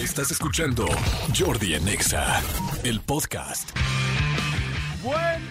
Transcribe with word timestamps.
Estás 0.00 0.30
escuchando 0.30 0.86
Jordi 1.38 1.74
en 1.74 1.86
Exa, 1.86 2.42
el 2.84 3.02
podcast. 3.02 3.68
Buen, 5.02 5.42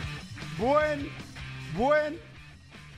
buen, 0.57 1.09
buen, 1.77 2.19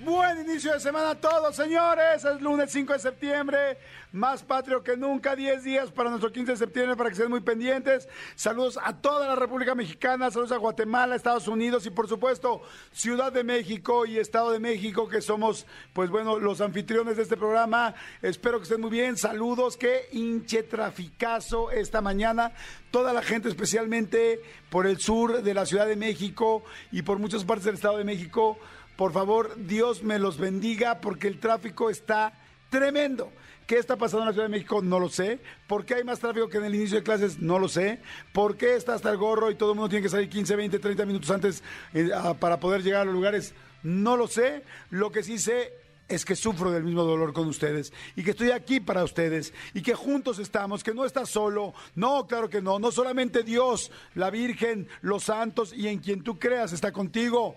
buen 0.04 0.42
inicio 0.42 0.74
de 0.74 0.80
semana 0.80 1.12
a 1.12 1.16
todos, 1.16 1.56
señores. 1.56 2.26
Es 2.26 2.42
lunes 2.42 2.72
5 2.72 2.94
de 2.94 3.00
septiembre, 3.00 3.78
más 4.12 4.42
patrio 4.44 4.84
que 4.84 4.98
nunca, 4.98 5.36
10 5.36 5.64
días 5.64 5.92
para 5.92 6.10
nuestro 6.10 6.32
15 6.32 6.54
de 6.54 6.58
septiembre, 6.58 6.96
para 6.96 7.10
que 7.10 7.14
estén 7.14 7.30
muy 7.30 7.42
pendientes. 7.42 8.10
Saludos 8.36 8.80
a 8.84 8.94
toda 8.98 9.28
la 9.28 9.36
República 9.36 9.76
Mexicana, 9.76 10.32
saludos 10.32 10.52
a 10.52 10.58
Guatemala, 10.58 11.16
Estados 11.16 11.48
Unidos 11.48 11.86
y 11.86 11.92
por 11.92 12.08
supuesto 12.08 12.62
Ciudad 12.92 13.32
de 13.32 13.44
México 13.44 14.06
y 14.06 14.18
Estado 14.18 14.52
de 14.52 14.60
México, 14.60 15.08
que 15.08 15.22
somos, 15.22 15.66
pues 15.94 16.10
bueno, 16.10 16.40
los 16.40 16.62
anfitriones 16.62 17.18
de 17.18 17.24
este 17.24 17.38
programa. 17.38 17.94
Espero 18.22 18.58
que 18.58 18.64
estén 18.64 18.82
muy 18.82 18.90
bien. 18.90 19.18
Saludos, 19.18 19.78
qué 19.78 20.08
hinche 20.12 20.64
traficazo 20.64 21.72
esta 21.72 22.02
mañana. 22.02 22.54
Toda 22.90 23.14
la 23.14 23.22
gente, 23.22 23.50
especialmente 23.50 24.42
por 24.70 24.88
el 24.88 25.00
sur 25.00 25.44
de 25.44 25.54
la 25.54 25.66
Ciudad 25.66 25.86
de 25.86 25.96
México 25.96 26.64
y 26.92 27.04
por 27.04 27.20
muchas 27.20 27.44
partes 27.44 27.66
del 27.66 27.76
Estado 27.76 27.98
de 27.98 28.04
México. 28.04 28.58
Por 28.96 29.12
favor, 29.14 29.56
Dios 29.58 30.04
me 30.04 30.20
los 30.20 30.38
bendiga 30.38 31.02
porque 31.02 31.28
el 31.28 31.40
tráfico 31.40 31.90
está 31.90 32.34
tremendo. 32.70 33.32
¿Qué 33.68 33.78
está 33.78 33.96
pasando 33.96 34.24
en 34.24 34.28
la 34.28 34.34
Ciudad 34.34 34.48
de 34.48 34.52
México? 34.52 34.82
No 34.82 35.00
lo 35.00 35.08
sé. 35.08 35.40
¿Por 35.66 35.86
qué 35.86 35.96
hay 35.96 36.04
más 36.04 36.20
tráfico 36.20 36.50
que 36.50 36.58
en 36.58 36.66
el 36.66 36.76
inicio 36.76 36.98
de 36.98 37.04
clases? 37.04 37.40
No 37.40 37.58
lo 37.58 37.70
sé. 37.70 38.02
¿Por 38.34 38.58
qué 38.58 38.76
está 38.76 38.96
hasta 38.96 39.10
el 39.10 39.18
gorro 39.18 39.50
y 39.50 39.56
todo 39.56 39.72
el 39.72 39.78
mundo 39.78 39.90
tiene 39.90 40.04
que 40.04 40.10
salir 40.10 40.30
15, 40.30 40.56
20, 40.56 40.80
30 40.80 41.06
minutos 41.06 41.32
antes 41.32 41.64
eh, 41.94 42.10
para 42.40 42.60
poder 42.60 42.84
llegar 42.84 43.04
a 43.04 43.06
los 43.06 43.14
lugares? 43.14 43.54
No 43.84 44.18
lo 44.18 44.28
sé. 44.28 44.64
Lo 44.90 45.12
que 45.12 45.24
sí 45.24 45.40
sé 45.40 45.74
es 46.10 46.26
que 46.26 46.36
sufro 46.36 46.72
del 46.72 46.84
mismo 46.84 47.04
dolor 47.04 47.32
con 47.32 47.48
ustedes 47.48 47.94
y 48.18 48.24
que 48.24 48.32
estoy 48.32 48.52
aquí 48.52 48.82
para 48.82 49.06
ustedes 49.06 49.54
y 49.74 49.82
que 49.82 49.96
juntos 49.96 50.40
estamos, 50.40 50.84
que 50.84 50.94
no 50.94 51.06
estás 51.06 51.30
solo. 51.30 51.74
No, 51.96 52.28
claro 52.28 52.50
que 52.50 52.62
no. 52.62 52.78
No 52.78 52.92
solamente 52.92 53.44
Dios, 53.44 53.90
la 54.16 54.30
Virgen, 54.30 54.90
los 55.02 55.24
santos 55.24 55.72
y 55.74 55.88
en 55.88 56.00
quien 56.00 56.24
tú 56.24 56.38
creas 56.38 56.74
está 56.74 56.92
contigo. 56.92 57.56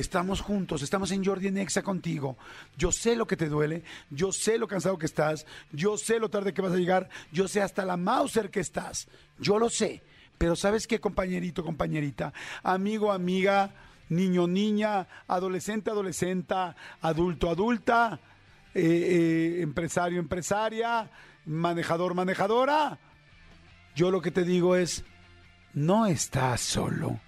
Estamos 0.00 0.40
juntos, 0.40 0.80
estamos 0.80 1.10
en 1.10 1.22
Jordi 1.22 1.48
en 1.48 1.58
Exa 1.58 1.82
contigo. 1.82 2.38
Yo 2.78 2.90
sé 2.90 3.16
lo 3.16 3.26
que 3.26 3.36
te 3.36 3.50
duele, 3.50 3.84
yo 4.08 4.32
sé 4.32 4.56
lo 4.56 4.66
cansado 4.66 4.96
que 4.96 5.04
estás, 5.04 5.44
yo 5.72 5.98
sé 5.98 6.18
lo 6.18 6.30
tarde 6.30 6.54
que 6.54 6.62
vas 6.62 6.72
a 6.72 6.76
llegar, 6.76 7.10
yo 7.32 7.46
sé 7.46 7.60
hasta 7.60 7.84
la 7.84 7.98
Mauser 7.98 8.50
que 8.50 8.60
estás. 8.60 9.08
Yo 9.38 9.58
lo 9.58 9.68
sé. 9.68 10.02
Pero 10.38 10.56
¿sabes 10.56 10.86
qué, 10.86 11.00
compañerito, 11.00 11.62
compañerita? 11.62 12.32
Amigo, 12.62 13.12
amiga, 13.12 13.74
niño, 14.08 14.46
niña, 14.46 15.06
adolescente, 15.28 15.90
adolescenta, 15.90 16.74
adulto, 17.02 17.50
adulta, 17.50 18.20
eh, 18.72 18.80
eh, 18.82 19.60
empresario, 19.60 20.18
empresaria, 20.18 21.10
manejador, 21.44 22.14
manejadora. 22.14 22.98
Yo 23.94 24.10
lo 24.10 24.22
que 24.22 24.30
te 24.30 24.44
digo 24.44 24.76
es, 24.76 25.04
no 25.74 26.06
estás 26.06 26.62
solo, 26.62 27.20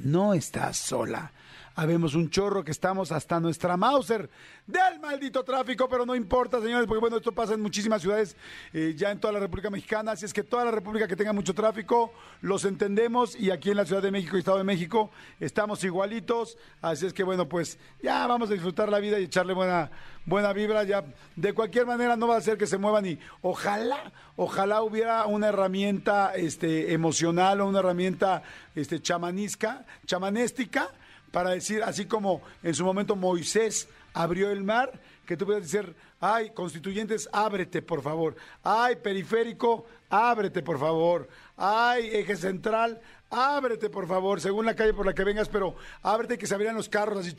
no 0.00 0.34
estás 0.34 0.76
sola. 0.76 1.30
Habemos 1.78 2.14
un 2.14 2.30
chorro 2.30 2.64
que 2.64 2.70
estamos 2.70 3.12
hasta 3.12 3.38
nuestra 3.38 3.76
Mauser 3.76 4.30
del 4.66 4.98
maldito 4.98 5.44
tráfico, 5.44 5.86
pero 5.90 6.06
no 6.06 6.16
importa, 6.16 6.58
señores, 6.58 6.86
porque 6.86 7.00
bueno, 7.00 7.18
esto 7.18 7.32
pasa 7.32 7.52
en 7.52 7.60
muchísimas 7.60 8.00
ciudades, 8.00 8.34
eh, 8.72 8.94
ya 8.96 9.10
en 9.10 9.20
toda 9.20 9.34
la 9.34 9.40
República 9.40 9.68
Mexicana, 9.68 10.12
así 10.12 10.24
es 10.24 10.32
que 10.32 10.42
toda 10.42 10.64
la 10.64 10.70
República 10.70 11.06
que 11.06 11.16
tenga 11.16 11.34
mucho 11.34 11.52
tráfico, 11.52 12.14
los 12.40 12.64
entendemos 12.64 13.36
y 13.38 13.50
aquí 13.50 13.72
en 13.72 13.76
la 13.76 13.84
Ciudad 13.84 14.00
de 14.00 14.10
México 14.10 14.36
y 14.36 14.38
Estado 14.38 14.56
de 14.56 14.64
México 14.64 15.10
estamos 15.38 15.84
igualitos, 15.84 16.56
así 16.80 17.04
es 17.04 17.12
que 17.12 17.22
bueno, 17.22 17.46
pues 17.46 17.78
ya 18.02 18.26
vamos 18.26 18.48
a 18.48 18.54
disfrutar 18.54 18.88
la 18.88 18.98
vida 18.98 19.20
y 19.20 19.24
echarle 19.24 19.52
buena, 19.52 19.90
buena 20.24 20.54
vibra, 20.54 20.82
ya 20.84 21.04
de 21.36 21.52
cualquier 21.52 21.84
manera 21.84 22.16
no 22.16 22.26
va 22.26 22.38
a 22.38 22.40
ser 22.40 22.56
que 22.56 22.66
se 22.66 22.78
muevan 22.78 23.04
y 23.04 23.18
ojalá, 23.42 24.12
ojalá 24.36 24.80
hubiera 24.80 25.26
una 25.26 25.48
herramienta 25.48 26.34
este, 26.36 26.94
emocional 26.94 27.60
o 27.60 27.66
una 27.66 27.80
herramienta 27.80 28.42
este, 28.74 29.02
chamanisca, 29.02 29.84
chamanéstica, 30.06 30.88
para 31.30 31.50
decir, 31.50 31.82
así 31.82 32.06
como 32.06 32.42
en 32.62 32.74
su 32.74 32.84
momento 32.84 33.16
Moisés 33.16 33.88
abrió 34.14 34.50
el 34.50 34.64
mar, 34.64 34.98
que 35.26 35.36
tú 35.36 35.44
puedas 35.44 35.62
decir, 35.62 35.94
ay, 36.20 36.50
constituyentes, 36.50 37.28
ábrete, 37.32 37.82
por 37.82 38.02
favor. 38.02 38.36
Ay, 38.62 38.96
periférico, 38.96 39.86
ábrete, 40.08 40.62
por 40.62 40.78
favor. 40.78 41.28
Ay, 41.56 42.08
eje 42.12 42.36
central, 42.36 43.00
ábrete, 43.30 43.90
por 43.90 44.06
favor, 44.06 44.40
según 44.40 44.66
la 44.66 44.74
calle 44.74 44.94
por 44.94 45.04
la 45.04 45.14
que 45.14 45.24
vengas, 45.24 45.48
pero 45.48 45.76
ábrete 46.02 46.38
que 46.38 46.46
se 46.46 46.54
abrían 46.54 46.76
los 46.76 46.88
carros 46.88 47.18
así. 47.18 47.34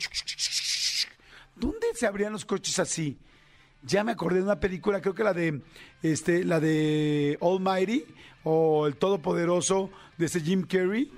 ¿Dónde 1.56 1.88
se 1.94 2.06
abrían 2.06 2.32
los 2.32 2.44
coches 2.44 2.78
así? 2.78 3.18
Ya 3.82 4.04
me 4.04 4.12
acordé 4.12 4.38
de 4.38 4.44
una 4.44 4.60
película, 4.60 5.00
creo 5.00 5.14
que 5.14 5.24
la 5.24 5.32
de 5.32 5.62
este, 6.02 6.44
la 6.44 6.60
de 6.60 7.38
Almighty 7.40 8.04
o 8.44 8.86
el 8.86 8.96
Todopoderoso 8.96 9.90
de 10.16 10.26
ese 10.26 10.40
Jim 10.40 10.66
Carrey. 10.66 11.10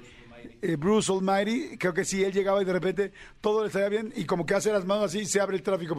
Eh, 0.62 0.76
Bruce 0.76 1.12
Almighty, 1.12 1.76
creo 1.78 1.94
que 1.94 2.04
sí, 2.04 2.22
él 2.22 2.32
llegaba 2.32 2.62
y 2.62 2.64
de 2.64 2.72
repente 2.72 3.12
todo 3.40 3.64
le 3.64 3.70
salía 3.70 3.88
bien 3.88 4.12
y 4.16 4.24
como 4.24 4.46
que 4.46 4.54
hace 4.54 4.72
las 4.72 4.84
manos 4.84 5.06
así, 5.06 5.24
se 5.26 5.40
abre 5.40 5.56
el 5.56 5.62
tráfico. 5.62 5.96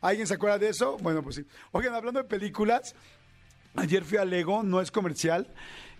¿Alguien 0.00 0.26
se 0.26 0.34
acuerda 0.34 0.58
de 0.58 0.68
eso? 0.68 0.96
Bueno, 0.98 1.22
pues 1.22 1.36
sí. 1.36 1.44
Oigan, 1.72 1.94
hablando 1.94 2.22
de 2.22 2.28
películas, 2.28 2.94
ayer 3.74 4.04
fui 4.04 4.18
a 4.18 4.24
Lego, 4.24 4.62
no 4.62 4.80
es 4.80 4.90
comercial. 4.90 5.48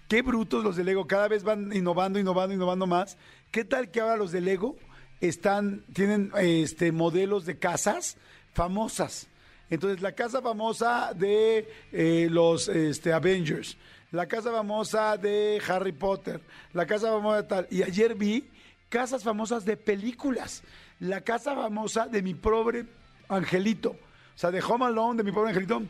Qué 0.08 0.22
brutos 0.22 0.64
los 0.64 0.76
de 0.76 0.84
Lego, 0.84 1.06
cada 1.06 1.28
vez 1.28 1.44
van 1.44 1.72
innovando, 1.72 2.18
innovando, 2.18 2.54
innovando 2.54 2.86
más. 2.86 3.16
¿Qué 3.50 3.64
tal 3.64 3.90
que 3.90 4.00
ahora 4.00 4.16
los 4.16 4.32
de 4.32 4.40
Lego 4.40 4.76
están, 5.20 5.84
tienen 5.92 6.32
este, 6.38 6.92
modelos 6.92 7.46
de 7.46 7.58
casas 7.58 8.16
famosas? 8.52 9.28
Entonces, 9.70 10.00
la 10.00 10.12
casa 10.12 10.42
famosa 10.42 11.12
de 11.14 11.68
eh, 11.92 12.26
los 12.28 12.68
este, 12.68 13.12
Avengers, 13.12 13.76
la 14.10 14.26
casa 14.26 14.50
famosa 14.50 15.16
de 15.16 15.60
Harry 15.68 15.92
Potter, 15.92 16.40
la 16.72 16.86
casa 16.86 17.08
famosa 17.08 17.42
de 17.42 17.48
tal. 17.48 17.66
Y 17.70 17.82
ayer 17.82 18.14
vi 18.14 18.48
casas 18.88 19.22
famosas 19.22 19.64
de 19.64 19.76
películas. 19.76 20.62
La 20.98 21.22
casa 21.22 21.54
famosa 21.54 22.06
de 22.06 22.22
mi 22.22 22.34
pobre 22.34 22.86
angelito. 23.28 23.90
O 23.90 24.38
sea, 24.40 24.50
de 24.50 24.60
Home 24.60 24.86
Alone, 24.86 25.18
de 25.18 25.24
mi 25.24 25.32
pobre 25.32 25.50
angelito, 25.50 25.82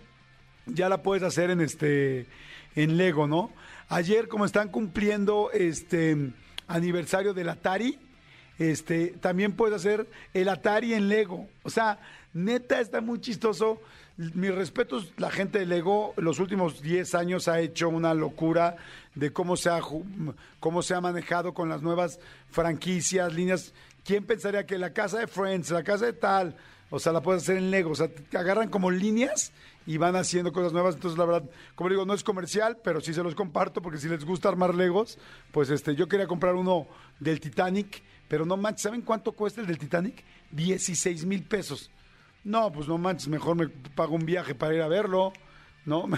ya 0.67 0.89
la 0.89 1.03
puedes 1.03 1.23
hacer 1.23 1.51
en 1.51 1.61
este 1.61 2.27
en 2.77 2.97
Lego, 2.97 3.27
¿no? 3.27 3.51
Ayer, 3.89 4.29
como 4.29 4.45
están 4.45 4.69
cumpliendo 4.69 5.51
este 5.53 6.33
aniversario 6.69 7.35
del 7.35 7.49
Atari, 7.49 7.99
este, 8.59 9.09
también 9.21 9.53
puedes 9.53 9.75
hacer 9.75 10.07
el 10.35 10.49
Atari 10.49 10.95
en 10.95 11.09
Lego. 11.09 11.49
O 11.65 11.71
sea, 11.71 11.99
neta 12.33 12.81
está 12.81 13.01
muy 13.01 13.21
chistoso. 13.21 13.81
Mis 14.17 14.55
respetos, 14.55 15.13
la 15.17 15.31
gente 15.31 15.61
de 15.61 15.67
Lego, 15.67 16.13
los 16.17 16.41
últimos 16.41 16.83
10 16.83 17.15
años 17.15 17.49
ha 17.49 17.61
hecho 17.61 17.89
una 17.89 18.13
locura 18.13 18.77
de 19.15 19.33
cómo 19.33 19.57
se 19.57 19.71
ha, 19.71 19.81
cómo 20.59 20.83
se 20.83 20.95
ha 20.95 21.01
manejado 21.01 21.55
con 21.55 21.69
las 21.69 21.81
nuevas 21.81 22.21
franquicias, 22.51 23.33
líneas. 23.33 23.73
¿Quién 24.05 24.25
pensaría 24.27 24.67
que 24.67 24.77
la 24.79 24.93
casa 24.93 25.19
de 25.19 25.27
Friends, 25.27 25.71
la 25.71 25.85
casa 25.85 26.07
de 26.07 26.13
tal, 26.13 26.55
o 26.91 26.99
sea, 26.99 27.13
la 27.13 27.23
puedes 27.23 27.45
hacer 27.45 27.57
en 27.57 27.71
Lego? 27.71 27.93
O 27.93 27.95
sea, 27.95 28.09
te 28.09 28.37
agarran 28.37 28.69
como 28.69 28.91
líneas 28.91 29.53
y 29.87 29.97
van 29.97 30.17
haciendo 30.17 30.53
cosas 30.53 30.73
nuevas. 30.73 30.97
Entonces, 30.97 31.19
la 31.19 31.25
verdad, 31.25 31.51
como 31.75 31.89
digo, 31.89 32.05
no 32.05 32.13
es 32.13 32.23
comercial, 32.23 32.79
pero 32.85 33.01
sí 33.01 33.15
se 33.15 33.23
los 33.23 33.35
comparto 33.35 33.81
porque 33.81 33.99
si 33.99 34.09
les 34.09 34.25
gusta 34.25 34.49
armar 34.49 34.75
Legos, 34.75 35.19
pues 35.51 35.71
este, 35.71 35.95
yo 35.95 36.09
quería 36.09 36.27
comprar 36.27 36.55
uno 36.57 36.87
del 37.19 37.41
Titanic, 37.41 38.03
pero 38.29 38.45
no 38.45 38.57
manches, 38.57 38.83
¿saben 38.83 39.03
cuánto 39.03 39.33
cuesta 39.33 39.61
el 39.61 39.67
del 39.67 39.79
Titanic? 39.79 40.23
16 40.51 41.25
mil 41.25 41.43
pesos. 41.43 41.91
No, 42.45 42.73
pues 42.73 42.89
no 42.89 42.97
manches, 42.99 43.29
mejor 43.29 43.57
me 43.57 43.69
pago 43.69 44.15
un 44.15 44.25
viaje 44.25 44.55
para 44.55 44.75
ir 44.75 44.83
a 44.83 44.89
verlo, 44.89 45.33
¿no? 45.85 46.09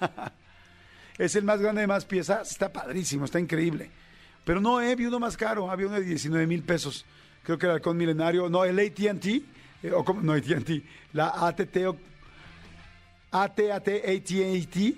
es 1.18 1.34
el 1.36 1.44
más 1.44 1.60
grande 1.60 1.80
de 1.82 1.86
más 1.86 2.04
piezas, 2.04 2.50
está 2.50 2.72
padrísimo, 2.72 3.24
está 3.24 3.40
increíble. 3.40 3.90
Pero 4.44 4.60
no, 4.60 4.80
eh, 4.80 4.94
vi 4.96 5.06
uno 5.06 5.18
más 5.20 5.36
caro, 5.36 5.70
había 5.70 5.86
uno 5.86 5.96
de 5.96 6.04
19 6.04 6.46
mil 6.46 6.62
pesos. 6.62 7.04
Creo 7.42 7.58
que 7.58 7.66
el 7.66 7.72
halcón 7.72 7.96
milenario, 7.96 8.48
no, 8.48 8.64
el 8.64 8.78
ATT, 8.78 9.26
eh, 9.82 9.92
o 9.92 10.04
como- 10.04 10.22
no 10.22 10.32
ATT, 10.32 10.82
la 11.12 11.28
ATT, 11.46 11.86
o- 11.88 11.96
AT-AT, 13.32 13.88
AT-AT, 13.88 14.94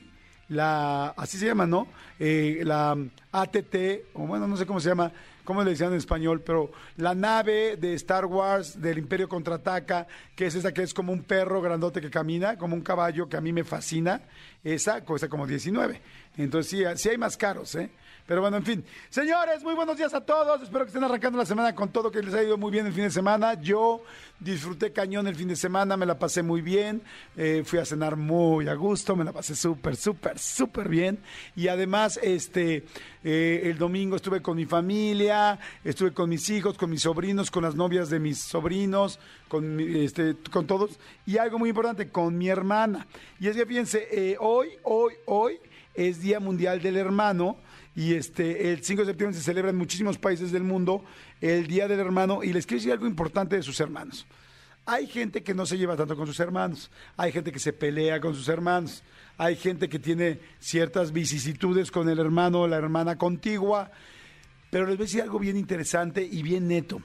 la, 0.48 1.08
así 1.16 1.38
se 1.38 1.46
llama, 1.46 1.66
¿no? 1.66 1.88
Eh, 2.18 2.60
la 2.64 2.96
ATT, 3.32 4.06
o 4.14 4.26
bueno, 4.26 4.46
no 4.46 4.56
sé 4.56 4.66
cómo 4.66 4.80
se 4.80 4.88
llama, 4.90 5.10
cómo 5.44 5.62
le 5.62 5.70
decían 5.70 5.92
en 5.92 5.98
español, 5.98 6.42
pero 6.44 6.72
la 6.96 7.14
nave 7.14 7.76
de 7.76 7.94
Star 7.94 8.26
Wars 8.26 8.80
del 8.80 8.98
Imperio 8.98 9.28
Contraataca, 9.28 10.06
que 10.34 10.46
es 10.46 10.54
esa 10.54 10.72
que 10.72 10.82
es 10.82 10.94
como 10.94 11.12
un 11.12 11.22
perro 11.22 11.60
grandote 11.60 12.00
que 12.00 12.10
camina, 12.10 12.56
como 12.56 12.74
un 12.74 12.82
caballo 12.82 13.28
que 13.28 13.36
a 13.36 13.40
mí 13.40 13.52
me 13.52 13.64
fascina, 13.64 14.22
esa 14.62 15.02
cuesta 15.04 15.28
como 15.28 15.46
19. 15.46 16.00
Entonces 16.36 16.70
sí, 16.70 16.82
sí 16.96 17.10
hay 17.10 17.18
más 17.18 17.36
caros, 17.36 17.74
¿eh? 17.74 17.90
Pero 18.26 18.40
bueno, 18.40 18.56
en 18.56 18.64
fin. 18.64 18.84
Señores, 19.10 19.62
muy 19.62 19.74
buenos 19.74 19.98
días 19.98 20.14
a 20.14 20.20
todos. 20.22 20.62
Espero 20.62 20.86
que 20.86 20.88
estén 20.88 21.04
arrancando 21.04 21.36
la 21.36 21.44
semana 21.44 21.74
con 21.74 21.90
todo, 21.90 22.10
que 22.10 22.22
les 22.22 22.32
ha 22.32 22.42
ido 22.42 22.56
muy 22.56 22.70
bien 22.70 22.86
el 22.86 22.92
fin 22.94 23.04
de 23.04 23.10
semana. 23.10 23.52
Yo 23.60 24.02
disfruté 24.40 24.92
cañón 24.92 25.26
el 25.26 25.34
fin 25.34 25.48
de 25.48 25.56
semana, 25.56 25.94
me 25.98 26.06
la 26.06 26.18
pasé 26.18 26.42
muy 26.42 26.62
bien. 26.62 27.02
Eh, 27.36 27.64
fui 27.66 27.78
a 27.78 27.84
cenar 27.84 28.16
muy 28.16 28.66
a 28.66 28.74
gusto, 28.74 29.14
me 29.14 29.24
la 29.24 29.32
pasé 29.32 29.54
súper, 29.54 29.96
súper, 29.96 30.38
súper 30.38 30.88
bien. 30.88 31.18
Y 31.54 31.68
además, 31.68 32.18
este, 32.22 32.86
eh, 33.24 33.60
el 33.64 33.76
domingo 33.76 34.16
estuve 34.16 34.40
con 34.40 34.56
mi 34.56 34.64
familia, 34.64 35.58
estuve 35.84 36.14
con 36.14 36.30
mis 36.30 36.48
hijos, 36.48 36.78
con 36.78 36.88
mis 36.88 37.02
sobrinos, 37.02 37.50
con 37.50 37.62
las 37.62 37.74
novias 37.74 38.08
de 38.08 38.20
mis 38.20 38.38
sobrinos, 38.38 39.18
con, 39.48 39.78
este, 39.80 40.34
con 40.50 40.66
todos. 40.66 40.98
Y 41.26 41.36
algo 41.36 41.58
muy 41.58 41.68
importante, 41.68 42.08
con 42.08 42.38
mi 42.38 42.48
hermana. 42.48 43.06
Y 43.38 43.48
es 43.48 43.56
que 43.56 43.66
fíjense, 43.66 44.08
eh, 44.10 44.36
hoy, 44.40 44.70
hoy, 44.82 45.12
hoy 45.26 45.58
es 45.92 46.22
Día 46.22 46.40
Mundial 46.40 46.80
del 46.80 46.96
Hermano 46.96 47.58
y 47.96 48.14
este 48.14 48.72
el 48.72 48.82
5 48.82 49.02
de 49.02 49.06
septiembre 49.06 49.38
se 49.38 49.44
celebra 49.44 49.70
en 49.70 49.76
muchísimos 49.76 50.18
países 50.18 50.50
del 50.50 50.64
mundo 50.64 51.04
el 51.40 51.66
Día 51.66 51.86
del 51.88 52.00
Hermano 52.00 52.42
y 52.42 52.52
les 52.52 52.66
quiero 52.66 52.80
decir 52.80 52.92
algo 52.92 53.06
importante 53.06 53.56
de 53.56 53.62
sus 53.62 53.78
hermanos. 53.80 54.26
Hay 54.86 55.06
gente 55.06 55.42
que 55.42 55.54
no 55.54 55.64
se 55.64 55.78
lleva 55.78 55.96
tanto 55.96 56.14
con 56.14 56.26
sus 56.26 56.38
hermanos, 56.40 56.90
hay 57.16 57.32
gente 57.32 57.50
que 57.50 57.58
se 57.58 57.72
pelea 57.72 58.20
con 58.20 58.34
sus 58.34 58.48
hermanos, 58.48 59.02
hay 59.38 59.56
gente 59.56 59.88
que 59.88 59.98
tiene 59.98 60.40
ciertas 60.60 61.10
vicisitudes 61.12 61.90
con 61.90 62.08
el 62.08 62.18
hermano 62.18 62.62
o 62.62 62.68
la 62.68 62.76
hermana 62.76 63.16
contigua, 63.16 63.90
pero 64.70 64.86
les 64.86 64.96
voy 64.96 65.04
a 65.04 65.06
decir 65.06 65.22
algo 65.22 65.38
bien 65.38 65.56
interesante 65.56 66.22
y 66.30 66.42
bien 66.42 66.68
neto. 66.68 67.00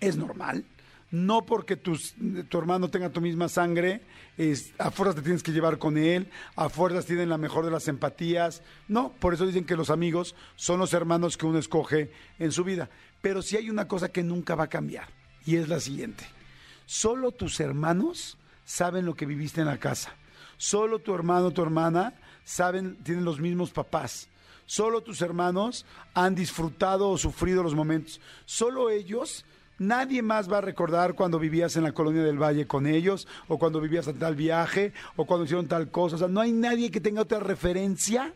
Es 0.00 0.16
normal, 0.16 0.64
no 1.10 1.46
porque 1.46 1.76
tus- 1.76 2.14
tu 2.48 2.58
hermano 2.58 2.88
tenga 2.90 3.10
tu 3.10 3.20
misma 3.20 3.48
sangre, 3.48 4.02
es, 4.36 4.72
a 4.78 4.90
fuerzas 4.90 5.16
te 5.16 5.22
tienes 5.22 5.42
que 5.42 5.52
llevar 5.52 5.78
con 5.78 5.96
él, 5.98 6.30
a 6.56 6.68
fuerzas 6.68 7.06
tienen 7.06 7.28
la 7.28 7.38
mejor 7.38 7.64
de 7.64 7.70
las 7.70 7.88
empatías. 7.88 8.62
No, 8.88 9.12
por 9.12 9.34
eso 9.34 9.46
dicen 9.46 9.64
que 9.64 9.76
los 9.76 9.90
amigos 9.90 10.34
son 10.56 10.78
los 10.78 10.92
hermanos 10.92 11.36
que 11.36 11.46
uno 11.46 11.58
escoge 11.58 12.10
en 12.38 12.52
su 12.52 12.62
vida. 12.64 12.90
Pero 13.22 13.42
sí 13.42 13.56
hay 13.56 13.70
una 13.70 13.88
cosa 13.88 14.10
que 14.10 14.22
nunca 14.22 14.54
va 14.54 14.64
a 14.64 14.68
cambiar, 14.68 15.08
y 15.44 15.56
es 15.56 15.68
la 15.68 15.80
siguiente. 15.80 16.24
Solo 16.86 17.32
tus 17.32 17.58
hermanos 17.60 18.38
saben 18.64 19.04
lo 19.06 19.14
que 19.14 19.26
viviste 19.26 19.60
en 19.60 19.66
la 19.66 19.78
casa. 19.78 20.14
Solo 20.56 20.98
tu 20.98 21.14
hermano 21.14 21.50
tu 21.52 21.62
hermana 21.62 22.14
saben, 22.44 22.96
tienen 23.02 23.24
los 23.24 23.40
mismos 23.40 23.70
papás. 23.70 24.28
Solo 24.66 25.00
tus 25.02 25.22
hermanos 25.22 25.86
han 26.14 26.34
disfrutado 26.34 27.08
o 27.08 27.16
sufrido 27.18 27.62
los 27.62 27.74
momentos. 27.74 28.20
Solo 28.44 28.90
ellos, 28.90 29.44
nadie 29.78 30.22
más 30.22 30.50
va 30.50 30.58
a 30.58 30.62
recordar 30.62 31.14
cuando 31.14 31.38
vivías 31.38 31.76
en 31.76 31.84
la 31.84 31.92
colonia 31.92 32.22
del 32.22 32.42
Valle 32.42 32.66
con 32.66 32.86
ellos, 32.86 33.26
o 33.46 33.58
cuando 33.58 33.80
vivías 33.80 34.06
en 34.08 34.18
tal 34.18 34.34
viaje, 34.34 34.92
o 35.16 35.26
cuando 35.26 35.44
hicieron 35.44 35.68
tal 35.68 35.90
cosa. 35.90 36.16
O 36.16 36.18
sea, 36.18 36.28
no 36.28 36.40
hay 36.40 36.52
nadie 36.52 36.90
que 36.90 37.00
tenga 37.00 37.22
otra 37.22 37.40
referencia 37.40 38.34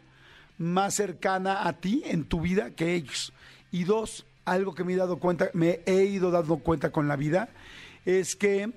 más 0.58 0.94
cercana 0.94 1.66
a 1.66 1.74
ti 1.74 2.02
en 2.06 2.24
tu 2.24 2.40
vida 2.40 2.70
que 2.70 2.94
ellos. 2.94 3.32
Y 3.70 3.84
dos, 3.84 4.26
algo 4.44 4.74
que 4.74 4.84
me 4.84 4.94
he 4.94 4.96
dado 4.96 5.18
cuenta, 5.18 5.50
me 5.54 5.80
he 5.86 6.04
ido 6.04 6.30
dando 6.30 6.58
cuenta 6.58 6.90
con 6.90 7.08
la 7.08 7.16
vida, 7.16 7.48
es 8.04 8.36
que 8.36 8.70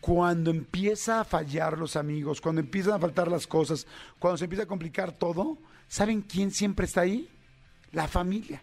cuando 0.00 0.50
empieza 0.50 1.20
a 1.20 1.24
fallar 1.24 1.78
los 1.78 1.96
amigos, 1.96 2.40
cuando 2.40 2.60
empiezan 2.60 2.94
a 2.94 2.98
faltar 2.98 3.28
las 3.28 3.46
cosas, 3.46 3.86
cuando 4.18 4.38
se 4.38 4.44
empieza 4.44 4.64
a 4.64 4.68
complicar 4.68 5.12
todo, 5.12 5.58
¿saben 5.88 6.22
quién 6.22 6.50
siempre 6.50 6.86
está 6.86 7.02
ahí? 7.02 7.28
La 7.92 8.06
familia. 8.06 8.62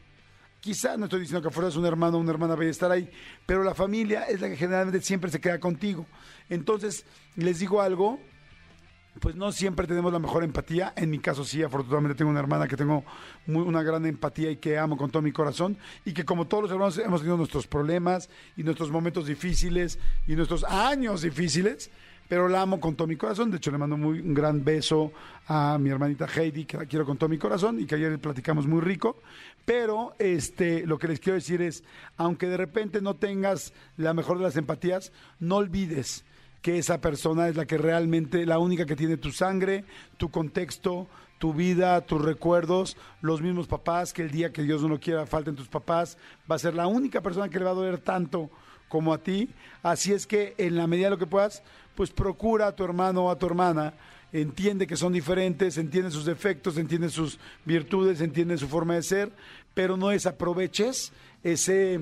Quizá 0.63 0.95
no 0.95 1.07
estoy 1.07 1.19
diciendo 1.19 1.45
que 1.45 1.53
fueras 1.53 1.75
un 1.75 1.85
hermano 1.85 2.15
o 2.15 2.21
una 2.21 2.31
hermana 2.31 2.55
vaya 2.55 2.69
a 2.69 2.71
estar 2.71 2.89
ahí, 2.89 3.09
pero 3.45 3.65
la 3.65 3.75
familia 3.75 4.23
es 4.29 4.39
la 4.39 4.47
que 4.47 4.55
generalmente 4.55 5.01
siempre 5.01 5.29
se 5.29 5.41
queda 5.41 5.59
contigo. 5.59 6.05
Entonces, 6.47 7.05
les 7.35 7.59
digo 7.59 7.81
algo, 7.81 8.17
pues 9.19 9.35
no 9.35 9.51
siempre 9.51 9.87
tenemos 9.87 10.13
la 10.13 10.19
mejor 10.19 10.41
empatía. 10.41 10.93
En 10.95 11.09
mi 11.09 11.19
caso 11.19 11.43
sí, 11.43 11.61
afortunadamente 11.61 12.15
tengo 12.15 12.31
una 12.31 12.39
hermana 12.39 12.65
que 12.69 12.77
tengo 12.77 13.03
una 13.45 13.83
gran 13.83 14.05
empatía 14.05 14.51
y 14.51 14.55
que 14.55 14.77
amo 14.77 14.95
con 14.95 15.11
todo 15.11 15.21
mi 15.21 15.33
corazón 15.33 15.77
y 16.05 16.13
que 16.13 16.23
como 16.23 16.47
todos 16.47 16.63
los 16.63 16.71
hermanos 16.71 16.97
hemos 16.97 17.19
tenido 17.19 17.35
nuestros 17.35 17.67
problemas 17.67 18.29
y 18.55 18.63
nuestros 18.63 18.89
momentos 18.89 19.27
difíciles 19.27 19.99
y 20.27 20.37
nuestros 20.37 20.63
años 20.63 21.23
difíciles, 21.23 21.91
pero 22.33 22.49
la 22.49 22.61
amo 22.61 22.79
con 22.79 22.95
todo 22.95 23.07
mi 23.07 23.15
corazón. 23.15 23.51
De 23.51 23.57
hecho, 23.57 23.69
le 23.69 23.77
mando 23.77 23.95
muy, 23.95 24.19
un 24.19 24.33
gran 24.33 24.63
beso 24.65 25.11
a 25.45 25.77
mi 25.79 25.91
hermanita 25.91 26.25
Heidi, 26.25 26.65
que 26.65 26.77
la 26.77 26.87
quiero 26.87 27.05
con 27.05 27.15
todo 27.15 27.29
mi 27.29 27.37
corazón 27.37 27.79
y 27.79 27.85
que 27.85 27.93
ayer 27.93 28.17
platicamos 28.17 28.65
muy 28.65 28.81
rico. 28.81 29.17
Pero 29.65 30.15
este, 30.17 30.83
lo 30.87 30.97
que 30.97 31.09
les 31.09 31.19
quiero 31.19 31.35
decir 31.35 31.61
es, 31.61 31.83
aunque 32.17 32.47
de 32.47 32.57
repente 32.57 33.01
no 33.01 33.17
tengas 33.17 33.71
la 33.97 34.15
mejor 34.15 34.39
de 34.39 34.45
las 34.45 34.57
empatías, 34.57 35.11
no 35.39 35.57
olvides 35.57 36.25
que 36.63 36.79
esa 36.79 37.01
persona 37.01 37.49
es 37.49 37.55
la 37.55 37.67
que 37.67 37.77
realmente, 37.77 38.47
la 38.47 38.57
única 38.57 38.87
que 38.87 38.95
tiene 38.95 39.17
tu 39.17 39.31
sangre, 39.31 39.85
tu 40.17 40.31
contexto, 40.31 41.05
tu 41.37 41.53
vida, 41.53 42.01
tus 42.01 42.19
recuerdos, 42.19 42.97
los 43.21 43.43
mismos 43.43 43.67
papás, 43.67 44.11
que 44.11 44.23
el 44.23 44.31
día 44.31 44.51
que 44.51 44.63
Dios 44.63 44.81
no 44.81 44.87
lo 44.87 44.99
quiera 44.99 45.27
falten 45.27 45.55
tus 45.55 45.67
papás, 45.67 46.17
va 46.49 46.55
a 46.55 46.59
ser 46.59 46.73
la 46.73 46.87
única 46.87 47.21
persona 47.21 47.47
que 47.47 47.59
le 47.59 47.65
va 47.65 47.71
a 47.71 47.75
doler 47.75 47.99
tanto 47.99 48.49
como 48.93 49.11
a 49.11 49.17
ti. 49.17 49.49
Así 49.81 50.13
es 50.13 50.27
que 50.27 50.53
en 50.59 50.77
la 50.77 50.85
medida 50.85 51.07
de 51.07 51.11
lo 51.11 51.17
que 51.17 51.25
puedas, 51.25 51.63
pues 51.95 52.11
procura 52.11 52.67
a 52.67 52.75
tu 52.75 52.83
hermano 52.83 53.25
o 53.25 53.29
a 53.29 53.37
tu 53.37 53.45
hermana, 53.45 53.93
entiende 54.31 54.87
que 54.87 54.97
son 54.97 55.13
diferentes, 55.13 55.77
entiende 55.77 56.09
sus 56.09 56.25
defectos, 56.25 56.77
entiende 56.77 57.09
sus 57.09 57.39
virtudes, 57.65 58.21
entiende 58.21 58.57
su 58.57 58.67
forma 58.67 58.95
de 58.95 59.03
ser, 59.03 59.31
pero 59.73 59.95
no 59.95 60.09
desaproveches 60.09 61.13
ese 61.43 61.99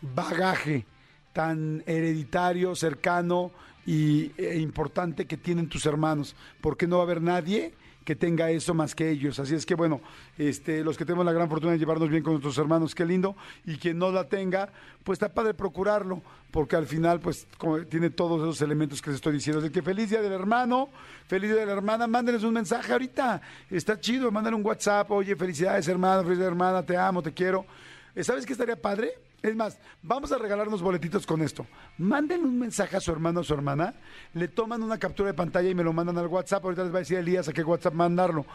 bagaje 0.00 0.86
tan 1.32 1.82
hereditario, 1.86 2.74
cercano 2.74 3.50
e 3.86 4.58
importante 4.58 5.26
que 5.26 5.36
tienen 5.36 5.68
tus 5.68 5.86
hermanos, 5.86 6.34
porque 6.60 6.86
no 6.86 6.96
va 6.96 7.02
a 7.02 7.06
haber 7.06 7.22
nadie 7.22 7.74
que 8.06 8.14
tenga 8.14 8.48
eso 8.52 8.72
más 8.72 8.94
que 8.94 9.10
ellos. 9.10 9.40
Así 9.40 9.56
es 9.56 9.66
que 9.66 9.74
bueno, 9.74 10.00
este, 10.38 10.84
los 10.84 10.96
que 10.96 11.04
tenemos 11.04 11.26
la 11.26 11.32
gran 11.32 11.50
fortuna 11.50 11.72
de 11.72 11.78
llevarnos 11.78 12.08
bien 12.08 12.22
con 12.22 12.34
nuestros 12.34 12.56
hermanos, 12.56 12.94
qué 12.94 13.04
lindo, 13.04 13.34
y 13.64 13.78
quien 13.78 13.98
no 13.98 14.12
la 14.12 14.28
tenga, 14.28 14.70
pues 15.02 15.16
está 15.16 15.34
padre 15.34 15.54
procurarlo, 15.54 16.22
porque 16.52 16.76
al 16.76 16.86
final 16.86 17.18
pues 17.18 17.48
como 17.58 17.80
tiene 17.80 18.10
todos 18.10 18.40
esos 18.42 18.62
elementos 18.62 19.02
que 19.02 19.10
les 19.10 19.16
estoy 19.16 19.32
diciendo. 19.32 19.60
Así 19.60 19.70
que 19.70 19.82
feliz 19.82 20.08
día 20.08 20.22
del 20.22 20.32
hermano, 20.32 20.88
feliz 21.26 21.50
día 21.50 21.58
de 21.58 21.66
la 21.66 21.72
hermana, 21.72 22.06
mándenles 22.06 22.44
un 22.44 22.54
mensaje 22.54 22.92
ahorita, 22.92 23.42
está 23.68 23.98
chido, 23.98 24.30
mándale 24.30 24.54
un 24.54 24.64
WhatsApp, 24.64 25.10
oye, 25.10 25.34
felicidades 25.34 25.88
hermano, 25.88 26.22
día, 26.22 26.46
hermana, 26.46 26.84
te 26.84 26.96
amo, 26.96 27.20
te 27.22 27.34
quiero. 27.34 27.66
¿Sabes 28.22 28.46
qué 28.46 28.52
estaría 28.52 28.80
padre? 28.80 29.25
Es 29.42 29.54
más, 29.54 29.78
vamos 30.02 30.32
a 30.32 30.38
regalarnos 30.38 30.82
boletitos 30.82 31.26
con 31.26 31.42
esto. 31.42 31.66
Manden 31.98 32.44
un 32.44 32.58
mensaje 32.58 32.96
a 32.96 33.00
su 33.00 33.12
hermano 33.12 33.40
o 33.40 33.44
su 33.44 33.54
hermana, 33.54 33.94
le 34.34 34.48
toman 34.48 34.82
una 34.82 34.98
captura 34.98 35.28
de 35.28 35.34
pantalla 35.34 35.68
y 35.68 35.74
me 35.74 35.84
lo 35.84 35.92
mandan 35.92 36.18
al 36.18 36.26
WhatsApp. 36.26 36.64
Ahorita 36.64 36.82
les 36.82 36.92
va 36.92 36.96
a 36.96 37.00
decir 37.00 37.18
Elías 37.18 37.48
a 37.48 37.52
qué 37.52 37.62
WhatsApp 37.62 37.94
mandarlo. 37.94 38.46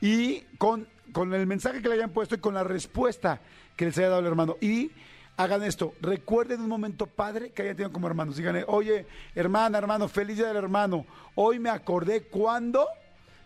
Y 0.00 0.40
con, 0.58 0.86
con 1.12 1.34
el 1.34 1.46
mensaje 1.46 1.82
que 1.82 1.88
le 1.88 1.96
hayan 1.96 2.10
puesto 2.10 2.36
y 2.36 2.38
con 2.38 2.54
la 2.54 2.64
respuesta 2.64 3.40
que 3.76 3.86
les 3.86 3.98
haya 3.98 4.08
dado 4.08 4.20
el 4.20 4.26
hermano. 4.26 4.56
Y 4.60 4.90
hagan 5.36 5.62
esto, 5.62 5.94
recuerden 6.00 6.60
un 6.60 6.68
momento 6.68 7.06
padre 7.06 7.50
que 7.50 7.62
hayan 7.62 7.76
tenido 7.76 7.92
como 7.92 8.06
hermanos. 8.06 8.36
Díganle, 8.36 8.64
oye, 8.66 9.06
hermana, 9.34 9.78
hermano, 9.78 10.08
feliz 10.08 10.36
día 10.36 10.48
del 10.48 10.56
hermano. 10.56 11.04
Hoy 11.34 11.58
me 11.58 11.70
acordé 11.70 12.22
cuando 12.22 12.86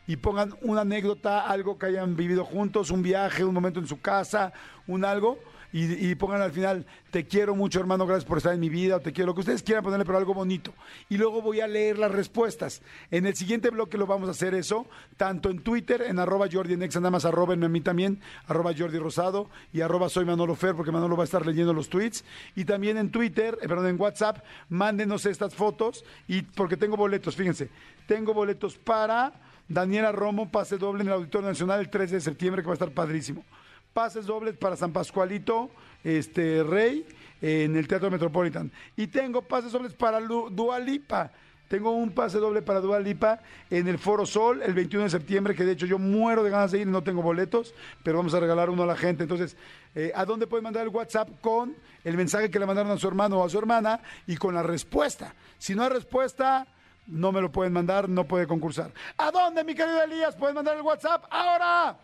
y 0.07 0.17
pongan 0.17 0.55
una 0.63 0.83
anécdota, 0.83 1.47
algo 1.47 1.79
que 1.79 1.87
hayan 1.87 2.17
vivido 2.17 2.45
juntos, 2.45 2.91
un 2.91 3.03
viaje, 3.03 3.45
un 3.45 3.55
momento 3.55 3.79
en 3.81 3.87
su 3.87 4.01
casa, 4.01 4.53
un 4.87 5.05
algo, 5.05 5.39
y, 5.73 6.11
y 6.11 6.15
pongan 6.15 6.43
al 6.43 6.53
final, 6.53 6.87
te 7.11 7.27
quiero 7.27 7.55
mucho 7.55 7.81
hermano, 7.81 8.07
gracias 8.07 8.27
por 8.27 8.39
estar 8.39 8.53
en 8.53 8.61
mi 8.61 8.69
vida, 8.69 8.97
o 8.97 9.01
te 9.01 9.13
quiero, 9.13 9.29
lo 9.29 9.35
que 9.35 9.41
ustedes 9.41 9.63
quieran 9.63 9.83
ponerle, 9.83 10.05
pero 10.05 10.19
algo 10.19 10.35
bonito. 10.35 10.73
Y 11.09 11.17
luego 11.17 11.41
voy 11.41 11.61
a 11.61 11.67
leer 11.67 11.99
las 11.99 12.11
respuestas. 12.11 12.83
En 13.11 13.27
el 13.27 13.35
siguiente 13.35 13.71
bloque 13.71 13.97
lo 13.97 14.07
vamos 14.07 14.29
a 14.29 14.33
hacer 14.33 14.55
eso, 14.55 14.87
tanto 15.17 15.51
en 15.51 15.63
Twitter, 15.63 16.03
en 16.03 16.19
arroba 16.19 16.47
Jordi 16.51 16.75
en 16.75 16.83
Exa, 16.83 17.01
nada 17.01 17.11
más 17.11 17.25
arrobenme 17.25 17.67
a 17.67 17.69
mí 17.69 17.81
también, 17.81 18.21
arroba 18.47 18.73
Jordi 18.77 18.99
Rosado, 18.99 19.49
y 19.73 19.81
arroba 19.81 20.09
soy 20.09 20.25
Manolo 20.25 20.55
Fer, 20.55 20.75
porque 20.75 20.93
Manolo 20.93 21.17
va 21.17 21.23
a 21.23 21.25
estar 21.25 21.47
leyendo 21.47 21.73
los 21.73 21.89
tweets. 21.89 22.25
Y 22.55 22.65
también 22.65 22.99
en 22.99 23.11
Twitter, 23.11 23.59
eh, 23.63 23.69
perdón, 23.69 23.87
en 23.89 24.01
WhatsApp, 24.01 24.45
mándenos 24.69 25.27
estas 25.27 25.55
fotos, 25.55 26.05
y 26.29 26.43
porque 26.43 26.77
tengo 26.77 26.97
boletos, 26.97 27.35
fíjense, 27.37 27.71
tengo 28.07 28.35
boletos 28.35 28.77
para... 28.77 29.33
Daniela 29.69 30.13
Romo, 30.13 30.51
pase 30.51 30.77
doble 30.77 31.03
en 31.03 31.09
el 31.09 31.15
Auditorio 31.15 31.49
Nacional 31.49 31.81
el 31.81 31.89
13 31.89 32.17
de 32.17 32.21
septiembre, 32.21 32.61
que 32.61 32.67
va 32.67 32.73
a 32.73 32.75
estar 32.75 32.91
padrísimo. 32.91 33.43
Pases 33.93 34.27
dobles 34.27 34.57
para 34.57 34.77
San 34.77 34.93
Pascualito, 34.93 35.71
este 36.03 36.63
Rey, 36.63 37.07
en 37.41 37.77
el 37.77 37.87
Teatro 37.89 38.11
Metropolitan. 38.11 38.71
Y 38.97 39.07
tengo 39.09 39.43
pases 39.43 39.73
dobles 39.73 39.93
para 39.95 40.19
Lu- 40.21 40.49
Dua 40.51 40.79
Lipa. 40.79 41.31
Tengo 41.69 41.91
un 41.93 42.11
pase 42.11 42.37
doble 42.39 42.61
para 42.61 42.81
Dua 42.81 43.01
Lipa 43.01 43.41
en 43.71 43.89
el 43.89 43.99
Foro 43.99 44.27
Sol 44.27 44.61
el 44.63 44.75
21 44.75 45.05
de 45.05 45.11
septiembre, 45.11 45.55
que 45.55 45.65
de 45.65 45.73
hecho 45.73 45.87
yo 45.87 45.99
muero 45.99 46.43
de 46.45 46.51
ganas 46.51 46.71
de 46.71 46.81
ir 46.81 46.87
no 46.87 47.03
tengo 47.03 47.23
boletos, 47.23 47.75
pero 48.03 48.19
vamos 48.19 48.35
a 48.35 48.41
regalar 48.41 48.69
uno 48.69 48.83
a 48.83 48.87
la 48.87 48.95
gente. 48.97 49.23
Entonces, 49.23 49.57
eh, 49.95 50.13
¿a 50.15 50.27
dónde 50.27 50.47
pueden 50.47 50.65
mandar 50.65 50.83
el 50.83 50.91
WhatsApp 50.91 51.31
con 51.41 51.75
el 52.05 52.17
mensaje 52.19 52.51
que 52.51 52.59
le 52.59 52.67
mandaron 52.67 52.93
a 52.93 52.99
su 52.99 53.09
hermano 53.09 53.39
o 53.41 53.45
a 53.45 53.49
su 53.49 53.59
hermana 53.59 54.01
y 54.27 54.37
con 54.37 54.55
la 54.55 54.63
respuesta? 54.63 55.35
Si 55.57 55.75
no 55.75 55.83
hay 55.83 55.89
respuesta, 55.89 56.67
no 57.07 57.33
me 57.33 57.41
lo 57.41 57.51
pueden 57.51 57.73
mandar, 57.73 58.07
no 58.07 58.25
puede 58.25 58.47
concursar. 58.47 58.93
¿A 59.17 59.31
dónde, 59.31 59.65
mi 59.65 59.75
querido 59.75 60.03
Elías? 60.03 60.37
Pueden 60.37 60.55
mandar 60.57 60.77
el 60.77 60.83
WhatsApp 60.83 61.25
ahora. 61.31 61.97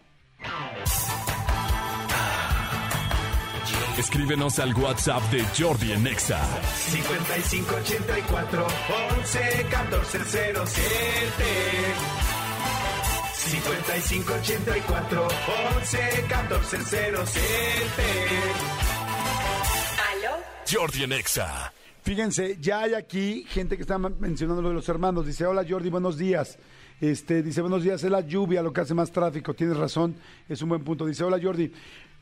Escríbenos 3.99 4.59
al 4.59 4.75
WhatsApp 4.75 5.23
de 5.31 5.45
Jordi 5.57 5.93
en 5.93 6.07
Exa. 6.07 6.41
5584 6.77 8.67
11 9.19 9.67
14 9.71 10.19
07 10.25 11.45
5584 13.35 15.29
11 15.77 15.99
14 16.29 16.79
07 16.85 18.03
¿Aló? 20.11 20.37
Jordi 20.71 21.03
en 21.05 21.12
Exa. 21.12 21.73
Fíjense, 22.03 22.57
ya 22.61 22.81
hay 22.81 22.95
aquí 22.95 23.45
gente 23.49 23.77
que 23.77 23.83
está 23.83 23.99
mencionando 23.99 24.62
lo 24.62 24.69
de 24.71 24.75
los 24.77 24.88
hermanos. 24.88 25.27
Dice, 25.27 25.45
hola 25.45 25.65
Jordi, 25.69 25.91
buenos 25.91 26.17
días. 26.17 26.59
Este, 27.00 27.43
dice, 27.43 27.61
buenos 27.61 27.83
días, 27.83 28.03
es 28.03 28.11
la 28.11 28.23
lluvia 28.23 28.62
lo 28.62 28.73
que 28.73 28.81
hace 28.81 28.95
más 28.95 29.12
tráfico. 29.12 29.55
Tienes 29.55 29.77
razón, 29.77 30.17
es 30.49 30.62
un 30.62 30.71
buen 30.71 30.83
punto. 30.83 31.07
Dice, 31.07 31.23
hola 31.25 31.38
Jordi, 31.41 31.71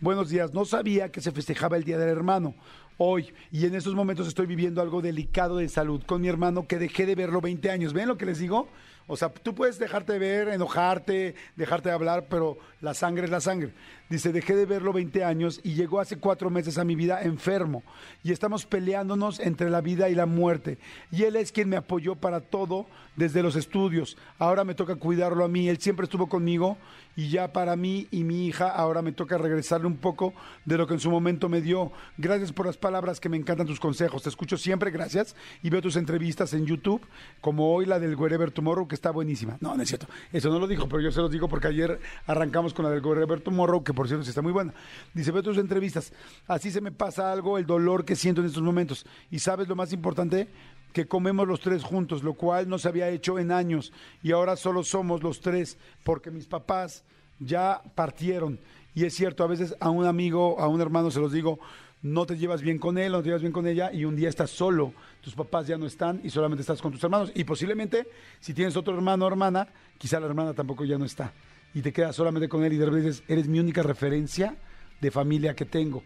buenos 0.00 0.28
días. 0.28 0.52
No 0.52 0.64
sabía 0.64 1.10
que 1.10 1.20
se 1.20 1.32
festejaba 1.32 1.76
el 1.76 1.84
Día 1.84 1.98
del 1.98 2.08
Hermano 2.08 2.54
hoy 2.98 3.32
y 3.50 3.66
en 3.66 3.74
estos 3.74 3.94
momentos 3.94 4.26
estoy 4.26 4.46
viviendo 4.46 4.80
algo 4.80 5.02
delicado 5.02 5.58
de 5.58 5.68
salud 5.68 6.02
con 6.06 6.20
mi 6.20 6.28
hermano 6.28 6.66
que 6.66 6.78
dejé 6.78 7.06
de 7.06 7.14
verlo 7.14 7.40
20 7.40 7.70
años. 7.70 7.92
¿Ven 7.92 8.08
lo 8.08 8.16
que 8.16 8.26
les 8.26 8.38
digo? 8.38 8.68
O 9.06 9.16
sea, 9.16 9.28
tú 9.28 9.54
puedes 9.54 9.78
dejarte 9.78 10.18
ver, 10.18 10.48
enojarte, 10.48 11.36
dejarte 11.54 11.90
de 11.90 11.94
hablar, 11.94 12.26
pero 12.28 12.58
la 12.80 12.92
sangre 12.92 13.24
es 13.24 13.30
la 13.30 13.40
sangre. 13.40 13.72
Dice, 14.08 14.32
dejé 14.32 14.54
de 14.54 14.66
verlo 14.66 14.92
20 14.92 15.24
años 15.24 15.60
y 15.64 15.74
llegó 15.74 15.98
hace 15.98 16.16
cuatro 16.16 16.48
meses 16.48 16.78
a 16.78 16.84
mi 16.84 16.94
vida 16.94 17.22
enfermo. 17.22 17.82
Y 18.22 18.30
estamos 18.30 18.64
peleándonos 18.64 19.40
entre 19.40 19.68
la 19.68 19.80
vida 19.80 20.08
y 20.08 20.14
la 20.14 20.26
muerte. 20.26 20.78
Y 21.10 21.24
él 21.24 21.34
es 21.34 21.50
quien 21.50 21.68
me 21.68 21.76
apoyó 21.76 22.14
para 22.14 22.40
todo 22.40 22.86
desde 23.16 23.42
los 23.42 23.56
estudios. 23.56 24.16
Ahora 24.38 24.62
me 24.62 24.74
toca 24.74 24.94
cuidarlo 24.94 25.44
a 25.44 25.48
mí. 25.48 25.68
Él 25.68 25.78
siempre 25.78 26.04
estuvo 26.04 26.28
conmigo 26.28 26.76
y 27.16 27.30
ya 27.30 27.52
para 27.52 27.74
mí 27.76 28.06
y 28.10 28.24
mi 28.24 28.46
hija 28.46 28.68
ahora 28.68 29.00
me 29.02 29.10
toca 29.10 29.38
regresarle 29.38 29.86
un 29.86 29.96
poco 29.96 30.34
de 30.66 30.76
lo 30.76 30.86
que 30.86 30.94
en 30.94 31.00
su 31.00 31.10
momento 31.10 31.48
me 31.48 31.62
dio. 31.62 31.90
Gracias 32.18 32.52
por 32.52 32.66
las 32.66 32.76
palabras 32.76 33.18
que 33.18 33.28
me 33.28 33.38
encantan 33.38 33.66
tus 33.66 33.80
consejos. 33.80 34.22
Te 34.22 34.28
escucho 34.28 34.56
siempre, 34.58 34.90
gracias. 34.90 35.34
Y 35.62 35.70
veo 35.70 35.80
tus 35.80 35.96
entrevistas 35.96 36.52
en 36.52 36.66
YouTube, 36.66 37.00
como 37.40 37.74
hoy 37.74 37.86
la 37.86 37.98
del 37.98 38.14
Wherever 38.14 38.50
Tomorrow, 38.50 38.86
que 38.86 38.94
está 38.94 39.10
buenísima. 39.10 39.56
No, 39.60 39.74
no 39.76 39.82
es 39.82 39.88
cierto. 39.88 40.06
Eso 40.32 40.50
no 40.50 40.58
lo 40.58 40.66
dijo, 40.66 40.88
pero 40.88 41.00
yo 41.00 41.10
se 41.10 41.20
los 41.20 41.30
digo 41.30 41.48
porque 41.48 41.68
ayer 41.68 41.98
arrancamos 42.26 42.74
con 42.74 42.84
la 42.84 42.90
del 42.90 43.04
Wherever 43.04 43.40
Tomorrow, 43.40 43.82
que 43.82 43.94
por 43.96 44.06
cierto 44.06 44.22
sí 44.22 44.28
está 44.28 44.42
muy 44.42 44.52
buena. 44.52 44.72
Dice, 45.12 45.32
veo 45.32 45.42
tus 45.42 45.58
entrevistas. 45.58 46.12
Así 46.46 46.70
se 46.70 46.80
me 46.80 46.92
pasa 46.92 47.32
algo, 47.32 47.58
el 47.58 47.66
dolor 47.66 48.04
que 48.04 48.14
siento 48.14 48.42
en 48.42 48.46
estos 48.46 48.62
momentos. 48.62 49.04
Y 49.32 49.40
sabes 49.40 49.66
lo 49.66 49.74
más 49.74 49.92
importante, 49.92 50.48
que 50.92 51.08
comemos 51.08 51.48
los 51.48 51.60
tres 51.60 51.82
juntos, 51.82 52.22
lo 52.22 52.34
cual 52.34 52.68
no 52.68 52.78
se 52.78 52.88
había 52.88 53.08
hecho 53.10 53.38
en 53.38 53.52
años 53.52 53.92
y 54.22 54.32
ahora 54.32 54.56
solo 54.56 54.82
somos 54.82 55.22
los 55.22 55.40
tres 55.40 55.76
porque 56.04 56.30
mis 56.30 56.46
papás 56.46 57.04
ya 57.38 57.82
partieron. 57.94 58.58
Y 58.94 59.04
es 59.04 59.14
cierto, 59.14 59.44
a 59.44 59.46
veces 59.46 59.76
a 59.80 59.90
un 59.90 60.06
amigo, 60.06 60.58
a 60.58 60.68
un 60.68 60.80
hermano 60.80 61.10
se 61.10 61.20
los 61.20 61.32
digo, 61.32 61.58
no 62.00 62.24
te 62.24 62.38
llevas 62.38 62.62
bien 62.62 62.78
con 62.78 62.96
él, 62.96 63.12
no 63.12 63.20
te 63.20 63.26
llevas 63.26 63.42
bien 63.42 63.52
con 63.52 63.66
ella 63.66 63.92
y 63.92 64.06
un 64.06 64.16
día 64.16 64.30
estás 64.30 64.50
solo, 64.50 64.94
tus 65.20 65.34
papás 65.34 65.66
ya 65.66 65.76
no 65.76 65.86
están 65.86 66.20
y 66.22 66.30
solamente 66.30 66.62
estás 66.62 66.80
con 66.80 66.92
tus 66.92 67.04
hermanos. 67.04 67.30
Y 67.34 67.44
posiblemente 67.44 68.08
si 68.40 68.54
tienes 68.54 68.76
otro 68.76 68.94
hermano 68.94 69.26
o 69.26 69.28
hermana, 69.28 69.68
quizá 69.98 70.18
la 70.18 70.26
hermana 70.26 70.54
tampoco 70.54 70.84
ya 70.84 70.96
no 70.96 71.04
está 71.04 71.32
y 71.76 71.82
te 71.82 71.92
quedas 71.92 72.16
solamente 72.16 72.48
con 72.48 72.64
él 72.64 72.72
y 72.72 72.78
de 72.78 72.86
repente 72.86 73.08
dices, 73.08 73.22
eres 73.28 73.46
mi 73.46 73.60
única 73.60 73.82
referencia 73.82 74.56
de 75.00 75.10
familia 75.10 75.54
que 75.54 75.66
tengo 75.66 76.02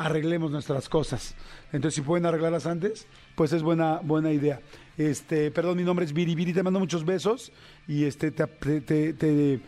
arreglemos 0.00 0.50
nuestras 0.50 0.88
cosas. 0.88 1.34
Entonces, 1.72 1.96
si 1.96 2.00
pueden 2.00 2.24
arreglarlas 2.24 2.64
antes, 2.64 3.06
pues 3.34 3.52
es 3.52 3.62
buena, 3.62 4.00
buena 4.02 4.32
idea. 4.32 4.60
Este, 4.96 5.50
perdón, 5.50 5.76
mi 5.76 5.82
nombre 5.82 6.06
es 6.06 6.14
Viri 6.14 6.34
Viri, 6.34 6.54
te 6.54 6.62
mando 6.62 6.80
muchos 6.80 7.04
besos 7.04 7.52
y 7.86 8.04
este 8.04 8.30
te, 8.30 8.46
te, 8.80 9.60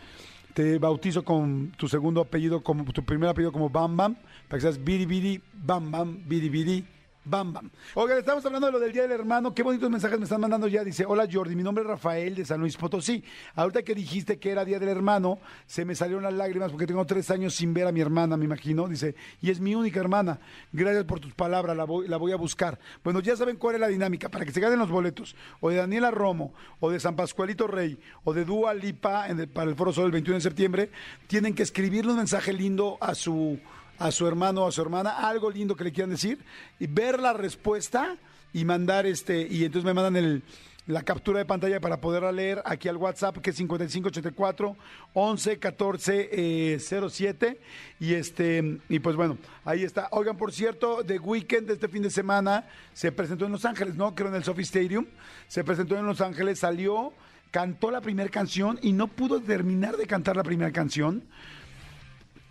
te, 0.55 0.77
bautizo 0.79 1.23
con 1.23 1.71
tu 1.77 1.87
segundo 1.87 2.19
apellido, 2.19 2.63
como 2.63 2.83
tu 2.91 3.05
primer 3.05 3.29
apellido 3.29 3.51
como 3.51 3.69
Bam 3.69 3.95
Bam, 3.95 4.15
para 4.47 4.57
que 4.57 4.61
seas 4.61 4.83
Viri 4.83 5.05
Viri, 5.05 5.39
Bam 5.53 5.91
Bam, 5.91 6.23
Viri 6.27 6.49
Viri, 6.49 6.85
Bam 7.25 7.53
Bam. 7.53 7.69
Oigan, 7.95 8.17
estamos 8.17 8.45
hablando 8.45 8.67
de 8.67 8.73
lo 8.73 8.79
del 8.79 8.91
Día 8.91 9.03
del 9.03 9.11
Hermano. 9.13 9.53
Qué 9.53 9.63
bonitos 9.63 9.89
mensajes 9.89 10.17
me 10.19 10.25
están 10.25 10.41
mandando 10.41 10.67
ya. 10.67 10.83
Dice, 10.83 11.05
hola 11.05 11.25
Jordi, 11.31 11.55
mi 11.55 11.63
nombre 11.63 11.83
es 11.83 11.87
Rafael 11.89 12.35
de 12.35 12.43
San 12.43 12.59
Luis 12.59 12.75
Potosí. 12.75 13.23
Ahorita 13.55 13.81
que 13.83 13.95
dijiste 13.95 14.39
que 14.39 14.51
era 14.51 14.65
Día 14.65 14.77
del 14.77 14.89
Hermano, 14.89 15.39
se 15.65 15.85
me 15.85 15.95
salieron 15.95 16.23
las 16.23 16.33
lágrimas 16.33 16.69
porque 16.71 16.85
tengo 16.85 17.05
tres 17.05 17.31
años 17.31 17.55
sin 17.55 17.73
ver 17.73 17.87
a 17.87 17.93
mi 17.93 18.01
hermana, 18.01 18.35
me 18.35 18.43
imagino. 18.43 18.89
Dice, 18.89 19.15
y 19.41 19.49
es 19.51 19.59
mi 19.61 19.73
única 19.73 20.01
hermana. 20.01 20.39
Gracias 20.73 21.05
por 21.05 21.21
tus 21.21 21.33
palabras, 21.33 21.77
la 21.77 21.85
voy, 21.85 22.07
la 22.09 22.17
voy 22.17 22.33
a 22.33 22.35
buscar. 22.35 22.77
Bueno, 23.05 23.21
ya 23.21 23.37
saben 23.37 23.55
cuál 23.55 23.75
es 23.75 23.81
la 23.81 23.87
dinámica. 23.87 24.27
Para 24.29 24.43
que 24.43 24.51
se 24.51 24.59
ganen 24.59 24.79
los 24.79 24.89
boletos, 24.89 25.35
o 25.61 25.69
de 25.69 25.77
Daniela 25.77 26.11
Romo, 26.11 26.53
o 26.81 26.91
de 26.91 26.99
San 26.99 27.15
Pascualito 27.15 27.67
Rey, 27.67 27.97
o 28.25 28.33
de 28.33 28.43
Dua 28.43 28.73
Lipa 28.73 29.29
en 29.29 29.39
el- 29.39 29.47
para 29.47 29.69
el 29.69 29.75
Foro 29.77 29.93
Sol 29.93 30.05
el 30.07 30.11
21 30.11 30.35
de 30.35 30.41
septiembre, 30.41 30.89
tienen 31.27 31.55
que 31.55 31.63
escribirle 31.63 32.11
un 32.11 32.17
mensaje 32.17 32.51
lindo 32.51 32.97
a 32.99 33.15
su 33.15 33.59
a 33.99 34.11
su 34.11 34.27
hermano 34.27 34.63
o 34.63 34.67
a 34.67 34.71
su 34.71 34.81
hermana, 34.81 35.11
algo 35.27 35.49
lindo 35.49 35.75
que 35.75 35.83
le 35.83 35.91
quieran 35.91 36.09
decir, 36.09 36.39
y 36.79 36.87
ver 36.87 37.19
la 37.19 37.33
respuesta 37.33 38.17
y 38.53 38.65
mandar 38.65 39.05
este, 39.05 39.47
y 39.49 39.63
entonces 39.63 39.85
me 39.85 39.93
mandan 39.93 40.15
el, 40.15 40.43
la 40.85 41.01
captura 41.01 41.39
de 41.39 41.45
pantalla 41.45 41.79
para 41.79 42.01
poderla 42.01 42.31
leer 42.31 42.61
aquí 42.65 42.89
al 42.89 42.97
WhatsApp, 42.97 43.37
que 43.37 43.51
es 43.51 43.55
5584 43.55 44.75
11 45.13 45.59
14 45.59 46.29
eh, 46.31 46.79
07. 46.79 47.59
Y 47.99 48.13
este, 48.13 48.79
y 48.89 48.99
pues 48.99 49.15
bueno, 49.15 49.37
ahí 49.63 49.83
está. 49.83 50.09
Oigan, 50.11 50.35
por 50.35 50.51
cierto, 50.51 51.03
The 51.05 51.19
Weekend 51.19 51.67
de 51.67 51.73
este 51.73 51.87
fin 51.87 52.03
de 52.03 52.09
semana 52.09 52.67
se 52.93 53.11
presentó 53.11 53.45
en 53.45 53.53
Los 53.53 53.65
Ángeles, 53.65 53.95
¿no? 53.95 54.13
Creo 54.13 54.29
en 54.29 54.35
el 54.35 54.43
Sophie 54.43 54.63
Stadium. 54.63 55.05
Se 55.47 55.63
presentó 55.63 55.97
en 55.97 56.05
Los 56.05 56.19
Ángeles, 56.19 56.59
salió, 56.59 57.13
cantó 57.51 57.89
la 57.89 58.01
primera 58.01 58.29
canción 58.29 58.77
y 58.81 58.91
no 58.91 59.07
pudo 59.07 59.39
terminar 59.39 59.95
de 59.95 60.05
cantar 60.05 60.35
la 60.35 60.43
primera 60.43 60.71
canción. 60.71 61.23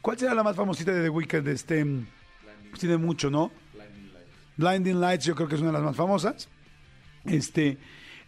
¿Cuál 0.02 0.18
será 0.18 0.34
la 0.34 0.42
más 0.42 0.56
famosita 0.56 0.92
de 0.92 1.04
The 1.04 1.08
Weeknd? 1.08 1.48
Este, 1.48 1.86
pues 2.68 2.80
tiene 2.80 2.96
mucho, 2.98 3.30
¿no? 3.30 3.50
Blinding 4.56 5.00
Lights 5.00 5.24
yo 5.24 5.34
creo 5.34 5.48
que 5.48 5.54
es 5.54 5.60
una 5.60 5.70
de 5.70 5.74
las 5.78 5.82
más 5.82 5.96
famosas. 5.96 6.48
Este, 7.24 7.78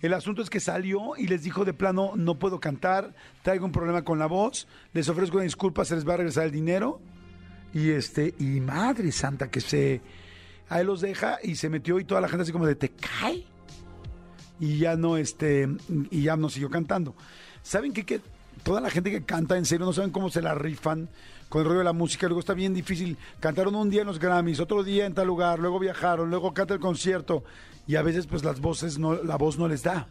el 0.01 0.15
asunto 0.15 0.41
es 0.41 0.49
que 0.49 0.61
salió 0.61 1.17
y 1.17 1.27
les 1.27 1.43
dijo 1.43 1.65
de 1.65 1.75
plano, 1.75 2.13
no 2.17 2.39
puedo 2.39 2.61
cantar, 2.61 3.15
traigo 3.43 3.67
un 3.67 3.73
problema 3.73 4.03
con 4.03 4.19
la 4.19 4.27
voz, 4.27 4.67
les 4.93 5.09
ofrezco 5.09 5.37
una 5.37 5.45
disculpa, 5.45 5.85
se 5.85 5.97
les 5.97 6.09
va 6.09 6.15
a 6.15 6.19
regresar 6.19 6.45
el 6.45 6.53
dinero. 6.53 7.01
Y 7.75 7.91
este, 7.91 8.35
y 8.39 8.61
madre 8.61 9.11
santa 9.11 9.51
que 9.51 9.61
se, 9.61 10.01
a 10.69 10.81
él 10.81 10.87
los 10.87 11.01
deja 11.01 11.39
y 11.43 11.57
se 11.57 11.69
metió 11.69 11.99
y 11.99 12.05
toda 12.05 12.21
la 12.21 12.29
gente 12.29 12.45
así 12.45 12.53
como 12.53 12.67
de, 12.67 12.77
¿te 12.77 12.91
cae? 12.91 13.45
y 14.61 14.79
ya 14.79 14.97
no 14.97 15.17
este 15.17 15.69
y 16.11 16.23
ya 16.23 16.37
no 16.37 16.49
siguió 16.49 16.71
cantando. 16.71 17.15
¿Saben 17.63 17.93
qué? 17.93 18.05
Que 18.05 18.21
toda 18.63 18.81
la 18.81 18.91
gente 18.91 19.11
que 19.11 19.25
canta 19.25 19.57
en 19.57 19.65
serio 19.65 19.87
no 19.87 19.93
saben 19.93 20.11
cómo 20.11 20.31
se 20.31 20.43
la 20.43 20.55
rifan 20.55 21.09
con 21.49 21.63
el 21.63 21.67
rollo 21.69 21.79
de 21.79 21.85
la 21.85 21.93
música, 21.93 22.27
luego 22.27 22.41
está 22.41 22.55
bien 22.55 22.75
difícil. 22.75 23.17
Cantaron 23.41 23.75
un 23.75 23.91
día 23.91 24.03
en 24.03 24.07
los 24.07 24.19
Grammys, 24.19 24.61
otro 24.61 24.83
día 24.83 25.07
en 25.07 25.15
tal 25.15 25.27
lugar, 25.27 25.59
luego 25.59 25.79
viajaron, 25.79 26.31
luego 26.31 26.53
canta 26.55 26.75
el 26.75 26.81
concierto 26.81 27.45
y 27.87 27.97
a 27.97 28.03
veces 28.03 28.27
pues 28.27 28.45
las 28.45 28.61
voces 28.61 28.99
no 28.99 29.15
la 29.23 29.37
voz 29.37 29.59
no 29.59 29.69
les 29.69 29.83
da. 29.83 30.09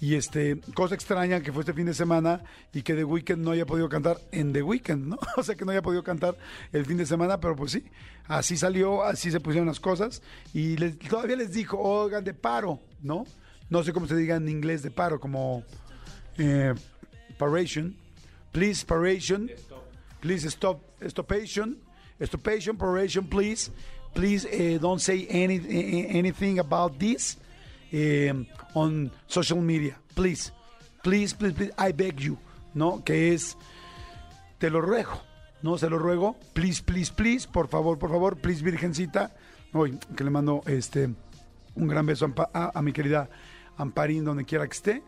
Y 0.00 0.16
este, 0.16 0.60
cosa 0.74 0.94
extraña 0.94 1.40
que 1.40 1.50
fue 1.50 1.60
este 1.60 1.72
fin 1.72 1.86
de 1.86 1.94
semana 1.94 2.42
y 2.74 2.82
que 2.82 2.94
The 2.94 3.04
Weeknd 3.04 3.38
no 3.38 3.52
haya 3.52 3.64
podido 3.64 3.88
cantar 3.88 4.18
en 4.32 4.52
The 4.52 4.62
Weeknd, 4.62 5.06
¿no? 5.06 5.18
O 5.36 5.42
sea, 5.42 5.54
que 5.54 5.64
no 5.64 5.70
haya 5.70 5.80
podido 5.80 6.02
cantar 6.02 6.36
el 6.72 6.84
fin 6.84 6.98
de 6.98 7.06
semana, 7.06 7.40
pero 7.40 7.56
pues 7.56 7.72
sí, 7.72 7.84
así 8.26 8.56
salió, 8.56 9.02
así 9.02 9.30
se 9.30 9.40
pusieron 9.40 9.66
las 9.66 9.80
cosas. 9.80 10.20
Y 10.52 10.76
todavía 11.08 11.36
les 11.36 11.52
dijo, 11.52 11.78
oigan, 11.78 12.22
de 12.22 12.34
paro, 12.34 12.80
¿no? 13.02 13.24
No 13.70 13.82
sé 13.82 13.92
cómo 13.92 14.06
se 14.06 14.16
diga 14.16 14.36
en 14.36 14.48
inglés 14.48 14.82
de 14.82 14.90
paro, 14.90 15.18
como 15.18 15.64
eh, 16.36 16.74
paration. 17.38 17.96
Please, 18.52 18.84
paration. 18.84 19.50
Please 20.24 20.48
stop, 20.50 20.80
stopation. 21.06 21.76
Stopation, 22.18 22.78
paration, 22.78 23.28
please. 23.28 23.70
Please 24.14 24.46
eh, 24.50 24.78
don't 24.80 25.00
say 25.00 25.26
any, 25.28 25.56
eh, 25.56 26.06
anything 26.16 26.58
about 26.60 26.98
this 26.98 27.36
eh, 27.92 28.32
on 28.74 29.10
social 29.26 29.60
media. 29.60 29.96
Please, 30.14 30.50
please, 31.02 31.34
please, 31.34 31.52
please, 31.52 31.72
I 31.76 31.92
beg 31.92 32.20
you, 32.20 32.38
¿no? 32.72 33.02
Que 33.04 33.34
es, 33.34 33.54
te 34.58 34.70
lo 34.70 34.80
ruego, 34.80 35.20
¿no? 35.62 35.76
Se 35.76 35.90
lo 35.90 35.98
ruego, 35.98 36.36
please, 36.54 36.80
please, 36.82 37.12
please, 37.12 37.46
por 37.46 37.68
favor, 37.68 37.98
por 37.98 38.08
favor, 38.08 38.36
please, 38.36 38.62
virgencita. 38.62 39.30
Hoy, 39.74 39.98
que 40.16 40.24
le 40.24 40.30
mando 40.30 40.62
este, 40.66 41.10
un 41.74 41.86
gran 41.86 42.06
beso 42.06 42.32
a- 42.54 42.70
a 42.74 42.80
mi 42.80 42.92
querida 42.94 43.28
Amparín, 43.76 44.24
donde 44.24 44.46
quiera 44.46 44.66
que 44.66 44.72
esté. 44.74 45.02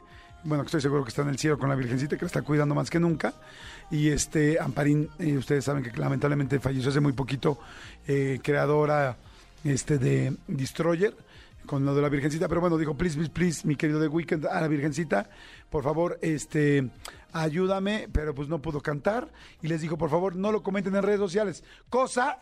Bueno, 0.44 0.62
que 0.62 0.68
estoy 0.68 0.80
seguro 0.80 1.02
que 1.02 1.08
está 1.08 1.22
en 1.22 1.28
el 1.28 1.38
cielo 1.38 1.58
con 1.58 1.68
la 1.68 1.74
Virgencita, 1.74 2.16
que 2.16 2.22
la 2.22 2.28
está 2.28 2.42
cuidando 2.42 2.74
más 2.74 2.88
que 2.88 3.00
nunca. 3.00 3.34
Y 3.90 4.08
este, 4.08 4.60
Amparín, 4.60 5.08
eh, 5.18 5.36
ustedes 5.36 5.64
saben 5.64 5.82
que 5.82 5.90
lamentablemente 5.98 6.60
falleció 6.60 6.90
hace 6.90 7.00
muy 7.00 7.12
poquito, 7.12 7.58
eh, 8.06 8.38
creadora 8.42 9.16
este, 9.64 9.98
de 9.98 10.36
Destroyer, 10.46 11.16
con 11.66 11.84
lo 11.84 11.94
de 11.94 12.02
la 12.02 12.08
Virgencita. 12.08 12.48
Pero 12.48 12.60
bueno, 12.60 12.78
dijo, 12.78 12.94
please, 12.94 13.16
please, 13.16 13.32
please, 13.32 13.66
mi 13.66 13.74
querido 13.76 13.98
de 13.98 14.08
Weekend, 14.08 14.46
a 14.46 14.60
la 14.60 14.68
Virgencita, 14.68 15.28
por 15.68 15.82
favor, 15.82 16.18
este, 16.22 16.90
ayúdame, 17.32 18.08
pero 18.12 18.34
pues 18.34 18.48
no 18.48 18.60
pudo 18.62 18.80
cantar. 18.80 19.28
Y 19.62 19.68
les 19.68 19.80
dijo, 19.80 19.98
por 19.98 20.10
favor, 20.10 20.36
no 20.36 20.52
lo 20.52 20.62
comenten 20.62 20.94
en 20.94 21.02
redes 21.02 21.20
sociales. 21.20 21.64
Cosa 21.88 22.38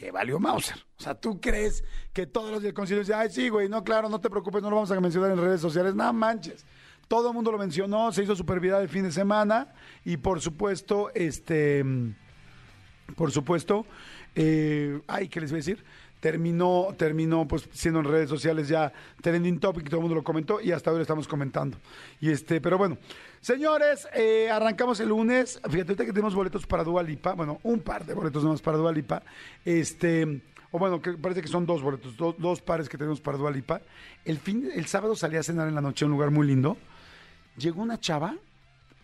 que 0.00 0.10
valió 0.10 0.40
Mauser. 0.40 0.78
O 0.98 1.02
sea, 1.02 1.14
¿tú 1.14 1.42
crees 1.42 1.84
que 2.14 2.26
todos 2.26 2.50
los 2.50 2.62
del 2.62 2.72
concilio 2.72 3.00
dicen, 3.00 3.16
ay, 3.18 3.28
sí, 3.30 3.50
güey, 3.50 3.68
no, 3.68 3.84
claro, 3.84 4.08
no 4.08 4.18
te 4.18 4.30
preocupes, 4.30 4.62
no 4.62 4.70
lo 4.70 4.76
vamos 4.76 4.90
a 4.90 4.98
mencionar 4.98 5.30
en 5.30 5.36
redes 5.36 5.60
sociales? 5.60 5.94
No 5.94 6.10
manches. 6.14 6.64
Todo 7.06 7.28
el 7.28 7.34
mundo 7.34 7.52
lo 7.52 7.58
mencionó, 7.58 8.10
se 8.10 8.22
hizo 8.22 8.34
super 8.34 8.60
viral 8.60 8.80
el 8.80 8.88
fin 8.88 9.02
de 9.02 9.12
semana 9.12 9.74
y 10.02 10.16
por 10.16 10.40
supuesto, 10.40 11.10
este, 11.14 11.84
por 13.14 13.30
supuesto, 13.30 13.84
eh, 14.34 15.02
ay, 15.06 15.28
¿qué 15.28 15.38
les 15.42 15.50
voy 15.50 15.58
a 15.58 15.62
decir? 15.64 15.84
Terminó, 16.20 16.88
terminó 16.98 17.48
pues 17.48 17.66
siendo 17.72 18.00
en 18.00 18.04
redes 18.04 18.28
sociales 18.28 18.68
ya 18.68 18.92
trending 19.22 19.58
topic, 19.58 19.86
todo 19.88 19.96
el 19.96 20.02
mundo 20.02 20.16
lo 20.16 20.22
comentó 20.22 20.60
y 20.60 20.70
hasta 20.70 20.90
hoy 20.90 20.96
lo 20.96 21.02
estamos 21.02 21.26
comentando. 21.26 21.78
Y 22.20 22.30
este, 22.30 22.60
pero 22.60 22.76
bueno, 22.76 22.98
señores, 23.40 24.06
eh, 24.14 24.50
arrancamos 24.50 25.00
el 25.00 25.08
lunes. 25.08 25.58
Fíjate 25.70 25.96
que 25.96 26.12
tenemos 26.12 26.34
boletos 26.34 26.66
para 26.66 26.84
Dua 26.84 27.02
Lipa, 27.02 27.32
bueno, 27.32 27.58
un 27.62 27.80
par 27.80 28.04
de 28.04 28.12
boletos 28.12 28.44
nomás 28.44 28.60
para 28.60 28.76
Dua 28.76 28.92
Lipa. 28.92 29.22
Este, 29.64 30.42
o 30.72 30.78
bueno, 30.78 31.00
parece 31.22 31.40
que 31.40 31.48
son 31.48 31.64
dos 31.64 31.80
boletos, 31.82 32.14
do- 32.18 32.36
dos 32.38 32.60
pares 32.60 32.88
que 32.90 32.98
tenemos 32.98 33.20
para 33.22 33.38
Dua 33.38 33.50
Lipa. 33.50 33.80
El 34.26 34.38
fin, 34.38 34.70
el 34.74 34.84
sábado 34.86 35.16
salí 35.16 35.38
a 35.38 35.42
cenar 35.42 35.68
en 35.68 35.74
la 35.74 35.80
noche 35.80 36.04
a 36.04 36.06
un 36.06 36.12
lugar 36.12 36.30
muy 36.30 36.46
lindo. 36.46 36.76
Llegó 37.56 37.80
una 37.80 37.98
chava 37.98 38.36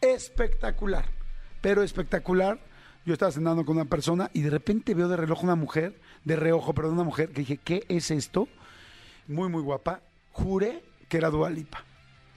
espectacular, 0.02 1.06
pero 1.60 1.82
espectacular. 1.82 2.58
Yo 3.06 3.12
estaba 3.14 3.32
cenando 3.32 3.64
con 3.64 3.76
una 3.76 3.86
persona 3.86 4.30
y 4.34 4.42
de 4.42 4.50
repente 4.50 4.92
veo 4.92 5.08
de 5.08 5.16
reloj 5.16 5.44
una 5.44 5.54
mujer, 5.54 5.98
de 6.24 6.36
reojo, 6.36 6.74
pero 6.74 6.90
una 6.90 7.04
mujer, 7.04 7.30
que 7.30 7.40
dije, 7.40 7.56
¿qué 7.56 7.84
es 7.88 8.10
esto? 8.10 8.48
Muy, 9.28 9.48
muy 9.48 9.62
guapa. 9.62 10.00
Juré 10.32 10.82
que 11.08 11.16
era 11.18 11.30
Dua 11.30 11.50
Lipa. 11.50 11.84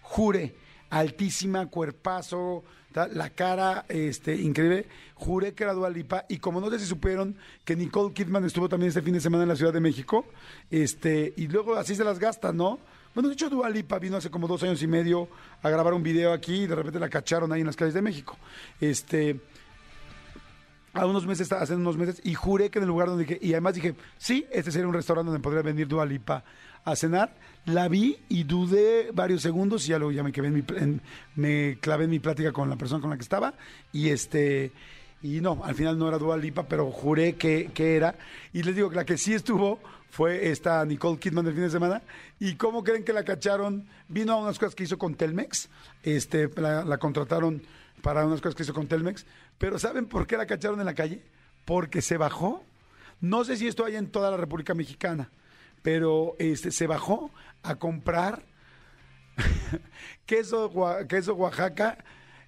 juré, 0.01 0.55
altísima, 0.89 1.67
cuerpazo, 1.67 2.63
la 2.93 3.29
cara 3.29 3.85
este, 3.89 4.35
increíble, 4.35 4.88
juré 5.13 5.53
que 5.53 5.63
era 5.63 5.73
Dua 5.73 5.89
Lipa 5.89 6.25
y 6.27 6.38
como 6.38 6.59
no 6.59 6.69
sé 6.71 6.79
si 6.79 6.85
supieron 6.85 7.35
que 7.63 7.75
Nicole 7.75 8.13
Kidman 8.13 8.45
estuvo 8.45 8.67
también 8.67 8.89
este 8.89 9.01
fin 9.01 9.13
de 9.13 9.21
semana 9.21 9.43
en 9.43 9.49
la 9.49 9.55
Ciudad 9.55 9.73
de 9.73 9.79
México, 9.79 10.25
este, 10.71 11.33
y 11.38 11.47
luego 11.47 11.75
así 11.75 11.95
se 11.95 12.03
las 12.03 12.17
gasta, 12.19 12.51
¿no? 12.51 12.79
Bueno, 13.13 13.29
de 13.29 13.33
hecho 13.33 13.49
Dua 13.49 13.69
Lipa 13.69 13.99
vino 13.99 14.17
hace 14.17 14.29
como 14.29 14.47
dos 14.47 14.63
años 14.63 14.81
y 14.81 14.88
medio 14.88 15.29
a 15.61 15.69
grabar 15.69 15.93
un 15.93 16.03
video 16.03 16.31
aquí 16.31 16.63
y 16.63 16.67
de 16.67 16.75
repente 16.75 16.99
la 16.99 17.09
cacharon 17.09 17.51
ahí 17.51 17.61
en 17.61 17.67
las 17.67 17.75
calles 17.75 17.93
de 17.93 18.01
México. 18.01 18.38
Este, 18.79 19.39
a 20.93 21.05
unos 21.05 21.25
meses, 21.25 21.51
hace 21.51 21.75
unos 21.75 21.98
meses, 21.98 22.22
y 22.24 22.34
juré 22.34 22.69
que 22.69 22.79
en 22.79 22.84
el 22.84 22.89
lugar 22.89 23.08
donde 23.08 23.25
dije, 23.25 23.39
y 23.41 23.51
además 23.53 23.75
dije, 23.75 23.96
sí, 24.17 24.46
este 24.51 24.72
sería 24.72 24.88
un 24.88 24.93
restaurante 24.93 25.31
donde 25.31 25.43
podría 25.43 25.62
venir 25.62 25.88
Dua 25.88 26.05
Lipa 26.05 26.43
a 26.86 26.96
cenar. 26.96 27.36
La 27.65 27.88
vi 27.88 28.17
y 28.29 28.43
dudé 28.46 29.12
varios 29.13 29.41
segundos 29.41 29.86
y 29.86 29.89
ya 29.89 30.00
luego 30.00 30.12
ya 30.12 30.24
me, 30.24 30.31
en 30.34 30.53
mi, 30.53 30.63
en- 30.77 31.01
me 31.36 31.77
clavé 31.79 32.05
en 32.05 32.10
mi 32.10 32.19
plática 32.19 32.51
con 32.51 32.69
la 32.69 32.75
persona 32.77 33.01
con 33.01 33.10
la 33.10 33.17
que 33.17 33.24
estaba 33.24 33.53
y 33.91 34.10
este... 34.10 34.72
Y 35.22 35.41
no, 35.41 35.62
al 35.65 35.75
final 35.75 36.00
no 36.00 36.08
era 36.08 36.17
Dua 36.17 36.38
Lipa, 36.38 36.63
pero 36.63 36.89
juré 36.91 37.34
que, 37.36 37.69
que 37.74 37.98
era. 37.98 38.15
Y 38.53 38.63
les 38.63 38.74
digo 38.74 38.89
que 38.89 38.96
la 38.96 39.03
que 39.03 39.17
sí 39.17 39.34
estuvo 39.34 39.81
fue 40.10 40.50
esta 40.50 40.86
Nicole 40.86 41.19
Kidman 41.19 41.43
del 41.43 41.53
fin 41.55 41.63
de 41.63 41.69
semana. 41.69 42.01
¿Y 42.39 42.55
cómo 42.55 42.86
creen 42.86 43.03
que 43.03 43.12
la 43.12 43.25
cacharon? 43.25 43.86
Vino 44.08 44.31
a 44.31 44.38
unas 44.38 44.58
cosas 44.58 44.75
que 44.75 44.86
hizo 44.86 44.98
con 44.98 45.15
Telmex. 45.15 45.67
Este, 46.03 46.50
la, 46.55 46.86
la 46.86 46.98
contrataron 47.00 47.62
para 48.01 48.25
unas 48.25 48.39
cosas 48.39 48.55
que 48.55 48.63
hizo 48.63 48.74
con 48.74 48.88
Telmex. 48.88 49.25
Pero 49.60 49.78
¿saben 49.78 50.08
por 50.08 50.25
qué 50.25 50.38
la 50.38 50.48
cacharon 50.48 50.80
en 50.80 50.88
la 50.88 50.96
calle? 50.96 51.22
Porque 51.66 52.01
se 52.01 52.18
bajó. 52.18 52.63
No 53.22 53.44
sé 53.44 53.58
si 53.58 53.68
esto 53.68 53.86
hay 53.86 53.98
en 53.98 54.10
toda 54.10 54.32
la 54.32 54.38
República 54.38 54.74
Mexicana, 54.74 55.30
pero 55.84 56.36
este, 56.39 56.72
se 56.72 56.88
bajó 56.88 57.32
a 57.62 57.75
comprar 57.75 58.46
queso, 60.25 60.72
queso 61.08 61.36
Oaxaca 61.36 61.98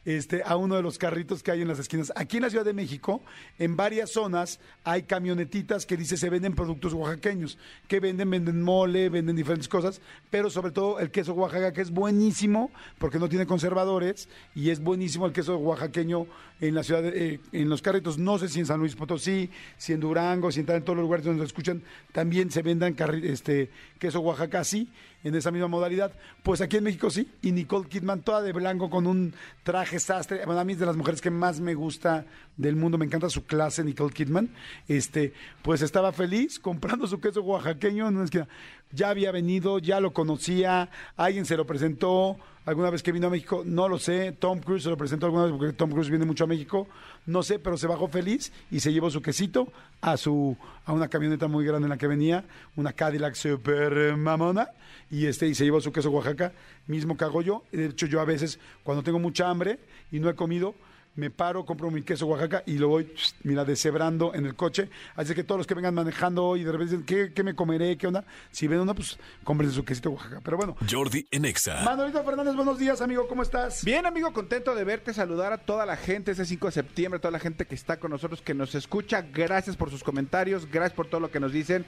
este, 0.06 0.42
a 0.46 0.56
uno 0.56 0.76
de 0.76 0.82
los 0.82 0.98
carritos 0.98 1.44
que 1.44 1.52
hay 1.52 1.62
en 1.62 1.68
las 1.68 1.80
esquinas. 1.80 2.12
Aquí 2.16 2.38
en 2.38 2.44
la 2.44 2.50
Ciudad 2.50 2.66
de 2.66 2.74
México, 2.74 3.22
en 3.60 3.76
varias 3.76 4.12
zonas, 4.12 4.60
hay 4.84 5.04
camionetitas 5.04 5.86
que 5.86 5.98
dice 5.98 6.18
se 6.18 6.30
venden 6.30 6.56
productos 6.56 6.94
oaxaqueños, 6.94 7.58
que 7.88 8.00
venden, 8.00 8.30
venden 8.30 8.62
mole, 8.62 9.10
venden 9.10 9.36
diferentes 9.36 9.68
cosas, 9.68 10.02
pero 10.30 10.50
sobre 10.50 10.72
todo 10.72 11.00
el 11.00 11.12
queso 11.12 11.34
Oaxaca, 11.34 11.72
que 11.74 11.82
es 11.82 11.92
buenísimo 11.92 12.72
porque 12.98 13.20
no 13.20 13.30
tiene 13.30 13.46
conservadores 13.46 14.28
y 14.56 14.70
es 14.70 14.80
buenísimo 14.82 15.26
el 15.26 15.34
queso 15.34 15.58
oaxaqueño 15.58 16.26
en 16.60 16.76
la 16.76 16.84
ciudad, 16.84 17.04
de- 17.04 17.34
eh, 17.34 17.40
en 17.52 17.70
los 17.70 17.82
carritos. 17.82 18.18
No 18.18 18.38
sé 18.38 18.48
si 18.50 18.60
en 18.60 18.66
San 18.66 18.80
Luis 18.80 18.96
Potosí, 18.96 19.50
si 19.78 19.94
en 19.94 20.00
Durango, 20.00 20.52
si 20.52 20.60
en, 20.62 20.70
en 20.72 20.84
todos 20.84 20.96
los 20.98 21.04
lugares 21.04 21.26
donde 21.26 21.40
lo 21.40 21.46
escuchan, 21.46 21.82
también 22.12 22.52
se 22.52 22.62
vendan 22.62 22.96
este, 23.24 23.70
queso 24.00 24.20
Oaxaca 24.22 24.60
así, 24.60 24.90
en 25.24 25.36
esa 25.36 25.52
misma 25.52 25.68
modalidad. 25.68 26.12
Pues 26.44 26.62
aquí 26.62 26.78
en 26.78 26.84
México 26.84 27.10
sí, 27.10 27.30
y 27.42 27.52
Nicole 27.52 27.88
Kidman 27.88 28.22
toda 28.22 28.42
de 28.42 28.54
blanco 28.54 28.90
con 28.90 29.08
un 29.08 29.34
traje 29.64 30.00
sastre. 30.00 30.46
Bueno, 30.46 30.60
a 30.60 30.64
mí 30.64 30.74
es 30.74 30.80
de 30.80 30.86
las 30.86 30.98
mujeres 30.98 31.22
que 31.22 31.32
más 31.32 31.60
me 31.60 31.74
gusta 31.74 32.26
del 32.58 32.76
mundo, 32.76 32.98
me 32.98 33.06
encanta 33.06 33.30
su 33.30 33.46
clase, 33.46 33.84
Nicole 33.84 34.14
Kidman. 34.14 34.50
Este, 34.88 35.34
pues 35.62 35.82
estaba 35.82 36.12
feliz 36.12 36.60
comprando 36.60 37.08
su 37.08 37.20
queso 37.20 37.42
oaxaqueño 37.42 38.08
en 38.08 38.16
una 38.16 38.26
esquina. 38.26 38.48
Ya 38.94 39.10
había 39.10 39.32
venido, 39.32 39.80
ya 39.80 40.00
lo 40.00 40.12
conocía, 40.14 40.90
alguien 41.16 41.46
se 41.46 41.58
lo 41.58 41.66
presentó. 41.66 42.38
Alguna 42.64 42.92
vez 42.92 43.02
que 43.02 43.12
vino 43.12 43.26
a 43.26 43.30
México, 43.32 43.64
no 43.66 43.90
lo 43.90 43.98
sé. 43.98 44.34
Tom 44.34 44.60
Cruise 44.60 44.84
se 44.84 44.90
lo 44.90 44.98
presentó 44.98 45.26
alguna 45.26 45.46
vez 45.46 45.54
porque 45.58 45.74
Tom 45.74 45.90
Cruise 45.90 46.10
viene 46.10 46.26
mucho 46.26 46.44
a 46.44 46.48
México. 46.48 46.88
No 47.26 47.42
sé, 47.42 47.58
pero 47.58 47.76
se 47.76 47.88
bajó 47.88 48.08
feliz 48.08 48.52
y 48.70 48.80
se 48.80 48.94
llevó 48.94 49.10
su 49.10 49.22
quesito 49.22 49.72
a 50.02 50.16
su 50.16 50.56
a 50.86 50.94
una 50.94 51.08
camioneta 51.08 51.48
muy 51.48 51.66
grande 51.66 51.86
en 51.86 51.90
la 51.90 51.98
que 51.98 52.08
venía, 52.08 52.44
una 52.76 52.94
Cadillac 52.94 53.36
super 53.36 54.16
mamona 54.16 54.70
y 55.10 55.26
este 55.26 55.48
y 55.48 55.56
se 55.56 55.64
llevó 55.64 55.82
su 55.82 55.92
queso 55.92 56.10
Oaxaca, 56.10 56.54
mismo 56.88 57.18
que 57.18 57.24
hago 57.26 57.42
yo. 57.42 57.64
De 57.72 57.86
hecho, 57.88 58.06
yo 58.06 58.20
a 58.20 58.26
veces 58.26 58.60
cuando 58.84 59.04
tengo 59.04 59.20
mucha 59.20 59.50
hambre 59.50 59.80
y 60.12 60.20
no 60.20 60.30
he 60.30 60.36
comido, 60.36 60.74
me 61.16 61.30
paro, 61.30 61.66
compro 61.66 61.92
mi 61.92 62.04
queso 62.04 62.26
Oaxaca 62.26 62.64
y 62.66 62.78
lo 62.78 62.88
voy, 62.88 63.14
mira, 63.44 63.66
deshebrando 63.66 64.34
en 64.34 64.46
el 64.46 64.56
coche. 64.56 64.90
Así 65.16 65.34
que 65.36 65.44
todos 65.44 65.60
los 65.60 65.68
que 65.68 65.74
vengan 65.74 65.94
manejando 65.94 66.46
hoy 66.46 66.62
y 66.62 66.64
de 66.64 66.72
repente 66.72 66.96
dicen, 66.98 67.06
¿qué, 67.06 67.34
qué 67.34 67.44
me 67.44 67.54
comeré? 67.54 67.98
¿Qué 67.98 68.08
onda? 68.08 68.24
Si 68.52 68.66
ven 68.68 68.80
una, 68.80 68.94
pues 68.94 69.20
cómprense 69.44 69.76
su 69.76 69.84
quesito 69.84 70.10
Oaxaca. 70.12 70.40
Pero 70.44 70.56
bueno, 70.58 70.78
Jordi 70.90 71.28
en 71.32 71.46
Exa. 71.46 71.82
Manolito 71.84 72.24
Fernández, 72.24 72.56
buenos 72.56 72.80
días, 72.80 73.02
amigo, 73.02 73.28
¿cómo 73.28 73.42
estás? 73.44 73.84
Bien, 73.84 74.06
amigo, 74.06 74.32
contento 74.32 74.74
de 74.74 74.84
verte, 74.86 75.14
saludar 75.14 75.52
a 75.52 75.58
toda 75.58 75.86
la 75.86 75.98
gente 75.98 76.32
ese 76.32 76.46
5 76.46 76.68
de 76.68 76.72
septiembre, 76.72 77.20
toda 77.20 77.32
la 77.32 77.40
gente 77.40 77.66
que 77.66 77.76
está 77.76 77.98
con 77.98 78.12
nosotros, 78.12 78.42
que 78.42 78.54
nos 78.54 78.74
escucha. 78.74 79.22
Gracias 79.22 79.76
por 79.76 79.90
sus 79.90 80.04
comentarios, 80.04 80.66
gracias 80.72 80.94
por 80.94 81.08
todo 81.08 81.20
lo 81.20 81.30
que 81.30 81.40
nos 81.42 81.52
dicen. 81.52 81.86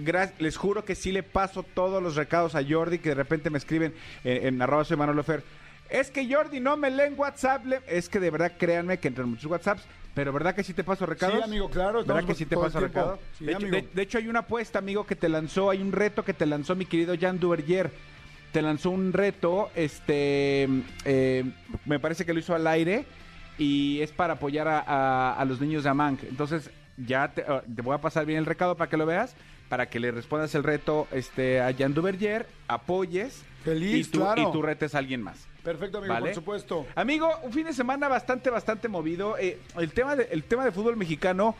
Gra- 0.00 0.32
les 0.38 0.56
juro 0.56 0.84
que 0.84 0.94
sí 0.94 1.12
le 1.12 1.22
paso 1.22 1.62
todos 1.62 2.02
los 2.02 2.16
recados 2.16 2.54
a 2.54 2.62
Jordi, 2.68 2.98
que 2.98 3.10
de 3.10 3.14
repente 3.14 3.50
me 3.50 3.58
escriben 3.58 3.94
en, 4.24 4.46
en 4.48 4.62
arroba 4.62 4.84
soy 4.84 4.96
Manolo 4.96 5.22
Fer. 5.22 5.42
Es 5.90 6.10
que 6.10 6.32
Jordi 6.32 6.60
no 6.60 6.76
me 6.76 6.90
leen 6.90 7.14
WhatsApp. 7.16 7.64
le-". 7.66 7.80
Es 7.88 8.08
que 8.08 8.20
de 8.20 8.30
verdad, 8.30 8.52
créanme 8.58 8.98
que 8.98 9.08
entre 9.08 9.24
muchos 9.24 9.50
WhatsApps, 9.50 9.82
pero 10.14 10.32
¿verdad 10.32 10.54
que 10.54 10.62
sí 10.64 10.74
te 10.74 10.84
paso 10.84 11.06
recados? 11.06 11.36
Sí, 11.38 11.42
amigo, 11.42 11.70
claro, 11.70 12.04
¿Verdad 12.04 12.24
que 12.24 12.34
sí 12.34 12.44
te 12.46 12.56
paso 12.56 12.80
recados? 12.80 13.20
Sí, 13.38 13.44
de, 13.46 13.52
hecho, 13.52 13.66
amigo. 13.66 13.76
de- 13.76 13.88
de 13.94 14.02
hecho, 14.02 14.18
hay 14.18 14.28
una 14.28 14.40
apuesta, 14.40 14.78
amigo, 14.78 15.06
que 15.06 15.16
te 15.16 15.28
lanzó, 15.28 15.70
hay 15.70 15.80
un 15.80 15.92
reto 15.92 16.24
que 16.24 16.34
te 16.34 16.46
lanzó 16.46 16.74
mi 16.74 16.84
querido 16.86 17.14
Jan 17.18 17.38
Duvergier. 17.38 17.90
Te 18.52 18.62
lanzó 18.62 18.90
un 18.90 19.12
reto, 19.12 19.70
este, 19.74 20.66
eh, 21.04 21.44
me 21.84 21.98
parece 22.00 22.24
que 22.24 22.32
lo 22.32 22.40
hizo 22.40 22.54
al 22.54 22.66
aire 22.66 23.04
y 23.58 24.00
es 24.00 24.10
para 24.10 24.34
apoyar 24.34 24.66
a, 24.68 24.80
a- 24.80 25.34
a 25.34 25.44
los 25.44 25.60
niños 25.60 25.84
de 25.84 25.90
Amang. 25.90 26.18
Entonces, 26.28 26.70
ya 26.96 27.28
te, 27.28 27.42
eh, 27.42 27.60
te 27.76 27.82
voy 27.82 27.94
a 27.94 27.98
pasar 28.00 28.24
bien 28.24 28.38
el 28.38 28.46
recado 28.46 28.74
para 28.76 28.88
que 28.90 28.96
lo 28.96 29.04
veas, 29.06 29.34
para 29.68 29.88
que 29.88 30.00
le 30.00 30.10
respondas 30.10 30.54
el 30.54 30.64
reto 30.64 31.06
este, 31.12 31.60
a 31.60 31.74
Jan 31.74 31.94
Duvergier, 31.94 32.46
apoyes 32.66 33.44
Feliz, 33.64 34.08
y 34.08 34.10
tú, 34.10 34.20
claro. 34.20 34.48
y 34.48 34.52
tú 34.52 34.62
retes 34.62 34.94
a 34.94 34.98
alguien 34.98 35.22
más. 35.22 35.46
Perfecto, 35.62 35.98
amigo, 35.98 36.14
¿Vale? 36.14 36.26
por 36.26 36.34
supuesto. 36.34 36.86
Amigo, 36.94 37.30
un 37.42 37.52
fin 37.52 37.64
de 37.64 37.72
semana 37.72 38.08
bastante, 38.08 38.48
bastante 38.48 38.88
movido. 38.88 39.36
Eh, 39.36 39.58
el, 39.76 39.92
tema 39.92 40.16
de, 40.16 40.28
el 40.30 40.44
tema 40.44 40.64
de 40.64 40.72
fútbol 40.72 40.96
mexicano, 40.96 41.54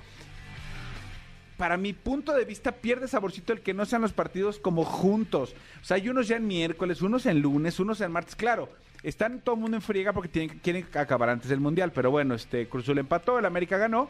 para 1.59 1.77
mi 1.77 1.93
punto 1.93 2.33
de 2.33 2.45
vista, 2.45 2.73
pierde 2.73 3.09
saborcito 3.09 3.53
el 3.53 3.61
que 3.61 3.75
no 3.75 3.85
sean 3.85 4.01
los 4.01 4.13
partidos 4.13 4.59
como 4.59 4.85
juntos. 4.85 5.55
O 5.83 5.85
sea, 5.85 5.97
hay 5.97 6.09
unos 6.09 6.29
ya 6.29 6.37
en 6.37 6.47
miércoles, 6.47 7.03
unos 7.03 7.27
en 7.27 7.41
lunes, 7.41 7.79
unos 7.81 8.01
en 8.01 8.11
martes. 8.11 8.37
Claro, 8.37 8.71
están 9.03 9.41
todo 9.41 9.57
el 9.57 9.61
mundo 9.61 9.77
en 9.77 9.83
friega 9.83 10.15
porque 10.15 10.29
tienen, 10.29 10.59
quieren 10.61 10.87
acabar 10.95 11.29
antes 11.29 11.51
del 11.51 11.61
Mundial. 11.61 11.93
Pero 11.93 12.11
bueno, 12.11 12.35
este 12.35 12.69
Cruzul 12.69 12.99
empató, 12.99 13.39
el 13.39 13.45
América 13.45 13.77
ganó. 13.77 14.09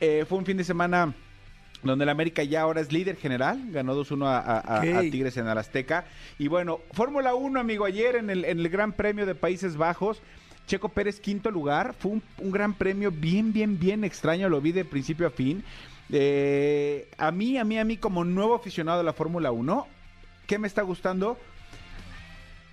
Eh, 0.00 0.24
fue 0.28 0.38
un 0.38 0.46
fin 0.46 0.56
de 0.56 0.64
semana 0.64 1.12
donde 1.82 2.04
el 2.04 2.08
América 2.08 2.42
ya 2.42 2.62
ahora 2.62 2.80
es 2.80 2.92
líder 2.92 3.16
general, 3.16 3.60
ganó 3.70 3.94
2-1 3.96 4.26
a. 4.26 4.80
Tigres 5.10 5.36
en 5.36 5.48
el 5.48 5.58
Azteca. 5.58 6.04
Y 6.38 6.48
bueno, 6.48 6.80
Fórmula 6.92 7.34
1, 7.34 7.58
amigo, 7.58 7.84
ayer 7.84 8.16
en 8.16 8.30
el, 8.30 8.44
en 8.44 8.60
el 8.60 8.68
Gran 8.68 8.92
Premio 8.92 9.26
de 9.26 9.34
Países 9.34 9.76
Bajos, 9.76 10.20
Checo 10.66 10.90
Pérez 10.90 11.20
quinto 11.20 11.50
lugar, 11.50 11.94
fue 11.98 12.12
un, 12.12 12.22
un 12.38 12.50
gran 12.50 12.74
premio 12.74 13.10
bien, 13.10 13.52
bien, 13.52 13.78
bien 13.78 14.04
extraño, 14.04 14.48
lo 14.48 14.60
vi 14.60 14.72
de 14.72 14.84
principio 14.84 15.26
a 15.26 15.30
fin. 15.30 15.64
Eh, 16.12 17.08
a 17.18 17.30
mí, 17.30 17.56
a 17.56 17.64
mí, 17.64 17.78
a 17.78 17.84
mí 17.84 17.96
como 17.96 18.24
nuevo 18.24 18.54
aficionado 18.54 18.98
de 18.98 19.04
la 19.04 19.12
Fórmula 19.12 19.52
1, 19.52 19.86
¿qué 20.46 20.58
me 20.58 20.66
está 20.66 20.82
gustando? 20.82 21.38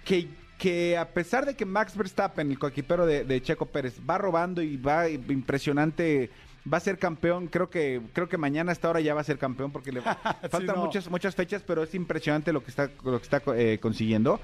que, 0.07 0.29
que 0.57 0.97
a 0.97 1.09
pesar 1.09 1.45
de 1.45 1.55
que 1.55 1.65
Max 1.65 1.97
Verstappen, 1.97 2.49
el 2.49 2.57
coequipero 2.57 3.05
de, 3.05 3.25
de 3.25 3.41
Checo 3.41 3.65
Pérez, 3.65 3.99
va 4.09 4.17
robando 4.17 4.61
y 4.61 4.77
va 4.77 5.09
impresionante, 5.09 6.31
va 6.71 6.77
a 6.77 6.81
ser 6.81 6.97
campeón, 6.99 7.47
creo 7.47 7.69
que 7.69 8.01
creo 8.13 8.27
que 8.27 8.37
mañana 8.37 8.71
a 8.71 8.73
esta 8.73 8.89
hora 8.89 8.99
ya 8.99 9.13
va 9.13 9.21
a 9.21 9.23
ser 9.23 9.37
campeón 9.37 9.71
porque 9.71 9.91
le 9.91 10.01
faltan 10.49 10.75
no. 10.75 10.85
muchas 10.85 11.09
muchas 11.09 11.35
fechas, 11.35 11.63
pero 11.65 11.83
es 11.83 11.93
impresionante 11.95 12.51
lo 12.53 12.63
que 12.63 12.69
está 12.69 12.89
lo 13.03 13.17
que 13.17 13.23
está 13.23 13.41
eh, 13.55 13.79
consiguiendo. 13.81 14.39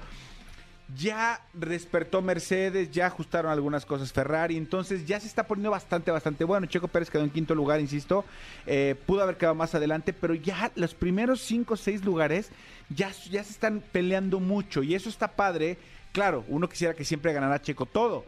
Ya 0.94 1.40
despertó 1.54 2.20
Mercedes, 2.20 2.90
ya 2.90 3.06
ajustaron 3.06 3.50
algunas 3.50 3.86
cosas 3.86 4.12
Ferrari, 4.12 4.58
entonces 4.58 5.06
ya 5.06 5.18
se 5.18 5.26
está 5.26 5.46
poniendo 5.46 5.70
bastante, 5.70 6.10
bastante 6.10 6.44
bueno. 6.44 6.66
Checo 6.66 6.88
Pérez 6.88 7.08
quedó 7.08 7.24
en 7.24 7.30
quinto 7.30 7.54
lugar, 7.54 7.80
insisto, 7.80 8.24
eh, 8.66 8.94
pudo 9.06 9.22
haber 9.22 9.38
quedado 9.38 9.54
más 9.54 9.74
adelante, 9.74 10.12
pero 10.12 10.34
ya 10.34 10.70
los 10.74 10.94
primeros 10.94 11.40
cinco 11.40 11.74
o 11.74 11.76
seis 11.78 12.04
lugares 12.04 12.50
ya, 12.90 13.10
ya 13.30 13.42
se 13.42 13.52
están 13.52 13.82
peleando 13.92 14.40
mucho 14.40 14.82
y 14.82 14.94
eso 14.94 15.08
está 15.08 15.28
padre. 15.28 15.78
Claro, 16.12 16.44
uno 16.48 16.68
quisiera 16.68 16.94
que 16.94 17.04
siempre 17.04 17.32
ganara 17.32 17.62
Checo 17.62 17.86
todo, 17.86 18.24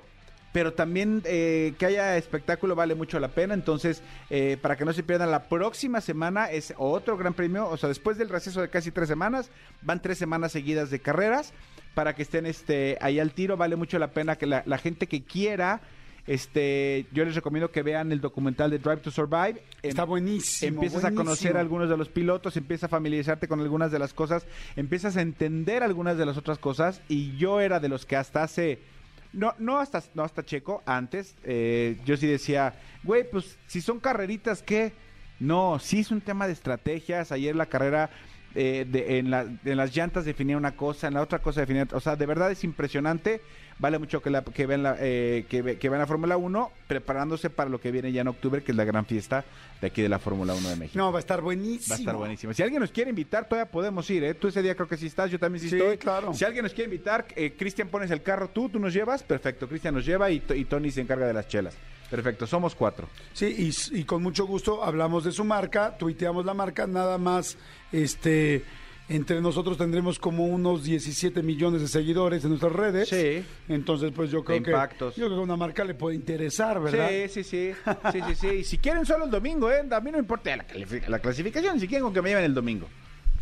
pero 0.56 0.72
también 0.72 1.20
eh, 1.26 1.74
que 1.78 1.84
haya 1.84 2.16
espectáculo 2.16 2.74
vale 2.74 2.94
mucho 2.94 3.20
la 3.20 3.28
pena. 3.28 3.52
Entonces, 3.52 4.02
eh, 4.30 4.56
para 4.62 4.74
que 4.74 4.86
no 4.86 4.94
se 4.94 5.02
pierdan, 5.02 5.30
la 5.30 5.50
próxima 5.50 6.00
semana 6.00 6.50
es 6.50 6.72
otro 6.78 7.18
gran 7.18 7.34
premio. 7.34 7.68
O 7.68 7.76
sea, 7.76 7.90
después 7.90 8.16
del 8.16 8.30
receso 8.30 8.62
de 8.62 8.70
casi 8.70 8.90
tres 8.90 9.06
semanas, 9.06 9.50
van 9.82 10.00
tres 10.00 10.16
semanas 10.16 10.52
seguidas 10.52 10.88
de 10.88 10.98
carreras 10.98 11.52
para 11.94 12.14
que 12.14 12.22
estén 12.22 12.46
este, 12.46 12.96
ahí 13.02 13.20
al 13.20 13.32
tiro. 13.32 13.58
Vale 13.58 13.76
mucho 13.76 13.98
la 13.98 14.12
pena 14.12 14.36
que 14.36 14.46
la, 14.46 14.62
la 14.64 14.78
gente 14.78 15.08
que 15.08 15.24
quiera. 15.24 15.82
Este, 16.26 17.04
yo 17.12 17.26
les 17.26 17.34
recomiendo 17.34 17.70
que 17.70 17.82
vean 17.82 18.10
el 18.10 18.22
documental 18.22 18.70
de 18.70 18.78
Drive 18.78 19.02
to 19.02 19.10
Survive. 19.10 19.60
Está 19.82 20.04
Em- 20.04 20.08
buenísimo. 20.08 20.76
Empiezas 20.82 21.04
a 21.04 21.12
conocer 21.12 21.58
a 21.58 21.60
algunos 21.60 21.90
de 21.90 21.98
los 21.98 22.08
pilotos, 22.08 22.56
empiezas 22.56 22.84
a 22.84 22.88
familiarizarte 22.88 23.46
con 23.46 23.60
algunas 23.60 23.92
de 23.92 23.98
las 23.98 24.14
cosas, 24.14 24.46
empiezas 24.74 25.18
a 25.18 25.20
entender 25.20 25.82
algunas 25.82 26.16
de 26.16 26.24
las 26.24 26.38
otras 26.38 26.58
cosas 26.58 27.02
y 27.10 27.36
yo 27.36 27.60
era 27.60 27.78
de 27.78 27.90
los 27.90 28.06
que 28.06 28.16
hasta 28.16 28.42
hace 28.42 28.95
no 29.36 29.54
no 29.58 29.78
hasta 29.78 30.02
no 30.14 30.24
hasta 30.24 30.44
Checo 30.44 30.82
antes 30.86 31.36
eh, 31.44 32.00
yo 32.04 32.16
sí 32.16 32.26
decía 32.26 32.74
güey 33.04 33.30
pues 33.30 33.58
si 33.66 33.80
son 33.80 34.00
carreritas 34.00 34.62
qué 34.62 34.92
no 35.38 35.78
sí 35.78 36.00
es 36.00 36.10
un 36.10 36.22
tema 36.22 36.46
de 36.46 36.54
estrategias 36.54 37.30
ayer 37.30 37.54
la 37.54 37.66
carrera 37.66 38.10
eh, 38.56 38.86
de- 38.90 39.18
en, 39.18 39.30
la- 39.30 39.42
en 39.64 39.76
las 39.76 39.94
llantas 39.94 40.24
definía 40.24 40.56
una 40.56 40.72
cosa, 40.74 41.06
en 41.08 41.14
la 41.14 41.22
otra 41.22 41.38
cosa 41.40 41.60
definía 41.60 41.84
otra. 41.84 41.98
O 41.98 42.00
sea, 42.00 42.16
de 42.16 42.26
verdad 42.26 42.50
es 42.50 42.64
impresionante. 42.64 43.40
Vale 43.78 43.98
mucho 43.98 44.22
que, 44.22 44.30
la, 44.30 44.42
que, 44.42 44.64
vean 44.64 44.82
la, 44.82 44.96
eh, 44.98 45.44
que, 45.50 45.76
que 45.78 45.88
vean 45.90 46.00
la 46.00 46.06
Fórmula 46.06 46.38
1, 46.38 46.70
preparándose 46.88 47.50
para 47.50 47.68
lo 47.68 47.78
que 47.78 47.90
viene 47.90 48.10
ya 48.10 48.22
en 48.22 48.28
octubre, 48.28 48.62
que 48.62 48.72
es 48.72 48.76
la 48.76 48.84
gran 48.86 49.04
fiesta 49.04 49.44
de 49.82 49.88
aquí 49.88 50.00
de 50.00 50.08
la 50.08 50.18
Fórmula 50.18 50.54
1 50.54 50.68
de 50.70 50.76
México. 50.76 50.98
No, 50.98 51.12
va 51.12 51.18
a 51.18 51.20
estar 51.20 51.42
buenísimo. 51.42 51.90
Va 51.90 51.96
a 51.96 51.98
estar 51.98 52.16
buenísimo. 52.16 52.54
Si 52.54 52.62
alguien 52.62 52.80
nos 52.80 52.90
quiere 52.90 53.10
invitar, 53.10 53.46
todavía 53.46 53.70
podemos 53.70 54.08
ir, 54.08 54.24
¿eh? 54.24 54.32
Tú 54.32 54.48
ese 54.48 54.62
día 54.62 54.74
creo 54.74 54.88
que 54.88 54.96
sí 54.96 55.06
estás, 55.08 55.30
yo 55.30 55.38
también 55.38 55.62
sí, 55.62 55.68
Sí, 55.68 55.76
estoy. 55.76 55.98
claro. 55.98 56.32
Si 56.32 56.42
alguien 56.46 56.62
nos 56.62 56.72
quiere 56.72 56.90
invitar, 56.90 57.26
eh, 57.36 57.52
Cristian 57.58 57.88
pones 57.88 58.10
el 58.10 58.22
carro 58.22 58.48
tú, 58.48 58.70
tú 58.70 58.78
nos 58.80 58.94
llevas, 58.94 59.22
perfecto. 59.22 59.68
Cristian 59.68 59.92
nos 59.94 60.06
lleva 60.06 60.30
y, 60.30 60.42
y 60.54 60.64
Tony 60.64 60.90
se 60.90 61.02
encarga 61.02 61.26
de 61.26 61.34
las 61.34 61.46
chelas. 61.46 61.76
Perfecto, 62.10 62.46
somos 62.46 62.74
cuatro. 62.74 63.08
Sí, 63.32 63.72
y, 63.92 64.04
con 64.04 64.22
mucho 64.22 64.46
gusto 64.46 64.84
hablamos 64.84 65.24
de 65.24 65.32
su 65.32 65.44
marca, 65.44 65.96
tuiteamos 65.98 66.44
la 66.44 66.54
marca, 66.54 66.86
nada 66.86 67.18
más, 67.18 67.58
este, 67.90 68.64
entre 69.08 69.40
nosotros 69.40 69.76
tendremos 69.76 70.18
como 70.18 70.46
unos 70.46 70.84
17 70.84 71.42
millones 71.42 71.80
de 71.80 71.88
seguidores 71.88 72.44
en 72.44 72.50
nuestras 72.50 72.72
redes. 72.72 73.08
Sí. 73.08 73.44
Entonces, 73.68 74.12
pues 74.14 74.30
yo 74.30 74.44
creo 74.44 74.62
que 74.62 74.70
impactos. 74.70 75.16
yo 75.16 75.26
creo 75.26 75.36
que 75.36 75.40
a 75.40 75.44
una 75.44 75.56
marca 75.56 75.84
le 75.84 75.94
puede 75.94 76.16
interesar, 76.16 76.80
¿verdad? 76.80 77.08
Sí, 77.08 77.42
sí, 77.42 77.44
sí. 77.44 77.72
Sí, 78.12 78.20
sí, 78.26 78.34
sí. 78.34 78.48
Y 78.48 78.64
si 78.64 78.78
quieren 78.78 79.04
solo 79.04 79.24
el 79.24 79.30
domingo, 79.30 79.70
¿eh? 79.70 79.84
A 79.90 80.00
mí 80.00 80.10
no 80.10 80.18
importa 80.18 80.56
la, 80.56 81.18
clasificación, 81.18 81.80
si 81.80 81.88
quieren 81.88 82.04
con 82.04 82.14
que 82.14 82.22
me 82.22 82.30
lleven 82.30 82.44
el 82.44 82.54
domingo. 82.54 82.88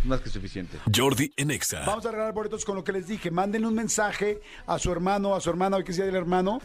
Más 0.05 0.21
que 0.21 0.29
suficiente. 0.29 0.77
Jordi 0.95 1.33
en 1.35 1.51
Exa. 1.51 1.83
Vamos 1.87 2.05
a 2.05 2.11
regalar 2.11 2.35
boletos 2.35 2.63
con 2.67 2.77
lo 2.77 2.85
que 2.85 2.93
les 2.93 3.09
dije. 3.09 3.31
Manden 3.31 3.65
un 3.65 3.75
mensaje 3.75 4.43
a 4.67 4.79
su 4.79 4.93
hermano, 4.93 5.35
a 5.35 5.41
su 5.41 5.49
hermana, 5.49 5.79
hoy 5.79 5.85
que 5.85 5.95
sea 5.95 6.05
del 6.05 6.17
hermano, 6.17 6.61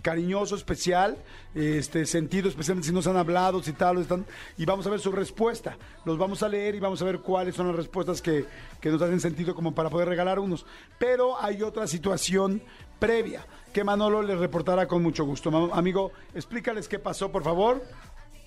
cariñoso, 0.00 0.56
especial, 0.56 1.18
este 1.54 2.06
sentido, 2.06 2.48
especialmente 2.48 2.88
si 2.88 2.94
no 2.94 3.02
se 3.02 3.10
han 3.10 3.16
hablado, 3.16 3.62
si 3.62 3.72
tal, 3.72 3.98
están, 3.98 4.24
y 4.56 4.64
vamos 4.64 4.86
a 4.86 4.90
ver 4.90 5.00
su 5.00 5.12
respuesta. 5.12 5.76
Los 6.04 6.18
vamos 6.18 6.42
a 6.42 6.48
leer 6.48 6.74
y 6.74 6.80
vamos 6.80 7.02
a 7.02 7.04
ver 7.04 7.20
cuáles 7.20 7.54
son 7.54 7.66
las 7.66 7.76
respuestas 7.76 8.22
que, 8.22 8.46
que 8.80 8.90
nos 8.90 9.02
hacen 9.02 9.20
sentido 9.20 9.54
como 9.54 9.74
para 9.74 9.90
poder 9.90 10.08
regalar 10.08 10.38
unos. 10.38 10.64
Pero 10.98 11.40
hay 11.40 11.62
otra 11.62 11.86
situación 11.86 12.62
previa 12.98 13.44
que 13.72 13.84
Manolo 13.84 14.22
les 14.22 14.38
reportará 14.38 14.86
con 14.86 15.02
mucho 15.02 15.24
gusto. 15.24 15.50
Amigo, 15.72 16.12
explícales 16.34 16.88
qué 16.88 16.98
pasó, 16.98 17.32
por 17.32 17.42
favor. 17.42 17.82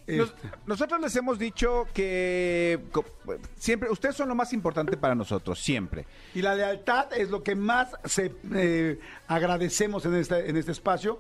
Nos- 0.08 0.30
Este, 0.30 0.50
nosotros 0.68 1.02
les 1.02 1.16
hemos 1.16 1.40
dicho 1.40 1.88
que 1.94 2.80
siempre, 3.58 3.90
ustedes 3.90 4.16
son 4.16 4.30
lo 4.30 4.36
más 4.36 4.54
importante 4.54 4.98
para 4.98 5.16
nosotros, 5.16 5.60
siempre. 5.60 6.06
Y 6.36 6.42
la 6.42 6.54
lealtad 6.56 7.12
es 7.14 7.30
lo 7.30 7.42
que 7.44 7.56
más 7.56 7.90
se, 8.04 8.32
eh, 8.54 9.00
agradecemos 9.28 10.06
en 10.06 10.16
este, 10.16 10.50
en 10.50 10.58
este 10.58 10.72
espacio. 10.72 11.18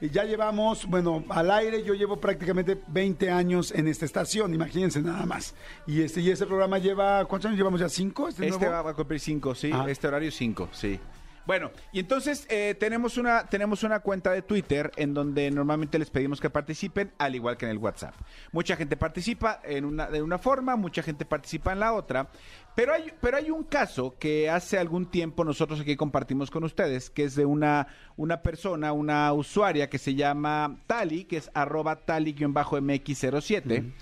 Y 0.00 0.10
ya 0.10 0.24
llevamos, 0.24 0.86
bueno, 0.86 1.24
al 1.28 1.50
aire 1.52 1.84
yo 1.84 1.94
llevo 1.94 2.16
prácticamente 2.20 2.76
20 2.88 3.30
años 3.30 3.70
en 3.72 3.86
esta 3.86 4.04
estación, 4.04 4.52
imagínense 4.52 5.00
nada 5.00 5.24
más. 5.24 5.54
Y 5.86 6.02
este, 6.02 6.20
y 6.20 6.30
este 6.30 6.46
programa 6.46 6.78
lleva, 6.78 7.24
¿cuántos 7.26 7.46
años 7.48 7.58
llevamos 7.58 7.80
ya? 7.80 7.88
¿Cinco? 7.88 8.28
¿Este, 8.28 8.46
Este 8.48 8.66
nuevo? 8.66 8.84
va 8.84 8.90
a 8.90 8.94
cumplir 8.94 9.20
cinco, 9.20 9.54
sí. 9.54 9.70
Ah. 9.72 9.86
Este 9.88 10.08
horario 10.08 10.32
cinco, 10.32 10.68
sí. 10.72 10.98
Bueno, 11.46 11.70
y 11.92 12.00
entonces 12.00 12.46
eh, 12.48 12.74
tenemos 12.78 13.18
una 13.18 13.46
tenemos 13.46 13.82
una 13.82 14.00
cuenta 14.00 14.30
de 14.30 14.40
Twitter 14.42 14.90
en 14.96 15.12
donde 15.12 15.50
normalmente 15.50 15.98
les 15.98 16.08
pedimos 16.08 16.40
que 16.40 16.48
participen, 16.48 17.12
al 17.18 17.34
igual 17.34 17.58
que 17.58 17.66
en 17.66 17.72
el 17.72 17.78
WhatsApp. 17.78 18.14
Mucha 18.52 18.76
gente 18.76 18.96
participa 18.96 19.60
en 19.62 19.84
una 19.84 20.06
de 20.06 20.22
una 20.22 20.38
forma, 20.38 20.76
mucha 20.76 21.02
gente 21.02 21.26
participa 21.26 21.72
en 21.72 21.80
la 21.80 21.92
otra, 21.92 22.28
pero 22.74 22.94
hay 22.94 23.12
pero 23.20 23.36
hay 23.36 23.50
un 23.50 23.64
caso 23.64 24.14
que 24.18 24.48
hace 24.48 24.78
algún 24.78 25.10
tiempo 25.10 25.44
nosotros 25.44 25.80
aquí 25.80 25.96
compartimos 25.96 26.50
con 26.50 26.64
ustedes, 26.64 27.10
que 27.10 27.24
es 27.24 27.34
de 27.34 27.44
una 27.44 27.88
una 28.16 28.40
persona, 28.40 28.92
una 28.92 29.32
usuaria 29.34 29.90
que 29.90 29.98
se 29.98 30.14
llama 30.14 30.78
Tali, 30.86 31.24
que 31.24 31.36
es 31.36 31.50
arroba 31.52 32.06
tali-mx07 32.06 33.92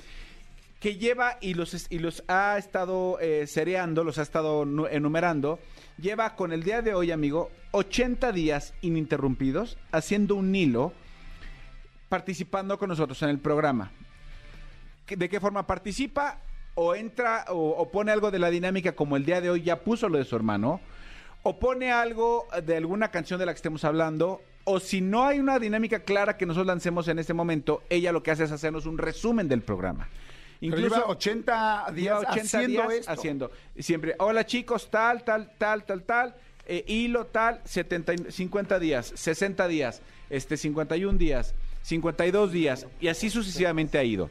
que 0.82 0.96
lleva 0.96 1.38
y 1.40 1.54
los, 1.54 1.86
y 1.90 2.00
los 2.00 2.24
ha 2.26 2.58
estado 2.58 3.18
eh, 3.20 3.46
cereando, 3.46 4.02
los 4.02 4.18
ha 4.18 4.22
estado 4.22 4.64
nu- 4.64 4.88
enumerando, 4.88 5.60
lleva 5.96 6.34
con 6.34 6.52
el 6.52 6.64
día 6.64 6.82
de 6.82 6.92
hoy, 6.92 7.12
amigo, 7.12 7.52
80 7.70 8.32
días 8.32 8.74
ininterrumpidos 8.82 9.78
haciendo 9.92 10.34
un 10.34 10.52
hilo, 10.52 10.92
participando 12.08 12.78
con 12.78 12.88
nosotros 12.88 13.22
en 13.22 13.28
el 13.28 13.38
programa. 13.38 13.92
¿Qué- 15.06 15.16
¿De 15.16 15.28
qué 15.28 15.38
forma 15.38 15.66
participa? 15.68 16.38
O 16.74 16.94
entra 16.96 17.44
o, 17.50 17.70
o 17.78 17.90
pone 17.92 18.10
algo 18.10 18.32
de 18.32 18.38
la 18.40 18.50
dinámica 18.50 18.92
como 18.92 19.16
el 19.16 19.24
día 19.24 19.40
de 19.40 19.50
hoy 19.50 19.62
ya 19.62 19.80
puso 19.84 20.08
lo 20.08 20.18
de 20.18 20.24
su 20.24 20.34
hermano, 20.34 20.80
o 21.44 21.58
pone 21.60 21.92
algo 21.92 22.46
de 22.64 22.76
alguna 22.76 23.12
canción 23.12 23.38
de 23.38 23.46
la 23.46 23.52
que 23.52 23.56
estemos 23.58 23.84
hablando, 23.84 24.40
o 24.64 24.80
si 24.80 25.00
no 25.00 25.24
hay 25.24 25.38
una 25.38 25.58
dinámica 25.60 26.00
clara 26.00 26.36
que 26.36 26.46
nosotros 26.46 26.66
lancemos 26.66 27.06
en 27.08 27.18
este 27.20 27.34
momento, 27.34 27.82
ella 27.88 28.10
lo 28.12 28.22
que 28.22 28.30
hace 28.32 28.44
es 28.44 28.52
hacernos 28.52 28.86
un 28.86 28.98
resumen 28.98 29.48
del 29.48 29.62
programa. 29.62 30.08
Lleva 30.70 31.06
80 31.06 31.86
días 31.92 32.20
Lleva 32.20 32.20
80 32.20 32.40
haciendo 32.40 32.68
días 32.82 32.92
esto. 33.00 33.10
haciendo. 33.12 33.50
Siempre, 33.78 34.14
hola 34.18 34.46
chicos, 34.46 34.90
tal, 34.90 35.24
tal, 35.24 35.50
tal, 35.58 35.84
tal, 35.84 36.02
tal, 36.04 36.34
eh, 36.66 36.84
hilo 36.86 37.26
tal, 37.26 37.60
70, 37.64 38.14
y- 38.14 38.30
50 38.30 38.78
días, 38.78 39.12
60 39.16 39.66
días, 39.66 40.02
este 40.30 40.56
51 40.56 41.18
días, 41.18 41.54
52 41.82 42.52
días, 42.52 42.86
y 43.00 43.08
así 43.08 43.28
sucesivamente 43.28 43.98
ha 43.98 44.04
ido. 44.04 44.30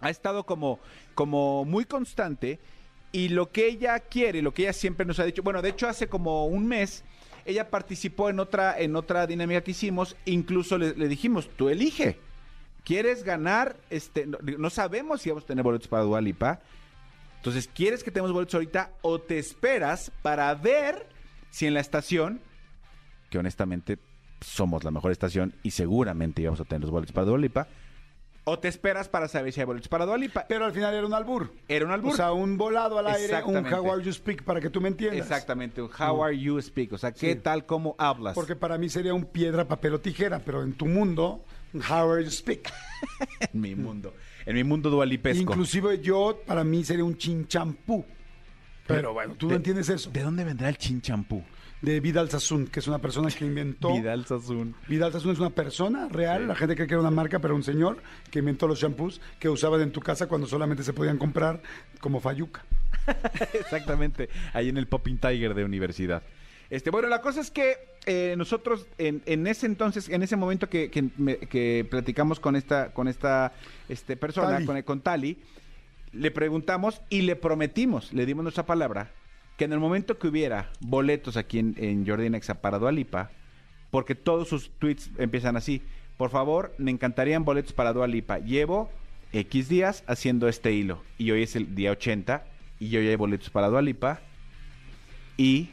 Ha 0.00 0.08
estado 0.08 0.44
como, 0.46 0.80
como 1.14 1.66
muy 1.66 1.84
constante 1.84 2.58
y 3.12 3.28
lo 3.28 3.50
que 3.52 3.66
ella 3.66 3.98
quiere, 4.00 4.40
lo 4.40 4.54
que 4.54 4.62
ella 4.62 4.72
siempre 4.72 5.04
nos 5.04 5.18
ha 5.20 5.24
dicho, 5.24 5.42
bueno, 5.42 5.60
de 5.60 5.68
hecho 5.68 5.86
hace 5.88 6.08
como 6.08 6.46
un 6.46 6.66
mes 6.66 7.04
ella 7.44 7.68
participó 7.70 8.28
en 8.30 8.38
otra, 8.38 8.78
en 8.78 8.96
otra 8.96 9.26
dinámica 9.26 9.62
que 9.62 9.70
hicimos, 9.72 10.14
incluso 10.24 10.78
le, 10.78 10.94
le 10.94 11.08
dijimos, 11.08 11.48
tú 11.56 11.68
elige. 11.68 12.18
¿Quieres 12.84 13.24
ganar? 13.24 13.76
Este, 13.90 14.26
no, 14.26 14.38
no 14.40 14.70
sabemos 14.70 15.20
si 15.22 15.28
vamos 15.30 15.44
a 15.44 15.46
tener 15.46 15.62
boletos 15.64 15.88
para 15.88 16.02
Dualipa. 16.02 16.60
Entonces, 17.36 17.68
¿quieres 17.72 18.04
que 18.04 18.10
tengamos 18.10 18.32
boletos 18.32 18.54
ahorita 18.54 18.90
o 19.02 19.18
te 19.20 19.38
esperas 19.38 20.12
para 20.22 20.54
ver 20.54 21.06
si 21.50 21.66
en 21.66 21.74
la 21.74 21.80
estación, 21.80 22.40
que 23.30 23.38
honestamente 23.38 23.98
somos 24.40 24.84
la 24.84 24.90
mejor 24.90 25.10
estación 25.12 25.54
y 25.62 25.70
seguramente 25.72 26.42
íbamos 26.42 26.60
a 26.60 26.64
tener 26.64 26.82
los 26.82 26.90
boletos 26.90 27.12
para 27.12 27.26
Dualipa, 27.26 27.66
o 28.44 28.58
te 28.58 28.68
esperas 28.68 29.08
para 29.08 29.28
saber 29.28 29.52
si 29.52 29.60
hay 29.60 29.66
boletos 29.66 29.88
para 29.88 30.06
Dualipa? 30.06 30.44
Pero 30.48 30.64
al 30.64 30.72
final 30.72 30.94
era 30.94 31.06
un 31.06 31.12
albur. 31.14 31.52
Era 31.68 31.84
un 31.86 31.92
albur. 31.92 32.12
O 32.12 32.16
sea, 32.16 32.32
un 32.32 32.56
volado 32.56 32.98
al 32.98 33.06
aire, 33.06 33.42
un 33.44 33.56
how 33.72 33.92
are 33.92 34.02
you 34.02 34.12
speak, 34.12 34.42
para 34.44 34.60
que 34.60 34.70
tú 34.70 34.80
me 34.80 34.88
entiendas. 34.88 35.20
Exactamente, 35.20 35.80
un 35.82 35.90
how 35.90 36.24
are 36.24 36.36
you 36.38 36.60
speak, 36.60 36.92
o 36.92 36.98
sea, 36.98 37.12
¿qué 37.12 37.34
Sí. 37.34 37.38
tal, 37.40 37.64
cómo 37.66 37.94
hablas? 37.98 38.34
Porque 38.34 38.56
para 38.56 38.76
mí 38.78 38.88
sería 38.88 39.14
un 39.14 39.24
piedra, 39.26 39.66
papel 39.66 39.94
o 39.94 40.00
tijera, 40.00 40.40
pero 40.40 40.62
en 40.62 40.72
tu 40.72 40.86
mundo, 40.86 41.34
un 41.34 41.49
how 41.74 42.10
are 42.10 42.22
you 42.22 42.30
speak. 42.30 42.70
en 43.40 43.60
mi 43.60 43.74
mundo, 43.74 44.14
en 44.46 44.54
mi 44.56 44.64
mundo 44.64 44.90
dualipesco. 44.90 45.42
Inclusive 45.42 46.00
yo, 46.00 46.40
para 46.46 46.64
mí 46.64 46.84
sería 46.84 47.04
un 47.04 47.16
chinchampú. 47.16 48.04
Pero 48.86 49.12
bueno, 49.12 49.34
tú 49.34 49.46
no 49.46 49.50
de- 49.50 49.56
entiendes 49.56 49.88
eso. 49.88 50.10
¿De 50.10 50.22
dónde 50.22 50.44
vendrá 50.44 50.68
el 50.68 50.76
chinchampú? 50.76 51.44
De 51.80 51.98
Vidal 52.00 52.28
Sassoon, 52.28 52.66
que 52.66 52.80
es 52.80 52.88
una 52.88 52.98
persona 52.98 53.30
que 53.30 53.44
inventó... 53.46 53.88
Vidal 53.94 54.26
Sassoon. 54.26 54.74
Vidal 54.88 55.12
Sassoon 55.12 55.32
es 55.32 55.38
una 55.38 55.50
persona 55.50 56.08
real, 56.08 56.46
la 56.46 56.54
gente 56.54 56.74
cree 56.74 56.86
que 56.86 56.94
era 56.94 57.00
una 57.00 57.10
marca, 57.10 57.38
pero 57.38 57.54
un 57.54 57.62
señor 57.62 58.02
que 58.30 58.40
inventó 58.40 58.66
los 58.66 58.80
shampoos 58.80 59.20
que 59.38 59.48
usaban 59.48 59.80
en 59.80 59.92
tu 59.92 60.00
casa 60.00 60.26
cuando 60.26 60.46
solamente 60.46 60.82
se 60.82 60.92
podían 60.92 61.16
comprar 61.16 61.62
como 62.00 62.20
Fayuca. 62.20 62.64
Exactamente, 63.54 64.28
ahí 64.52 64.68
en 64.68 64.76
el 64.76 64.88
Popping 64.88 65.18
Tiger 65.18 65.54
de 65.54 65.64
universidad. 65.64 66.22
Este, 66.68 66.90
bueno, 66.90 67.08
la 67.08 67.20
cosa 67.20 67.40
es 67.40 67.50
que 67.50 67.76
eh, 68.06 68.34
nosotros 68.36 68.86
en, 68.98 69.22
en 69.26 69.46
ese 69.46 69.66
entonces, 69.66 70.08
en 70.08 70.22
ese 70.22 70.36
momento 70.36 70.68
que, 70.68 70.90
que 70.90 71.04
me- 71.16 71.36
que 71.38 71.86
platicamos 71.90 72.40
con 72.40 72.56
esta, 72.56 72.92
con 72.92 73.08
esta 73.08 73.52
este, 73.88 74.16
persona, 74.16 74.52
Tali. 74.54 74.66
Con, 74.66 74.82
con 74.82 75.00
Tali, 75.00 75.38
le 76.12 76.30
preguntamos 76.30 77.00
y 77.10 77.22
le 77.22 77.36
prometimos, 77.36 78.12
le 78.12 78.26
dimos 78.26 78.42
nuestra 78.42 78.66
palabra, 78.66 79.10
que 79.56 79.64
en 79.64 79.72
el 79.72 79.78
momento 79.80 80.18
que 80.18 80.28
hubiera 80.28 80.70
boletos 80.80 81.36
aquí 81.36 81.58
en, 81.58 81.74
en 81.78 82.06
Jordi 82.06 82.30
Nexa 82.30 82.60
para 82.62 82.78
Dualipa, 82.78 83.30
porque 83.90 84.14
todos 84.14 84.48
sus 84.48 84.70
tweets 84.78 85.10
empiezan 85.18 85.56
así, 85.56 85.82
por 86.16 86.30
favor, 86.30 86.74
me 86.78 86.90
encantarían 86.90 87.44
boletos 87.44 87.72
para 87.72 87.92
Dualipa. 87.92 88.38
Llevo 88.38 88.90
X 89.32 89.68
días 89.68 90.04
haciendo 90.06 90.48
este 90.48 90.72
hilo 90.72 91.02
y 91.18 91.30
hoy 91.30 91.42
es 91.42 91.54
el 91.56 91.74
día 91.74 91.90
80 91.92 92.44
y 92.78 92.96
hoy 92.96 93.08
hay 93.08 93.16
boletos 93.16 93.50
para 93.50 93.68
Dualipa 93.68 94.20
y 95.36 95.70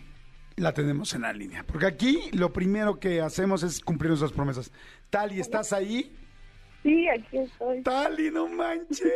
La 0.57 0.73
tenemos 0.73 1.13
en 1.13 1.21
la 1.21 1.31
línea. 1.33 1.63
Porque 1.63 1.85
aquí 1.85 2.31
lo 2.33 2.51
primero 2.51 2.99
que 2.99 3.21
hacemos 3.21 3.61
es 3.61 3.79
cumplir 3.79 4.09
nuestras 4.09 4.31
promesas. 4.31 4.71
Tali, 5.11 5.39
¿estás 5.39 5.71
ahí? 5.71 6.17
Sí, 6.81 7.07
aquí 7.07 7.37
estoy. 7.37 7.83
Tali, 7.83 8.31
no 8.31 8.47
manches. 8.47 9.01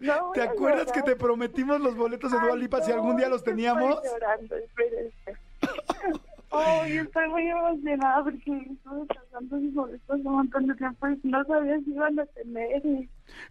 No, 0.00 0.32
¿Te 0.34 0.42
acuerdas 0.42 0.90
que 0.90 1.00
te 1.00 1.14
prometimos 1.14 1.80
los 1.80 1.94
boletos 1.94 2.32
de 2.32 2.40
Dua 2.40 2.56
Lipa 2.56 2.82
si 2.82 2.90
algún 2.90 3.16
día 3.16 3.28
los 3.28 3.44
teníamos? 3.44 3.98
Estoy 4.02 4.10
llorando, 4.10 4.56
espérense. 4.56 5.36
Ay, 6.52 6.98
estoy 6.98 7.28
muy 7.28 7.48
emocionada 7.48 8.22
porque 8.24 8.38
estuve 8.38 9.06
tratando 9.06 9.56
un 9.56 10.22
montón 10.24 10.66
de 10.66 10.74
tiempo 10.74 11.08
y 11.08 11.20
no 11.28 11.44
sabía 11.44 11.78
si 11.80 11.90
iban 11.90 12.18
a 12.20 12.26
tener. 12.26 12.82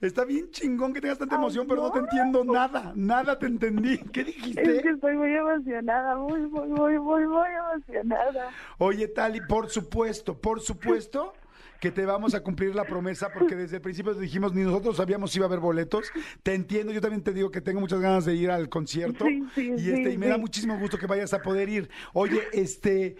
Está 0.01 0.25
bien 0.25 0.51
chingón 0.51 0.93
que 0.93 1.01
tengas 1.01 1.17
tanta 1.17 1.35
Ay, 1.35 1.41
emoción, 1.41 1.65
pero 1.67 1.81
no 1.81 1.91
te 1.91 1.99
entiendo 1.99 2.43
nada. 2.43 2.93
Nada 2.95 3.39
te 3.39 3.47
entendí. 3.47 3.97
¿Qué 4.11 4.21
Es 4.21 4.25
que 4.27 4.31
dijiste? 4.33 4.89
estoy 4.89 5.15
muy 5.17 5.33
emocionada, 5.33 6.15
muy, 6.15 6.41
muy, 6.41 6.67
muy, 6.67 6.99
muy, 6.99 7.27
muy 7.27 7.47
emocionada. 7.49 8.49
Oye, 8.77 9.07
Tali, 9.07 9.41
por 9.41 9.69
supuesto, 9.69 10.37
por 10.37 10.61
supuesto 10.61 11.33
que 11.81 11.91
te 11.91 12.05
vamos 12.05 12.35
a 12.35 12.43
cumplir 12.43 12.75
la 12.75 12.85
promesa 12.85 13.29
porque 13.33 13.55
desde 13.55 13.77
el 13.77 13.81
principio 13.81 14.13
te 14.13 14.21
dijimos 14.21 14.53
ni 14.53 14.61
nosotros 14.61 14.97
sabíamos 14.97 15.31
si 15.31 15.39
iba 15.39 15.45
a 15.45 15.49
haber 15.49 15.59
boletos. 15.59 16.11
Te 16.43 16.53
entiendo, 16.53 16.93
yo 16.93 17.01
también 17.01 17.23
te 17.23 17.33
digo 17.33 17.49
que 17.49 17.59
tengo 17.59 17.81
muchas 17.81 17.99
ganas 17.99 18.23
de 18.23 18.35
ir 18.35 18.51
al 18.51 18.69
concierto 18.69 19.25
Sí, 19.25 19.43
sí, 19.55 19.71
y 19.75 19.79
sí, 19.79 19.91
este 19.91 20.13
y 20.13 20.17
me 20.19 20.27
da 20.27 20.37
muchísimo 20.37 20.77
gusto 20.77 20.99
que 20.99 21.07
vayas 21.07 21.33
a 21.33 21.41
poder 21.41 21.67
ir. 21.69 21.89
Oye, 22.13 22.39
este, 22.53 23.15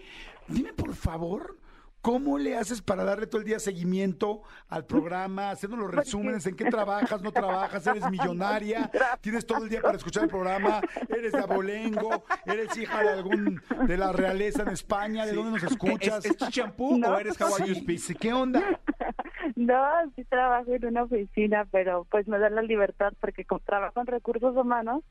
dime 0.46 0.72
por 0.72 0.94
favor, 0.94 1.58
¿Cómo 2.02 2.36
le 2.36 2.56
haces 2.56 2.82
para 2.82 3.04
darle 3.04 3.28
todo 3.28 3.40
el 3.40 3.46
día 3.46 3.60
seguimiento 3.60 4.42
al 4.68 4.84
programa, 4.84 5.50
haciendo 5.50 5.76
los 5.76 5.88
resúmenes, 5.88 6.44
en 6.46 6.56
qué 6.56 6.64
trabajas, 6.64 7.22
no 7.22 7.30
trabajas, 7.30 7.86
eres 7.86 8.10
millonaria, 8.10 8.90
tienes 9.20 9.46
todo 9.46 9.62
el 9.62 9.70
día 9.70 9.80
para 9.80 9.98
escuchar 9.98 10.24
el 10.24 10.28
programa, 10.28 10.80
eres 11.08 11.30
de 11.30 11.38
abolengo, 11.38 12.24
eres 12.44 12.76
hija 12.76 13.04
de 13.04 13.08
algún, 13.08 13.62
de 13.86 13.96
la 13.96 14.10
realeza 14.10 14.62
en 14.62 14.70
España, 14.70 15.24
¿de 15.26 15.32
dónde 15.32 15.52
nos 15.52 15.62
escuchas? 15.62 16.24
¿Es, 16.24 16.42
es 16.42 16.48
champú 16.48 16.98
No. 16.98 17.10
o 17.10 17.18
eres 17.20 17.40
How 17.40 17.64
You 17.64 17.74
Sí, 17.98 18.14
¿Qué 18.16 18.32
onda? 18.32 18.60
No, 19.56 19.84
sí 20.16 20.24
trabajo 20.24 20.72
en 20.72 20.86
una 20.86 21.02
oficina, 21.04 21.66
pero 21.70 22.06
pues 22.10 22.26
me 22.28 22.38
da 22.38 22.48
la 22.48 22.62
libertad 22.62 23.12
porque 23.20 23.44
trabajo 23.64 24.00
en 24.00 24.06
recursos 24.06 24.56
humanos, 24.56 25.02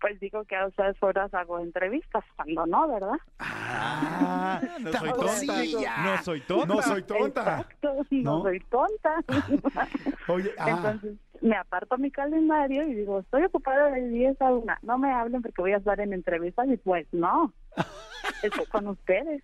pues 0.00 0.18
digo 0.20 0.44
que 0.44 0.56
a 0.56 0.66
esas 0.66 0.96
horas 1.02 1.32
hago 1.34 1.58
entrevistas, 1.60 2.24
cuando 2.36 2.66
no, 2.66 2.88
¿verdad? 2.88 3.18
Ah, 3.38 4.60
no 4.80 4.92
soy 4.92 5.10
tonta. 5.10 6.02
No 6.04 6.22
soy 6.22 6.40
tonta. 6.40 6.66
No 6.66 6.82
soy 6.82 7.02
tonta. 7.02 7.40
Exacto, 7.40 8.06
no, 8.10 8.36
¿No? 8.38 8.42
soy 8.42 8.60
tonta. 8.60 9.14
Oye, 10.28 10.50
ah, 10.58 10.70
Entonces 10.70 11.16
me 11.40 11.56
aparto 11.56 11.96
mi 11.98 12.10
calendario 12.10 12.86
y 12.86 12.94
digo, 12.94 13.20
estoy 13.20 13.44
ocupada 13.44 13.90
de 13.90 14.08
10 14.08 14.40
a 14.42 14.52
1, 14.52 14.74
no 14.82 14.98
me 14.98 15.12
hablen 15.12 15.42
porque 15.42 15.62
voy 15.62 15.72
a 15.72 15.78
estar 15.78 16.00
en 16.00 16.12
entrevistas 16.12 16.68
y 16.68 16.76
pues 16.76 17.06
no, 17.12 17.52
estoy 18.42 18.66
con 18.66 18.88
ustedes. 18.88 19.42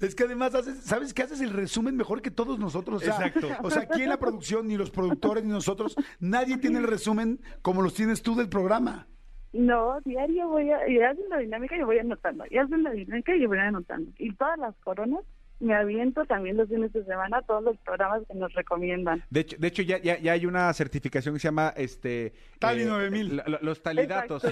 es 0.00 0.14
que 0.14 0.24
además 0.24 0.54
haces, 0.54 0.82
¿sabes 0.82 1.14
qué 1.14 1.22
haces 1.22 1.40
el 1.40 1.50
resumen 1.50 1.96
mejor 1.96 2.22
que 2.22 2.30
todos 2.30 2.58
nosotros? 2.58 3.02
O 3.02 3.04
sea, 3.04 3.26
Exacto. 3.26 3.48
O 3.62 3.70
sea, 3.70 3.82
aquí 3.82 4.02
en 4.02 4.08
la 4.08 4.18
producción, 4.18 4.66
ni 4.66 4.76
los 4.76 4.90
productores, 4.90 5.44
ni 5.44 5.50
nosotros, 5.50 5.96
nadie 6.18 6.58
tiene 6.58 6.78
el 6.78 6.86
resumen 6.86 7.40
como 7.62 7.82
los 7.82 7.94
tienes 7.94 8.22
tú 8.22 8.34
del 8.34 8.48
programa. 8.48 9.06
No, 9.52 10.00
diario 10.04 10.48
voy 10.48 10.70
a, 10.70 10.88
y 10.88 11.00
hacen 11.00 11.28
la 11.28 11.38
dinámica 11.38 11.76
y 11.76 11.82
voy 11.82 11.98
anotando, 11.98 12.44
y 12.48 12.58
hacen 12.58 12.84
la 12.84 12.92
dinámica 12.92 13.34
y 13.34 13.46
voy 13.46 13.58
anotando. 13.58 14.10
Y 14.18 14.32
todas 14.34 14.58
las 14.58 14.76
coronas 14.76 15.24
me 15.60 15.74
aviento 15.74 16.24
también 16.24 16.56
los 16.56 16.68
fines 16.68 16.92
de 16.92 17.04
semana 17.04 17.42
todos 17.42 17.62
los 17.62 17.76
programas 17.78 18.22
que 18.26 18.34
nos 18.34 18.52
recomiendan. 18.54 19.22
De 19.30 19.40
hecho, 19.40 19.56
de 19.58 19.68
hecho 19.68 19.82
ya, 19.82 19.98
ya, 19.98 20.18
ya 20.18 20.32
hay 20.32 20.46
una 20.46 20.72
certificación 20.72 21.34
que 21.34 21.40
se 21.40 21.48
llama 21.48 21.72
este 21.76 22.32
Tali 22.58 22.84
9000. 22.84 23.36
la- 23.36 23.44
la- 23.46 23.58
Los 23.62 23.82
talidatos. 23.82 24.42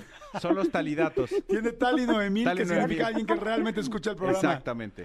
Son 0.40 0.54
los 0.54 0.70
talidatos. 0.70 1.30
Tiene 1.48 1.72
Tali 1.72 2.06
9000, 2.06 2.44
Tali 2.44 2.58
que 2.58 2.64
9000. 2.66 2.80
significa 2.82 3.06
alguien 3.06 3.26
que 3.26 3.34
realmente 3.36 3.80
escucha 3.80 4.10
el 4.10 4.16
programa. 4.16 4.38
Exactamente. 4.38 5.02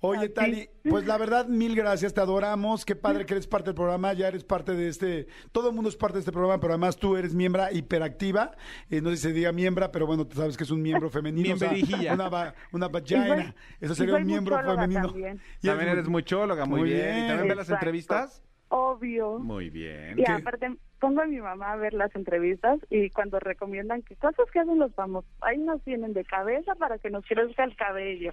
Oye, 0.00 0.28
Tali, 0.34 0.68
pues 0.88 1.06
la 1.06 1.16
verdad, 1.18 1.46
mil 1.46 1.74
gracias, 1.74 2.12
te 2.12 2.20
adoramos. 2.20 2.84
Qué 2.84 2.94
padre 2.96 3.24
que 3.26 3.34
eres 3.34 3.46
parte 3.46 3.66
del 3.70 3.74
programa, 3.74 4.12
ya 4.12 4.28
eres 4.28 4.44
parte 4.44 4.72
de 4.72 4.88
este. 4.88 5.26
Todo 5.52 5.68
el 5.70 5.74
mundo 5.74 5.88
es 5.88 5.96
parte 5.96 6.14
de 6.14 6.20
este 6.20 6.32
programa, 6.32 6.60
pero 6.60 6.74
además 6.74 6.96
tú 6.96 7.16
eres 7.16 7.34
miembro 7.34 7.64
hiperactiva. 7.72 8.52
Eh, 8.90 9.00
no 9.00 9.10
sé 9.10 9.16
si 9.16 9.22
se 9.22 9.32
diga 9.32 9.52
miembro, 9.52 9.90
pero 9.92 10.06
bueno, 10.06 10.26
tú 10.26 10.36
sabes 10.36 10.56
que 10.56 10.64
es 10.64 10.70
un 10.70 10.82
miembro 10.82 11.08
femenino. 11.10 11.54
o 11.54 11.56
sea, 11.58 11.70
Miemberijilla. 11.70 12.14
una, 12.14 12.28
va- 12.28 12.54
una 12.72 12.88
vagina. 12.88 13.54
Eso 13.80 13.94
sería 13.94 14.16
un 14.16 14.26
miembro 14.26 14.56
muchóloga 14.56 14.86
femenino. 14.94 15.08
también. 15.12 15.40
Y 15.62 15.66
También 15.66 15.90
eres 15.90 16.08
muchóloga, 16.08 16.64
muy, 16.64 16.80
Muy 16.80 16.90
bien. 16.90 17.02
bien. 17.06 17.24
¿Y 17.24 17.28
también 17.28 17.48
ves 17.48 17.56
las 17.56 17.70
entrevistas? 17.70 18.42
Obvio. 18.68 19.38
Muy 19.38 19.70
bien. 19.70 20.18
Y 20.18 20.24
¿Qué? 20.24 20.32
aparte 20.32 20.74
pongo 20.98 21.20
a 21.20 21.26
mi 21.26 21.38
mamá 21.38 21.72
a 21.72 21.76
ver 21.76 21.92
las 21.92 22.14
entrevistas 22.16 22.78
y 22.90 23.10
cuando 23.10 23.38
recomiendan 23.38 24.02
que 24.02 24.16
cosas 24.16 24.50
que 24.52 24.58
hacen 24.60 24.78
los 24.78 24.92
famosos, 24.94 25.30
ahí 25.42 25.58
nos 25.58 25.82
tienen 25.84 26.12
de 26.14 26.24
cabeza 26.24 26.74
para 26.76 26.98
que 26.98 27.10
nos 27.10 27.24
crezca 27.26 27.62
el 27.64 27.76
cabello. 27.76 28.30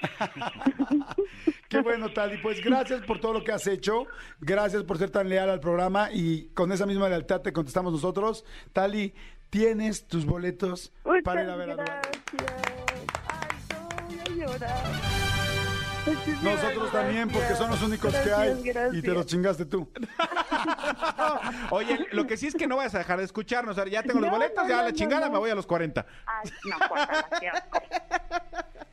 Qué 1.68 1.80
bueno, 1.80 2.10
Tali. 2.12 2.38
Pues 2.38 2.62
gracias 2.64 3.02
por 3.02 3.20
todo 3.20 3.32
lo 3.34 3.44
que 3.44 3.52
has 3.52 3.66
hecho. 3.66 4.06
Gracias 4.40 4.84
por 4.84 4.98
ser 4.98 5.10
tan 5.10 5.28
leal 5.28 5.50
al 5.50 5.60
programa 5.60 6.10
y 6.12 6.48
con 6.54 6.70
esa 6.72 6.86
misma 6.86 7.08
lealtad 7.08 7.40
te 7.40 7.52
contestamos 7.52 7.92
nosotros. 7.92 8.44
Tali, 8.72 9.14
tienes 9.50 10.06
tus 10.06 10.24
boletos 10.24 10.92
Muchas 11.04 11.22
para 11.24 11.42
ir 11.44 11.50
a 11.50 11.56
ver 11.56 11.70
a. 11.72 11.74
Ay, 13.28 13.58
no, 13.70 14.06
voy 14.06 14.18
a 14.18 14.46
llorar. 14.46 15.21
Muchísimas 16.06 16.42
Nosotros 16.42 16.92
también, 16.92 17.28
porque 17.28 17.54
son 17.54 17.70
los 17.70 17.82
únicos 17.82 18.14
que 18.14 18.32
hay. 18.32 18.62
Gracias. 18.62 18.94
Y 18.94 19.02
te 19.02 19.12
los 19.12 19.26
chingaste 19.26 19.66
tú. 19.66 19.88
Oye, 21.70 22.06
lo 22.12 22.26
que 22.26 22.36
sí 22.36 22.48
es 22.48 22.54
que 22.54 22.66
no 22.66 22.76
vas 22.76 22.94
a 22.94 22.98
dejar 22.98 23.18
de 23.18 23.24
escucharnos. 23.24 23.76
Ya 23.90 24.02
tengo 24.02 24.20
los 24.20 24.30
No, 24.30 24.36
boletos, 24.36 24.62
no, 24.64 24.68
ya 24.68 24.76
no, 24.76 24.82
la 24.82 24.88
no, 24.90 24.94
chingada 24.94 25.26
no. 25.26 25.32
me 25.32 25.38
voy 25.38 25.50
a 25.50 25.54
los 25.54 25.66
40. 25.66 26.06
Ay, 26.26 26.50
no. 26.64 26.76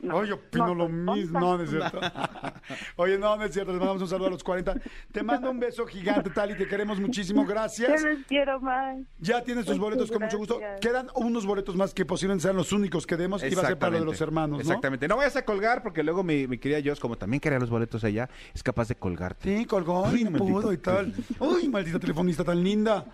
No, 0.02 0.16
Oye, 0.16 0.32
opino 0.32 0.68
no 0.68 0.74
lo 0.74 0.88
mismo. 0.88 1.38
No, 1.38 1.58
no 1.58 1.62
es 1.64 1.70
cierto. 1.70 2.00
Oye, 2.96 3.18
no, 3.18 3.36
no 3.36 3.44
es 3.44 3.52
cierto. 3.52 3.70
Les 3.72 3.78
mandamos 3.78 4.00
un 4.02 4.08
saludo 4.08 4.28
a 4.28 4.30
los 4.30 4.42
40. 4.42 4.76
Te 5.12 5.22
mando 5.22 5.50
un 5.50 5.60
beso 5.60 5.86
gigante, 5.86 6.30
Tali. 6.30 6.56
Te 6.56 6.66
queremos 6.66 6.98
muchísimo. 6.98 7.44
Gracias. 7.44 8.00
Yo 8.00 8.08
les 8.08 8.26
quiero 8.26 8.60
más. 8.60 8.98
Ya 9.18 9.42
tienes 9.44 9.66
tus 9.66 9.78
boletos 9.78 10.10
con 10.10 10.22
mucho 10.22 10.38
gusto. 10.38 10.58
Quedan 10.80 11.08
unos 11.14 11.44
boletos 11.44 11.76
más 11.76 11.92
que 11.92 12.06
posiblemente 12.06 12.44
sean 12.44 12.56
los 12.56 12.72
únicos 12.72 13.06
que 13.06 13.16
demos. 13.16 13.42
Y 13.42 13.54
va 13.54 13.62
a 13.62 13.66
ser 13.66 13.78
para 13.78 13.92
lo 13.92 13.98
de 14.00 14.04
los 14.06 14.20
hermanos, 14.20 14.58
¿no? 14.58 14.62
Exactamente. 14.62 15.06
No 15.06 15.16
vayas 15.16 15.36
a 15.36 15.44
colgar 15.44 15.82
porque 15.82 16.02
luego 16.02 16.22
mi, 16.22 16.46
mi 16.46 16.58
querida 16.58 16.80
Jos, 16.82 16.99
como 17.00 17.16
también 17.16 17.40
quería 17.40 17.58
los 17.58 17.70
boletos 17.70 18.04
allá, 18.04 18.28
es 18.54 18.62
capaz 18.62 18.88
de 18.88 18.94
colgarte. 18.94 19.58
Sí, 19.58 19.64
colgó 19.64 20.14
y 20.14 20.24
pudo 20.26 20.72
y 20.72 20.78
tal. 20.78 21.12
Uy, 21.40 21.68
maldita 21.68 21.98
telefonista 21.98 22.44
tan 22.44 22.62
linda. 22.62 23.06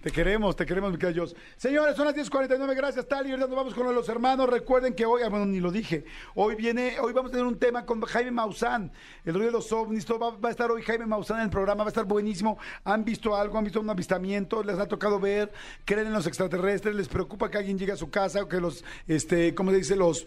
Te 0.00 0.10
queremos, 0.10 0.56
te 0.56 0.64
queremos, 0.64 0.92
mi 0.92 0.96
querida 0.96 1.20
Jos. 1.20 1.36
Señores, 1.58 1.94
son 1.94 2.06
las 2.06 2.14
10.49, 2.14 2.74
gracias, 2.74 3.06
Tali. 3.06 3.32
Ahorita 3.32 3.46
nos 3.46 3.54
vamos 3.54 3.74
con 3.74 3.94
los 3.94 4.08
hermanos. 4.08 4.48
Recuerden 4.48 4.94
que 4.94 5.04
hoy, 5.04 5.20
ah, 5.22 5.28
bueno, 5.28 5.44
ni 5.44 5.60
lo 5.60 5.70
dije, 5.70 6.06
hoy 6.34 6.54
viene, 6.54 6.98
hoy 7.00 7.12
vamos 7.12 7.28
a 7.28 7.32
tener 7.32 7.46
un 7.46 7.58
tema 7.58 7.84
con 7.84 8.00
Jaime 8.00 8.30
Maussan, 8.30 8.90
el 9.26 9.34
ruido 9.34 9.48
de 9.48 9.52
los 9.52 9.70
ovnis. 9.72 10.06
va, 10.10 10.48
a 10.48 10.50
estar 10.50 10.70
hoy 10.70 10.80
Jaime 10.80 11.04
Maussan 11.04 11.40
en 11.40 11.44
el 11.44 11.50
programa, 11.50 11.84
va 11.84 11.88
a 11.88 11.92
estar 11.92 12.06
buenísimo. 12.06 12.56
¿Han 12.84 13.04
visto 13.04 13.36
algo? 13.36 13.58
¿Han 13.58 13.64
visto 13.64 13.78
un 13.78 13.90
avistamiento? 13.90 14.62
¿Les 14.62 14.78
ha 14.78 14.88
tocado 14.88 15.20
ver? 15.20 15.52
¿Creen 15.84 16.06
en 16.06 16.14
los 16.14 16.26
extraterrestres? 16.26 16.94
¿Les 16.94 17.06
preocupa 17.06 17.50
que 17.50 17.58
alguien 17.58 17.78
llegue 17.78 17.92
a 17.92 17.96
su 17.96 18.08
casa 18.08 18.42
o 18.42 18.48
que 18.48 18.58
los, 18.58 18.82
este, 19.06 19.54
¿cómo 19.54 19.70
se 19.70 19.76
dice? 19.76 19.96
Los 19.96 20.26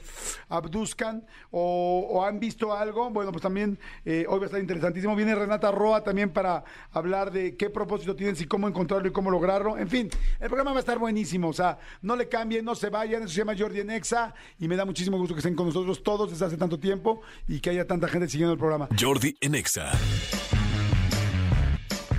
abduzcan? 0.50 1.26
¿O, 1.50 2.24
han 2.24 2.40
visto 2.40 2.76
algo? 2.76 3.10
Bueno, 3.10 3.32
pues 3.32 3.42
también 3.42 3.80
eh, 4.06 4.26
hoy 4.30 4.38
va 4.38 4.44
a 4.44 4.46
estar 4.46 4.62
interesantísimo. 4.62 5.16
Viene 5.16 5.34
Renata 5.34 5.72
Roa 5.72 6.04
también 6.04 6.30
para 6.30 6.64
hablar 6.92 7.32
de 7.32 7.58
qué 7.58 7.72
propósito 7.72 8.16
tienen 8.16 8.36
y 8.40 8.46
cómo 8.46 8.68
encontrarlo 8.68 9.08
y 9.08 9.12
cómo 9.12 9.32
lograrlo. 9.32 9.62
En 9.78 9.88
fin, 9.88 10.10
el 10.39 10.47
programa 10.47 10.71
va 10.71 10.78
a 10.78 10.80
estar 10.82 10.99
buenísimo. 10.99 11.49
O 11.49 11.54
sea, 11.54 11.80
no 12.02 12.15
le 12.15 12.28
cambien, 12.28 12.63
no 12.65 12.76
se 12.76 12.89
vayan. 12.89 13.23
Eso 13.23 13.34
se 13.34 13.39
llama 13.39 13.56
Jordi 13.58 13.80
en 13.80 13.89
Exa 13.89 14.34
y 14.60 14.67
me 14.67 14.76
da 14.76 14.86
muchísimo 14.86 15.17
gusto 15.17 15.34
que 15.34 15.39
estén 15.39 15.56
con 15.56 15.67
nosotros 15.67 16.04
todos 16.04 16.30
desde 16.32 16.45
hace 16.45 16.58
tanto 16.58 16.80
tiempo 16.80 17.21
y 17.47 17.60
que 17.60 17.69
haya 17.69 17.88
tanta 17.88 18.08
gente 18.08 18.28
siguiendo 18.28 18.54
el 18.54 18.60
programa. 18.60 18.89
Jordi 18.99 19.36
en 19.41 19.56
Exa. 19.56 19.91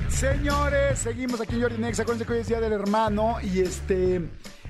Señores, 0.08 1.00
seguimos 1.00 1.40
aquí 1.40 1.56
en 1.56 1.62
Jordi 1.62 1.78
Nexa. 1.78 2.02
Acuérdense 2.02 2.26
que 2.26 2.32
hoy 2.32 2.38
es 2.40 2.48
Día 2.48 2.60
del 2.60 2.72
Hermano 2.72 3.36
y 3.42 3.60
este... 3.60 4.28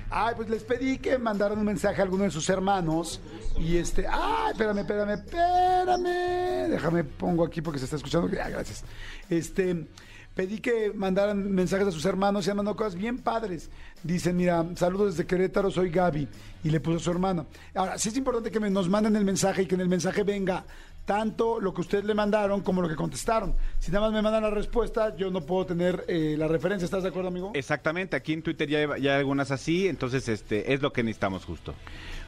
Ay, 0.09 0.33
pues 0.35 0.49
les 0.49 0.63
pedí 0.63 0.99
que 0.99 1.17
mandaran 1.17 1.57
un 1.57 1.65
mensaje 1.65 1.99
a 1.99 2.03
alguno 2.03 2.25
de 2.25 2.31
sus 2.31 2.49
hermanos 2.49 3.21
y 3.57 3.77
este... 3.77 4.05
Ay, 4.07 4.51
espérame, 4.51 4.79
espérame, 4.79 5.11
espérame. 5.11 6.69
Déjame, 6.69 7.03
pongo 7.03 7.43
aquí 7.45 7.61
porque 7.61 7.79
se 7.79 7.85
está 7.85 7.97
escuchando. 7.97 8.29
Ya, 8.29 8.49
gracias. 8.49 8.83
Este... 9.29 9.87
Pedí 10.35 10.59
que 10.59 10.91
mandaran 10.93 11.49
mensajes 11.53 11.87
a 11.87 11.91
sus 11.91 12.05
hermanos 12.05 12.45
y 12.45 12.49
han 12.49 12.57
mandado 12.57 12.75
cosas 12.75 12.95
bien 12.95 13.19
padres. 13.19 13.69
Dicen, 14.03 14.35
mira, 14.35 14.65
saludos 14.75 15.15
desde 15.15 15.25
Querétaro, 15.25 15.71
soy 15.71 15.89
Gaby. 15.89 16.27
Y 16.65 16.69
le 16.69 16.81
puso 16.81 16.97
a 16.97 16.99
su 16.99 17.11
hermana. 17.11 17.45
Ahora, 17.73 17.97
sí 17.97 18.09
es 18.09 18.17
importante 18.17 18.51
que 18.51 18.59
nos 18.59 18.89
manden 18.89 19.15
el 19.15 19.23
mensaje 19.23 19.61
y 19.61 19.65
que 19.65 19.75
en 19.75 19.81
el 19.81 19.87
mensaje 19.87 20.23
venga 20.23 20.65
tanto 21.05 21.61
lo 21.61 21.73
que 21.73 21.81
ustedes 21.81 22.03
le 22.03 22.13
mandaron 22.13 22.61
como 22.61 22.81
lo 22.81 22.89
que 22.89 22.95
contestaron. 22.95 23.55
Si 23.79 23.91
nada 23.91 24.07
más 24.07 24.13
me 24.13 24.21
mandan 24.21 24.43
la 24.43 24.49
respuesta, 24.49 25.15
yo 25.15 25.29
no 25.31 25.41
puedo 25.41 25.67
tener 25.67 26.03
eh, 26.07 26.35
la 26.37 26.47
referencia. 26.47 26.85
¿Estás 26.85 27.03
de 27.03 27.09
acuerdo, 27.09 27.29
amigo? 27.29 27.51
Exactamente, 27.53 28.15
aquí 28.15 28.33
en 28.33 28.41
Twitter 28.41 28.67
ya 28.67 28.79
hay, 28.79 29.01
ya 29.01 29.13
hay 29.13 29.19
algunas 29.19 29.51
así, 29.51 29.87
entonces 29.87 30.27
este 30.27 30.73
es 30.73 30.81
lo 30.81 30.91
que 30.91 31.03
necesitamos 31.03 31.45
justo. 31.45 31.73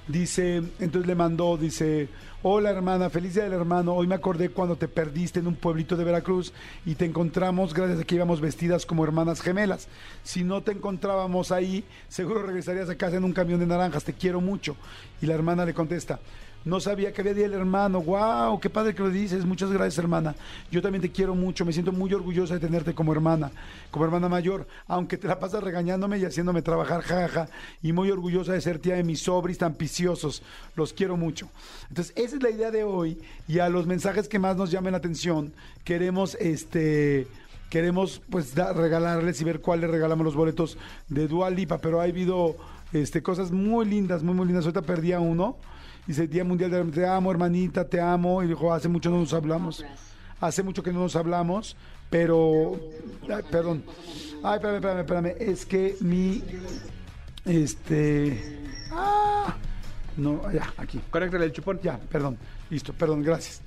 Dice, 0.08 0.64
entonces 0.80 1.06
le 1.06 1.16
mandó, 1.16 1.58
dice, 1.58 2.08
hola 2.42 2.70
hermana, 2.70 3.10
feliz 3.10 3.34
día 3.34 3.44
del 3.44 3.52
hermano, 3.52 3.94
hoy 3.94 4.08
me 4.08 4.16
acordé 4.16 4.48
cuando 4.48 4.78
te 4.78 4.88
perdiste 4.88 5.42
en 5.42 5.48
un 5.48 5.56
pueblito 5.56 5.98
de 5.98 6.06
Veracruz 6.06 6.54
y 6.86 6.96
te 6.96 7.04
encontramos 7.04 7.74
gracias 7.74 8.00
a 8.00 8.04
que 8.06 8.16
íbamos 8.16 8.40
vestidas 8.40 8.86
como 8.86 9.04
hermanas 9.04 9.42
gemelas. 9.42 9.90
Si 10.24 10.46
no 10.46 10.64
te 10.64 10.72
encontrábamos 10.72 11.52
ahí, 11.52 11.84
seguro 12.08 12.44
regresarías 12.44 12.90
a 12.90 12.96
casa 12.96 13.18
en 13.18 13.26
un 13.26 13.34
camión 13.34 13.60
de 13.60 13.68
naranjas, 13.68 14.06
te 14.06 14.14
quiero 14.14 14.40
mucho. 14.40 14.78
Y 15.22 15.26
la 15.26 15.34
hermana 15.34 15.66
le 15.66 15.74
contesta, 15.74 16.22
no 16.68 16.80
sabía 16.80 17.14
que 17.14 17.22
había 17.22 17.34
día 17.34 17.44
del 17.50 17.54
hermano, 17.54 18.02
wow, 18.02 18.60
qué 18.60 18.70
padre 18.70 18.94
que 18.94 19.02
lo 19.02 19.10
dices, 19.10 19.46
muchas 19.46 19.72
gracias 19.72 19.98
hermana. 19.98 20.36
Yo 20.70 20.82
también 20.82 21.02
te 21.02 21.12
quiero 21.12 21.34
mucho, 21.34 21.66
me 21.66 21.74
siento 21.74 21.92
muy 21.92 22.14
orgullosa 22.14 22.56
de 22.56 22.60
tenerte 22.60 22.94
como 22.94 23.14
hermana, 23.14 23.52
como 23.90 24.06
hermana 24.06 24.30
mayor, 24.30 24.68
aunque 24.88 25.18
te 25.18 25.28
la 25.28 25.40
pasas 25.40 25.64
regañándome 25.64 26.20
y 26.20 26.26
haciéndome 26.26 26.62
trabajar, 26.62 27.02
jaja, 27.02 27.48
y 27.82 27.94
muy 27.94 28.12
orgullosa 28.12 28.54
de 28.54 28.62
ser 28.62 28.80
tía 28.80 28.96
de 28.96 29.04
mis 29.04 29.22
sobris 29.22 29.58
tan 29.58 29.78
viciosos, 29.78 30.44
los 30.76 30.94
quiero 30.94 31.18
mucho. 31.18 31.50
Entonces, 31.90 32.14
esa 32.16 32.36
es 32.36 32.44
la 32.44 32.50
idea 32.50 32.70
de 32.70 32.84
hoy, 32.84 33.18
y 33.48 33.60
a 33.60 33.70
los 33.70 33.88
mensajes 33.88 34.28
que 34.28 34.40
más 34.40 34.58
nos 34.58 34.70
llamen 34.70 34.92
la 34.92 34.98
atención, 34.98 35.54
queremos 35.84 36.36
este 36.36 37.28
queremos 37.70 38.22
pues 38.30 38.56
regalarles 38.56 39.42
y 39.42 39.44
ver 39.44 39.60
cuál 39.60 39.82
le 39.82 39.88
regalamos 39.88 40.24
los 40.24 40.36
boletos 40.36 40.78
de 41.10 41.28
Dua 41.28 41.50
Lipa, 41.50 41.80
pero 41.80 42.00
ha 42.00 42.04
habido 42.04 42.56
este, 42.94 43.22
cosas 43.22 43.52
muy 43.52 43.86
lindas, 43.86 44.24
muy, 44.24 44.34
muy 44.34 44.46
lindas. 44.46 44.66
Ahorita 44.66 44.82
perdí 44.82 45.12
a 45.12 45.20
uno. 45.20 45.58
Dice, 46.08 46.28
Día 46.28 46.44
Mundial 46.44 46.72
de 46.72 46.84
Te 46.86 47.06
amo, 47.06 47.30
hermanita, 47.30 47.86
te 47.86 48.00
amo. 48.00 48.42
Y 48.42 48.48
dijo, 48.48 48.74
hace 48.74 48.88
mucho 48.88 49.10
no 49.10 49.20
nos 49.20 49.34
hablamos. 49.34 49.84
hace 50.40 50.64
mucho 50.64 50.82
que 50.82 50.94
no 50.94 51.00
nos 51.00 51.16
hablamos, 51.16 51.76
pero, 52.10 52.80
ay, 53.30 53.44
perdón, 53.52 53.84
ay, 54.44 54.56
espérame, 54.56 54.76
espérame, 54.76 55.00
espérame, 55.00 55.36
es 55.40 55.66
que 55.66 55.96
mi, 56.00 56.44
este, 57.46 58.60
ah, 58.92 59.56
no, 60.16 60.52
ya, 60.52 60.74
aquí. 60.78 61.00
Conéctale 61.10 61.46
el 61.46 61.52
chupón. 61.52 61.80
Ya, 61.82 61.98
perdón, 61.98 62.38
listo, 62.70 62.94
perdón, 62.94 63.24
gracias. 63.24 63.62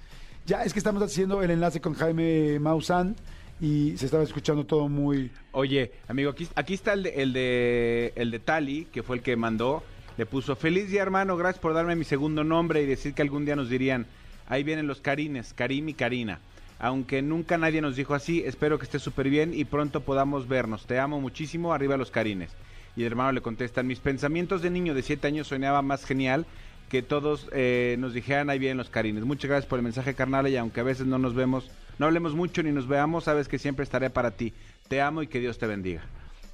Ya, 0.46 0.64
es 0.64 0.72
que 0.72 0.78
estamos 0.78 1.02
haciendo 1.02 1.42
el 1.42 1.50
enlace 1.50 1.80
con 1.80 1.94
Jaime 1.94 2.58
Maussan 2.58 3.14
y 3.60 3.96
se 3.96 4.06
estaba 4.06 4.22
escuchando 4.22 4.64
todo 4.64 4.88
muy... 4.88 5.30
Oye, 5.52 5.92
amigo, 6.08 6.30
aquí, 6.30 6.48
aquí 6.54 6.74
está 6.74 6.94
el 6.94 7.04
de, 7.04 7.22
el 7.22 7.32
de 7.32 8.12
el 8.16 8.30
de 8.30 8.38
Tali, 8.38 8.86
que 8.86 9.02
fue 9.02 9.16
el 9.16 9.22
que 9.22 9.36
mandó. 9.36 9.82
Le 10.20 10.26
puso, 10.26 10.54
feliz 10.54 10.90
día 10.90 11.00
hermano, 11.00 11.34
gracias 11.38 11.62
por 11.62 11.72
darme 11.72 11.96
mi 11.96 12.04
segundo 12.04 12.44
nombre 12.44 12.82
y 12.82 12.84
decir 12.84 13.14
que 13.14 13.22
algún 13.22 13.46
día 13.46 13.56
nos 13.56 13.70
dirían, 13.70 14.04
ahí 14.48 14.62
vienen 14.62 14.86
los 14.86 15.00
Karines, 15.00 15.54
Karim 15.54 15.88
y 15.88 15.94
Karina. 15.94 16.40
Aunque 16.78 17.22
nunca 17.22 17.56
nadie 17.56 17.80
nos 17.80 17.96
dijo 17.96 18.12
así, 18.12 18.42
espero 18.44 18.78
que 18.78 18.84
esté 18.84 18.98
súper 18.98 19.30
bien 19.30 19.54
y 19.54 19.64
pronto 19.64 20.02
podamos 20.02 20.46
vernos. 20.46 20.84
Te 20.84 20.98
amo 20.98 21.22
muchísimo, 21.22 21.72
arriba 21.72 21.96
los 21.96 22.10
Karines. 22.10 22.50
Y 22.96 23.00
el 23.00 23.06
hermano 23.06 23.32
le 23.32 23.40
contesta, 23.40 23.82
mis 23.82 23.98
pensamientos 24.00 24.60
de 24.60 24.68
niño 24.68 24.92
de 24.92 25.00
7 25.00 25.26
años 25.26 25.48
soñaba 25.48 25.80
más 25.80 26.04
genial 26.04 26.44
que 26.90 27.00
todos 27.00 27.48
eh, 27.54 27.96
nos 27.98 28.12
dijeran 28.12 28.50
ahí 28.50 28.58
vienen 28.58 28.76
los 28.76 28.90
Karines. 28.90 29.24
Muchas 29.24 29.48
gracias 29.48 29.70
por 29.70 29.78
el 29.78 29.84
mensaje, 29.84 30.12
carnal, 30.12 30.46
y 30.48 30.56
aunque 30.58 30.80
a 30.80 30.84
veces 30.84 31.06
no 31.06 31.16
nos 31.16 31.34
vemos, 31.34 31.70
no 31.98 32.04
hablemos 32.04 32.34
mucho 32.34 32.62
ni 32.62 32.72
nos 32.72 32.86
veamos, 32.86 33.24
sabes 33.24 33.48
que 33.48 33.58
siempre 33.58 33.84
estaré 33.84 34.10
para 34.10 34.32
ti. 34.32 34.52
Te 34.86 35.00
amo 35.00 35.22
y 35.22 35.28
que 35.28 35.40
Dios 35.40 35.56
te 35.56 35.66
bendiga. 35.66 36.02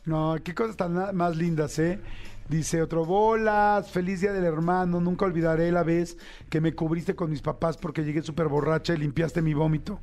No, 0.05 0.37
qué 0.45 0.55
cosas 0.55 0.77
tan 0.77 1.17
más 1.17 1.35
lindas, 1.35 1.81
¿eh? 1.81 1.99
Dice 2.49 2.81
otro, 2.81 3.05
bolas, 3.05 3.91
feliz 3.91 4.21
día 4.21 4.33
del 4.33 4.45
hermano, 4.45 5.01
nunca 5.01 5.25
olvidaré 5.25 5.73
la 5.73 5.83
vez 5.83 6.17
que 6.49 6.61
me 6.61 6.75
cubriste 6.75 7.17
con 7.17 7.29
mis 7.29 7.43
papás 7.43 7.77
porque 7.77 8.05
llegué 8.05 8.23
súper 8.23 8.47
borracha 8.47 8.95
y 8.95 8.99
limpiaste 8.99 9.43
mi 9.43 9.53
vómito. 9.53 9.99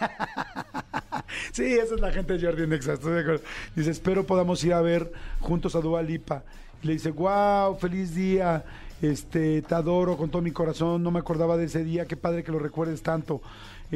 sí, 1.52 1.64
esa 1.74 1.96
es 1.96 2.00
la 2.00 2.12
gente 2.12 2.38
de 2.38 2.46
Jordi 2.46 2.68
Nexa, 2.68 2.92
estoy 2.92 3.14
de 3.14 3.20
acuerdo. 3.20 3.42
Dice, 3.74 3.90
espero 3.90 4.24
podamos 4.24 4.62
ir 4.62 4.72
a 4.72 4.80
ver 4.82 5.12
juntos 5.40 5.74
a 5.74 5.80
Dua 5.80 6.00
Lipa. 6.00 6.44
Y 6.80 6.86
le 6.86 6.92
dice, 6.92 7.10
wow, 7.10 7.76
feliz 7.76 8.14
día, 8.14 8.64
este, 9.02 9.62
te 9.62 9.74
adoro 9.74 10.16
con 10.16 10.30
todo 10.30 10.42
mi 10.42 10.52
corazón, 10.52 11.02
no 11.02 11.10
me 11.10 11.18
acordaba 11.18 11.56
de 11.56 11.64
ese 11.64 11.82
día, 11.82 12.06
qué 12.06 12.16
padre 12.16 12.44
que 12.44 12.52
lo 12.52 12.60
recuerdes 12.60 13.02
tanto. 13.02 13.42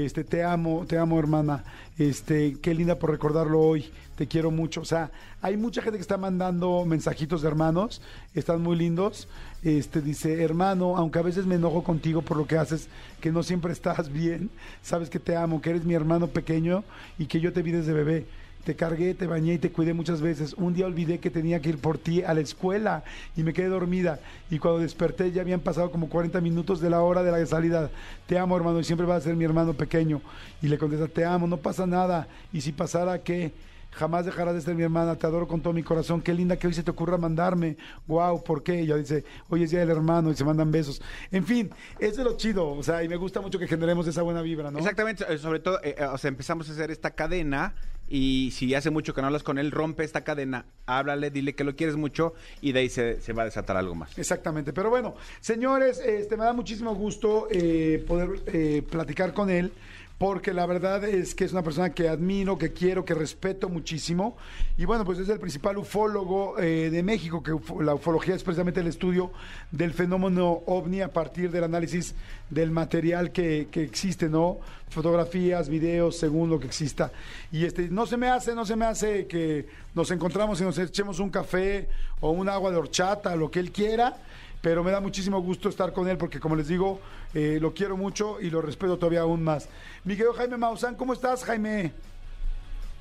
Este, 0.04 0.22
te 0.24 0.44
amo, 0.44 0.84
te 0.86 0.98
amo, 0.98 1.18
hermana. 1.18 1.64
Este, 1.98 2.56
qué 2.60 2.74
linda 2.74 2.98
por 2.98 3.10
recordarlo 3.10 3.60
hoy. 3.60 3.90
Te 4.16 4.26
quiero 4.26 4.50
mucho. 4.50 4.80
O 4.80 4.84
sea, 4.84 5.10
hay 5.42 5.56
mucha 5.56 5.82
gente 5.82 5.98
que 5.98 6.02
está 6.02 6.16
mandando 6.16 6.84
mensajitos 6.84 7.42
de 7.42 7.48
hermanos. 7.48 8.00
Están 8.34 8.62
muy 8.62 8.76
lindos. 8.76 9.28
Este, 9.62 10.00
dice, 10.00 10.42
hermano, 10.42 10.96
aunque 10.96 11.18
a 11.18 11.22
veces 11.22 11.46
me 11.46 11.56
enojo 11.56 11.82
contigo 11.82 12.22
por 12.22 12.36
lo 12.36 12.46
que 12.46 12.58
haces, 12.58 12.88
que 13.20 13.32
no 13.32 13.42
siempre 13.42 13.72
estás 13.74 14.12
bien. 14.12 14.50
Sabes 14.82 15.10
que 15.10 15.18
te 15.18 15.36
amo, 15.36 15.60
que 15.60 15.70
eres 15.70 15.84
mi 15.84 15.94
hermano 15.94 16.28
pequeño 16.28 16.84
y 17.18 17.26
que 17.26 17.40
yo 17.40 17.52
te 17.52 17.62
vi 17.62 17.72
desde 17.72 17.92
bebé. 17.92 18.26
Te 18.64 18.76
cargué, 18.76 19.14
te 19.14 19.26
bañé 19.26 19.54
y 19.54 19.58
te 19.58 19.72
cuidé 19.72 19.94
muchas 19.94 20.20
veces. 20.20 20.52
Un 20.54 20.74
día 20.74 20.86
olvidé 20.86 21.18
que 21.18 21.30
tenía 21.30 21.60
que 21.60 21.70
ir 21.70 21.78
por 21.78 21.96
ti 21.96 22.22
a 22.22 22.34
la 22.34 22.40
escuela 22.40 23.02
y 23.36 23.42
me 23.42 23.52
quedé 23.52 23.68
dormida. 23.68 24.20
Y 24.50 24.58
cuando 24.58 24.80
desperté 24.80 25.32
ya 25.32 25.42
habían 25.42 25.60
pasado 25.60 25.90
como 25.90 26.08
40 26.08 26.40
minutos 26.40 26.80
de 26.80 26.90
la 26.90 27.00
hora 27.00 27.22
de 27.22 27.32
la 27.32 27.46
salida. 27.46 27.90
Te 28.26 28.38
amo, 28.38 28.56
hermano, 28.56 28.80
y 28.80 28.84
siempre 28.84 29.06
vas 29.06 29.22
a 29.22 29.26
ser 29.26 29.36
mi 29.36 29.44
hermano 29.44 29.72
pequeño. 29.72 30.20
Y 30.60 30.68
le 30.68 30.76
contesta, 30.76 31.08
te 31.08 31.24
amo, 31.24 31.46
no 31.46 31.56
pasa 31.56 31.86
nada. 31.86 32.28
Y 32.52 32.60
si 32.60 32.72
pasara, 32.72 33.18
¿qué? 33.22 33.52
Jamás 33.92 34.26
dejarás 34.26 34.54
de 34.54 34.60
ser 34.60 34.74
mi 34.74 34.82
hermana, 34.82 35.16
te 35.16 35.26
adoro 35.26 35.48
con 35.48 35.60
todo 35.60 35.72
mi 35.72 35.82
corazón. 35.82 36.20
Qué 36.20 36.32
linda 36.32 36.56
que 36.56 36.66
hoy 36.66 36.74
se 36.74 36.82
te 36.82 36.90
ocurra 36.90 37.16
mandarme. 37.16 37.76
Wow, 38.06 38.44
¿por 38.44 38.62
qué? 38.62 38.80
Ella 38.80 38.96
dice, 38.96 39.24
hoy 39.48 39.64
es 39.64 39.70
día 39.70 39.80
del 39.80 39.90
hermano 39.90 40.30
y 40.30 40.36
se 40.36 40.44
mandan 40.44 40.70
besos. 40.70 41.02
En 41.30 41.44
fin, 41.44 41.70
eso 41.98 42.20
es 42.20 42.26
lo 42.26 42.36
chido. 42.36 42.68
O 42.68 42.82
sea, 42.82 43.02
y 43.02 43.08
me 43.08 43.16
gusta 43.16 43.40
mucho 43.40 43.58
que 43.58 43.66
generemos 43.66 44.06
esa 44.06 44.22
buena 44.22 44.42
vibra, 44.42 44.70
¿no? 44.70 44.78
Exactamente, 44.78 45.24
eh, 45.28 45.38
sobre 45.38 45.60
todo, 45.60 45.80
eh, 45.82 45.96
eh, 45.98 46.04
o 46.04 46.18
sea, 46.18 46.28
empezamos 46.28 46.68
a 46.68 46.72
hacer 46.72 46.90
esta 46.90 47.10
cadena 47.10 47.74
y 48.08 48.50
si 48.52 48.74
hace 48.74 48.90
mucho 48.90 49.14
que 49.14 49.20
no 49.20 49.26
hablas 49.26 49.42
con 49.42 49.58
él, 49.58 49.70
rompe 49.70 50.02
esta 50.02 50.24
cadena, 50.24 50.64
háblale, 50.86 51.30
dile 51.30 51.54
que 51.54 51.64
lo 51.64 51.76
quieres 51.76 51.96
mucho 51.96 52.34
y 52.60 52.72
de 52.72 52.80
ahí 52.80 52.88
se, 52.88 53.20
se 53.20 53.32
va 53.32 53.42
a 53.42 53.44
desatar 53.44 53.76
algo 53.76 53.94
más. 53.94 54.16
Exactamente, 54.18 54.72
pero 54.72 54.88
bueno, 54.88 55.14
señores, 55.40 56.00
este 56.00 56.36
me 56.36 56.44
da 56.44 56.52
muchísimo 56.54 56.94
gusto 56.94 57.48
eh, 57.50 58.02
poder 58.06 58.40
eh, 58.46 58.82
platicar 58.88 59.34
con 59.34 59.50
él, 59.50 59.72
porque 60.18 60.52
la 60.52 60.66
verdad 60.66 61.04
es 61.04 61.36
que 61.36 61.44
es 61.44 61.52
una 61.52 61.62
persona 61.62 61.90
que 61.94 62.08
admiro, 62.08 62.58
que 62.58 62.72
quiero, 62.72 63.04
que 63.04 63.14
respeto 63.14 63.68
muchísimo. 63.68 64.36
Y 64.76 64.84
bueno, 64.84 65.04
pues 65.04 65.20
es 65.20 65.28
el 65.28 65.38
principal 65.38 65.78
ufólogo 65.78 66.58
eh, 66.58 66.90
de 66.90 67.02
México, 67.04 67.40
que 67.40 67.52
ufo- 67.52 67.80
la 67.82 67.94
ufología 67.94 68.34
es 68.34 68.42
precisamente 68.42 68.80
el 68.80 68.88
estudio 68.88 69.30
del 69.70 69.92
fenómeno 69.92 70.62
ovni 70.66 71.02
a 71.02 71.12
partir 71.12 71.52
del 71.52 71.62
análisis 71.62 72.16
del 72.50 72.72
material 72.72 73.30
que, 73.30 73.68
que 73.70 73.84
existe, 73.84 74.28
¿no? 74.28 74.58
Fotografías, 74.88 75.68
videos, 75.68 76.18
según 76.18 76.50
lo 76.50 76.58
que 76.58 76.66
exista. 76.66 77.12
Y 77.52 77.64
este, 77.64 77.88
no 77.88 78.04
se 78.04 78.16
me 78.16 78.28
hace, 78.28 78.56
no 78.56 78.66
se 78.66 78.74
me 78.74 78.86
hace 78.86 79.26
que 79.28 79.66
nos 79.94 80.10
encontramos 80.10 80.60
y 80.60 80.64
nos 80.64 80.78
echemos 80.78 81.20
un 81.20 81.30
café 81.30 81.86
o 82.20 82.30
un 82.32 82.48
agua 82.48 82.72
de 82.72 82.76
horchata, 82.78 83.36
lo 83.36 83.50
que 83.52 83.60
él 83.60 83.70
quiera 83.70 84.16
pero 84.60 84.82
me 84.82 84.90
da 84.90 85.00
muchísimo 85.00 85.40
gusto 85.40 85.68
estar 85.68 85.92
con 85.92 86.08
él 86.08 86.16
porque 86.16 86.40
como 86.40 86.56
les 86.56 86.68
digo, 86.68 87.00
eh, 87.34 87.58
lo 87.60 87.74
quiero 87.74 87.96
mucho 87.96 88.40
y 88.40 88.50
lo 88.50 88.60
respeto 88.60 88.98
todavía 88.98 89.20
aún 89.20 89.42
más. 89.42 89.68
Mi 90.04 90.14
querido 90.14 90.32
Jaime 90.34 90.56
Maussan, 90.56 90.94
¿cómo 90.94 91.12
estás, 91.12 91.44
Jaime? 91.44 91.92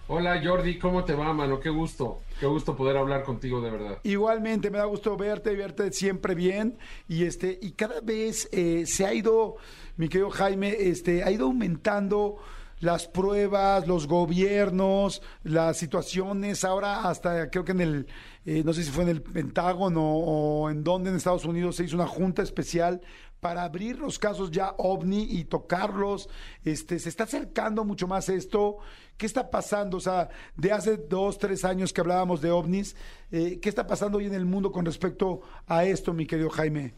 Hola 0.09 0.41
Jordi, 0.41 0.79
¿cómo 0.79 1.03
te 1.03 1.13
va, 1.13 1.33
mano? 1.33 1.59
Qué 1.59 1.69
gusto, 1.69 2.21
qué 2.39 2.45
gusto 2.45 2.77
poder 2.77 2.95
hablar 2.95 3.23
contigo 3.23 3.59
de 3.59 3.69
verdad. 3.69 3.99
Igualmente, 4.03 4.71
me 4.71 4.77
da 4.77 4.85
gusto 4.85 5.17
verte 5.17 5.51
y 5.51 5.57
verte 5.57 5.91
siempre 5.91 6.33
bien. 6.33 6.77
Y 7.09 7.25
este, 7.25 7.59
y 7.61 7.71
cada 7.71 7.99
vez 7.99 8.47
eh, 8.53 8.85
se 8.85 9.05
ha 9.05 9.13
ido, 9.13 9.57
mi 9.97 10.07
querido 10.07 10.29
Jaime, 10.29 10.77
este, 10.79 11.23
ha 11.23 11.31
ido 11.31 11.47
aumentando 11.47 12.37
las 12.79 13.07
pruebas, 13.07 13.87
los 13.87 14.07
gobiernos, 14.07 15.21
las 15.43 15.77
situaciones. 15.77 16.63
Ahora 16.63 17.09
hasta 17.09 17.49
creo 17.49 17.65
que 17.65 17.71
en 17.71 17.81
el, 17.81 18.07
eh, 18.45 18.63
no 18.63 18.73
sé 18.73 18.83
si 18.83 18.91
fue 18.91 19.03
en 19.03 19.09
el 19.09 19.21
Pentágono 19.21 20.03
o 20.03 20.69
en 20.69 20.83
donde 20.83 21.09
en 21.09 21.15
Estados 21.15 21.45
Unidos 21.45 21.75
se 21.75 21.85
hizo 21.85 21.95
una 21.95 22.07
junta 22.07 22.41
especial 22.41 23.01
para 23.39 23.63
abrir 23.63 23.99
los 23.99 24.17
casos 24.17 24.51
ya 24.51 24.73
ovni 24.77 25.23
y 25.23 25.45
tocarlos. 25.45 26.29
Este, 26.63 26.99
se 26.99 27.09
está 27.09 27.25
acercando 27.25 27.85
mucho 27.85 28.07
más 28.07 28.29
esto. 28.29 28.77
¿Qué 29.15 29.25
está 29.25 29.49
pasando? 29.49 29.97
O 29.97 30.01
sea, 30.01 30.29
de 30.55 30.71
hace 30.71 30.97
dos, 30.97 31.37
tres 31.37 31.63
años 31.65 31.93
que 31.93 32.01
hablábamos 32.01 32.41
de 32.41 32.51
ovnis, 32.51 32.95
eh, 33.31 33.59
¿qué 33.61 33.69
está 33.69 33.87
pasando 33.87 34.17
hoy 34.17 34.25
en 34.25 34.33
el 34.33 34.45
mundo 34.45 34.71
con 34.71 34.85
respecto 34.85 35.41
a 35.67 35.85
esto, 35.85 36.13
mi 36.13 36.25
querido 36.25 36.49
Jaime? 36.49 36.93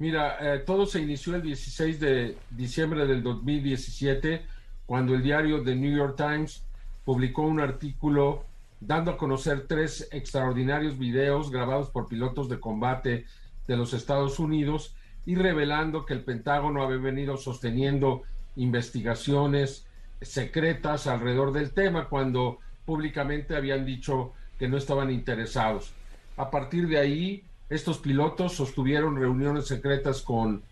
Mira, 0.00 0.38
eh, 0.40 0.60
todo 0.60 0.86
se 0.86 1.02
inició 1.02 1.34
el 1.34 1.42
16 1.42 2.00
de 2.00 2.38
diciembre 2.48 3.06
del 3.06 3.22
2017, 3.22 4.46
cuando 4.86 5.14
el 5.14 5.22
diario 5.22 5.62
The 5.62 5.76
New 5.76 5.94
York 5.94 6.16
Times 6.16 6.64
publicó 7.04 7.42
un 7.42 7.60
artículo 7.60 8.46
dando 8.80 9.10
a 9.10 9.18
conocer 9.18 9.66
tres 9.68 10.08
extraordinarios 10.10 10.96
videos 10.96 11.50
grabados 11.50 11.90
por 11.90 12.08
pilotos 12.08 12.48
de 12.48 12.58
combate 12.58 13.26
de 13.66 13.76
los 13.76 13.92
Estados 13.92 14.38
Unidos 14.38 14.96
y 15.26 15.34
revelando 15.34 16.06
que 16.06 16.14
el 16.14 16.24
Pentágono 16.24 16.82
había 16.82 16.96
venido 16.96 17.36
sosteniendo 17.36 18.22
investigaciones 18.56 19.86
secretas 20.22 21.08
alrededor 21.08 21.52
del 21.52 21.72
tema 21.72 22.08
cuando 22.08 22.58
públicamente 22.86 23.54
habían 23.54 23.84
dicho 23.84 24.32
que 24.58 24.66
no 24.66 24.78
estaban 24.78 25.10
interesados. 25.10 25.92
A 26.38 26.50
partir 26.50 26.88
de 26.88 26.96
ahí, 26.96 27.44
estos 27.70 27.98
pilotos 27.98 28.54
sostuvieron 28.54 29.16
reuniones 29.16 29.66
secretas 29.66 30.22
con, 30.22 30.62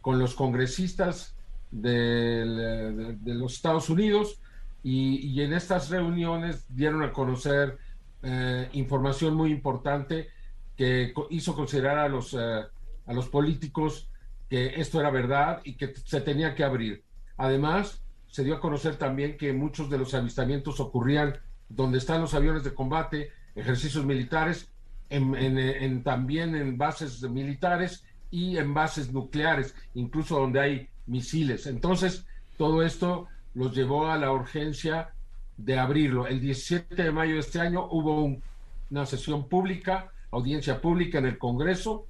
con 0.00 0.18
los 0.18 0.34
congresistas 0.34 1.34
de, 1.70 3.16
los 3.24 3.54
Estados 3.54 3.90
Unidos 3.90 4.40
y, 4.82 5.40
en 5.42 5.52
estas 5.52 5.90
reuniones 5.90 6.64
dieron 6.74 7.02
a 7.02 7.12
conocer 7.12 7.76
eh, 8.22 8.68
información 8.72 9.34
muy 9.34 9.50
importante 9.50 10.28
que 10.76 11.12
hizo 11.30 11.54
considerar 11.54 11.98
a 11.98 12.08
los, 12.08 12.32
eh, 12.34 12.38
a 12.38 13.12
los 13.12 13.28
políticos 13.28 14.08
que 14.48 14.80
esto 14.80 14.98
era 14.98 15.10
verdad 15.10 15.60
y 15.64 15.74
que 15.74 15.94
se 15.94 16.22
tenía 16.22 16.54
que 16.54 16.64
abrir. 16.64 17.04
Además, 17.36 18.02
se 18.28 18.44
dio 18.44 18.54
a 18.54 18.60
conocer 18.60 18.96
también 18.96 19.36
que 19.36 19.52
muchos 19.52 19.90
de 19.90 19.98
los 19.98 20.14
avistamientos 20.14 20.80
ocurrían 20.80 21.38
donde 21.68 21.98
están 21.98 22.22
los 22.22 22.32
aviones 22.32 22.64
de 22.64 22.72
combate, 22.72 23.30
ejercicios 23.54 24.06
militares, 24.06 24.70
en, 25.10 25.34
en- 25.34 25.58
en- 25.58 26.02
también 26.02 26.54
en 26.54 26.76
bases 26.78 27.22
militares 27.22 28.04
y 28.30 28.56
en 28.58 28.74
bases 28.74 29.12
nucleares, 29.12 29.74
incluso 29.94 30.38
donde 30.38 30.60
hay 30.60 30.88
misiles. 31.06 31.66
Entonces, 31.66 32.26
todo 32.56 32.82
esto 32.82 33.26
los 33.54 33.74
llevó 33.74 34.10
a 34.10 34.18
la 34.18 34.32
urgencia 34.32 35.10
de 35.56 35.78
abrirlo. 35.78 36.26
El 36.26 36.40
17 36.40 37.02
de 37.02 37.10
mayo 37.12 37.34
de 37.34 37.40
este 37.40 37.60
año 37.60 37.86
hubo 37.90 38.22
un- 38.24 38.42
una 38.90 39.06
sesión 39.06 39.48
pública, 39.48 40.12
audiencia 40.30 40.80
pública 40.80 41.18
en 41.18 41.26
el 41.26 41.38
Congreso. 41.38 42.06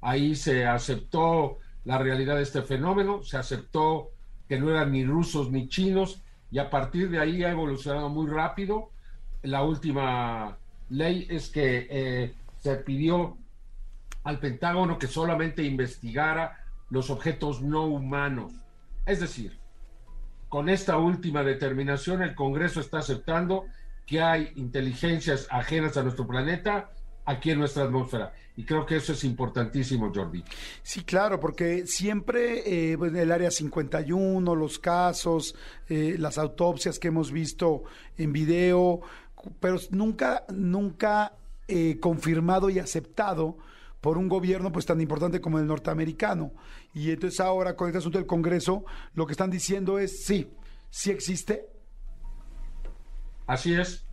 Ahí 0.00 0.34
se 0.36 0.66
aceptó 0.66 1.58
la 1.84 1.98
realidad 1.98 2.36
de 2.36 2.42
este 2.42 2.62
fenómeno, 2.62 3.22
se 3.22 3.36
aceptó 3.38 4.10
que 4.48 4.58
no 4.58 4.70
eran 4.70 4.92
ni 4.92 5.04
rusos 5.04 5.50
ni 5.50 5.68
chinos 5.68 6.20
y 6.50 6.58
a 6.58 6.68
partir 6.68 7.08
de 7.10 7.18
ahí 7.18 7.42
ha 7.44 7.50
evolucionado 7.50 8.08
muy 8.10 8.28
rápido. 8.28 8.90
La 9.42 9.62
última 9.62 10.58
ley 10.90 11.26
es 11.30 11.48
que 11.48 11.86
eh, 11.90 12.34
se 12.62 12.76
pidió 12.76 13.36
al 14.22 14.38
Pentágono 14.38 14.98
que 14.98 15.08
solamente 15.08 15.64
investigara 15.64 16.64
los 16.90 17.10
objetos 17.10 17.60
no 17.60 17.86
humanos. 17.86 18.52
Es 19.04 19.18
decir, 19.18 19.58
con 20.48 20.68
esta 20.68 20.96
última 20.96 21.42
determinación 21.42 22.22
el 22.22 22.34
Congreso 22.36 22.80
está 22.80 22.98
aceptando 22.98 23.64
que 24.06 24.20
hay 24.20 24.52
inteligencias 24.54 25.48
ajenas 25.50 25.96
a 25.96 26.04
nuestro 26.04 26.26
planeta 26.26 26.90
aquí 27.24 27.50
en 27.50 27.58
nuestra 27.58 27.84
atmósfera. 27.84 28.32
Y 28.56 28.64
creo 28.64 28.86
que 28.86 28.96
eso 28.96 29.12
es 29.12 29.24
importantísimo, 29.24 30.12
Jordi. 30.14 30.44
Sí, 30.82 31.02
claro, 31.02 31.40
porque 31.40 31.86
siempre 31.86 32.92
eh, 32.92 32.98
pues, 32.98 33.12
en 33.12 33.18
el 33.18 33.32
área 33.32 33.50
51, 33.50 34.54
los 34.54 34.78
casos, 34.78 35.56
eh, 35.88 36.16
las 36.18 36.38
autopsias 36.38 36.98
que 36.98 37.08
hemos 37.08 37.32
visto 37.32 37.84
en 38.18 38.32
video, 38.32 39.00
pero 39.58 39.78
nunca, 39.90 40.44
nunca 40.52 41.32
eh, 41.68 41.98
confirmado 42.00 42.70
y 42.70 42.78
aceptado 42.78 43.56
por 44.00 44.18
un 44.18 44.28
gobierno 44.28 44.72
pues 44.72 44.84
tan 44.84 45.00
importante 45.00 45.40
como 45.40 45.58
el 45.58 45.66
norteamericano. 45.66 46.52
Y 46.92 47.10
entonces 47.10 47.40
ahora 47.40 47.76
con 47.76 47.88
este 47.88 47.98
asunto 47.98 48.18
del 48.18 48.26
Congreso, 48.26 48.84
lo 49.14 49.26
que 49.26 49.32
están 49.32 49.50
diciendo 49.50 49.98
es 49.98 50.24
sí, 50.24 50.52
sí 50.90 51.10
existe. 51.10 51.68
Así 53.46 53.74
es, 53.74 54.04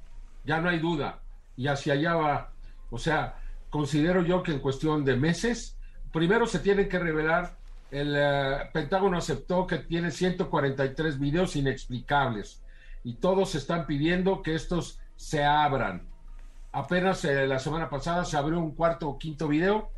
ya 0.45 0.61
no 0.61 0.69
hay 0.69 0.79
duda. 0.79 1.21
Y 1.57 1.67
hacia 1.67 1.93
allá 1.93 2.15
va. 2.15 2.53
O 2.91 2.97
sea, 2.97 3.39
considero 3.69 4.23
yo 4.23 4.43
que 4.43 4.51
en 4.51 4.59
cuestión 4.59 5.03
de 5.03 5.15
meses, 5.15 5.77
primero 6.11 6.45
se 6.45 6.59
tiene 6.59 6.87
que 6.87 6.99
revelar, 6.99 7.57
el 7.91 8.13
eh, 8.15 8.69
Pentágono 8.71 9.17
aceptó 9.17 9.65
que 9.65 9.79
tiene 9.79 10.11
143 10.11 11.19
videos 11.19 11.55
inexplicables 11.55 12.61
y 13.03 13.15
todos 13.15 13.55
están 13.55 13.87
pidiendo 13.87 14.43
que 14.43 14.53
estos 14.55 14.99
se 15.15 15.43
abran. 15.43 16.08
Apenas 16.71 17.23
eh, 17.25 17.47
la 17.47 17.59
semana 17.59 17.89
pasada 17.89 18.25
se 18.25 18.37
abrió 18.37 18.59
un 18.59 18.75
cuarto 18.75 19.09
o 19.09 19.17
quinto 19.17 19.47
video 19.47 19.89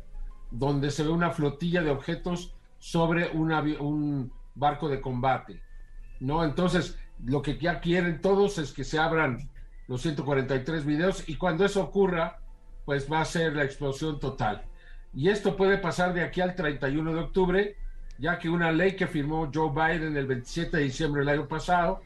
donde 0.50 0.90
se 0.90 1.02
ve 1.02 1.10
una 1.10 1.30
flotilla 1.30 1.82
de 1.82 1.90
objetos 1.90 2.54
sobre 2.78 3.28
un 3.30 4.32
barco 4.54 4.88
de 4.88 5.00
combate. 5.00 5.60
¿no? 6.22 6.44
Entonces, 6.44 6.98
lo 7.24 7.42
que 7.42 7.58
ya 7.58 7.80
quieren 7.80 8.20
todos 8.20 8.58
es 8.58 8.72
que 8.72 8.84
se 8.84 8.98
abran 8.98 9.50
los 9.88 10.02
143 10.02 10.84
videos 10.84 11.28
y 11.28 11.36
cuando 11.36 11.64
eso 11.64 11.82
ocurra, 11.82 12.40
pues 12.84 13.10
va 13.10 13.20
a 13.20 13.24
ser 13.24 13.56
la 13.56 13.64
explosión 13.64 14.20
total. 14.20 14.64
Y 15.12 15.28
esto 15.28 15.56
puede 15.56 15.78
pasar 15.78 16.14
de 16.14 16.22
aquí 16.22 16.40
al 16.40 16.54
31 16.54 17.12
de 17.12 17.20
octubre, 17.20 17.76
ya 18.18 18.38
que 18.38 18.48
una 18.48 18.72
ley 18.72 18.96
que 18.96 19.06
firmó 19.06 19.50
Joe 19.52 19.70
Biden 19.70 20.16
el 20.16 20.26
27 20.26 20.76
de 20.76 20.82
diciembre 20.84 21.20
del 21.20 21.40
año 21.40 21.48
pasado, 21.48 22.00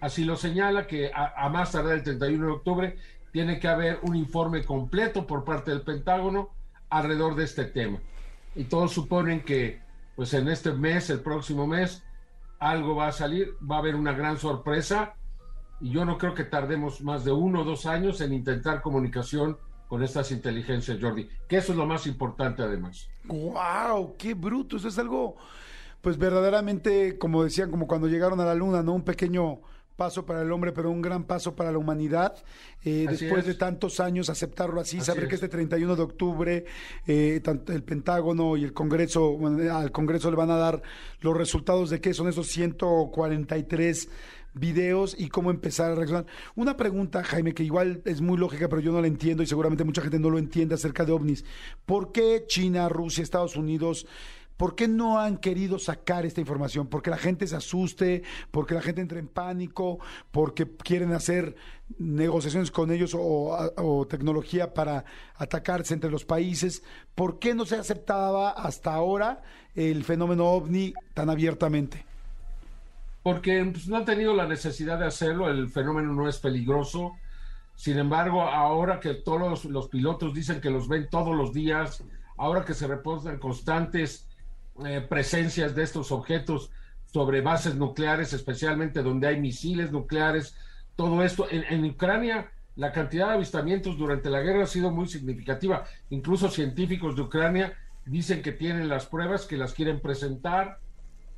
así 0.00 0.24
lo 0.24 0.36
señala, 0.36 0.86
que 0.86 1.10
a, 1.14 1.48
más 1.48 1.72
tardar 1.72 1.94
el 1.94 2.02
31 2.02 2.46
de 2.46 2.52
octubre 2.52 2.96
tiene 3.34 3.58
que 3.58 3.66
haber 3.66 3.98
un 4.02 4.14
informe 4.14 4.64
completo 4.64 5.26
por 5.26 5.42
parte 5.42 5.72
del 5.72 5.82
Pentágono 5.82 6.50
alrededor 6.88 7.34
de 7.34 7.42
este 7.42 7.64
tema. 7.64 7.98
Y 8.54 8.62
todos 8.62 8.92
suponen 8.92 9.40
que, 9.40 9.80
pues 10.14 10.34
en 10.34 10.46
este 10.46 10.72
mes, 10.72 11.10
el 11.10 11.18
próximo 11.18 11.66
mes, 11.66 12.04
algo 12.60 12.94
va 12.94 13.08
a 13.08 13.12
salir, 13.12 13.56
va 13.68 13.74
a 13.74 13.78
haber 13.80 13.96
una 13.96 14.12
gran 14.12 14.38
sorpresa 14.38 15.14
y 15.80 15.90
yo 15.90 16.04
no 16.04 16.16
creo 16.16 16.32
que 16.32 16.44
tardemos 16.44 17.00
más 17.00 17.24
de 17.24 17.32
uno 17.32 17.62
o 17.62 17.64
dos 17.64 17.86
años 17.86 18.20
en 18.20 18.32
intentar 18.32 18.80
comunicación 18.82 19.58
con 19.88 20.04
estas 20.04 20.30
inteligencias, 20.30 20.98
Jordi, 21.00 21.28
que 21.48 21.56
eso 21.56 21.72
es 21.72 21.78
lo 21.78 21.86
más 21.86 22.06
importante 22.06 22.62
además. 22.62 23.08
¡Wow! 23.24 24.14
¡Qué 24.16 24.34
bruto! 24.34 24.76
Eso 24.76 24.86
es 24.86 24.98
algo, 25.00 25.34
pues 26.00 26.18
verdaderamente, 26.18 27.18
como 27.18 27.42
decían, 27.42 27.72
como 27.72 27.88
cuando 27.88 28.06
llegaron 28.06 28.38
a 28.38 28.44
la 28.44 28.54
luna, 28.54 28.84
¿no? 28.84 28.92
Un 28.92 29.02
pequeño 29.02 29.58
paso 29.96 30.26
para 30.26 30.42
el 30.42 30.50
hombre, 30.52 30.72
pero 30.72 30.90
un 30.90 31.02
gran 31.02 31.24
paso 31.24 31.54
para 31.54 31.70
la 31.72 31.78
humanidad. 31.78 32.34
Eh, 32.84 33.06
después 33.08 33.46
de 33.46 33.54
tantos 33.54 34.00
años, 34.00 34.28
aceptarlo 34.28 34.80
así, 34.80 35.00
saber 35.00 35.28
que 35.28 35.36
este 35.36 35.48
31 35.48 35.96
de 35.96 36.02
octubre 36.02 36.64
eh, 37.06 37.40
tanto 37.42 37.72
el 37.72 37.82
Pentágono 37.82 38.56
y 38.56 38.64
el 38.64 38.72
Congreso, 38.72 39.38
al 39.72 39.92
Congreso 39.92 40.30
le 40.30 40.36
van 40.36 40.50
a 40.50 40.56
dar 40.56 40.82
los 41.20 41.36
resultados 41.36 41.90
de 41.90 42.00
qué 42.00 42.12
son 42.12 42.28
esos 42.28 42.48
143 42.48 44.08
videos 44.54 45.16
y 45.18 45.28
cómo 45.28 45.50
empezar 45.50 45.92
a 45.92 45.94
reaccionar. 45.94 46.26
Una 46.54 46.76
pregunta, 46.76 47.24
Jaime, 47.24 47.54
que 47.54 47.64
igual 47.64 48.02
es 48.04 48.20
muy 48.20 48.38
lógica, 48.38 48.68
pero 48.68 48.80
yo 48.80 48.92
no 48.92 49.00
la 49.00 49.08
entiendo 49.08 49.42
y 49.42 49.46
seguramente 49.46 49.84
mucha 49.84 50.02
gente 50.02 50.18
no 50.18 50.30
lo 50.30 50.38
entiende 50.38 50.74
acerca 50.74 51.04
de 51.04 51.12
ovnis. 51.12 51.44
¿Por 51.86 52.12
qué 52.12 52.44
China, 52.46 52.88
Rusia, 52.88 53.22
Estados 53.22 53.56
Unidos... 53.56 54.06
¿Por 54.56 54.76
qué 54.76 54.86
no 54.86 55.18
han 55.18 55.38
querido 55.38 55.78
sacar 55.78 56.24
esta 56.24 56.40
información? 56.40 56.86
¿Porque 56.86 57.10
la 57.10 57.16
gente 57.16 57.46
se 57.46 57.56
asuste? 57.56 58.22
¿Porque 58.50 58.74
la 58.74 58.82
gente 58.82 59.00
entre 59.00 59.18
en 59.18 59.28
pánico? 59.28 59.98
¿Porque 60.30 60.66
quieren 60.76 61.12
hacer 61.12 61.56
negociaciones 61.98 62.70
con 62.70 62.90
ellos 62.92 63.16
o, 63.18 64.06
tecnología 64.08 64.72
para 64.72 65.04
atacarse 65.36 65.94
entre 65.94 66.10
los 66.10 66.24
países? 66.24 66.82
¿Por 67.14 67.38
qué 67.38 67.54
no 67.54 67.66
se 67.66 67.76
aceptaba 67.76 68.50
hasta 68.50 68.94
ahora 68.94 69.42
el 69.74 70.04
fenómeno 70.04 70.46
ovni 70.46 70.94
tan 71.14 71.30
abiertamente? 71.30 72.04
porque 73.24 73.64
pues, 73.72 73.88
no 73.88 73.96
han 73.96 74.04
tenido 74.04 74.34
la 74.36 74.46
necesidad 74.46 74.98
de 74.98 75.06
hacerlo, 75.06 75.48
el 75.48 75.70
fenómeno 75.70 76.12
no 76.12 76.28
es 76.28 76.38
peligroso. 76.38 77.14
Sin 77.74 77.98
embargo, 77.98 78.42
ahora 78.42 79.00
que 79.00 79.14
todos 79.14 79.64
los 79.64 79.88
pilotos 79.88 80.34
dicen 80.34 80.60
que 80.60 80.68
los 80.68 80.88
ven 80.88 81.08
todos 81.10 81.34
los 81.34 81.54
días, 81.54 82.04
ahora 82.36 82.66
que 82.66 82.74
se 82.74 82.86
reportan 82.86 83.38
constantes 83.38 84.28
eh, 84.84 85.00
presencias 85.08 85.74
de 85.74 85.82
estos 85.82 86.10
objetos 86.12 86.70
sobre 87.06 87.40
bases 87.40 87.76
nucleares, 87.76 88.32
especialmente 88.32 89.02
donde 89.02 89.28
hay 89.28 89.40
misiles 89.40 89.92
nucleares, 89.92 90.56
todo 90.96 91.22
esto, 91.22 91.46
en, 91.50 91.64
en 91.64 91.84
Ucrania 91.84 92.50
la 92.76 92.92
cantidad 92.92 93.28
de 93.28 93.34
avistamientos 93.34 93.96
durante 93.96 94.30
la 94.30 94.40
guerra 94.40 94.64
ha 94.64 94.66
sido 94.66 94.90
muy 94.90 95.06
significativa. 95.06 95.84
Incluso 96.10 96.50
científicos 96.50 97.14
de 97.14 97.22
Ucrania 97.22 97.78
dicen 98.04 98.42
que 98.42 98.52
tienen 98.52 98.88
las 98.88 99.06
pruebas, 99.06 99.46
que 99.46 99.56
las 99.56 99.74
quieren 99.74 100.00
presentar 100.00 100.80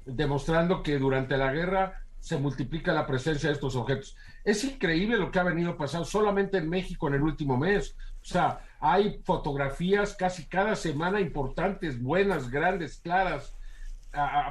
demostrando 0.07 0.83
que 0.83 0.99
durante 0.99 1.37
la 1.37 1.53
guerra 1.53 2.03
se 2.21 2.39
multiplica 2.39 2.93
la 2.93 3.07
presencia 3.07 3.49
de 3.49 3.55
estos 3.55 3.77
objetos. 3.77 4.17
Es 4.45 4.65
increíble 4.65 5.19
lo 5.19 5.31
que 5.31 5.39
ha 5.39 5.45
venido 5.45 5.77
pasando 5.77 6.07
solamente 6.07 6.59
en 6.59 6.69
México 6.69 7.09
en 7.09 7.15
el 7.15 7.23
último 7.23 7.57
mes. 7.57 7.97
O 8.27 8.29
sea, 8.29 8.59
hay 8.81 9.21
fotografías 9.25 10.15
casi 10.15 10.47
cada 10.47 10.75
semana 10.75 11.21
importantes, 11.21 12.03
buenas, 12.03 12.51
grandes, 12.51 12.99
claras. 12.99 13.55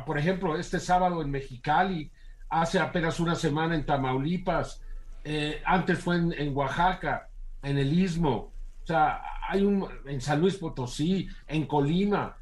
por 0.05 0.17
ejemplo, 0.17 0.57
este 0.57 0.79
sábado 0.79 1.21
en 1.21 1.29
Mexicali, 1.29 2.09
hace 2.47 2.79
apenas 2.79 3.19
una 3.19 3.35
semana 3.35 3.75
en 3.75 3.85
Tamaulipas, 3.85 4.81
eh, 5.25 5.61
antes 5.65 5.99
fue 5.99 6.15
en, 6.15 6.55
Oaxaca, 6.55 7.27
en 7.63 7.77
el 7.77 7.91
Istmo, 7.91 8.53
o 8.83 8.87
sea, 8.87 9.21
hay 9.49 9.65
un 9.65 9.85
en 10.05 10.21
San 10.21 10.39
Luis 10.39 10.55
Potosí, 10.55 11.27
en 11.45 11.65
Colima, 11.65 12.37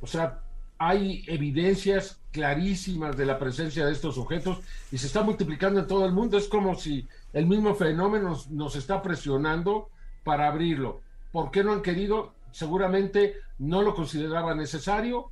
o 0.00 0.06
sea, 0.06 0.40
hay 0.78 1.22
evidencias 1.26 2.20
clarísimas 2.30 3.16
de 3.16 3.26
la 3.26 3.38
presencia 3.38 3.84
de 3.84 3.92
estos 3.92 4.16
objetos 4.16 4.60
y 4.90 4.96
se 4.96 5.08
está 5.08 5.22
multiplicando 5.22 5.80
en 5.80 5.86
todo 5.86 6.06
el 6.06 6.12
mundo. 6.12 6.38
Es 6.38 6.46
como 6.46 6.76
si 6.76 7.06
el 7.32 7.46
mismo 7.46 7.74
fenómeno 7.74 8.38
nos, 8.50 8.76
está 8.76 9.02
presionando 9.02 9.90
para 10.28 10.46
abrirlo. 10.46 11.00
¿Por 11.32 11.50
qué 11.50 11.64
no 11.64 11.72
han 11.72 11.80
querido? 11.80 12.34
Seguramente 12.50 13.36
no 13.58 13.80
lo 13.80 13.94
consideraban 13.94 14.58
necesario, 14.58 15.30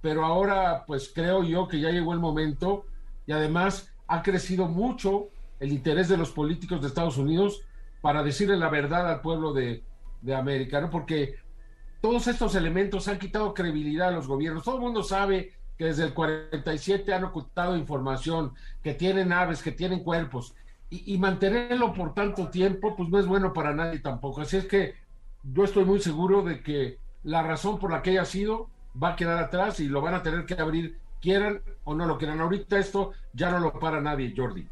pero 0.00 0.24
ahora 0.24 0.82
pues 0.84 1.12
creo 1.14 1.44
yo 1.44 1.68
que 1.68 1.78
ya 1.78 1.90
llegó 1.90 2.12
el 2.12 2.18
momento 2.18 2.84
y 3.24 3.30
además 3.30 3.94
ha 4.08 4.20
crecido 4.24 4.66
mucho 4.66 5.28
el 5.60 5.70
interés 5.70 6.08
de 6.08 6.16
los 6.16 6.32
políticos 6.32 6.80
de 6.80 6.88
Estados 6.88 7.18
Unidos 7.18 7.62
para 8.00 8.24
decirle 8.24 8.56
la 8.56 8.68
verdad 8.68 9.08
al 9.08 9.20
pueblo 9.20 9.52
de, 9.52 9.84
de 10.22 10.34
América, 10.34 10.80
¿no? 10.80 10.90
Porque 10.90 11.36
todos 12.00 12.26
estos 12.26 12.56
elementos 12.56 13.06
han 13.06 13.20
quitado 13.20 13.54
credibilidad 13.54 14.08
a 14.08 14.10
los 14.10 14.26
gobiernos. 14.26 14.64
Todo 14.64 14.74
el 14.74 14.82
mundo 14.82 15.04
sabe 15.04 15.52
que 15.78 15.84
desde 15.84 16.02
el 16.02 16.14
47 16.14 17.14
han 17.14 17.22
ocultado 17.22 17.76
información, 17.76 18.54
que 18.82 18.94
tienen 18.94 19.32
aves, 19.32 19.62
que 19.62 19.70
tienen 19.70 20.02
cuerpos, 20.02 20.56
y, 20.92 21.16
mantenerlo 21.16 21.94
por 21.94 22.12
tanto 22.12 22.48
tiempo, 22.48 22.94
pues 22.94 23.08
no 23.08 23.18
es 23.18 23.26
bueno 23.26 23.52
para 23.52 23.74
nadie 23.74 24.00
tampoco. 24.00 24.42
Así 24.42 24.58
es 24.58 24.66
que 24.66 24.94
yo 25.42 25.64
estoy 25.64 25.84
muy 25.86 26.00
seguro 26.00 26.42
de 26.42 26.62
que 26.62 26.98
la 27.24 27.42
razón 27.42 27.78
por 27.78 27.90
la 27.90 28.02
que 28.02 28.10
haya 28.10 28.26
sido 28.26 28.68
va 29.02 29.10
a 29.10 29.16
quedar 29.16 29.38
atrás 29.38 29.80
y 29.80 29.88
lo 29.88 30.02
van 30.02 30.14
a 30.14 30.22
tener 30.22 30.44
que 30.44 30.54
abrir, 30.54 30.98
quieran 31.20 31.62
o 31.84 31.94
no 31.94 32.06
lo 32.06 32.18
quieran. 32.18 32.40
Ahorita 32.40 32.78
esto 32.78 33.12
ya 33.32 33.50
no 33.50 33.58
lo 33.58 33.78
para 33.78 34.02
nadie, 34.02 34.34
Jordi. 34.36 34.66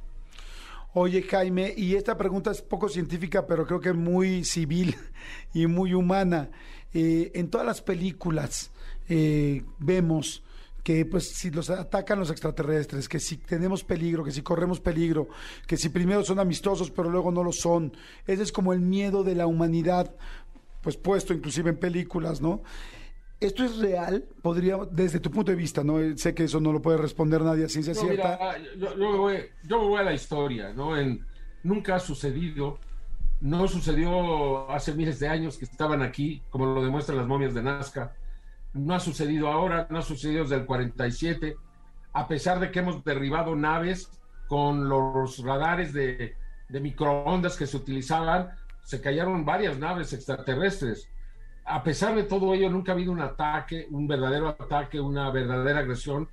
Oye, 0.92 1.22
Jaime, 1.22 1.72
y 1.74 1.94
esta 1.94 2.18
pregunta 2.18 2.50
es 2.50 2.60
poco 2.60 2.88
científica, 2.88 3.46
pero 3.46 3.66
creo 3.66 3.80
que 3.80 3.92
muy 3.92 4.44
civil 4.44 4.96
y 5.54 5.66
muy 5.66 5.94
humana. 5.94 6.50
Eh, 6.92 7.30
en 7.34 7.48
todas 7.48 7.66
las 7.66 7.80
películas 7.80 8.72
eh, 9.08 9.64
vemos 9.78 10.42
que 10.82 11.04
pues 11.04 11.28
si 11.28 11.50
los 11.50 11.70
atacan 11.70 12.18
los 12.18 12.30
extraterrestres, 12.30 13.08
que 13.08 13.20
si 13.20 13.36
tenemos 13.36 13.84
peligro, 13.84 14.24
que 14.24 14.32
si 14.32 14.42
corremos 14.42 14.80
peligro, 14.80 15.28
que 15.66 15.76
si 15.76 15.88
primero 15.88 16.24
son 16.24 16.38
amistosos 16.38 16.90
pero 16.90 17.10
luego 17.10 17.30
no 17.30 17.44
lo 17.44 17.52
son. 17.52 17.92
Ese 18.26 18.42
es 18.42 18.52
como 18.52 18.72
el 18.72 18.80
miedo 18.80 19.22
de 19.22 19.34
la 19.34 19.46
humanidad, 19.46 20.14
pues 20.82 20.96
puesto 20.96 21.34
inclusive 21.34 21.70
en 21.70 21.78
películas, 21.78 22.40
¿no? 22.40 22.62
¿Esto 23.38 23.64
es 23.64 23.78
real? 23.78 24.24
Podría, 24.42 24.76
desde 24.90 25.18
tu 25.18 25.30
punto 25.30 25.50
de 25.50 25.56
vista, 25.56 25.82
¿no? 25.82 25.96
Sé 26.16 26.34
que 26.34 26.44
eso 26.44 26.60
no 26.60 26.72
lo 26.72 26.82
puede 26.82 26.98
responder 26.98 27.40
nadie 27.40 27.64
a 27.64 27.68
ciencia 27.68 27.94
cierta. 27.94 28.38
yo, 28.76 28.94
me 28.96 29.16
voy, 29.16 29.98
a 29.98 30.02
la 30.02 30.12
historia, 30.12 30.74
¿no? 30.74 30.96
En, 30.98 31.24
nunca 31.62 31.94
ha 31.94 32.00
sucedido, 32.00 32.78
no 33.40 33.66
sucedió 33.66 34.70
hace 34.70 34.92
miles 34.92 35.18
de 35.20 35.28
años 35.28 35.56
que 35.56 35.64
estaban 35.64 36.02
aquí, 36.02 36.42
como 36.50 36.66
lo 36.66 36.84
demuestran 36.84 37.16
las 37.16 37.26
momias 37.26 37.54
de 37.54 37.62
Nazca 37.62 38.14
no 38.72 38.94
ha 38.94 39.00
sucedido 39.00 39.48
ahora, 39.48 39.86
no 39.90 39.98
ha 39.98 40.02
sucedido 40.02 40.42
desde 40.42 40.56
el 40.56 40.66
47, 40.66 41.56
a 42.12 42.28
pesar 42.28 42.60
de 42.60 42.70
que 42.70 42.80
hemos 42.80 43.04
derribado 43.04 43.54
naves 43.56 44.10
con 44.48 44.88
los 44.88 45.38
radares 45.44 45.92
de, 45.92 46.34
de 46.68 46.80
microondas 46.80 47.56
que 47.56 47.66
se 47.66 47.76
utilizaban, 47.76 48.50
se 48.84 49.00
cayeron 49.00 49.44
varias 49.44 49.78
naves 49.78 50.12
extraterrestres. 50.12 51.08
A 51.64 51.82
pesar 51.82 52.14
de 52.16 52.24
todo 52.24 52.54
ello, 52.54 52.68
nunca 52.70 52.92
ha 52.92 52.94
habido 52.94 53.12
un 53.12 53.20
ataque, 53.20 53.86
un 53.90 54.08
verdadero 54.08 54.48
ataque, 54.48 55.00
una 55.00 55.30
verdadera 55.30 55.80
agresión. 55.80 56.28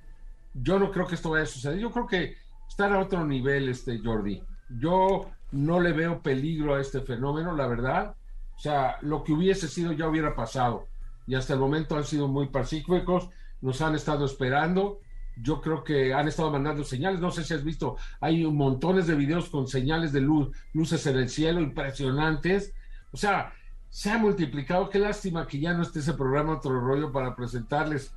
Yo 0.54 0.78
no 0.78 0.90
creo 0.90 1.06
que 1.06 1.14
esto 1.14 1.30
vaya 1.30 1.44
a 1.44 1.46
suceder. 1.46 1.78
Yo 1.78 1.92
creo 1.92 2.06
que 2.06 2.36
están 2.68 2.92
a 2.92 2.98
otro 2.98 3.24
nivel, 3.24 3.68
este 3.68 4.00
Jordi. 4.02 4.42
Yo 4.68 5.30
no 5.52 5.80
le 5.80 5.92
veo 5.92 6.20
peligro 6.20 6.74
a 6.74 6.80
este 6.80 7.00
fenómeno, 7.00 7.54
la 7.54 7.66
verdad. 7.66 8.14
O 8.56 8.58
sea, 8.58 8.96
lo 9.02 9.22
que 9.22 9.32
hubiese 9.32 9.68
sido 9.68 9.92
ya 9.92 10.08
hubiera 10.08 10.34
pasado. 10.34 10.86
Y 11.28 11.34
hasta 11.34 11.52
el 11.52 11.60
momento 11.60 11.96
han 11.96 12.04
sido 12.04 12.26
muy 12.26 12.48
pacíficos, 12.48 13.28
nos 13.60 13.82
han 13.82 13.94
estado 13.94 14.24
esperando. 14.24 15.00
Yo 15.36 15.60
creo 15.60 15.84
que 15.84 16.14
han 16.14 16.26
estado 16.26 16.50
mandando 16.50 16.82
señales. 16.82 17.20
No 17.20 17.30
sé 17.30 17.44
si 17.44 17.52
has 17.52 17.62
visto, 17.62 17.96
hay 18.18 18.44
montones 18.46 19.06
de 19.06 19.14
videos 19.14 19.50
con 19.50 19.68
señales 19.68 20.12
de 20.12 20.22
luz, 20.22 20.56
luces 20.72 21.06
en 21.06 21.18
el 21.18 21.28
cielo 21.28 21.60
impresionantes. 21.60 22.72
O 23.12 23.18
sea, 23.18 23.52
se 23.90 24.10
ha 24.10 24.16
multiplicado. 24.16 24.88
Qué 24.88 24.98
lástima 24.98 25.46
que 25.46 25.60
ya 25.60 25.74
no 25.74 25.82
esté 25.82 25.98
ese 25.98 26.14
programa 26.14 26.54
Otro 26.54 26.80
Rollo 26.80 27.12
para 27.12 27.36
presentarles 27.36 28.14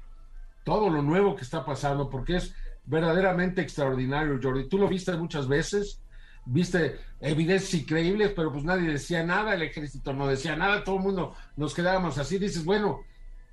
todo 0.64 0.90
lo 0.90 1.02
nuevo 1.02 1.36
que 1.36 1.44
está 1.44 1.66
pasando, 1.66 2.10
porque 2.10 2.38
es 2.38 2.56
verdaderamente 2.86 3.62
extraordinario, 3.62 4.40
Jordi. 4.42 4.70
Tú 4.70 4.78
lo 4.78 4.88
viste 4.88 5.16
muchas 5.18 5.50
veces, 5.50 6.02
viste 6.46 7.00
evidencias 7.20 7.82
increíbles, 7.82 8.32
pero 8.36 8.52
pues 8.52 8.64
nadie 8.64 8.90
decía 8.90 9.24
nada, 9.24 9.54
el 9.54 9.62
ejército 9.62 10.14
no 10.14 10.28
decía 10.28 10.56
nada, 10.56 10.84
todo 10.84 10.98
el 10.98 11.04
mundo 11.04 11.36
nos 11.56 11.74
quedábamos 11.74 12.18
así. 12.18 12.38
Dices, 12.38 12.66
bueno, 12.66 13.02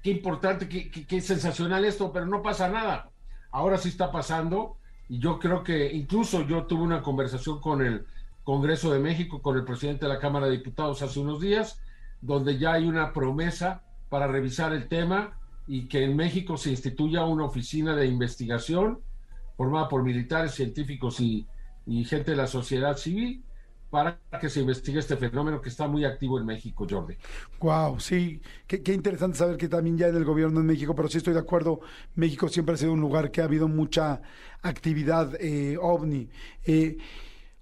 qué 0.02 0.10
importante, 0.10 0.68
qué, 0.68 0.90
qué 0.90 1.20
sensacional 1.20 1.84
esto, 1.84 2.12
pero 2.12 2.26
no 2.26 2.42
pasa 2.42 2.68
nada. 2.68 3.10
Ahora 3.50 3.78
sí 3.78 3.88
está 3.88 4.10
pasando 4.10 4.76
y 5.08 5.18
yo 5.18 5.38
creo 5.38 5.62
que 5.62 5.92
incluso 5.92 6.46
yo 6.46 6.64
tuve 6.64 6.82
una 6.82 7.02
conversación 7.02 7.60
con 7.60 7.82
el 7.82 8.06
Congreso 8.44 8.92
de 8.92 8.98
México, 8.98 9.42
con 9.42 9.56
el 9.56 9.64
presidente 9.64 10.06
de 10.06 10.12
la 10.12 10.18
Cámara 10.18 10.46
de 10.46 10.52
Diputados 10.52 11.02
hace 11.02 11.20
unos 11.20 11.40
días, 11.40 11.80
donde 12.20 12.58
ya 12.58 12.72
hay 12.72 12.86
una 12.86 13.12
promesa 13.12 13.82
para 14.08 14.26
revisar 14.26 14.72
el 14.72 14.88
tema 14.88 15.38
y 15.66 15.86
que 15.86 16.04
en 16.04 16.16
México 16.16 16.56
se 16.56 16.70
instituya 16.70 17.24
una 17.24 17.44
oficina 17.44 17.94
de 17.94 18.06
investigación 18.06 19.00
formada 19.56 19.88
por 19.88 20.02
militares, 20.02 20.54
científicos 20.54 21.20
y, 21.20 21.46
gente 22.04 22.32
de 22.32 22.36
la 22.36 22.46
sociedad 22.46 22.96
civil 22.96 23.42
para 23.90 24.20
que 24.40 24.50
se 24.50 24.60
investigue 24.60 24.98
este 24.98 25.16
fenómeno 25.16 25.60
que 25.60 25.70
está 25.70 25.88
muy 25.88 26.04
activo 26.04 26.38
en 26.38 26.44
México, 26.44 26.86
Jordi. 26.88 27.14
Wow, 27.60 27.98
sí, 27.98 28.40
qué, 28.66 28.92
interesante 28.92 29.38
saber 29.38 29.56
que 29.56 29.68
también 29.68 29.96
ya 29.96 30.08
en 30.08 30.16
el 30.16 30.24
gobierno 30.24 30.60
en 30.60 30.66
México, 30.66 30.94
pero 30.94 31.08
sí 31.08 31.18
estoy 31.18 31.32
de 31.32 31.40
acuerdo, 31.40 31.80
México 32.14 32.48
siempre 32.48 32.74
ha 32.74 32.78
sido 32.78 32.92
un 32.92 33.00
lugar 33.00 33.30
que 33.30 33.40
ha 33.40 33.44
habido 33.44 33.66
mucha 33.66 34.20
actividad 34.60 35.34
eh, 35.40 35.78
ovni. 35.80 36.28
Eh, 36.66 36.98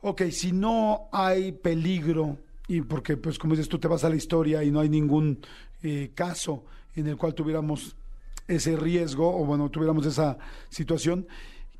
ok, 0.00 0.22
si 0.30 0.50
no 0.50 1.08
hay 1.12 1.52
peligro, 1.52 2.38
y 2.66 2.80
porque 2.80 3.16
pues 3.16 3.38
como 3.38 3.54
dices 3.54 3.68
tú 3.68 3.78
te 3.78 3.86
vas 3.86 4.02
a 4.02 4.08
la 4.08 4.16
historia 4.16 4.64
y 4.64 4.72
no 4.72 4.80
hay 4.80 4.88
ningún 4.88 5.38
eh, 5.82 6.10
caso 6.14 6.64
en 6.96 7.06
el 7.06 7.16
cual 7.16 7.34
tuviéramos 7.34 7.94
ese 8.48 8.76
riesgo 8.76 9.28
o 9.28 9.44
bueno, 9.44 9.68
tuviéramos 9.70 10.06
esa 10.06 10.38
situación, 10.68 11.26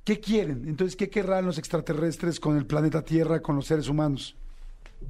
¿qué 0.07 0.21
quieren? 0.21 0.63
Entonces, 0.69 0.97
¿qué 0.97 1.11
querrán 1.11 1.45
los 1.45 1.59
extraterrestres 1.59 2.39
con 2.39 2.57
el 2.57 2.65
planeta 2.65 3.03
Tierra, 3.03 3.43
con 3.43 3.57
los 3.57 3.67
seres 3.67 3.89
humanos? 3.89 4.37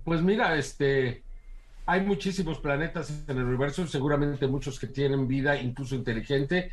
Pues 0.03 0.23
mira, 0.23 0.57
este, 0.57 1.23
hay 1.85 2.01
muchísimos 2.01 2.59
planetas 2.59 3.25
en 3.29 3.37
el 3.37 3.45
universo, 3.45 3.87
seguramente 3.87 4.49
muchos 4.49 4.81
que 4.81 4.87
tienen 4.87 5.29
vida, 5.29 5.61
incluso 5.61 5.95
inteligente, 5.95 6.71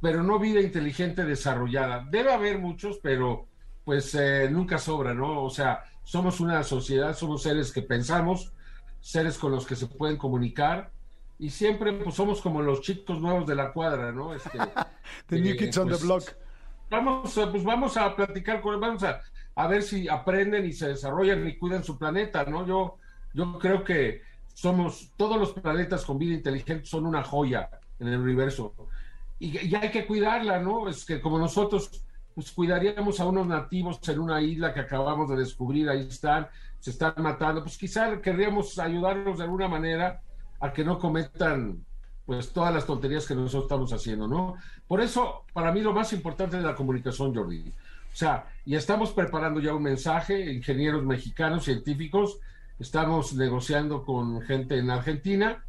pero 0.00 0.22
no 0.22 0.38
vida 0.38 0.60
inteligente 0.60 1.24
desarrollada. 1.24 2.06
Debe 2.10 2.34
haber 2.34 2.58
muchos, 2.58 2.98
pero 3.02 3.46
pues 3.82 4.14
eh, 4.14 4.48
nunca 4.50 4.76
sobra, 4.76 5.14
¿no? 5.14 5.42
O 5.42 5.50
sea, 5.50 5.84
somos 6.04 6.40
una 6.40 6.62
sociedad, 6.62 7.16
somos 7.16 7.42
seres 7.42 7.72
que 7.72 7.80
pensamos, 7.80 8.52
seres 9.00 9.38
con 9.38 9.52
los 9.52 9.66
que 9.66 9.74
se 9.74 9.86
pueden 9.86 10.18
comunicar, 10.18 10.92
y 11.38 11.48
siempre 11.48 11.94
pues 11.94 12.14
somos 12.14 12.42
como 12.42 12.60
los 12.60 12.82
chicos 12.82 13.22
nuevos 13.22 13.46
de 13.46 13.54
la 13.54 13.72
cuadra, 13.72 14.12
¿no? 14.12 14.34
Este, 14.34 14.58
the 15.28 15.40
New 15.40 15.56
Kids 15.56 15.78
on 15.78 15.86
the 15.86 15.92
pues, 15.92 16.02
Block. 16.02 16.47
Vamos, 16.90 17.32
pues 17.34 17.64
vamos 17.64 17.96
a 17.96 18.14
platicar 18.16 18.60
con 18.60 18.80
vamos 18.80 19.02
a, 19.02 19.20
a 19.54 19.66
ver 19.66 19.82
si 19.82 20.08
aprenden 20.08 20.64
y 20.66 20.72
se 20.72 20.88
desarrollan 20.88 21.46
y 21.46 21.58
cuidan 21.58 21.84
su 21.84 21.98
planeta, 21.98 22.44
¿no? 22.44 22.66
Yo, 22.66 22.96
yo 23.34 23.58
creo 23.58 23.84
que 23.84 24.22
somos, 24.54 25.12
todos 25.16 25.38
los 25.38 25.52
planetas 25.52 26.04
con 26.04 26.18
vida 26.18 26.34
inteligente 26.34 26.86
son 26.86 27.06
una 27.06 27.22
joya 27.22 27.68
en 27.98 28.08
el 28.08 28.20
universo. 28.20 28.74
Y, 29.38 29.66
y 29.66 29.74
hay 29.74 29.90
que 29.90 30.06
cuidarla, 30.06 30.58
¿no? 30.60 30.88
Es 30.88 31.04
que 31.04 31.20
como 31.20 31.38
nosotros 31.38 32.04
pues 32.38 32.52
cuidaríamos 32.52 33.18
a 33.18 33.26
unos 33.26 33.48
nativos 33.48 33.98
en 34.08 34.20
una 34.20 34.40
isla 34.40 34.72
que 34.72 34.78
acabamos 34.78 35.28
de 35.28 35.36
descubrir, 35.36 35.88
ahí 35.88 36.06
están, 36.06 36.46
se 36.78 36.90
están 36.90 37.14
matando, 37.16 37.64
pues 37.64 37.76
quizá 37.76 38.20
querríamos 38.20 38.78
ayudarlos 38.78 39.38
de 39.38 39.42
alguna 39.44 39.66
manera 39.66 40.22
a 40.60 40.72
que 40.72 40.84
no 40.84 41.00
cometan 41.00 41.84
pues 42.28 42.52
todas 42.52 42.74
las 42.74 42.84
tonterías 42.84 43.26
que 43.26 43.34
nosotros 43.34 43.62
estamos 43.62 43.90
haciendo, 43.90 44.28
¿no? 44.28 44.56
Por 44.86 45.00
eso, 45.00 45.44
para 45.54 45.72
mí 45.72 45.80
lo 45.80 45.94
más 45.94 46.12
importante 46.12 46.58
es 46.58 46.62
la 46.62 46.74
comunicación, 46.74 47.34
Jordi. 47.34 47.72
O 48.12 48.16
sea, 48.16 48.44
y 48.66 48.74
estamos 48.74 49.12
preparando 49.12 49.60
ya 49.60 49.72
un 49.72 49.82
mensaje, 49.82 50.52
ingenieros 50.52 51.02
mexicanos, 51.04 51.64
científicos, 51.64 52.38
estamos 52.78 53.32
negociando 53.32 54.04
con 54.04 54.42
gente 54.42 54.76
en 54.78 54.90
Argentina 54.90 55.64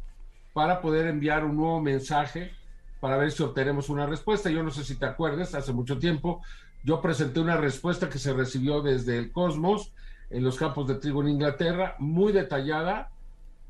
para 0.52 0.82
poder 0.82 1.06
enviar 1.06 1.46
un 1.46 1.56
nuevo 1.56 1.80
mensaje 1.80 2.52
para 3.00 3.16
ver 3.16 3.32
si 3.32 3.42
obtenemos 3.42 3.88
una 3.88 4.04
respuesta. 4.04 4.50
Yo 4.50 4.62
no 4.62 4.70
sé 4.70 4.84
si 4.84 4.96
te 4.96 5.06
acuerdas, 5.06 5.54
hace 5.54 5.72
mucho 5.72 5.98
tiempo 5.98 6.42
yo 6.84 7.00
presenté 7.00 7.40
una 7.40 7.56
respuesta 7.56 8.10
que 8.10 8.18
se 8.18 8.34
recibió 8.34 8.82
desde 8.82 9.16
el 9.16 9.32
Cosmos 9.32 9.92
en 10.28 10.44
los 10.44 10.58
campos 10.58 10.86
de 10.86 10.96
trigo 10.96 11.22
en 11.22 11.28
Inglaterra, 11.28 11.96
muy 11.98 12.34
detallada, 12.34 13.08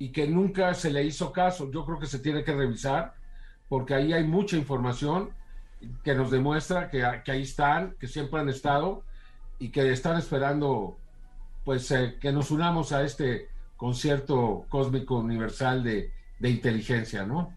y 0.01 0.13
que 0.13 0.27
nunca 0.27 0.73
se 0.73 0.91
le 0.91 1.05
hizo 1.05 1.31
caso. 1.31 1.71
Yo 1.71 1.85
creo 1.85 1.99
que 2.01 2.07
se 2.07 2.19
tiene 2.19 2.43
que 2.43 2.55
revisar 2.55 3.15
porque 3.69 3.95
ahí 3.95 4.15
hay 4.15 4.25
mucha 4.25 4.57
información 4.57 5.31
que 6.03 6.15
nos 6.15 6.31
demuestra 6.31 6.89
que, 6.89 7.05
ahí 7.05 7.43
están, 7.43 7.95
que 8.01 8.09
siempre 8.09 8.41
han 8.41 8.49
estado 8.49 9.05
y 9.59 9.69
que 9.69 9.93
están 9.93 10.17
esperando 10.17 10.97
pues 11.65 11.91
eh, 11.91 12.17
que 12.19 12.33
nos 12.33 12.51
unamos 12.51 12.93
a 12.93 13.03
este 13.05 13.49
concierto 13.77 14.65
cósmico 14.71 15.19
universal 15.19 15.85
de, 15.85 16.11
inteligencia, 16.41 17.27
¿no? 17.27 17.55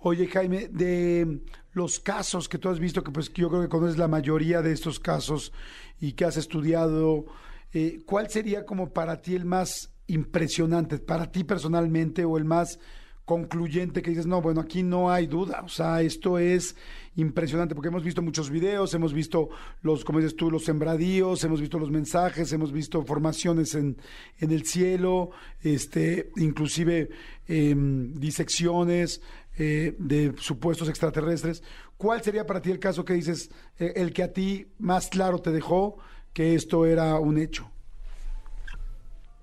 Oye, 0.00 0.26
Jaime, 0.26 0.66
de 0.66 1.40
los 1.72 2.00
casos 2.00 2.48
que 2.48 2.58
tú 2.58 2.68
has 2.68 2.80
visto, 2.80 3.04
que 3.04 3.12
pues 3.12 3.32
yo 3.32 3.48
creo 3.48 3.62
que 3.62 3.68
conoces 3.68 3.96
la 3.96 4.08
mayoría 4.08 4.60
de 4.60 4.72
estos 4.72 4.98
casos 4.98 5.52
y 6.00 6.14
que 6.14 6.24
has 6.24 6.36
estudiado, 6.36 7.26
eh, 7.72 8.00
¿cuál 8.04 8.28
sería 8.28 8.66
como 8.66 8.90
para 8.90 9.22
ti 9.22 9.36
el 9.36 9.44
más 9.44 9.92
impresionante 10.08 10.98
para 10.98 11.30
ti 11.30 11.44
personalmente 11.44 12.24
o 12.24 12.38
el 12.38 12.44
más 12.44 12.78
concluyente 13.26 14.02
que 14.02 14.10
dices, 14.10 14.26
no, 14.26 14.40
bueno, 14.40 14.60
aquí 14.60 14.84
no 14.84 15.10
hay 15.10 15.26
duda, 15.26 15.62
o 15.64 15.68
sea, 15.68 16.00
esto 16.00 16.38
es 16.38 16.76
impresionante 17.16 17.74
porque 17.74 17.88
hemos 17.88 18.04
visto 18.04 18.22
muchos 18.22 18.50
videos, 18.50 18.94
hemos 18.94 19.12
visto 19.12 19.48
los, 19.82 20.04
como 20.04 20.20
dices 20.20 20.36
tú, 20.36 20.48
los 20.48 20.64
sembradíos, 20.64 21.42
hemos 21.42 21.60
visto 21.60 21.80
los 21.80 21.90
mensajes, 21.90 22.52
hemos 22.52 22.70
visto 22.70 23.02
formaciones 23.02 23.74
en, 23.74 23.96
en 24.38 24.52
el 24.52 24.64
cielo, 24.64 25.30
este, 25.60 26.30
inclusive 26.36 27.10
em, 27.48 28.14
disecciones 28.14 29.20
eh, 29.58 29.96
de 29.98 30.32
supuestos 30.38 30.88
extraterrestres. 30.88 31.64
¿Cuál 31.96 32.22
sería 32.22 32.46
para 32.46 32.62
ti 32.62 32.70
el 32.70 32.78
caso 32.78 33.04
que 33.04 33.14
dices, 33.14 33.50
eh, 33.80 33.94
el 33.96 34.12
que 34.12 34.22
a 34.22 34.32
ti 34.32 34.68
más 34.78 35.08
claro 35.08 35.40
te 35.40 35.50
dejó 35.50 35.96
que 36.32 36.54
esto 36.54 36.86
era 36.86 37.18
un 37.18 37.38
hecho? 37.38 37.72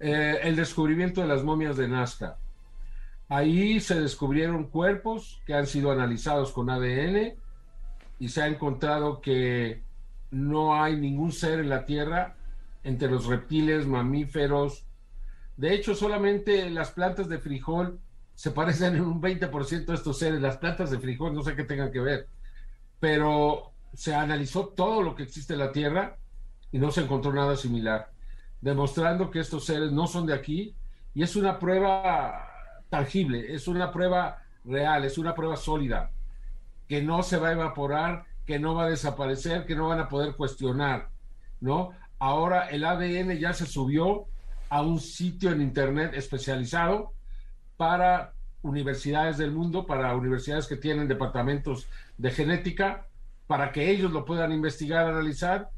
Eh, 0.06 0.49
el 0.49 0.58
descubrimiento 0.58 1.22
de 1.22 1.28
las 1.28 1.45
momias 1.45 1.78
de 1.78 1.88
Nazca. 1.88 2.38
Ahí 3.30 3.80
se 3.80 4.01
descubrieron 4.01 4.66
cuerpos 4.66 5.41
que 5.45 5.54
han 5.54 5.66
sido 5.66 5.93
analizados 5.93 6.51
con 6.51 6.70
ADN 6.70 7.36
y 8.20 8.28
se 8.28 8.41
ha 8.41 8.47
encontrado 8.47 9.22
que 9.22 9.82
no 10.30 10.76
hay 10.76 10.97
ningún 10.97 11.32
ser 11.32 11.62
en 11.62 11.70
la 11.70 11.86
Tierra 11.86 12.36
entre 12.84 13.10
los 13.10 13.28
reptiles, 13.28 13.88
mamíferos. 13.88 14.86
De 15.56 15.74
hecho, 15.74 15.95
solamente 15.95 16.70
las 16.70 16.91
plantas 16.91 17.30
de 17.30 17.39
frijol 17.39 17.97
se 18.36 18.51
parecen 18.51 18.97
en 18.97 19.04
un 19.04 19.22
20% 19.22 19.88
a 19.88 19.93
estos 19.93 20.20
seres. 20.20 20.41
Las 20.41 20.58
plantas 20.58 20.91
de 20.91 20.99
frijol, 20.99 21.34
no 21.34 21.43
sé 21.43 21.56
qué 21.56 21.64
tengan 21.64 21.93
que 21.93 22.01
ver, 22.01 22.28
pero 22.99 23.72
se 23.93 24.14
analizó 24.14 24.68
todo 24.68 25.01
lo 25.01 25.16
que 25.16 25.24
existe 25.24 25.54
en 25.54 25.60
la 25.60 25.72
Tierra 25.72 26.18
y 26.74 26.78
no 26.78 26.91
se 26.91 27.04
encontró 27.04 27.32
nada 27.32 27.56
similar 27.56 28.12
demostrando 28.64 29.30
que 29.30 29.41
estos 29.41 29.66
seres 29.66 29.91
no 29.91 30.07
son 30.07 30.26
de 30.26 30.34
aquí 30.34 30.74
y 31.14 31.22
es 31.22 31.36
una 31.36 31.59
prueba 31.59 32.47
tangible, 32.89 33.53
es 33.53 33.68
una 33.68 33.91
prueba 33.91 34.41
real, 34.64 35.03
es 35.03 35.18
una 35.18 35.36
prueba 35.36 35.57
sólida, 35.57 36.11
que 36.88 37.01
no 37.01 37.24
se 37.24 37.36
va 37.36 37.49
a 37.49 37.51
evaporar, 37.51 38.24
que 38.45 38.59
no 38.59 38.74
va 38.74 38.86
a 38.86 38.89
desaparecer, 38.89 39.66
que 39.66 39.76
no 39.76 39.89
van 39.89 39.99
a 39.99 40.07
poder 40.07 40.38
cuestionar, 40.38 41.09
¿no? 41.59 41.91
Ahora 42.20 42.70
el 42.70 42.86
ADN 42.86 43.38
ya 43.38 43.51
se 43.51 43.66
subió 43.66 44.28
a 44.70 44.82
un 44.82 45.01
sitio 45.01 45.51
en 45.51 45.61
Internet 45.61 46.14
especializado 46.14 47.11
para 47.76 48.32
universidades 48.61 49.38
del 49.38 49.51
mundo, 49.51 49.86
para 49.86 50.16
universidades 50.16 50.68
que 50.68 50.78
tienen 50.78 51.09
departamentos 51.09 51.88
de 52.18 52.32
genética, 52.32 53.07
para 53.45 53.74
que 53.74 53.89
ellos 53.91 54.14
lo 54.14 54.24
puedan 54.24 54.53
investigar, 54.53 55.05
analizar 55.05 55.70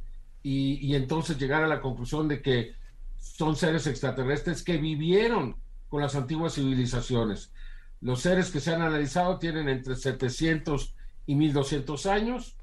y, 0.48 0.93
entonces 0.93 1.39
llegar 1.39 1.64
a 1.64 1.68
la 1.68 1.82
conclusión 1.82 2.28
de 2.28 2.39
que 2.39 2.76
son 3.18 3.56
seres 3.56 3.88
extraterrestres 3.88 4.62
que 4.62 4.78
vivieron 4.78 5.56
con 5.89 6.04
las 6.04 6.14
antiguas 6.14 6.54
civilizaciones. 6.54 7.52
Los 8.00 8.22
seres 8.22 8.52
que 8.52 8.60
se 8.60 8.72
han 8.72 8.84
analizado 8.84 9.39
tienen 9.39 9.68
entre 9.68 9.96
700 9.96 10.93
y 11.26 11.34
1200 11.34 12.06
años, 12.06 12.58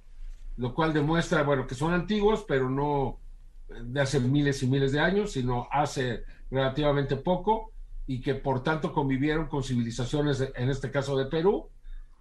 lo 0.56 0.74
cual 0.74 0.92
demuestra, 0.92 1.42
bueno, 1.42 1.66
que 1.66 1.74
son 1.74 1.92
antiguos, 1.92 2.44
pero 2.46 2.70
no 2.70 3.18
de 3.68 4.00
hace 4.00 4.20
miles 4.20 4.62
y 4.62 4.68
miles 4.68 4.92
de 4.92 5.00
años, 5.00 5.32
sino 5.32 5.66
hace 5.72 6.22
relativamente 6.52 7.16
poco, 7.16 7.72
y 8.06 8.20
que 8.20 8.36
por 8.36 8.62
tanto 8.62 8.92
convivieron 8.92 9.48
con 9.48 9.64
civilizaciones, 9.64 10.40
en 10.54 10.70
este 10.70 10.92
caso 10.92 11.16
de 11.16 11.26
Perú. 11.26 11.68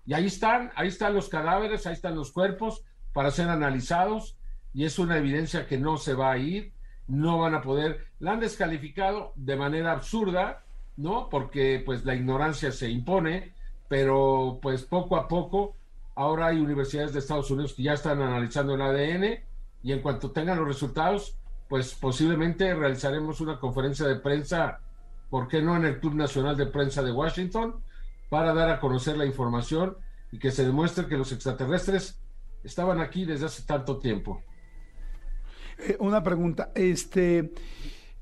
Y 0.08 0.16
ahí 0.16 0.26
están, 0.26 0.72
ahí 0.76 0.88
están 0.88 1.14
los 1.14 1.30
cadáveres, 1.30 1.86
ahí 1.86 1.94
están 1.94 2.16
los 2.16 2.32
cuerpos 2.32 2.84
para 3.14 3.30
ser 3.30 3.48
analizados, 3.50 4.38
y 4.74 4.86
es 4.86 5.00
una 5.00 5.18
evidencia 5.18 5.68
que 5.68 5.78
no 5.78 5.98
se 5.98 6.14
va 6.14 6.32
a 6.32 6.38
ir, 6.38 6.74
no 7.08 7.40
van 7.40 7.56
a 7.56 7.62
poder, 7.62 8.08
la 8.20 8.34
han 8.34 8.40
descalificado 8.40 9.34
de 9.36 9.56
manera 9.56 9.92
absurda, 9.92 10.64
¿no? 10.98 11.30
Porque 11.30 11.82
pues 11.86 12.06
la 12.06 12.16
ignorancia 12.16 12.72
se 12.72 12.90
impone, 12.90 13.54
pero 13.88 14.60
pues 14.62 14.84
poco 14.84 15.18
a 15.18 15.28
poco 15.28 15.76
ahora 16.16 16.48
hay 16.48 16.60
universidades 16.60 17.14
de 17.14 17.20
Estados 17.20 17.52
Unidos 17.52 17.74
que 17.74 17.84
ya 17.84 17.94
están 17.94 18.22
analizando 18.22 18.76
el 18.76 18.82
ADN 18.82 19.40
y 19.84 19.92
en 19.92 20.02
cuanto 20.02 20.32
tengan 20.32 20.60
los 20.60 20.68
resultados, 20.68 21.36
pues 21.68 21.96
posiblemente 21.96 22.74
realizaremos 22.76 23.42
una 23.42 23.60
conferencia 23.60 24.06
de 24.08 24.18
prensa, 24.18 24.80
¿por 25.30 25.48
qué 25.48 25.62
no 25.62 25.76
en 25.76 25.86
el 25.86 26.00
Club 26.00 26.16
Nacional 26.16 26.56
de 26.56 26.68
Prensa 26.68 27.02
de 27.02 27.12
Washington? 27.12 27.82
Para 28.30 28.54
dar 28.54 28.70
a 28.70 28.80
conocer 28.80 29.18
la 29.18 29.26
información 29.26 29.98
y 30.32 30.40
que 30.40 30.52
se 30.52 30.66
demuestre 30.66 31.08
que 31.08 31.18
los 31.18 31.32
extraterrestres 31.32 32.22
estaban 32.64 33.02
aquí 33.02 33.26
desde 33.26 33.48
hace 33.48 33.64
tanto 33.64 33.98
tiempo. 33.98 34.42
Eh, 35.82 35.98
una 36.00 36.22
pregunta, 36.24 36.72
este, 36.76 37.52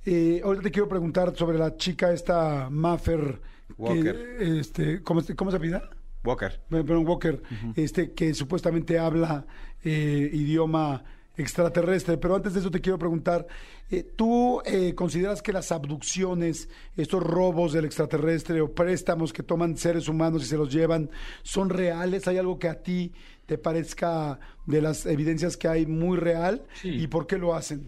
eh, 0.05 0.41
ahorita 0.43 0.63
te 0.63 0.71
quiero 0.71 0.87
preguntar 0.87 1.35
sobre 1.35 1.57
la 1.57 1.75
chica 1.77 2.11
esta 2.13 2.69
Maffer, 2.69 3.41
que, 3.67 3.73
Walker. 3.77 4.15
este, 4.41 5.03
¿cómo, 5.03 5.21
se- 5.21 5.35
¿cómo 5.35 5.51
se 5.51 5.59
pide? 5.59 5.81
Walker. 6.23 6.59
Perdón, 6.69 7.07
Walker, 7.07 7.41
este, 7.75 8.11
que 8.13 8.33
supuestamente 8.33 8.99
habla 8.99 9.45
eh, 9.83 10.29
idioma 10.33 11.03
extraterrestre. 11.37 12.17
Pero 12.17 12.35
antes 12.35 12.53
de 12.53 12.59
eso 12.59 12.69
te 12.71 12.81
quiero 12.81 12.99
preguntar, 12.99 13.47
eh, 13.89 14.03
¿tú 14.03 14.61
eh, 14.65 14.93
consideras 14.95 15.41
que 15.41 15.53
las 15.53 15.71
abducciones, 15.71 16.67
estos 16.97 17.23
robos 17.23 17.71
del 17.71 17.85
extraterrestre 17.85 18.59
o 18.59 18.73
préstamos 18.73 19.31
que 19.31 19.43
toman 19.43 19.77
seres 19.77 20.09
humanos 20.09 20.43
y 20.43 20.45
se 20.47 20.57
los 20.57 20.69
llevan, 20.73 21.09
son 21.43 21.69
reales? 21.69 22.27
¿Hay 22.27 22.37
algo 22.37 22.59
que 22.59 22.67
a 22.67 22.81
ti 22.83 23.13
te 23.49 23.57
parezca 23.57 24.39
de 24.67 24.79
las 24.79 25.07
evidencias 25.07 25.57
que 25.57 25.67
hay 25.67 25.87
muy 25.87 26.17
real? 26.17 26.63
Sí. 26.75 26.89
¿Y 26.89 27.07
por 27.07 27.25
qué 27.25 27.39
lo 27.39 27.55
hacen? 27.55 27.83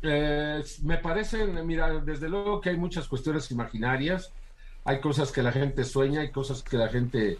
Eh, 0.00 0.64
me 0.84 0.96
parecen, 0.96 1.66
mira, 1.66 2.00
desde 2.00 2.30
luego 2.30 2.58
que 2.62 2.70
hay 2.70 2.78
muchas 2.78 3.06
cuestiones 3.08 3.50
imaginarias, 3.50 4.32
hay 4.86 5.00
cosas 5.02 5.30
que 5.32 5.42
la 5.42 5.52
gente 5.52 5.84
sueña, 5.84 6.22
hay 6.22 6.30
cosas 6.30 6.62
que 6.62 6.78
la 6.78 6.88
gente 6.88 7.38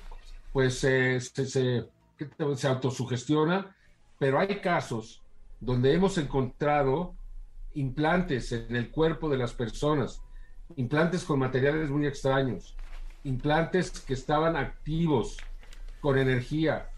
pues 0.53 0.85
eh, 0.85 1.19
se, 1.19 1.47
se, 1.47 1.87
¿qué 2.19 2.27
te- 2.27 2.57
se 2.57 2.69
autosugestiona, 2.69 3.75
pero 4.19 4.39
hay 4.39 4.57
casos 4.61 5.23
donde 5.61 5.95
hemos 5.95 6.19
encontrado 6.19 7.15
implantes 7.73 8.53
en 8.53 8.77
el 8.77 8.91
cuerpo 8.91 9.31
de 9.31 9.39
las 9.39 9.55
personas, 9.55 10.21
implantes 10.77 11.25
con 11.25 11.39
materiales 11.39 11.89
muy 11.89 12.07
extraños, 12.07 12.77
implantes 13.25 13.93
que 14.01 14.13
estaban 14.13 14.57
activos 14.57 15.39
con 16.01 16.19
energía, 16.19 16.91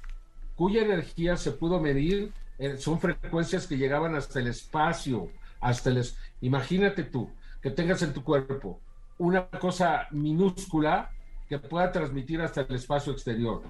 cuya 0.61 0.83
energía 0.83 1.39
se 1.39 1.53
pudo 1.53 1.81
medir, 1.81 2.35
eh, 2.59 2.77
son 2.77 3.01
frecuencias 3.01 3.67
que 3.67 3.79
llegaban 3.79 4.15
hasta 4.15 4.41
el 4.41 4.49
espacio, 4.49 5.31
hasta 5.59 5.89
el... 5.89 6.05
Imagínate 6.43 7.05
tú, 7.05 7.31
que 7.63 7.71
tengas 7.71 8.03
en 8.03 8.13
tu 8.13 8.23
cuerpo 8.23 8.79
una 9.17 9.47
cosa 9.47 10.07
minúscula 10.11 11.13
que 11.49 11.59
pueda 11.59 11.91
transmitir 11.91 12.43
hasta 12.43 12.61
el 12.61 12.75
espacio 12.75 13.11
exterior. 13.11 13.63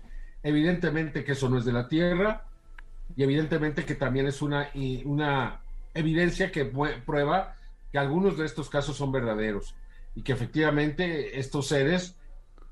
Evidentemente 0.42 1.22
que 1.22 1.30
eso 1.30 1.48
no 1.48 1.58
es 1.58 1.64
de 1.64 1.72
la 1.72 1.86
Tierra 1.86 2.42
y 3.14 3.22
evidentemente 3.22 3.84
que 3.84 3.94
también 3.94 4.26
es 4.26 4.42
una, 4.42 4.68
una 5.04 5.60
evidencia 5.94 6.50
que 6.50 6.64
prueba 7.06 7.54
que 7.92 7.98
algunos 7.98 8.36
de 8.36 8.46
estos 8.46 8.68
casos 8.68 8.96
son 8.96 9.12
verdaderos 9.12 9.76
y 10.16 10.22
que 10.22 10.32
efectivamente 10.32 11.38
estos 11.38 11.68
seres 11.68 12.16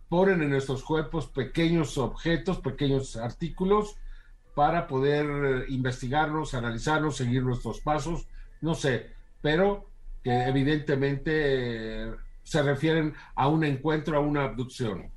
ponen 0.08 0.42
en 0.42 0.50
nuestros 0.50 0.82
cuerpos 0.82 1.28
pequeños 1.28 1.96
objetos, 1.98 2.58
pequeños 2.58 3.16
artículos 3.16 3.96
para 4.59 4.88
poder 4.88 5.24
eh, 5.24 5.64
investigarnos, 5.68 6.52
analizarnos, 6.52 7.16
seguir 7.16 7.44
nuestros 7.44 7.80
pasos, 7.80 8.26
no 8.61 8.74
sé, 8.74 9.06
pero 9.40 9.86
que 10.20 10.32
evidentemente 10.32 11.30
eh, 11.32 12.11
se 12.42 12.64
refieren 12.64 13.14
a 13.36 13.46
un 13.46 13.62
encuentro, 13.62 14.16
a 14.16 14.20
una 14.20 14.42
abducción. 14.42 15.12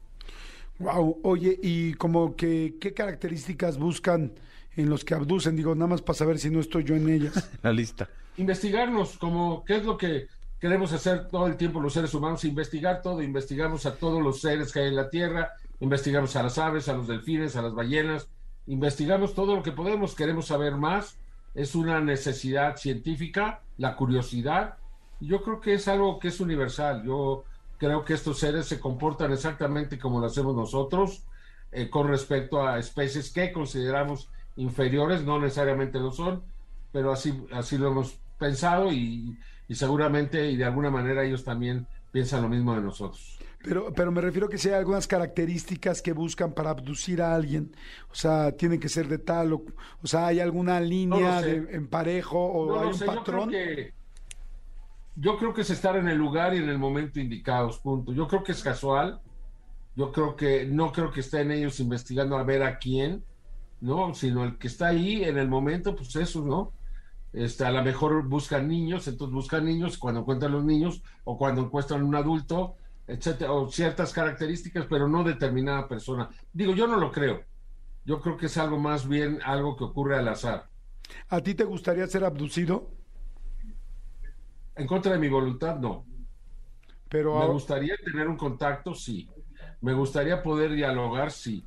Wow, 0.77 1.21
oye, 1.23 1.57
y 1.59 1.95
como 1.95 2.35
que, 2.35 2.75
¿qué 2.79 2.93
características 2.93 3.79
buscan 3.79 4.31
en 4.75 4.91
los 4.91 5.03
que 5.03 5.15
abducen? 5.15 5.55
Digo, 5.55 5.73
nada 5.73 5.87
más 5.87 6.03
para 6.03 6.19
saber 6.19 6.37
si 6.37 6.51
no 6.51 6.59
estoy 6.59 6.83
yo 6.83 6.93
en 6.93 7.09
ellas. 7.09 7.49
La 7.63 7.73
lista. 7.73 8.07
Investigarnos, 8.37 9.17
como 9.17 9.65
qué 9.65 9.77
es 9.77 9.85
lo 9.85 9.97
que 9.97 10.27
queremos 10.59 10.93
hacer 10.93 11.29
todo 11.29 11.47
el 11.47 11.57
tiempo 11.57 11.81
los 11.81 11.93
seres 11.93 12.13
humanos, 12.13 12.45
investigar 12.45 13.01
todo, 13.01 13.23
investigamos 13.23 13.87
a 13.87 13.95
todos 13.95 14.21
los 14.21 14.39
seres 14.39 14.71
que 14.71 14.81
hay 14.81 14.89
en 14.89 14.97
la 14.97 15.09
Tierra, 15.09 15.53
investigamos 15.79 16.35
a 16.35 16.43
las 16.43 16.59
aves, 16.59 16.89
a 16.89 16.93
los 16.93 17.07
delfines, 17.07 17.55
a 17.55 17.63
las 17.63 17.73
ballenas, 17.73 18.27
investigamos 18.67 19.33
todo 19.33 19.55
lo 19.55 19.63
que 19.63 19.71
podemos, 19.71 20.15
queremos 20.15 20.47
saber 20.47 20.75
más, 20.75 21.17
es 21.53 21.75
una 21.75 21.99
necesidad 21.99 22.77
científica, 22.77 23.61
la 23.77 23.95
curiosidad, 23.95 24.77
yo 25.19 25.43
creo 25.43 25.59
que 25.59 25.73
es 25.73 25.87
algo 25.87 26.19
que 26.19 26.29
es 26.29 26.39
universal, 26.39 27.03
yo 27.03 27.43
creo 27.77 28.05
que 28.05 28.13
estos 28.13 28.39
seres 28.39 28.67
se 28.67 28.79
comportan 28.79 29.31
exactamente 29.31 29.99
como 29.99 30.19
lo 30.19 30.27
hacemos 30.27 30.55
nosotros, 30.55 31.23
eh, 31.71 31.89
con 31.89 32.07
respecto 32.07 32.65
a 32.65 32.79
especies 32.79 33.31
que 33.31 33.51
consideramos 33.51 34.29
inferiores, 34.55 35.23
no 35.23 35.39
necesariamente 35.39 35.99
lo 35.99 36.11
son, 36.11 36.43
pero 36.91 37.11
así, 37.11 37.45
así 37.53 37.77
lo 37.77 37.87
hemos 37.89 38.19
pensado 38.37 38.91
y, 38.91 39.37
y 39.67 39.75
seguramente 39.75 40.49
y 40.51 40.57
de 40.57 40.65
alguna 40.65 40.89
manera 40.89 41.23
ellos 41.23 41.43
también 41.43 41.87
piensan 42.11 42.41
lo 42.41 42.49
mismo 42.49 42.75
de 42.75 42.81
nosotros. 42.81 43.37
Pero, 43.63 43.93
pero 43.93 44.11
me 44.11 44.21
refiero 44.21 44.49
que 44.49 44.57
si 44.57 44.69
hay 44.69 44.75
algunas 44.75 45.07
características 45.07 46.01
que 46.01 46.13
buscan 46.13 46.53
para 46.53 46.71
abducir 46.71 47.21
a 47.21 47.35
alguien. 47.35 47.75
O 48.11 48.15
sea, 48.15 48.51
tienen 48.57 48.79
que 48.79 48.89
ser 48.89 49.07
de 49.07 49.19
tal, 49.19 49.53
o, 49.53 49.65
o 50.01 50.07
sea, 50.07 50.27
hay 50.27 50.39
alguna 50.39 50.79
línea 50.79 51.41
sé. 51.41 51.61
de 51.61 51.75
emparejo 51.75 52.39
o 52.39 52.65
No 52.65 52.79
hay 52.79 52.91
un 52.91 52.93
sé, 52.93 53.09
yo 53.11 53.23
creo 53.23 53.23
patrón. 53.23 53.49
que 53.49 53.93
yo 55.15 55.37
creo 55.37 55.53
que 55.53 55.61
es 55.61 55.69
estar 55.69 55.95
en 55.97 56.07
el 56.07 56.17
lugar 56.17 56.53
y 56.53 56.57
en 56.57 56.69
el 56.69 56.77
momento 56.79 57.19
indicados, 57.19 57.79
punto. 57.79 58.13
Yo 58.13 58.27
creo 58.27 58.43
que 58.43 58.53
es 58.53 58.63
casual. 58.63 59.21
Yo 59.95 60.11
creo 60.11 60.35
que 60.35 60.65
no 60.65 60.91
creo 60.91 61.11
que 61.11 61.19
estén 61.19 61.51
ellos 61.51 61.79
investigando 61.79 62.37
a 62.37 62.43
ver 62.43 62.63
a 62.63 62.77
quién, 62.79 63.25
¿no? 63.81 64.13
Sino 64.15 64.43
el 64.45 64.57
que 64.57 64.67
está 64.67 64.87
ahí 64.87 65.23
en 65.23 65.37
el 65.37 65.49
momento, 65.49 65.95
pues 65.95 66.15
eso, 66.15 66.43
¿no? 66.45 66.73
Este, 67.33 67.65
a 67.65 67.71
lo 67.71 67.83
mejor 67.83 68.27
buscan 68.27 68.67
niños, 68.67 69.07
entonces 69.07 69.33
buscan 69.33 69.65
niños 69.65 69.97
cuando 69.97 70.21
encuentran 70.21 70.51
los 70.53 70.63
niños 70.65 71.03
o 71.25 71.37
cuando 71.37 71.61
encuentran 71.61 72.03
un 72.03 72.15
adulto, 72.15 72.75
etcétera, 73.11 73.51
o 73.51 73.69
ciertas 73.69 74.13
características, 74.13 74.85
pero 74.89 75.07
no 75.07 75.23
determinada 75.23 75.87
persona. 75.87 76.29
Digo, 76.53 76.73
yo 76.73 76.87
no 76.87 76.97
lo 76.97 77.11
creo. 77.11 77.43
Yo 78.05 78.21
creo 78.21 78.37
que 78.37 78.45
es 78.45 78.57
algo 78.57 78.79
más 78.79 79.07
bien 79.07 79.39
algo 79.43 79.75
que 79.75 79.83
ocurre 79.83 80.17
al 80.17 80.27
azar. 80.29 80.69
¿A 81.27 81.41
ti 81.41 81.53
te 81.53 81.65
gustaría 81.65 82.07
ser 82.07 82.23
abducido? 82.23 82.89
En 84.75 84.87
contra 84.87 85.11
de 85.11 85.19
mi 85.19 85.27
voluntad, 85.27 85.77
no. 85.77 86.05
Pero 87.09 87.37
Me 87.37 87.47
gustaría 87.47 87.95
tener 87.97 88.29
un 88.29 88.37
contacto, 88.37 88.95
sí. 88.95 89.29
Me 89.81 89.93
gustaría 89.93 90.41
poder 90.41 90.71
dialogar, 90.71 91.31
sí. 91.31 91.65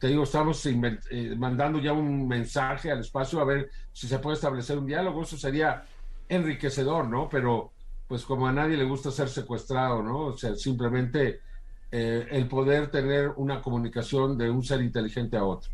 Te 0.00 0.08
digo, 0.08 0.24
estamos 0.24 0.66
eh, 0.66 1.34
mandando 1.36 1.78
ya 1.78 1.92
un 1.92 2.26
mensaje 2.26 2.90
al 2.90 3.00
espacio 3.00 3.40
a 3.40 3.44
ver 3.44 3.70
si 3.92 4.08
se 4.08 4.18
puede 4.18 4.34
establecer 4.34 4.76
un 4.76 4.86
diálogo. 4.86 5.22
Eso 5.22 5.38
sería 5.38 5.84
enriquecedor, 6.28 7.06
¿no? 7.06 7.28
Pero, 7.28 7.73
pues 8.14 8.24
como 8.26 8.46
a 8.46 8.52
nadie 8.52 8.76
le 8.76 8.84
gusta 8.84 9.10
ser 9.10 9.28
secuestrado, 9.28 10.00
¿no? 10.00 10.26
O 10.26 10.38
sea, 10.38 10.54
simplemente 10.54 11.40
eh, 11.90 12.24
el 12.30 12.46
poder 12.46 12.88
tener 12.88 13.32
una 13.38 13.60
comunicación 13.60 14.38
de 14.38 14.48
un 14.48 14.62
ser 14.62 14.82
inteligente 14.82 15.36
a 15.36 15.42
otro. 15.42 15.68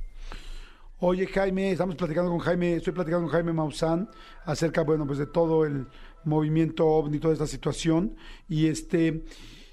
Oye, 1.01 1.26
Jaime, 1.26 1.72
estamos 1.72 1.97
platicando 1.97 2.30
con 2.30 2.41
Jaime, 2.41 2.76
estoy 2.76 2.95
platicando 2.95 3.26
con 3.26 3.32
Jaime 3.34 3.53
Maussan 3.53 4.09
acerca, 4.47 4.84
bueno, 4.84 5.07
pues 5.07 5.18
de 5.18 5.26
todo 5.26 5.66
el 5.66 5.86
movimiento 6.24 6.86
ovni, 6.86 7.18
toda 7.18 7.34
esta 7.34 7.47
situación. 7.47 8.16
Y 8.49 8.68
este, 8.68 9.22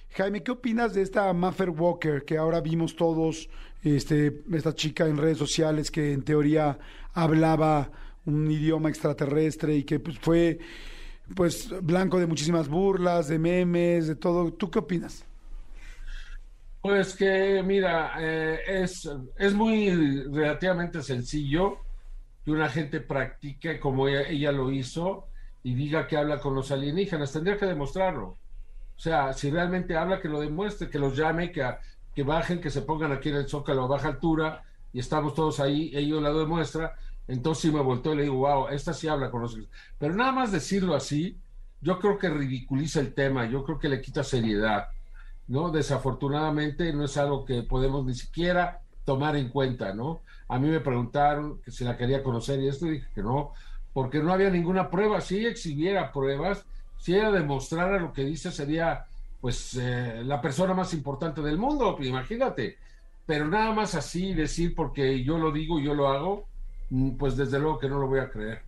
Jaime, 0.09 0.43
¿qué 0.43 0.51
opinas 0.51 0.93
de 0.93 1.03
esta 1.03 1.31
Maffer 1.31 1.69
Walker 1.69 2.25
que 2.25 2.37
ahora 2.37 2.59
vimos 2.59 2.97
todos, 2.97 3.47
este, 3.81 4.41
esta 4.51 4.75
chica 4.75 5.07
en 5.07 5.15
redes 5.15 5.37
sociales 5.37 5.89
que 5.89 6.11
en 6.11 6.21
teoría 6.23 6.77
hablaba 7.13 7.91
un 8.25 8.51
idioma 8.51 8.89
extraterrestre 8.89 9.73
y 9.77 9.85
que 9.85 10.01
pues, 10.01 10.19
fue 10.19 10.59
pues 11.35 11.69
blanco 11.81 12.19
de 12.19 12.27
muchísimas 12.27 12.67
burlas, 12.67 13.27
de 13.27 13.39
memes, 13.39 14.07
de 14.07 14.15
todo. 14.15 14.53
¿Tú 14.53 14.69
qué 14.71 14.79
opinas? 14.79 15.25
Pues 16.81 17.15
que, 17.15 17.61
mira, 17.63 18.13
eh, 18.19 18.59
es, 18.67 19.09
es 19.37 19.53
muy 19.53 20.23
relativamente 20.31 21.01
sencillo. 21.01 21.79
que 22.45 22.51
una 22.51 22.69
gente 22.69 23.01
practique 23.01 23.79
como 23.79 24.07
ella, 24.07 24.51
lo 24.53 24.71
hizo 24.71 25.27
y 25.63 25.75
diga 25.75 26.07
que 26.07 26.17
habla 26.17 26.39
con 26.39 26.55
los 26.55 26.71
alienígenas. 26.71 27.33
Tendría 27.33 27.57
que 27.57 27.65
demostrarlo. 27.65 28.27
O 28.95 28.99
sea, 28.99 29.33
si 29.33 29.51
realmente 29.51 29.97
habla, 29.97 30.21
que 30.21 30.29
lo 30.29 30.39
demuestre, 30.39 30.89
que 30.89 30.99
los 30.99 31.15
llame, 31.17 31.51
que, 31.51 31.63
que 32.15 32.23
bajen, 32.23 32.61
que 32.61 32.69
se 32.69 32.83
pongan 32.83 33.11
aquí 33.11 33.29
en 33.29 33.35
el 33.35 33.49
zócalo 33.49 33.83
a 33.83 33.87
baja 33.87 34.07
altura 34.07 34.63
y 34.93 34.99
estamos 34.99 35.33
todos 35.35 35.59
ahí, 35.59 35.91
ellos 35.93 36.21
la 36.21 36.31
demuestra. 36.31 36.95
Entonces 37.27 37.73
me 37.73 37.81
voltó 37.81 38.13
y 38.13 38.17
le 38.17 38.23
digo, 38.23 38.35
wow, 38.35 38.67
esta 38.69 38.93
sí 38.93 39.07
habla 39.07 39.29
con 39.29 39.41
los... 39.41 39.57
Pero 39.97 40.13
nada 40.15 40.31
más 40.31 40.51
decirlo 40.51 40.95
así, 40.95 41.37
yo 41.81 41.99
creo 41.99 42.17
que 42.17 42.29
ridiculiza 42.29 42.99
el 42.99 43.13
tema, 43.13 43.45
yo 43.47 43.63
creo 43.63 43.79
que 43.79 43.89
le 43.89 44.01
quita 44.01 44.23
seriedad, 44.23 44.87
¿no? 45.47 45.69
Desafortunadamente 45.71 46.91
no 46.93 47.05
es 47.05 47.17
algo 47.17 47.45
que 47.45 47.63
podemos 47.63 48.05
ni 48.05 48.13
siquiera 48.13 48.81
tomar 49.05 49.35
en 49.35 49.49
cuenta, 49.49 49.93
¿no? 49.93 50.21
A 50.47 50.57
mí 50.59 50.69
me 50.69 50.79
preguntaron 50.79 51.61
que 51.61 51.71
si 51.71 51.83
la 51.83 51.97
quería 51.97 52.23
conocer 52.23 52.59
y 52.59 52.67
esto 52.67 52.85
dije 52.85 53.07
que 53.13 53.21
no, 53.21 53.51
porque 53.93 54.19
no 54.19 54.31
había 54.31 54.49
ninguna 54.49 54.89
prueba. 54.89 55.21
Si 55.21 55.39
ella 55.39 55.49
exhibiera 55.49 56.11
pruebas, 56.11 56.65
si 56.97 57.15
ella 57.15 57.31
demostrara 57.31 57.99
lo 57.99 58.13
que 58.13 58.23
dice, 58.23 58.51
sería 58.51 59.05
pues 59.41 59.75
eh, 59.79 60.21
la 60.23 60.41
persona 60.41 60.73
más 60.73 60.93
importante 60.93 61.41
del 61.41 61.57
mundo, 61.57 61.97
imagínate. 62.01 62.77
Pero 63.25 63.47
nada 63.47 63.73
más 63.73 63.95
así 63.95 64.33
decir 64.33 64.73
porque 64.73 65.23
yo 65.23 65.37
lo 65.37 65.51
digo, 65.51 65.79
yo 65.79 65.93
lo 65.93 66.07
hago, 66.07 66.45
pues 67.17 67.35
desde 67.37 67.59
luego 67.59 67.79
que 67.79 67.89
no 67.89 67.99
lo 67.99 68.07
voy 68.07 68.19
a 68.19 68.29
creer. 68.29 68.61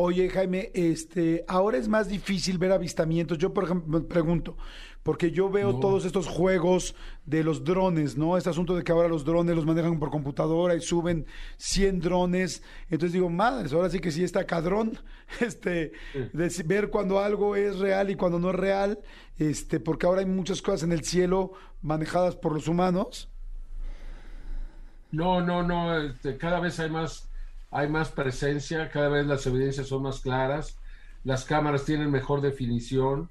Oye, 0.00 0.28
Jaime, 0.30 0.70
este, 0.74 1.44
ahora 1.48 1.76
es 1.76 1.88
más 1.88 2.08
difícil 2.08 2.56
ver 2.56 2.70
avistamientos. 2.70 3.36
Yo, 3.36 3.52
por 3.52 3.64
ejemplo, 3.64 3.98
me 3.98 4.04
pregunto, 4.06 4.56
porque 5.02 5.32
yo 5.32 5.50
veo 5.50 5.72
No. 5.72 5.80
todos 5.80 6.04
estos 6.04 6.28
juegos 6.28 6.94
de 7.26 7.42
los 7.42 7.64
drones, 7.64 8.16
¿no? 8.16 8.36
Este 8.36 8.48
asunto 8.48 8.76
de 8.76 8.84
que 8.84 8.92
ahora 8.92 9.08
los 9.08 9.24
drones 9.24 9.56
los 9.56 9.66
manejan 9.66 9.98
por 9.98 10.10
computadora 10.10 10.76
y 10.76 10.80
suben 10.80 11.26
100 11.56 11.98
drones. 11.98 12.62
Entonces 12.90 13.12
digo, 13.12 13.28
madres, 13.28 13.72
ahora 13.72 13.90
sí 13.90 13.98
que 13.98 14.12
sí 14.12 14.22
está 14.22 14.46
cadrón, 14.46 14.98
este, 15.40 15.90
de 16.14 16.62
ver 16.64 16.90
cuando 16.90 17.18
algo 17.18 17.56
es 17.56 17.80
real 17.80 18.08
y 18.10 18.14
cuando 18.14 18.38
no 18.38 18.50
es 18.50 18.56
real, 18.56 19.00
este, 19.36 19.80
porque 19.80 20.06
ahora 20.06 20.20
hay 20.20 20.26
muchas 20.26 20.62
cosas 20.62 20.84
en 20.84 20.92
el 20.92 21.02
cielo 21.02 21.54
manejadas 21.82 22.36
por 22.36 22.52
los 22.52 22.68
humanos. 22.68 23.28
No, 25.10 25.40
no, 25.40 25.62
no, 25.62 25.98
este, 26.00 26.36
cada 26.36 26.60
vez 26.60 26.78
hay 26.80 26.90
más, 26.90 27.27
hay 27.70 27.88
más 27.88 28.10
presencia, 28.10 28.90
cada 28.90 29.08
vez 29.08 29.26
las 29.26 29.46
evidencias 29.46 29.88
son 29.88 30.02
más 30.02 30.20
claras, 30.20 30.78
las 31.24 31.44
cámaras 31.44 31.84
tienen 31.84 32.10
mejor 32.10 32.40
definición. 32.40 33.30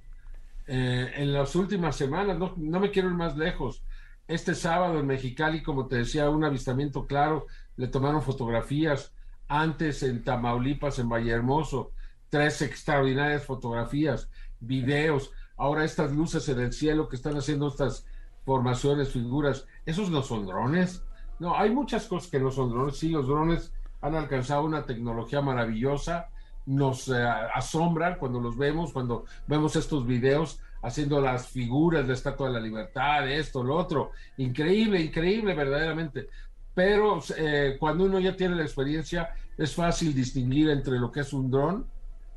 Eh, 0.67 1.13
en 1.15 1.33
las 1.33 1.55
últimas 1.55 1.95
semanas, 1.95 2.37
no, 2.37 2.53
no 2.57 2.79
me 2.79 2.91
quiero 2.91 3.09
ir 3.09 3.15
más 3.15 3.37
lejos, 3.37 3.83
este 4.27 4.55
sábado 4.55 4.99
en 4.99 5.07
Mexicali, 5.07 5.63
como 5.63 5.87
te 5.87 5.97
decía, 5.97 6.29
un 6.29 6.43
avistamiento 6.43 7.07
claro, 7.07 7.47
le 7.77 7.87
tomaron 7.87 8.21
fotografías, 8.21 9.13
antes 9.47 10.03
en 10.03 10.23
Tamaulipas, 10.23 10.99
en 10.99 11.07
Vallehermoso, 11.07 11.91
tres 12.29 12.61
extraordinarias 12.61 13.45
fotografías, 13.45 14.29
videos, 14.59 15.31
ahora 15.55 15.85
estas 15.85 16.11
luces 16.11 16.49
en 16.49 16.59
el 16.59 16.73
cielo 16.73 17.07
que 17.07 17.15
están 17.15 17.37
haciendo 17.37 17.69
estas 17.69 18.05
formaciones, 18.45 19.13
figuras, 19.13 19.65
esos 19.85 20.09
no 20.09 20.21
son 20.21 20.45
drones. 20.45 21.03
No, 21.39 21.55
hay 21.55 21.69
muchas 21.69 22.05
cosas 22.07 22.29
que 22.29 22.39
no 22.39 22.51
son 22.51 22.69
drones. 22.69 22.97
Sí, 22.97 23.09
los 23.09 23.27
drones 23.27 23.71
han 24.01 24.15
alcanzado 24.15 24.63
una 24.63 24.85
tecnología 24.85 25.41
maravillosa, 25.41 26.29
nos 26.65 27.07
eh, 27.07 27.25
asombran 27.53 28.17
cuando 28.17 28.39
los 28.39 28.57
vemos, 28.57 28.91
cuando 28.91 29.25
vemos 29.47 29.75
estos 29.75 30.05
videos 30.05 30.59
haciendo 30.81 31.21
las 31.21 31.47
figuras 31.47 32.03
de 32.03 32.09
la 32.09 32.13
Estatua 32.13 32.47
de 32.47 32.53
la 32.53 32.59
Libertad, 32.59 33.29
esto, 33.29 33.63
lo 33.63 33.75
otro. 33.75 34.11
Increíble, 34.37 35.01
increíble, 35.01 35.53
verdaderamente. 35.55 36.27
Pero 36.73 37.19
eh, 37.37 37.77
cuando 37.79 38.05
uno 38.05 38.19
ya 38.19 38.35
tiene 38.35 38.55
la 38.55 38.63
experiencia, 38.63 39.33
es 39.57 39.73
fácil 39.73 40.13
distinguir 40.13 40.69
entre 40.69 40.99
lo 40.99 41.11
que 41.11 41.21
es 41.21 41.33
un 41.33 41.49
dron 41.49 41.87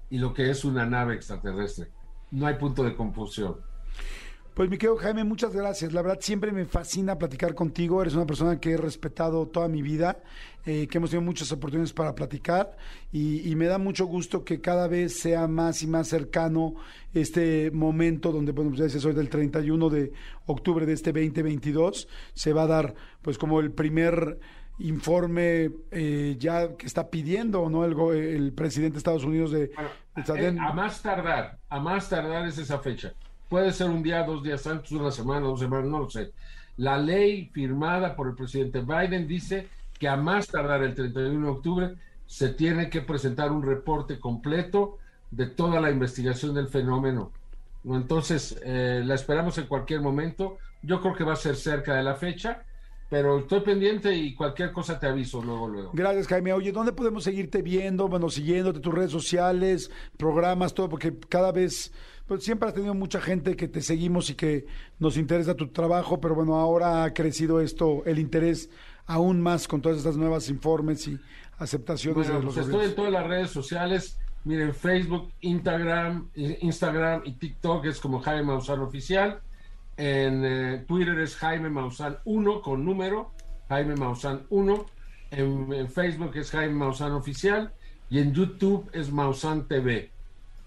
y 0.08 0.18
lo 0.18 0.32
que 0.32 0.50
es 0.50 0.64
una 0.64 0.86
nave 0.86 1.14
extraterrestre. 1.14 1.88
No 2.30 2.46
hay 2.46 2.54
punto 2.54 2.82
de 2.82 2.96
confusión. 2.96 3.56
Pues 4.54 4.68
mi 4.68 4.78
querido 4.78 4.96
Jaime, 4.96 5.22
muchas 5.22 5.54
gracias. 5.54 5.92
La 5.92 6.02
verdad 6.02 6.18
siempre 6.20 6.50
me 6.50 6.64
fascina 6.64 7.16
platicar 7.16 7.54
contigo. 7.54 8.02
Eres 8.02 8.14
una 8.14 8.26
persona 8.26 8.58
que 8.58 8.72
he 8.72 8.76
respetado 8.76 9.46
toda 9.46 9.68
mi 9.68 9.80
vida, 9.80 10.18
eh, 10.66 10.88
que 10.88 10.98
hemos 10.98 11.10
tenido 11.10 11.24
muchas 11.24 11.52
oportunidades 11.52 11.92
para 11.92 12.14
platicar 12.14 12.76
y, 13.12 13.48
y 13.48 13.54
me 13.54 13.66
da 13.66 13.78
mucho 13.78 14.06
gusto 14.06 14.44
que 14.44 14.60
cada 14.60 14.88
vez 14.88 15.20
sea 15.20 15.46
más 15.46 15.82
y 15.82 15.86
más 15.86 16.08
cercano 16.08 16.74
este 17.14 17.70
momento 17.70 18.32
donde, 18.32 18.52
bueno, 18.52 18.70
pues 18.70 18.80
ya 18.80 18.84
dices, 18.86 19.04
hoy 19.04 19.14
del 19.14 19.28
31 19.28 19.88
de 19.88 20.12
octubre 20.46 20.84
de 20.84 20.94
este 20.94 21.12
2022 21.12 22.08
se 22.34 22.52
va 22.52 22.64
a 22.64 22.66
dar 22.66 22.94
pues 23.22 23.38
como 23.38 23.60
el 23.60 23.70
primer 23.70 24.38
informe 24.80 25.70
eh, 25.90 26.36
ya 26.38 26.74
que 26.76 26.86
está 26.86 27.08
pidiendo 27.10 27.68
no 27.68 27.84
el, 27.84 27.94
el 28.16 28.52
presidente 28.52 28.94
de 28.94 28.98
Estados 28.98 29.24
Unidos 29.24 29.52
de, 29.52 29.70
Bueno, 29.74 29.90
de 30.34 30.48
eh, 30.48 30.56
a 30.58 30.72
más 30.72 31.02
tardar, 31.02 31.58
a 31.68 31.80
más 31.80 32.08
tardar 32.08 32.46
es 32.46 32.58
esa 32.58 32.78
fecha. 32.78 33.12
Puede 33.50 33.72
ser 33.72 33.90
un 33.90 34.02
día, 34.02 34.22
dos 34.22 34.44
días 34.44 34.64
antes, 34.68 34.92
una 34.92 35.10
semana, 35.10 35.48
dos 35.48 35.58
semanas, 35.58 35.90
no 35.90 35.98
lo 35.98 36.08
sé. 36.08 36.32
La 36.76 36.96
ley 36.96 37.50
firmada 37.52 38.14
por 38.14 38.28
el 38.28 38.36
presidente 38.36 38.80
Biden 38.80 39.26
dice 39.26 39.68
que 39.98 40.08
a 40.08 40.16
más 40.16 40.46
tardar 40.46 40.84
el 40.84 40.94
31 40.94 41.44
de 41.44 41.52
octubre 41.52 41.94
se 42.26 42.50
tiene 42.50 42.88
que 42.88 43.00
presentar 43.00 43.50
un 43.50 43.64
reporte 43.64 44.20
completo 44.20 44.98
de 45.32 45.46
toda 45.46 45.80
la 45.80 45.90
investigación 45.90 46.54
del 46.54 46.68
fenómeno. 46.68 47.32
¿No? 47.82 47.96
Entonces, 47.96 48.56
eh, 48.64 49.02
la 49.04 49.16
esperamos 49.16 49.58
en 49.58 49.66
cualquier 49.66 50.00
momento. 50.00 50.58
Yo 50.82 51.00
creo 51.00 51.16
que 51.16 51.24
va 51.24 51.32
a 51.32 51.36
ser 51.36 51.56
cerca 51.56 51.96
de 51.96 52.04
la 52.04 52.14
fecha, 52.14 52.62
pero 53.10 53.40
estoy 53.40 53.60
pendiente 53.60 54.14
y 54.14 54.36
cualquier 54.36 54.70
cosa 54.70 54.98
te 54.98 55.08
aviso 55.08 55.42
luego, 55.42 55.66
luego. 55.66 55.90
Gracias, 55.92 56.28
Jaime. 56.28 56.52
Oye, 56.52 56.70
¿dónde 56.70 56.92
podemos 56.92 57.24
seguirte 57.24 57.62
viendo? 57.62 58.06
Bueno, 58.06 58.30
siguiéndote 58.30 58.78
tus 58.78 58.94
redes 58.94 59.10
sociales, 59.10 59.90
programas, 60.16 60.72
todo, 60.72 60.88
porque 60.88 61.18
cada 61.28 61.50
vez, 61.50 61.92
pues 62.30 62.44
siempre 62.44 62.68
has 62.68 62.74
tenido 62.76 62.94
mucha 62.94 63.20
gente 63.20 63.56
que 63.56 63.66
te 63.66 63.82
seguimos 63.82 64.30
y 64.30 64.36
que 64.36 64.64
nos 65.00 65.16
interesa 65.16 65.56
tu 65.56 65.66
trabajo, 65.66 66.20
pero 66.20 66.36
bueno, 66.36 66.54
ahora 66.54 67.02
ha 67.02 67.12
crecido 67.12 67.60
esto, 67.60 68.04
el 68.06 68.20
interés 68.20 68.70
aún 69.06 69.40
más 69.40 69.66
con 69.66 69.82
todas 69.82 69.98
estas 69.98 70.16
nuevas 70.16 70.48
informes 70.48 71.08
y 71.08 71.18
aceptaciones 71.58 72.28
Bueno, 72.28 72.38
de 72.38 72.44
los 72.44 72.54
pues 72.54 72.66
estoy 72.68 72.86
en 72.86 72.94
todas 72.94 73.10
las 73.10 73.26
redes 73.26 73.50
sociales. 73.50 74.16
Miren, 74.44 74.72
Facebook, 74.72 75.32
Instagram, 75.40 76.28
Instagram 76.36 77.22
y 77.24 77.32
TikTok 77.32 77.86
es 77.86 77.98
como 77.98 78.20
Jaime 78.20 78.44
Maussan 78.44 78.78
Oficial. 78.78 79.40
En 79.96 80.44
eh, 80.44 80.84
Twitter 80.86 81.18
es 81.18 81.34
Jaime 81.34 81.68
Maussan 81.68 82.18
1 82.24 82.62
con 82.62 82.84
número, 82.84 83.32
Jaime 83.68 83.96
Maussan 83.96 84.46
1. 84.50 84.86
En, 85.32 85.72
en 85.72 85.90
Facebook 85.90 86.36
es 86.36 86.52
Jaime 86.52 86.74
Maussan 86.74 87.10
Oficial. 87.10 87.72
Y 88.08 88.20
en 88.20 88.32
YouTube 88.32 88.88
es 88.92 89.10
Maussan 89.10 89.66
TV. 89.66 90.12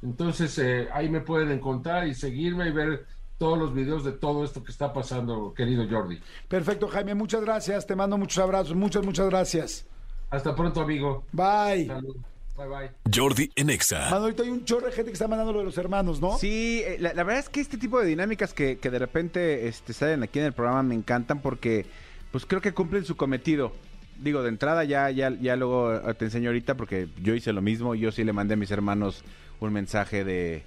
Entonces 0.04 0.58
eh, 0.60 0.89
ahí 0.93 1.10
me 1.10 1.22
pueden 1.22 1.51
encontrar 1.51 2.08
y 2.08 2.14
seguirme 2.14 2.68
y 2.68 2.72
ver 2.72 3.06
todos 3.38 3.58
los 3.58 3.74
videos 3.74 4.04
de 4.04 4.12
todo 4.12 4.43
esto 4.43 4.64
que 4.64 4.72
está 4.72 4.93
pasando, 4.93 5.54
querido 5.54 5.86
Jordi. 5.89 6.20
Perfecto, 6.47 6.88
Jaime, 6.88 7.16
muchas 7.16 7.41
gracias. 7.41 7.88
Te 7.88 7.95
mando 7.95 8.18
muchos 8.18 8.38
abrazos. 8.38 8.76
Muchas, 8.76 9.06
muchas 9.06 9.30
gracias. 9.30 9.86
Hasta 10.30 10.56
pronto, 10.56 10.82
amigo. 10.82 11.26
Bye. 11.32 11.88
Salud. 11.88 12.18
Bye 12.56 12.68
bye. 12.68 12.91
Jordi 13.14 13.51
en 13.56 13.70
Exa. 13.70 14.10
Mano, 14.12 14.26
ahorita 14.26 14.43
hay 14.43 14.49
un 14.49 14.64
chorro 14.64 14.86
de 14.86 14.91
gente 14.91 15.10
que 15.10 15.14
está 15.14 15.28
mandando 15.28 15.54
lo 15.54 15.60
de 15.60 15.66
los 15.66 15.78
hermanos, 15.78 16.22
¿no? 16.22 16.38
Sí, 16.38 16.84
eh, 16.86 16.97
la, 16.99 17.14
la 17.14 17.24
verdad 17.24 17.39
es 17.39 17.49
que 17.49 17.62
este 17.62 17.78
tipo 17.78 17.99
de 17.99 18.06
dinámicas 18.06 18.54
que, 18.54 18.78
que 18.78 18.91
de 18.91 18.99
repente 18.99 19.68
este, 19.68 19.93
salen 19.93 20.22
aquí 20.22 20.39
en 20.39 20.45
el 20.45 20.54
programa 20.54 20.84
me 20.84 20.93
encantan 20.95 21.41
porque 21.41 21.86
pues 22.32 22.45
creo 22.45 22.62
que 22.62 22.74
cumplen 22.74 23.06
su 23.06 23.16
cometido. 23.16 23.72
Digo, 24.20 24.43
de 24.43 24.49
entrada 24.49 24.84
ya, 24.84 25.10
ya, 25.10 25.32
ya 25.32 25.56
luego 25.56 25.99
te 26.14 26.26
enseño 26.26 26.49
ahorita 26.49 26.76
porque 26.76 27.08
yo 27.22 27.34
hice 27.34 27.51
lo 27.51 27.62
mismo. 27.62 27.95
Yo 27.95 28.12
sí 28.12 28.24
le 28.24 28.34
mandé 28.34 28.54
a 28.54 28.58
mis 28.58 28.70
hermanos 28.72 29.24
un 29.60 29.74
mensaje 29.74 30.24
de 30.24 30.64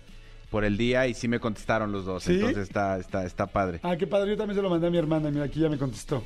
por 0.50 0.64
el 0.64 0.76
día 0.76 1.06
y 1.06 1.14
sí 1.14 1.28
me 1.28 1.40
contestaron 1.40 1.92
los 1.92 2.04
dos. 2.04 2.22
¿Sí? 2.24 2.34
Entonces 2.34 2.64
está, 2.64 2.98
está, 2.98 3.24
está 3.24 3.46
padre. 3.46 3.80
Ah, 3.82 3.96
qué 3.96 4.06
padre. 4.06 4.30
Yo 4.30 4.36
también 4.36 4.56
se 4.56 4.62
lo 4.62 4.70
mandé 4.70 4.86
a 4.86 4.90
mi 4.90 4.98
hermana. 4.98 5.30
Mira, 5.30 5.44
aquí 5.44 5.60
ya 5.60 5.68
me 5.68 5.76
contestó. 5.78 6.22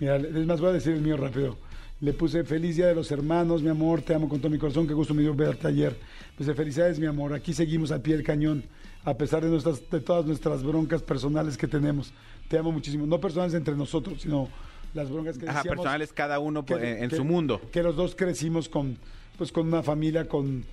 Mira, 0.00 0.16
es 0.16 0.46
más, 0.46 0.60
voy 0.60 0.70
a 0.70 0.72
decir 0.72 0.92
el 0.94 1.00
mío 1.00 1.16
rápido. 1.16 1.56
Le 2.00 2.12
puse 2.12 2.44
feliz 2.44 2.76
día 2.76 2.88
de 2.88 2.94
los 2.94 3.10
hermanos, 3.10 3.62
mi 3.62 3.70
amor, 3.70 4.02
te 4.02 4.14
amo 4.14 4.28
con 4.28 4.38
todo 4.38 4.50
mi 4.50 4.58
corazón, 4.58 4.86
qué 4.86 4.92
gusto 4.92 5.14
me 5.14 5.22
dio 5.22 5.34
verte 5.34 5.66
ayer. 5.68 5.96
Pues 6.36 6.54
felicidades, 6.54 6.98
mi 6.98 7.06
amor, 7.06 7.32
aquí 7.32 7.54
seguimos 7.54 7.90
al 7.90 8.02
pie 8.02 8.16
del 8.16 8.22
cañón, 8.26 8.64
a 9.04 9.14
pesar 9.14 9.42
de, 9.42 9.48
nuestras, 9.48 9.88
de 9.88 10.00
todas 10.00 10.26
nuestras 10.26 10.62
broncas 10.62 11.02
personales 11.02 11.56
que 11.56 11.66
tenemos. 11.66 12.12
Te 12.48 12.58
amo 12.58 12.70
muchísimo, 12.70 13.06
no 13.06 13.18
personales 13.18 13.54
entre 13.54 13.74
nosotros, 13.74 14.20
sino 14.20 14.50
las 14.92 15.10
broncas 15.10 15.38
que 15.38 15.48
Ajá, 15.48 15.62
personales 15.62 16.12
cada 16.12 16.38
uno 16.38 16.66
que- 16.66 16.74
en, 16.74 17.04
en 17.04 17.08
que- 17.08 17.16
su 17.16 17.24
mundo. 17.24 17.62
Que 17.72 17.82
los 17.82 17.96
dos 17.96 18.14
crecimos 18.14 18.68
con, 18.68 18.98
pues, 19.38 19.50
con 19.50 19.66
una 19.66 19.82
familia 19.82 20.28
con 20.28 20.64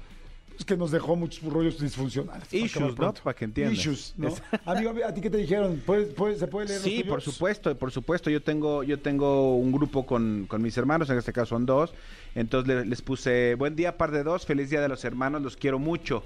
pues, 0.55 0.65
que 0.65 0.77
nos 0.77 0.91
dejó 0.91 1.15
muchos 1.15 1.43
rollos 1.51 1.79
disfuncionales. 1.79 2.51
Issues, 2.53 2.97
¿no? 2.97 3.13
Para 3.13 3.35
que 3.35 3.45
entiendas. 3.45 3.77
Issues, 3.77 4.13
¿no? 4.17 4.33
Amigo, 4.65 4.93
¿a 5.05 5.13
ti 5.13 5.21
qué 5.21 5.29
te 5.29 5.37
dijeron? 5.37 5.81
¿Puedes- 5.85 6.13
puedes- 6.13 6.39
¿Se 6.39 6.47
puede 6.47 6.67
leer 6.67 6.81
Sí, 6.81 7.03
por 7.03 7.21
supuesto, 7.21 7.77
por 7.77 7.91
supuesto. 7.91 8.29
Yo 8.29 8.41
tengo, 8.41 8.83
yo 8.83 8.99
tengo 8.99 9.55
un 9.57 9.71
grupo 9.71 10.05
con, 10.05 10.45
con 10.47 10.61
mis 10.61 10.77
hermanos, 10.77 11.09
en 11.09 11.17
este 11.17 11.33
caso 11.33 11.49
son 11.49 11.65
dos. 11.65 11.93
Entonces 12.35 12.67
le- 12.67 12.85
les, 12.85 13.01
puse, 13.01 13.55
buen 13.55 13.75
día, 13.75 13.97
par 13.97 14.11
de 14.11 14.23
dos, 14.23 14.45
feliz 14.45 14.69
día 14.69 14.81
de 14.81 14.89
los 14.89 15.03
hermanos, 15.05 15.41
los 15.41 15.55
quiero 15.57 15.79
mucho. 15.79 16.23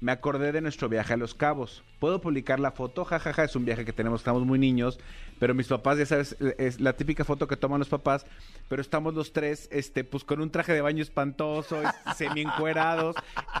Me 0.00 0.12
acordé 0.12 0.52
de 0.52 0.60
nuestro 0.60 0.88
viaje 0.88 1.14
a 1.14 1.16
Los 1.16 1.34
Cabos. 1.34 1.82
¿Puedo 1.98 2.20
publicar 2.20 2.60
la 2.60 2.70
foto? 2.70 3.04
Jajaja, 3.04 3.32
ja, 3.32 3.34
ja, 3.34 3.44
es 3.44 3.56
un 3.56 3.64
viaje 3.64 3.84
que 3.84 3.92
tenemos, 3.92 4.20
estamos 4.20 4.44
muy 4.44 4.58
niños, 4.58 5.00
pero 5.40 5.54
mis 5.54 5.66
papás, 5.66 5.98
ya 5.98 6.06
sabes, 6.06 6.36
es 6.58 6.80
la 6.80 6.92
típica 6.92 7.24
foto 7.24 7.48
que 7.48 7.56
toman 7.56 7.80
los 7.80 7.88
papás, 7.88 8.24
pero 8.68 8.80
estamos 8.80 9.14
los 9.14 9.32
tres, 9.32 9.68
este, 9.72 10.04
pues 10.04 10.22
con 10.22 10.40
un 10.40 10.50
traje 10.50 10.72
de 10.72 10.80
baño 10.80 11.02
espantoso, 11.02 11.80
semi 12.16 12.42
encuerados, 12.42 13.16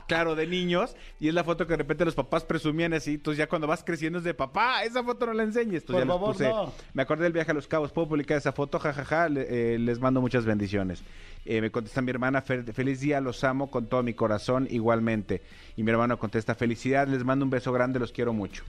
claro, 0.06 0.36
de 0.36 0.46
niños, 0.46 0.94
y 1.18 1.26
es 1.26 1.34
la 1.34 1.42
foto 1.42 1.66
que 1.66 1.72
de 1.72 1.78
repente 1.78 2.04
los 2.04 2.14
papás 2.14 2.44
presumían 2.44 2.94
así, 2.94 3.14
entonces 3.14 3.38
ya 3.38 3.48
cuando 3.48 3.66
vas 3.66 3.82
creciendo 3.82 4.18
es 4.18 4.24
de 4.24 4.34
papá, 4.34 4.84
esa 4.84 5.02
foto 5.02 5.26
no 5.26 5.32
la 5.32 5.42
enseñes. 5.42 5.82
Entonces 5.82 5.86
Por 5.86 5.98
ya 5.98 6.04
les 6.04 6.14
favor, 6.14 6.32
puse, 6.32 6.48
no. 6.48 6.72
me 6.94 7.02
acordé 7.02 7.24
del 7.24 7.32
viaje 7.32 7.50
a 7.50 7.54
Los 7.54 7.66
Cabos, 7.66 7.90
¿puedo 7.90 8.08
publicar 8.08 8.38
esa 8.38 8.52
foto? 8.52 8.78
Jajaja, 8.78 9.04
ja, 9.04 9.26
eh, 9.34 9.78
les 9.80 9.98
mando 9.98 10.20
muchas 10.20 10.44
bendiciones. 10.44 11.02
Eh, 11.50 11.62
me 11.62 11.70
contesta 11.70 12.02
mi 12.02 12.10
hermana, 12.10 12.42
"Fel- 12.44 12.70
feliz 12.74 13.00
día, 13.00 13.22
los 13.22 13.42
amo 13.42 13.70
con 13.70 13.86
todo 13.86 14.02
mi 14.02 14.12
corazón 14.12 14.68
igualmente. 14.70 15.40
Y 15.78 15.82
mi 15.82 15.90
hermano 15.90 16.18
contesta, 16.18 16.54
felicidad, 16.54 17.08
les 17.08 17.24
mando 17.24 17.42
un 17.46 17.50
beso 17.50 17.72
grande, 17.72 17.98
los 17.98 18.12
quiero 18.12 18.34
mucho. 18.34 18.64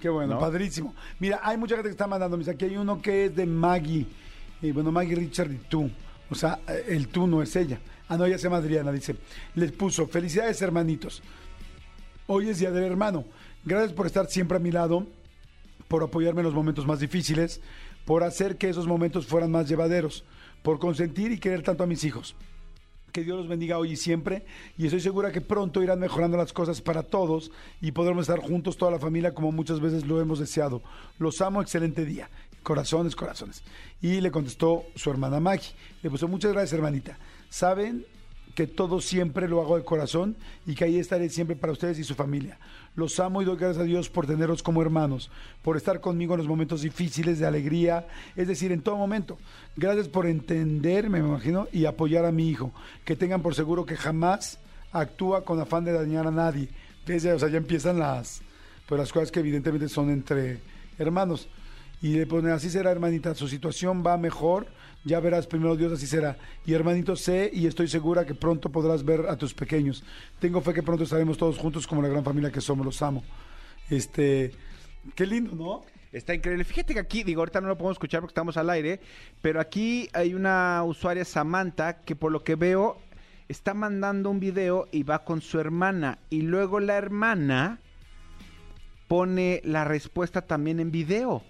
Qué 0.00 0.08
bueno, 0.08 0.34
¿No? 0.34 0.38
padrísimo. 0.40 0.94
Mira, 1.18 1.40
hay 1.42 1.56
mucha 1.56 1.74
gente 1.74 1.88
que 1.88 1.92
está 1.92 2.06
mandando. 2.06 2.36
mis- 2.36 2.46
Aquí 2.46 2.66
hay 2.66 2.76
uno 2.76 3.02
que 3.02 3.24
es 3.24 3.34
de 3.34 3.44
Maggie. 3.44 4.06
Y 4.60 4.70
bueno, 4.70 4.92
Maggie 4.92 5.16
Richard 5.16 5.50
y 5.50 5.56
tú. 5.68 5.90
O 6.30 6.34
sea, 6.36 6.60
eh, 6.68 6.84
el 6.90 7.08
tú 7.08 7.26
no 7.26 7.42
es 7.42 7.56
ella. 7.56 7.80
Ah, 8.08 8.16
no, 8.16 8.24
ella 8.24 8.38
se 8.38 8.44
llama 8.44 8.58
Adriana. 8.58 8.92
Dice, 8.92 9.16
les 9.56 9.72
puso, 9.72 10.06
felicidades 10.06 10.62
hermanitos. 10.62 11.22
Hoy 12.28 12.50
es 12.50 12.60
Día 12.60 12.70
del 12.70 12.84
Hermano. 12.84 13.24
Gracias 13.64 13.92
por 13.92 14.06
estar 14.06 14.26
siempre 14.28 14.56
a 14.58 14.60
mi 14.60 14.70
lado, 14.70 15.08
por 15.88 16.04
apoyarme 16.04 16.40
en 16.42 16.46
los 16.46 16.54
momentos 16.54 16.86
más 16.86 17.00
difíciles, 17.00 17.60
por 18.04 18.22
hacer 18.22 18.58
que 18.58 18.68
esos 18.68 18.86
momentos 18.86 19.26
fueran 19.26 19.50
más 19.50 19.68
llevaderos, 19.68 20.24
por 20.62 20.78
consentir 20.78 21.32
y 21.32 21.38
querer 21.38 21.62
tanto 21.62 21.84
a 21.84 21.86
mis 21.86 22.04
hijos. 22.04 22.34
Que 23.12 23.24
Dios 23.24 23.36
los 23.36 23.48
bendiga 23.48 23.78
hoy 23.78 23.92
y 23.92 23.96
siempre. 23.96 24.44
Y 24.78 24.86
estoy 24.86 25.00
segura 25.00 25.32
que 25.32 25.40
pronto 25.40 25.82
irán 25.82 25.98
mejorando 25.98 26.36
las 26.36 26.52
cosas 26.52 26.80
para 26.80 27.02
todos 27.02 27.50
y 27.80 27.92
podremos 27.92 28.22
estar 28.22 28.40
juntos 28.40 28.78
toda 28.78 28.90
la 28.90 28.98
familia 28.98 29.34
como 29.34 29.52
muchas 29.52 29.80
veces 29.80 30.06
lo 30.06 30.20
hemos 30.20 30.38
deseado. 30.38 30.82
Los 31.18 31.40
amo, 31.42 31.60
excelente 31.60 32.06
día. 32.06 32.30
Corazones, 32.62 33.14
corazones. 33.14 33.62
Y 34.00 34.20
le 34.20 34.30
contestó 34.30 34.84
su 34.94 35.10
hermana 35.10 35.40
Maggie. 35.40 35.74
Le 36.02 36.08
puso 36.08 36.26
muchas 36.26 36.52
gracias, 36.52 36.72
hermanita. 36.72 37.18
Saben 37.50 38.06
que 38.54 38.66
todo 38.66 39.00
siempre 39.00 39.48
lo 39.48 39.60
hago 39.60 39.76
de 39.76 39.84
corazón 39.84 40.36
y 40.66 40.74
que 40.74 40.84
ahí 40.84 40.98
estaré 40.98 41.28
siempre 41.28 41.56
para 41.56 41.72
ustedes 41.72 41.98
y 41.98 42.04
su 42.04 42.14
familia. 42.14 42.58
Los 42.94 43.18
amo 43.20 43.40
y 43.40 43.46
doy 43.46 43.56
gracias 43.56 43.78
a 43.78 43.84
Dios 43.84 44.10
por 44.10 44.26
tenerlos 44.26 44.62
como 44.62 44.82
hermanos, 44.82 45.30
por 45.62 45.78
estar 45.78 46.00
conmigo 46.00 46.34
en 46.34 46.38
los 46.38 46.48
momentos 46.48 46.82
difíciles 46.82 47.38
de 47.38 47.46
alegría, 47.46 48.06
es 48.36 48.48
decir, 48.48 48.70
en 48.70 48.82
todo 48.82 48.98
momento. 48.98 49.38
Gracias 49.76 50.08
por 50.08 50.26
entenderme, 50.26 51.22
me 51.22 51.28
imagino, 51.28 51.68
y 51.72 51.86
apoyar 51.86 52.26
a 52.26 52.32
mi 52.32 52.50
hijo. 52.50 52.70
Que 53.04 53.16
tengan 53.16 53.40
por 53.40 53.54
seguro 53.54 53.86
que 53.86 53.96
jamás 53.96 54.58
actúa 54.92 55.42
con 55.42 55.58
afán 55.58 55.84
de 55.84 55.92
dañar 55.92 56.26
a 56.26 56.30
nadie. 56.30 56.68
Desde, 57.06 57.32
o 57.32 57.38
sea, 57.38 57.48
ya 57.48 57.56
empiezan 57.56 57.98
las, 57.98 58.42
pues 58.86 58.98
las 58.98 59.10
cosas 59.10 59.30
que 59.30 59.40
evidentemente 59.40 59.88
son 59.88 60.10
entre 60.10 60.60
hermanos. 60.98 61.48
Y 62.02 62.14
le 62.14 62.26
pone, 62.26 62.50
así 62.50 62.68
será, 62.68 62.90
hermanita, 62.90 63.34
su 63.34 63.48
situación 63.48 64.02
va 64.04 64.18
mejor, 64.18 64.66
ya 65.04 65.20
verás, 65.20 65.46
primero 65.46 65.76
Dios, 65.76 65.92
así 65.92 66.06
será. 66.06 66.36
Y 66.64 66.74
hermanito, 66.74 67.16
sé 67.16 67.50
y 67.52 67.66
estoy 67.66 67.88
segura 67.88 68.24
que 68.24 68.34
pronto 68.34 68.70
podrás 68.70 69.04
ver 69.04 69.26
a 69.28 69.36
tus 69.36 69.52
pequeños. 69.52 70.04
Tengo 70.38 70.60
fe 70.60 70.72
que 70.72 70.82
pronto 70.82 71.04
estaremos 71.04 71.36
todos 71.36 71.58
juntos 71.58 71.86
como 71.86 72.02
la 72.02 72.08
gran 72.08 72.24
familia 72.24 72.50
que 72.50 72.60
somos, 72.60 72.86
los 72.86 73.02
amo. 73.02 73.24
Este, 73.90 74.52
qué 75.14 75.26
lindo, 75.26 75.54
¿no? 75.56 75.84
Está 76.12 76.34
increíble. 76.34 76.64
Fíjate 76.64 76.94
que 76.94 77.00
aquí, 77.00 77.24
digo, 77.24 77.40
ahorita 77.40 77.60
no 77.60 77.68
lo 77.68 77.76
podemos 77.76 77.96
escuchar 77.96 78.20
porque 78.20 78.32
estamos 78.32 78.56
al 78.56 78.70
aire, 78.70 79.00
pero 79.40 79.60
aquí 79.60 80.08
hay 80.12 80.34
una 80.34 80.82
usuaria, 80.84 81.24
Samantha, 81.24 82.02
que 82.02 82.14
por 82.14 82.30
lo 82.30 82.44
que 82.44 82.54
veo 82.54 82.98
está 83.48 83.74
mandando 83.74 84.30
un 84.30 84.38
video 84.38 84.88
y 84.92 85.02
va 85.02 85.24
con 85.24 85.40
su 85.40 85.58
hermana. 85.58 86.18
Y 86.30 86.42
luego 86.42 86.80
la 86.80 86.96
hermana 86.96 87.80
pone 89.08 89.62
la 89.64 89.84
respuesta 89.84 90.42
también 90.42 90.80
en 90.80 90.90
video. 90.90 91.42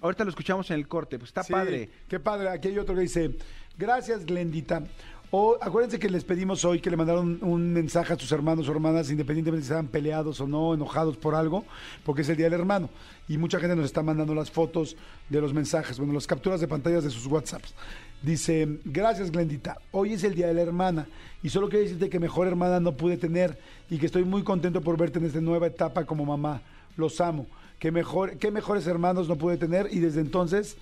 Ahorita 0.00 0.24
lo 0.24 0.30
escuchamos 0.30 0.70
en 0.70 0.76
el 0.76 0.88
corte, 0.88 1.18
pues 1.18 1.30
está 1.30 1.42
Sí, 1.42 1.52
padre. 1.52 1.90
Qué 2.08 2.20
padre. 2.20 2.48
Aquí 2.50 2.68
hay 2.68 2.78
otro 2.78 2.94
que 2.94 3.02
dice, 3.02 3.36
gracias 3.78 4.24
Glendita. 4.24 4.82
O 5.30 5.58
acuérdense 5.60 5.98
que 5.98 6.08
les 6.08 6.22
pedimos 6.22 6.64
hoy 6.64 6.80
que 6.80 6.88
le 6.88 6.96
mandaron 6.96 7.40
un 7.42 7.72
mensaje 7.72 8.12
a 8.12 8.18
sus 8.18 8.30
hermanos 8.30 8.68
o 8.68 8.72
hermanas, 8.72 9.10
independientemente 9.10 9.64
si 9.64 9.66
estaban 9.66 9.88
peleados 9.88 10.40
o 10.40 10.46
no, 10.46 10.72
enojados 10.72 11.16
por 11.16 11.34
algo, 11.34 11.64
porque 12.04 12.22
es 12.22 12.28
el 12.28 12.36
Día 12.36 12.46
del 12.46 12.60
Hermano. 12.60 12.88
Y 13.28 13.36
mucha 13.36 13.58
gente 13.58 13.74
nos 13.74 13.86
está 13.86 14.04
mandando 14.04 14.36
las 14.36 14.52
fotos 14.52 14.96
de 15.28 15.40
los 15.40 15.52
mensajes, 15.52 15.98
bueno, 15.98 16.14
las 16.14 16.28
capturas 16.28 16.60
de 16.60 16.68
pantallas 16.68 17.02
de 17.02 17.10
sus 17.10 17.26
WhatsApps. 17.26 17.74
Dice, 18.22 18.78
gracias 18.84 19.32
Glendita, 19.32 19.78
hoy 19.90 20.12
es 20.12 20.22
el 20.22 20.34
Día 20.36 20.46
de 20.46 20.54
la 20.54 20.62
Hermana 20.62 21.08
y 21.42 21.48
solo 21.48 21.68
quiero 21.68 21.82
decirte 21.84 22.08
que 22.08 22.20
mejor 22.20 22.46
hermana 22.46 22.78
no 22.78 22.96
pude 22.96 23.16
tener 23.16 23.58
y 23.90 23.98
que 23.98 24.06
estoy 24.06 24.24
muy 24.24 24.42
contento 24.42 24.80
por 24.80 24.96
verte 24.96 25.18
en 25.18 25.26
esta 25.26 25.40
nueva 25.40 25.66
etapa 25.66 26.04
como 26.04 26.24
mamá. 26.24 26.62
Los 26.96 27.20
amo. 27.20 27.46
Que 27.78 27.90
mejor, 27.90 28.38
qué 28.38 28.50
mejores 28.50 28.86
hermanos 28.86 29.28
no 29.28 29.36
pude 29.36 29.56
tener 29.56 29.88
y 29.90 30.00
desde 30.00 30.20
entonces 30.20 30.76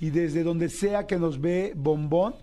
y 0.00 0.10
desde 0.10 0.42
donde 0.42 0.68
sea 0.68 1.06
que 1.06 1.18
nos 1.18 1.40
ve 1.40 1.72
Bombón, 1.76 2.34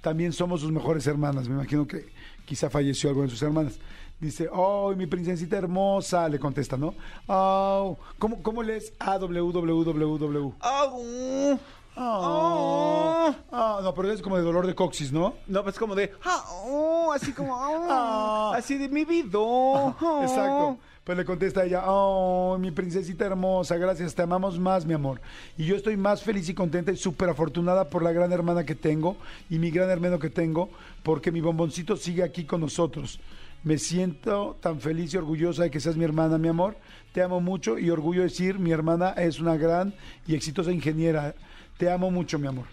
también 0.00 0.32
somos 0.32 0.60
sus 0.60 0.70
mejores 0.70 1.06
hermanas. 1.06 1.48
Me 1.48 1.54
imagino 1.54 1.86
que 1.86 2.06
quizá 2.44 2.70
falleció 2.70 3.10
alguna 3.10 3.26
de 3.26 3.32
sus 3.32 3.42
hermanas. 3.42 3.78
Dice, 4.20 4.48
oh, 4.52 4.94
mi 4.94 5.06
princesita 5.06 5.56
hermosa, 5.56 6.28
le 6.28 6.38
contesta, 6.38 6.76
¿no? 6.76 6.94
Oh, 7.26 7.96
¿cómo, 8.18 8.42
cómo 8.42 8.62
lees 8.62 8.92
AWWWW? 8.98 10.54
Oh, 10.62 11.58
Oh, 11.96 13.34
oh, 13.50 13.80
no, 13.82 13.94
pero 13.94 14.12
es 14.12 14.22
como 14.22 14.36
de 14.36 14.42
dolor 14.42 14.66
de 14.66 14.74
coxis, 14.74 15.12
¿no? 15.12 15.34
No, 15.46 15.62
pues 15.62 15.76
como 15.78 15.94
de, 15.94 16.12
ah, 16.24 16.44
oh, 16.64 17.12
así 17.12 17.32
como, 17.32 17.54
oh, 17.54 18.52
así 18.54 18.78
de 18.78 18.88
mi 18.88 19.04
vida. 19.04 19.38
oh. 19.38 20.22
Exacto. 20.22 20.78
Pues 21.10 21.18
le 21.18 21.24
contesta 21.24 21.64
ella, 21.64 21.82
oh, 21.86 22.56
mi 22.56 22.70
princesita 22.70 23.26
hermosa, 23.26 23.76
gracias, 23.76 24.14
te 24.14 24.22
amamos 24.22 24.60
más, 24.60 24.86
mi 24.86 24.94
amor. 24.94 25.20
Y 25.58 25.64
yo 25.64 25.74
estoy 25.74 25.96
más 25.96 26.22
feliz 26.22 26.48
y 26.48 26.54
contenta 26.54 26.92
y 26.92 26.96
súper 26.96 27.30
afortunada 27.30 27.90
por 27.90 28.04
la 28.04 28.12
gran 28.12 28.30
hermana 28.30 28.64
que 28.64 28.76
tengo 28.76 29.16
y 29.48 29.58
mi 29.58 29.72
gran 29.72 29.90
hermano 29.90 30.20
que 30.20 30.30
tengo, 30.30 30.70
porque 31.02 31.32
mi 31.32 31.40
bomboncito 31.40 31.96
sigue 31.96 32.22
aquí 32.22 32.44
con 32.44 32.60
nosotros. 32.60 33.18
Me 33.64 33.76
siento 33.76 34.56
tan 34.60 34.78
feliz 34.80 35.12
y 35.12 35.16
orgullosa 35.16 35.64
de 35.64 35.72
que 35.72 35.80
seas 35.80 35.96
mi 35.96 36.04
hermana, 36.04 36.38
mi 36.38 36.46
amor. 36.46 36.76
Te 37.12 37.22
amo 37.22 37.40
mucho 37.40 37.76
y 37.76 37.90
orgullo 37.90 38.22
decir, 38.22 38.60
mi 38.60 38.70
hermana 38.70 39.10
es 39.16 39.40
una 39.40 39.56
gran 39.56 39.92
y 40.28 40.36
exitosa 40.36 40.70
ingeniera. 40.70 41.34
Te 41.76 41.90
amo 41.90 42.12
mucho, 42.12 42.38
mi 42.38 42.46
amor. 42.46 42.66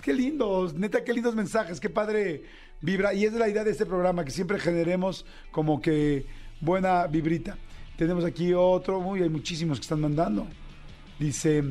Qué 0.00 0.14
lindos, 0.14 0.72
neta, 0.72 1.04
qué 1.04 1.12
lindos 1.12 1.34
mensajes, 1.34 1.80
qué 1.80 1.90
padre 1.90 2.44
vibra. 2.80 3.12
Y 3.12 3.26
es 3.26 3.34
la 3.34 3.46
idea 3.46 3.62
de 3.62 3.72
este 3.72 3.84
programa, 3.84 4.24
que 4.24 4.30
siempre 4.30 4.58
generemos 4.58 5.26
como 5.50 5.82
que 5.82 6.24
buena 6.62 7.06
vibrita. 7.08 7.58
Tenemos 7.96 8.24
aquí 8.24 8.52
otro, 8.52 8.98
uy, 8.98 9.22
hay 9.22 9.28
muchísimos 9.28 9.78
que 9.78 9.82
están 9.82 10.00
mandando. 10.00 10.46
Dice, 11.18 11.62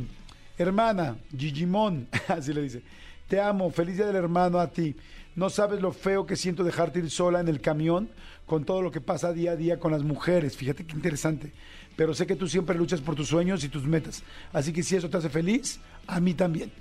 hermana, 0.57 1.17
Gigimón, 1.37 2.07
así 2.29 2.53
le 2.53 2.61
dice, 2.61 2.81
te 3.27 3.41
amo, 3.41 3.69
feliz 3.71 3.97
día 3.97 4.05
del 4.05 4.15
hermano 4.15 4.59
a 4.59 4.67
ti. 4.67 4.95
No 5.35 5.49
sabes 5.49 5.81
lo 5.81 5.91
feo 5.91 6.25
que 6.25 6.35
siento 6.35 6.63
dejarte 6.63 6.99
ir 6.99 7.09
sola 7.09 7.39
en 7.39 7.47
el 7.47 7.59
camión 7.59 8.09
con 8.45 8.63
todo 8.63 8.81
lo 8.81 8.91
que 8.91 9.01
pasa 9.01 9.33
día 9.33 9.51
a 9.51 9.55
día 9.55 9.79
con 9.79 9.91
las 9.91 10.03
mujeres. 10.03 10.55
Fíjate 10.55 10.85
qué 10.85 10.93
interesante. 10.95 11.51
Pero 11.95 12.13
sé 12.13 12.25
que 12.25 12.35
tú 12.35 12.47
siempre 12.47 12.77
luchas 12.77 13.01
por 13.01 13.15
tus 13.15 13.27
sueños 13.27 13.63
y 13.63 13.69
tus 13.69 13.83
metas. 13.83 14.23
Así 14.53 14.71
que 14.71 14.83
si 14.83 14.95
eso 14.95 15.09
te 15.09 15.17
hace 15.17 15.29
feliz, 15.29 15.79
a 16.07 16.19
mí 16.19 16.33
también. 16.33 16.71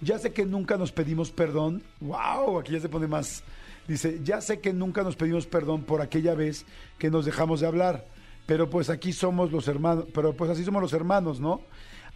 Ya 0.00 0.18
sé 0.18 0.32
que 0.32 0.44
nunca 0.44 0.76
nos 0.76 0.92
pedimos 0.92 1.30
perdón. 1.30 1.82
¡Wow! 2.00 2.58
Aquí 2.58 2.72
ya 2.72 2.80
se 2.80 2.88
pone 2.88 3.06
más. 3.06 3.44
Dice, 3.86 4.20
ya 4.22 4.40
sé 4.40 4.60
que 4.60 4.72
nunca 4.72 5.02
nos 5.02 5.16
pedimos 5.16 5.46
perdón 5.46 5.82
por 5.82 6.00
aquella 6.00 6.34
vez 6.34 6.66
que 6.98 7.10
nos 7.10 7.24
dejamos 7.24 7.60
de 7.60 7.66
hablar. 7.66 8.04
Pero 8.46 8.68
pues 8.68 8.90
aquí 8.90 9.12
somos 9.12 9.52
los 9.52 9.68
hermanos. 9.68 10.06
Pero 10.14 10.34
pues 10.34 10.50
así 10.50 10.64
somos 10.64 10.82
los 10.82 10.92
hermanos, 10.92 11.40
¿no? 11.40 11.62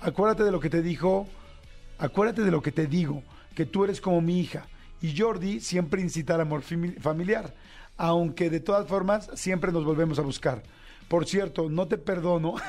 Acuérdate 0.00 0.44
de 0.44 0.50
lo 0.52 0.60
que 0.60 0.70
te 0.70 0.82
dijo. 0.82 1.26
Acuérdate 1.98 2.42
de 2.42 2.50
lo 2.50 2.62
que 2.62 2.72
te 2.72 2.86
digo. 2.86 3.22
Que 3.54 3.66
tú 3.66 3.84
eres 3.84 4.00
como 4.00 4.20
mi 4.20 4.40
hija. 4.40 4.66
Y 5.00 5.16
Jordi 5.16 5.60
siempre 5.60 6.00
incita 6.00 6.34
al 6.34 6.40
amor 6.40 6.62
fami- 6.62 6.98
familiar. 6.98 7.54
Aunque 7.96 8.50
de 8.50 8.60
todas 8.60 8.88
formas 8.88 9.30
siempre 9.34 9.70
nos 9.70 9.84
volvemos 9.84 10.18
a 10.18 10.22
buscar. 10.22 10.62
Por 11.08 11.26
cierto, 11.26 11.68
no 11.70 11.86
te 11.86 11.98
perdono. 11.98 12.54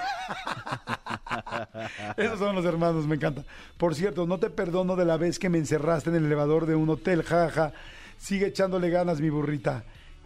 Esos 2.18 2.40
son 2.40 2.56
los 2.56 2.66
hermanos, 2.66 3.08
me 3.08 3.16
encanta. 3.16 3.44
Por 3.78 3.96
cierto, 3.96 4.28
no 4.28 4.40
te 4.40 4.50
perdono 4.50 4.96
de 4.96 5.06
la 5.06 5.18
vez 5.18 5.40
que 5.40 5.50
me 5.50 5.58
encerraste 5.58 6.10
en 6.10 6.18
el 6.18 6.26
elevador 6.26 6.66
de 6.66 6.76
un 6.76 6.90
hotel, 6.90 7.24
jaja. 7.24 7.74
Sigue 8.18 8.48
echándole 8.48 8.90
ganas, 8.90 9.22
mi 9.22 9.30
burrita. 9.30 9.84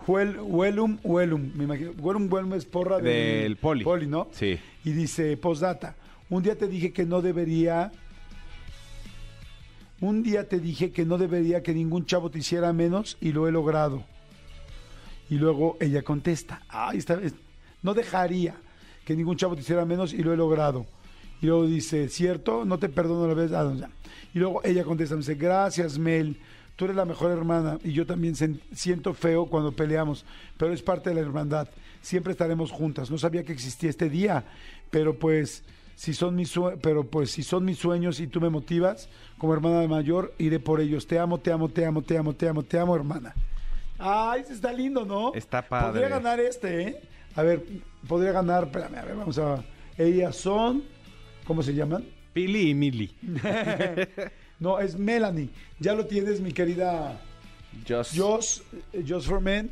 Huel, 0.09 0.39
huelum, 0.41 0.97
huelum. 1.03 1.51
Me 1.53 1.65
imagino. 1.65 1.91
Huelum, 1.91 2.33
huelum 2.33 2.53
es 2.55 2.65
porra 2.65 2.97
del, 2.97 3.43
Del 3.43 3.57
poli. 3.57 3.83
Poli, 3.83 4.07
¿no? 4.07 4.27
Sí. 4.31 4.57
Y 4.83 4.91
dice, 4.91 5.37
postdata. 5.37 5.95
Un 6.31 6.41
día 6.41 6.57
te 6.57 6.67
dije 6.67 6.91
que 6.91 7.05
no 7.05 7.21
debería. 7.21 7.91
Un 10.01 10.23
día 10.23 10.47
te 10.49 10.59
dije 10.59 10.91
que 10.91 11.05
no 11.05 11.19
debería 11.19 11.61
que 11.61 11.75
ningún 11.75 12.07
chavo 12.07 12.31
te 12.31 12.39
hiciera 12.39 12.73
menos 12.73 13.17
y 13.21 13.33
lo 13.33 13.47
he 13.47 13.51
logrado. 13.51 14.03
Y 15.29 15.35
luego 15.35 15.77
ella 15.79 16.01
contesta, 16.01 16.63
ay, 16.69 16.97
esta 16.97 17.15
vez 17.15 17.35
no 17.83 17.93
dejaría 17.93 18.55
que 19.05 19.15
ningún 19.15 19.37
chavo 19.37 19.53
te 19.53 19.61
hiciera 19.61 19.85
menos 19.85 20.13
y 20.13 20.23
lo 20.23 20.33
he 20.33 20.37
logrado. 20.37 20.87
Y 21.39 21.45
luego 21.45 21.67
dice, 21.67 22.09
¿cierto? 22.09 22.65
No 22.65 22.79
te 22.79 22.89
perdono 22.89 23.27
la 23.27 23.35
vez. 23.35 23.51
Ah, 23.51 23.63
no. 23.63 23.87
Y 24.33 24.39
luego 24.39 24.61
ella 24.63 24.83
contesta, 24.83 25.13
me 25.13 25.19
dice, 25.19 25.35
gracias 25.35 25.99
Mel, 25.99 26.37
tú 26.79 26.85
eres 26.85 26.95
la 26.95 27.03
mejor 27.03 27.29
hermana 27.31 27.77
y 27.83 27.91
yo 27.91 28.05
también 28.05 28.35
siento 28.71 29.13
feo 29.13 29.47
cuando 29.47 29.73
peleamos, 29.73 30.23
pero 30.55 30.71
es 30.71 30.81
parte 30.81 31.09
de 31.09 31.15
la 31.15 31.21
hermandad. 31.21 31.67
siempre 32.01 32.31
estaremos 32.31 32.71
juntas. 32.71 33.11
No 33.11 33.17
sabía 33.17 33.43
que 33.43 33.51
existía 33.51 33.89
este 33.89 34.09
día, 34.09 34.45
pero 34.89 35.19
pues 35.19 35.65
si 35.97 36.13
son 36.13 36.37
mis 36.37 36.57
pero 36.81 37.03
pues 37.03 37.31
si 37.31 37.43
son 37.43 37.65
mis 37.65 37.79
sueños 37.79 38.21
y 38.21 38.27
tú 38.27 38.39
me 38.39 38.49
motivas 38.49 39.09
como 39.37 39.53
hermana 39.53 39.81
de 39.81 39.89
mayor, 39.89 40.33
iré 40.37 40.61
por 40.61 40.79
ellos. 40.79 41.05
Te 41.05 41.19
amo, 41.19 41.37
te 41.39 41.51
amo, 41.51 41.67
te 41.67 41.85
amo, 41.85 42.01
te 42.01 42.17
amo, 42.17 42.33
te 42.33 42.47
amo, 42.47 42.63
te 42.63 42.79
amo, 42.79 42.95
hermana. 42.95 43.35
Ay, 43.97 44.45
está 44.49 44.71
lindo, 44.71 45.03
¿no? 45.03 45.33
Está 45.33 45.61
padre. 45.61 45.99
Podría 45.99 46.07
ganar 46.07 46.39
este, 46.39 46.81
¿eh? 46.81 47.01
A 47.35 47.43
ver, 47.43 47.61
podría 48.07 48.31
ganar, 48.31 48.63
espérame, 48.63 48.95
a 48.95 49.03
ver, 49.03 49.15
vamos 49.17 49.37
a 49.37 49.65
ellas 49.97 50.33
son 50.37 50.83
¿cómo 51.43 51.61
se 51.61 51.73
llaman? 51.73 52.05
Pili 52.31 52.69
y 52.69 52.73
Mili. 52.73 53.13
No, 54.59 54.79
es 54.79 54.97
Melanie. 54.97 55.49
Ya 55.79 55.93
lo 55.93 56.05
tienes, 56.05 56.41
mi 56.41 56.51
querida 56.51 57.19
Just- 57.87 58.17
Joss, 58.17 58.63
eh, 58.93 59.03
Joss 59.07 59.25
for 59.25 59.39
Men. 59.39 59.71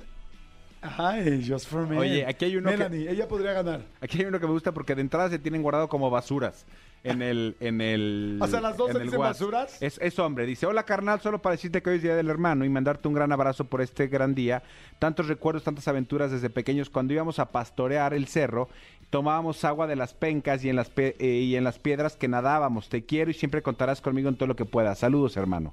Ajá, 0.82 1.20
eh, 1.20 1.44
Joss 1.46 1.66
for 1.68 1.88
Men. 1.88 1.98
Oye, 1.98 2.26
aquí 2.26 2.46
hay 2.46 2.56
uno 2.58 2.70
que- 2.70 2.78
Melanie, 2.78 3.10
ella 3.10 3.28
podría 3.28 3.54
ganar. 3.54 3.82
Aquí 4.00 4.20
hay 4.20 4.26
uno 4.26 4.40
que 4.40 4.46
me 4.46 4.54
gusta 4.54 4.72
porque 4.72 4.96
de 4.96 5.02
entrada 5.02 5.30
se 5.30 5.40
tienen 5.40 5.62
guardado 5.62 5.90
como 5.90 6.10
basuras. 6.10 6.66
En 7.10 7.22
el, 7.22 7.56
en 7.60 7.82
el. 7.82 8.40
O 8.42 8.48
sea, 8.48 8.62
las 8.62 8.78
dos 8.78 8.92
en 8.92 9.02
el 9.02 9.10
basuras. 9.18 9.82
Es, 9.82 10.00
es 10.02 10.20
hombre. 10.20 10.46
Dice: 10.46 10.66
Hola, 10.66 10.84
carnal, 10.84 11.22
solo 11.22 11.40
para 11.42 11.56
decirte 11.56 11.82
que 11.82 11.90
hoy 11.90 11.96
es 11.98 12.04
día 12.04 12.16
del 12.16 12.30
hermano 12.30 12.66
y 12.66 12.70
mandarte 12.70 13.08
un 13.08 13.14
gran 13.14 13.32
abrazo 13.32 13.66
por 13.66 13.82
este 13.82 14.08
gran 14.08 14.36
día. 14.36 14.64
Tantos 15.00 15.28
recuerdos, 15.28 15.64
tantas 15.64 15.88
aventuras 15.88 16.32
desde 16.32 16.50
pequeños. 16.50 16.90
Cuando 16.90 17.14
íbamos 17.14 17.40
a 17.40 17.52
pastorear 17.52 18.14
el 18.14 18.28
cerro, 18.28 18.70
tomábamos 19.10 19.64
agua 19.64 19.88
de 19.88 19.96
las 19.96 20.14
pencas 20.14 20.64
y 20.66 20.70
en 20.70 20.76
las, 20.76 20.90
pe- 20.90 21.16
eh, 21.20 21.42
y 21.42 21.56
en 21.56 21.64
las 21.64 21.80
piedras 21.80 22.16
que 22.16 22.28
nadábamos. 22.28 22.90
Te 22.90 23.06
quiero 23.06 23.32
y 23.32 23.34
siempre 23.34 23.62
contarás 23.62 24.02
conmigo 24.02 24.30
en 24.30 24.36
todo 24.36 24.48
lo 24.48 24.56
que 24.56 24.66
puedas. 24.66 25.00
Saludos, 25.00 25.38
hermano. 25.38 25.72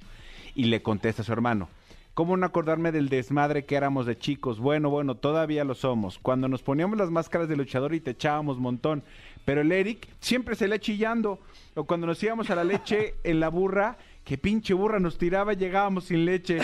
Y 0.55 0.65
le 0.65 0.83
contesta 0.83 1.23
a 1.23 1.25
su 1.25 1.33
hermano. 1.33 1.69
¿Cómo 2.15 2.37
no 2.37 2.47
acordarme 2.47 2.93
del 2.93 3.09
desmadre 3.09 3.65
que 3.65 3.75
éramos 3.75 4.07
de 4.07 4.17
chicos? 4.17 4.61
Bueno, 4.61 4.89
bueno, 4.89 5.17
todavía 5.17 5.65
lo 5.65 5.75
somos. 5.75 6.21
Cuando 6.21 6.47
nos 6.47 6.63
poníamos 6.63 6.97
las 6.97 7.11
máscaras 7.11 7.49
de 7.49 7.57
luchador 7.57 7.93
y 7.93 7.99
te 7.99 8.13
echábamos 8.13 8.59
montón. 8.59 9.03
Pero 9.45 9.61
el 9.61 9.73
Eric 9.73 10.09
siempre 10.21 10.55
se 10.55 10.69
le 10.69 10.81
chillando. 10.81 11.41
O 11.75 11.85
cuando 11.85 12.07
nos 12.07 12.23
íbamos 12.23 12.51
a 12.51 12.55
la 12.55 12.65
leche 12.65 13.15
en 13.25 13.41
la 13.41 13.49
burra, 13.49 13.97
que 14.25 14.39
pinche 14.39 14.75
burra 14.75 15.01
nos 15.01 15.19
tiraba 15.19 15.53
y 15.53 15.57
llegábamos 15.57 16.05
sin 16.05 16.25
leche. 16.25 16.59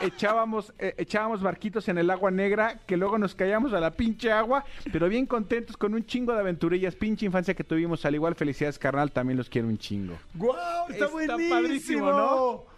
Echábamos, 0.00 0.72
eh, 0.78 0.94
echábamos 0.96 1.42
barquitos 1.42 1.88
en 1.88 1.98
el 1.98 2.08
agua 2.10 2.30
negra, 2.30 2.78
que 2.86 2.96
luego 2.96 3.18
nos 3.18 3.34
caíamos 3.34 3.72
a 3.72 3.80
la 3.80 3.90
pinche 3.90 4.30
agua, 4.30 4.64
pero 4.92 5.08
bien 5.08 5.26
contentos 5.26 5.76
con 5.76 5.92
un 5.92 6.06
chingo 6.06 6.32
de 6.32 6.38
aventurillas. 6.38 6.94
Pinche 6.94 7.26
infancia 7.26 7.54
que 7.54 7.64
tuvimos. 7.64 8.04
Al 8.04 8.14
igual, 8.14 8.36
felicidades, 8.36 8.78
carnal. 8.78 9.10
También 9.10 9.36
los 9.36 9.48
quiero 9.48 9.66
un 9.66 9.76
chingo. 9.78 10.14
¡Guau! 10.34 10.56
Está, 10.88 11.06
Está 11.06 11.08
buenísimo. 11.08 11.50
padrísimo, 11.50 12.12
¿no? 12.12 12.77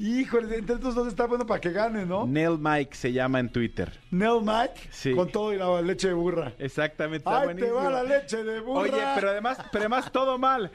Híjole, 0.00 0.58
entre 0.58 0.76
estos 0.76 0.94
dos 0.94 1.08
está 1.08 1.26
bueno 1.26 1.44
para 1.44 1.60
que 1.60 1.72
gane, 1.72 2.06
¿no? 2.06 2.24
Nell 2.24 2.56
Mike 2.56 2.94
se 2.94 3.12
llama 3.12 3.40
en 3.40 3.50
Twitter. 3.50 3.98
Nell 4.12 4.40
Mike 4.44 4.88
Sí. 4.92 5.12
con 5.12 5.28
todo 5.32 5.52
y 5.52 5.56
la 5.56 5.82
leche 5.82 6.06
de 6.06 6.14
burra. 6.14 6.52
Exactamente. 6.60 7.28
está 7.28 7.40
¡Ay, 7.40 7.56
te 7.56 7.68
va 7.72 7.90
la 7.90 8.04
leche 8.04 8.44
de 8.44 8.60
burra! 8.60 8.80
Oye, 8.82 9.02
pero 9.16 9.30
además, 9.30 9.58
pero 9.72 9.80
además 9.82 10.12
todo 10.12 10.38
mal. 10.38 10.70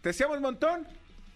Te 0.00 0.10
hacíamos 0.10 0.36
un 0.36 0.42
montón, 0.44 0.86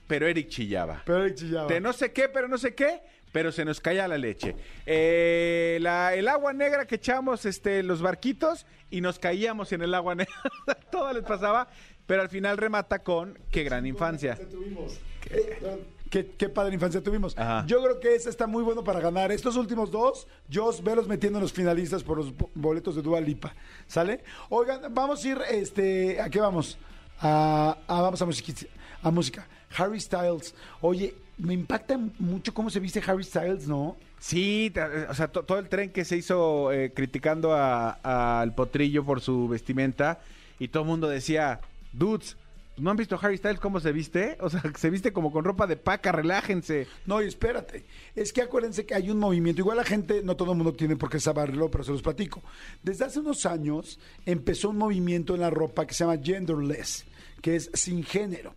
pero 0.06 0.28
Eric 0.28 0.48
chillaba. 0.48 1.02
Pero 1.04 1.24
Eric 1.24 1.34
chillaba. 1.38 1.66
De 1.66 1.80
no 1.80 1.92
sé 1.92 2.12
qué, 2.12 2.28
pero 2.28 2.46
no 2.46 2.56
sé 2.56 2.76
qué, 2.76 3.00
pero 3.32 3.50
se 3.50 3.64
nos 3.64 3.80
caía 3.80 4.06
la 4.06 4.16
leche. 4.16 4.54
Eh, 4.86 5.78
la- 5.80 6.14
el 6.14 6.28
agua 6.28 6.52
negra 6.52 6.86
que 6.86 6.94
echamos 6.94 7.46
este, 7.46 7.82
los 7.82 8.00
barquitos 8.00 8.64
y 8.90 9.00
nos 9.00 9.18
caíamos 9.18 9.72
en 9.72 9.82
el 9.82 9.92
agua 9.94 10.14
negra. 10.14 10.34
todo 10.92 11.12
les 11.12 11.24
pasaba, 11.24 11.66
pero 12.06 12.22
al 12.22 12.28
final 12.28 12.58
remata 12.58 13.00
con 13.00 13.36
qué 13.50 13.64
gran 13.64 13.86
infancia. 13.86 14.36
tuvimos. 14.48 15.00
Eh, 15.30 15.58
Qué, 16.12 16.26
qué 16.36 16.50
padre 16.50 16.74
infancia 16.74 17.02
tuvimos. 17.02 17.36
Ajá. 17.38 17.64
Yo 17.66 17.82
creo 17.82 17.98
que 17.98 18.14
ese 18.14 18.28
está 18.28 18.46
muy 18.46 18.62
bueno 18.62 18.84
para 18.84 19.00
ganar. 19.00 19.32
Estos 19.32 19.56
últimos 19.56 19.90
dos, 19.90 20.26
Jos, 20.52 20.84
velos 20.84 21.08
metiendo 21.08 21.38
en 21.38 21.42
los 21.42 21.54
finalistas 21.54 22.02
por 22.02 22.18
los 22.18 22.36
bo- 22.36 22.50
boletos 22.54 22.94
de 22.94 23.00
Dua 23.00 23.18
Lipa. 23.18 23.54
¿Sale? 23.86 24.22
Oigan, 24.50 24.92
vamos 24.94 25.24
a 25.24 25.28
ir, 25.28 25.38
este, 25.50 26.20
¿a 26.20 26.28
qué 26.28 26.38
vamos? 26.38 26.76
A, 27.18 27.78
a- 27.88 28.02
vamos 28.02 28.20
a 28.20 28.26
música, 28.26 28.52
a 29.02 29.10
música. 29.10 29.48
Harry 29.78 29.98
Styles. 29.98 30.54
Oye, 30.82 31.14
me 31.38 31.54
impacta 31.54 31.98
mucho 32.18 32.52
cómo 32.52 32.68
se 32.68 32.78
viste 32.78 33.02
Harry 33.06 33.24
Styles, 33.24 33.66
¿no? 33.66 33.96
Sí, 34.18 34.70
o 35.08 35.14
sea, 35.14 35.28
to- 35.28 35.44
todo 35.44 35.58
el 35.58 35.70
tren 35.70 35.88
que 35.92 36.04
se 36.04 36.18
hizo 36.18 36.70
eh, 36.72 36.92
criticando 36.94 37.54
a- 37.54 38.40
al 38.42 38.54
potrillo 38.54 39.02
por 39.02 39.22
su 39.22 39.48
vestimenta 39.48 40.20
y 40.58 40.68
todo 40.68 40.82
el 40.82 40.90
mundo 40.90 41.08
decía, 41.08 41.60
dudes, 41.94 42.36
¿no 42.76 42.90
han 42.90 42.96
visto 42.96 43.18
Harry 43.20 43.36
Styles 43.36 43.60
cómo 43.60 43.80
se 43.80 43.92
viste? 43.92 44.36
O 44.40 44.50
sea, 44.50 44.62
se 44.76 44.90
viste 44.90 45.12
como 45.12 45.32
con 45.32 45.44
ropa 45.44 45.66
de 45.66 45.76
paca, 45.76 46.12
relájense. 46.12 46.86
No, 47.06 47.22
y 47.22 47.26
espérate. 47.26 47.84
Es 48.14 48.32
que 48.32 48.42
acuérdense 48.42 48.86
que 48.86 48.94
hay 48.94 49.10
un 49.10 49.18
movimiento. 49.18 49.60
Igual 49.60 49.76
la 49.76 49.84
gente, 49.84 50.22
no 50.22 50.36
todo 50.36 50.52
el 50.52 50.58
mundo 50.58 50.74
tiene 50.74 50.96
por 50.96 51.10
qué 51.10 51.20
saberlo, 51.20 51.70
pero 51.70 51.84
se 51.84 51.92
los 51.92 52.02
platico. 52.02 52.42
Desde 52.82 53.04
hace 53.04 53.20
unos 53.20 53.46
años 53.46 53.98
empezó 54.26 54.70
un 54.70 54.78
movimiento 54.78 55.34
en 55.34 55.40
la 55.40 55.50
ropa 55.50 55.86
que 55.86 55.94
se 55.94 56.04
llama 56.04 56.20
genderless, 56.22 57.04
que 57.40 57.56
es 57.56 57.70
sin 57.74 58.02
género. 58.02 58.54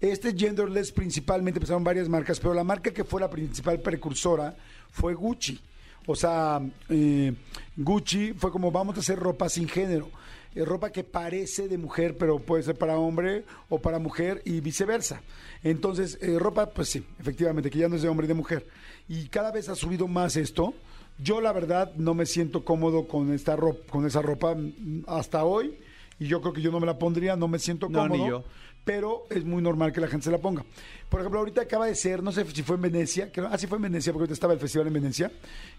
Este 0.00 0.32
genderless 0.36 0.92
principalmente 0.92 1.58
empezaron 1.58 1.82
varias 1.82 2.08
marcas, 2.08 2.38
pero 2.38 2.54
la 2.54 2.64
marca 2.64 2.92
que 2.92 3.04
fue 3.04 3.20
la 3.20 3.28
principal 3.28 3.80
precursora 3.80 4.56
fue 4.90 5.14
Gucci. 5.14 5.60
O 6.06 6.14
sea, 6.14 6.60
eh, 6.88 7.34
Gucci 7.76 8.32
fue 8.32 8.50
como 8.50 8.70
vamos 8.70 8.96
a 8.96 9.00
hacer 9.00 9.18
ropa 9.18 9.48
sin 9.48 9.68
género. 9.68 10.10
Eh, 10.58 10.64
ropa 10.64 10.90
que 10.90 11.04
parece 11.04 11.68
de 11.68 11.78
mujer, 11.78 12.16
pero 12.18 12.40
puede 12.40 12.64
ser 12.64 12.74
para 12.76 12.98
hombre 12.98 13.44
o 13.68 13.78
para 13.78 14.00
mujer 14.00 14.42
y 14.44 14.60
viceversa. 14.60 15.22
Entonces, 15.62 16.18
eh, 16.20 16.36
ropa, 16.36 16.70
pues 16.70 16.88
sí, 16.88 17.04
efectivamente, 17.20 17.70
que 17.70 17.78
ya 17.78 17.88
no 17.88 17.94
es 17.94 18.02
de 18.02 18.08
hombre 18.08 18.24
y 18.24 18.28
de 18.28 18.34
mujer. 18.34 18.66
Y 19.08 19.28
cada 19.28 19.52
vez 19.52 19.68
ha 19.68 19.76
subido 19.76 20.08
más 20.08 20.34
esto. 20.34 20.74
Yo, 21.16 21.40
la 21.40 21.52
verdad, 21.52 21.92
no 21.94 22.12
me 22.12 22.26
siento 22.26 22.64
cómodo 22.64 23.06
con 23.06 23.32
esta 23.32 23.54
ropa, 23.54 23.78
con 23.88 24.04
esa 24.04 24.20
ropa 24.20 24.56
mm, 24.56 25.04
hasta 25.06 25.44
hoy. 25.44 25.78
Y 26.18 26.26
yo 26.26 26.40
creo 26.40 26.52
que 26.52 26.60
yo 26.60 26.72
no 26.72 26.80
me 26.80 26.86
la 26.86 26.98
pondría, 26.98 27.36
no 27.36 27.46
me 27.46 27.60
siento 27.60 27.88
No, 27.88 28.00
cómodo. 28.00 28.18
ni 28.24 28.28
yo. 28.28 28.44
Pero 28.84 29.26
es 29.30 29.44
muy 29.44 29.62
normal 29.62 29.92
que 29.92 30.00
la 30.00 30.08
gente 30.08 30.24
se 30.24 30.32
la 30.32 30.38
ponga. 30.38 30.64
Por 31.08 31.20
ejemplo, 31.20 31.38
ahorita 31.38 31.60
acaba 31.60 31.86
de 31.86 31.94
ser, 31.94 32.20
no 32.20 32.32
sé 32.32 32.44
si 32.46 32.64
fue 32.64 32.74
en 32.74 32.82
Venecia, 32.82 33.30
creo, 33.30 33.46
ah, 33.48 33.56
sí 33.58 33.68
fue 33.68 33.76
en 33.78 33.82
Venecia, 33.82 34.12
porque 34.12 34.22
ahorita 34.22 34.34
estaba 34.34 34.54
el 34.54 34.58
festival 34.58 34.88
en 34.88 34.94
Venecia, 34.94 35.30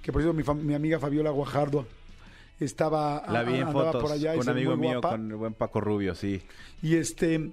que 0.02 0.14
por 0.14 0.22
cierto 0.22 0.54
mi, 0.54 0.64
mi 0.64 0.74
amiga 0.74 1.00
Fabiola 1.00 1.32
Guajardo 1.32 1.86
estaba 2.60 3.24
La 3.30 3.44
vi 3.44 3.56
en 3.56 3.72
fotos 3.72 4.02
por 4.02 4.12
allá 4.12 4.36
con 4.36 4.42
un 4.42 4.50
amigo 4.50 4.76
mío, 4.78 4.94
guapa. 4.94 5.10
con 5.12 5.32
el 5.32 5.38
buen 5.38 5.54
Paco 5.54 5.82
Rubio, 5.82 6.16
sí. 6.16 6.42
Y 6.82 6.96
este 6.96 7.52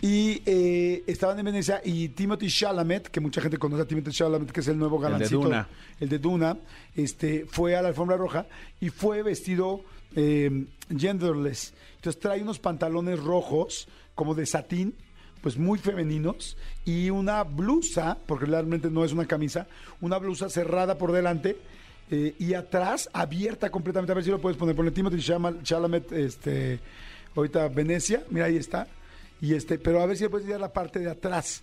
y 0.00 0.42
eh, 0.46 1.02
estaban 1.08 1.38
en 1.40 1.44
Venecia 1.46 1.80
y 1.84 2.08
Timothy 2.10 2.48
Chalamet, 2.48 3.08
que 3.08 3.18
mucha 3.20 3.40
gente 3.40 3.58
conoce 3.58 3.82
a 3.82 3.86
Timothy 3.86 4.12
Chalamet, 4.12 4.52
que 4.52 4.60
es 4.60 4.68
el 4.68 4.78
nuevo 4.78 4.96
El 4.96 5.02
de 5.02 5.08
galancito, 5.10 5.40
Duna. 5.40 5.68
el 5.98 6.08
de 6.08 6.18
Duna, 6.20 6.56
este 6.94 7.46
fue 7.46 7.74
a 7.74 7.82
la 7.82 7.88
alfombra 7.88 8.16
roja 8.16 8.46
y 8.80 8.90
fue 8.90 9.22
vestido 9.22 9.82
eh, 10.14 10.66
genderless. 10.96 11.74
Entonces 11.96 12.20
trae 12.20 12.40
unos 12.40 12.60
pantalones 12.60 13.18
rojos 13.18 13.88
como 14.14 14.36
de 14.36 14.46
satín, 14.46 14.94
pues 15.42 15.58
muy 15.58 15.80
femeninos 15.80 16.56
y 16.84 17.10
una 17.10 17.42
blusa, 17.42 18.18
porque 18.26 18.46
realmente 18.46 18.90
no 18.90 19.04
es 19.04 19.12
una 19.12 19.26
camisa, 19.26 19.66
una 20.00 20.18
blusa 20.18 20.48
cerrada 20.48 20.96
por 20.96 21.10
delante. 21.10 21.56
Eh, 22.10 22.34
y 22.38 22.54
atrás 22.54 23.08
abierta 23.12 23.70
completamente. 23.70 24.12
A 24.12 24.14
ver 24.14 24.24
si 24.24 24.30
lo 24.30 24.40
puedes 24.40 24.56
poner. 24.56 24.74
Ponle 24.74 24.90
Timothy 24.90 25.18
Chalamet, 25.62 26.12
este, 26.12 26.80
ahorita 27.34 27.68
Venecia, 27.68 28.24
mira 28.30 28.46
ahí 28.46 28.56
está. 28.56 28.86
Y 29.40 29.54
este, 29.54 29.78
pero 29.78 30.00
a 30.02 30.06
ver 30.06 30.16
si 30.16 30.24
le 30.24 30.30
puedes 30.30 30.48
dar 30.48 30.60
la 30.60 30.72
parte 30.72 30.98
de 30.98 31.10
atrás. 31.10 31.62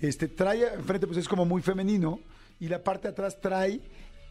Este 0.00 0.28
trae 0.28 0.74
enfrente, 0.74 1.06
pues 1.06 1.18
es 1.18 1.28
como 1.28 1.44
muy 1.44 1.62
femenino, 1.62 2.20
y 2.58 2.68
la 2.68 2.82
parte 2.82 3.08
de 3.08 3.12
atrás 3.12 3.40
trae 3.40 3.80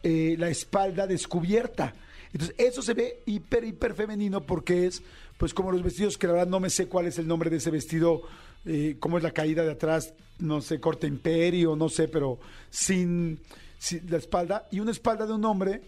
eh, 0.02 0.34
la 0.38 0.48
espalda 0.48 1.06
descubierta. 1.06 1.94
Entonces, 2.32 2.54
eso 2.58 2.80
se 2.80 2.94
ve 2.94 3.22
hiper, 3.26 3.64
hiper 3.64 3.94
femenino 3.94 4.40
porque 4.40 4.86
es, 4.86 5.02
pues, 5.36 5.52
como 5.52 5.72
los 5.72 5.82
vestidos 5.82 6.16
que 6.16 6.26
la 6.26 6.34
verdad 6.34 6.48
no 6.48 6.60
me 6.60 6.70
sé 6.70 6.86
cuál 6.86 7.06
es 7.06 7.18
el 7.18 7.26
nombre 7.26 7.50
de 7.50 7.56
ese 7.56 7.70
vestido, 7.70 8.22
eh, 8.64 8.96
cómo 9.00 9.18
es 9.18 9.24
la 9.24 9.32
caída 9.32 9.64
de 9.64 9.72
atrás, 9.72 10.14
no 10.38 10.60
sé, 10.60 10.80
corte 10.80 11.06
imperio, 11.06 11.76
no 11.76 11.88
sé, 11.88 12.08
pero 12.08 12.38
sin, 12.70 13.40
sin 13.80 14.08
la 14.10 14.18
espalda, 14.18 14.68
y 14.70 14.78
una 14.78 14.90
espalda 14.90 15.26
de 15.26 15.32
un 15.32 15.44
hombre, 15.46 15.80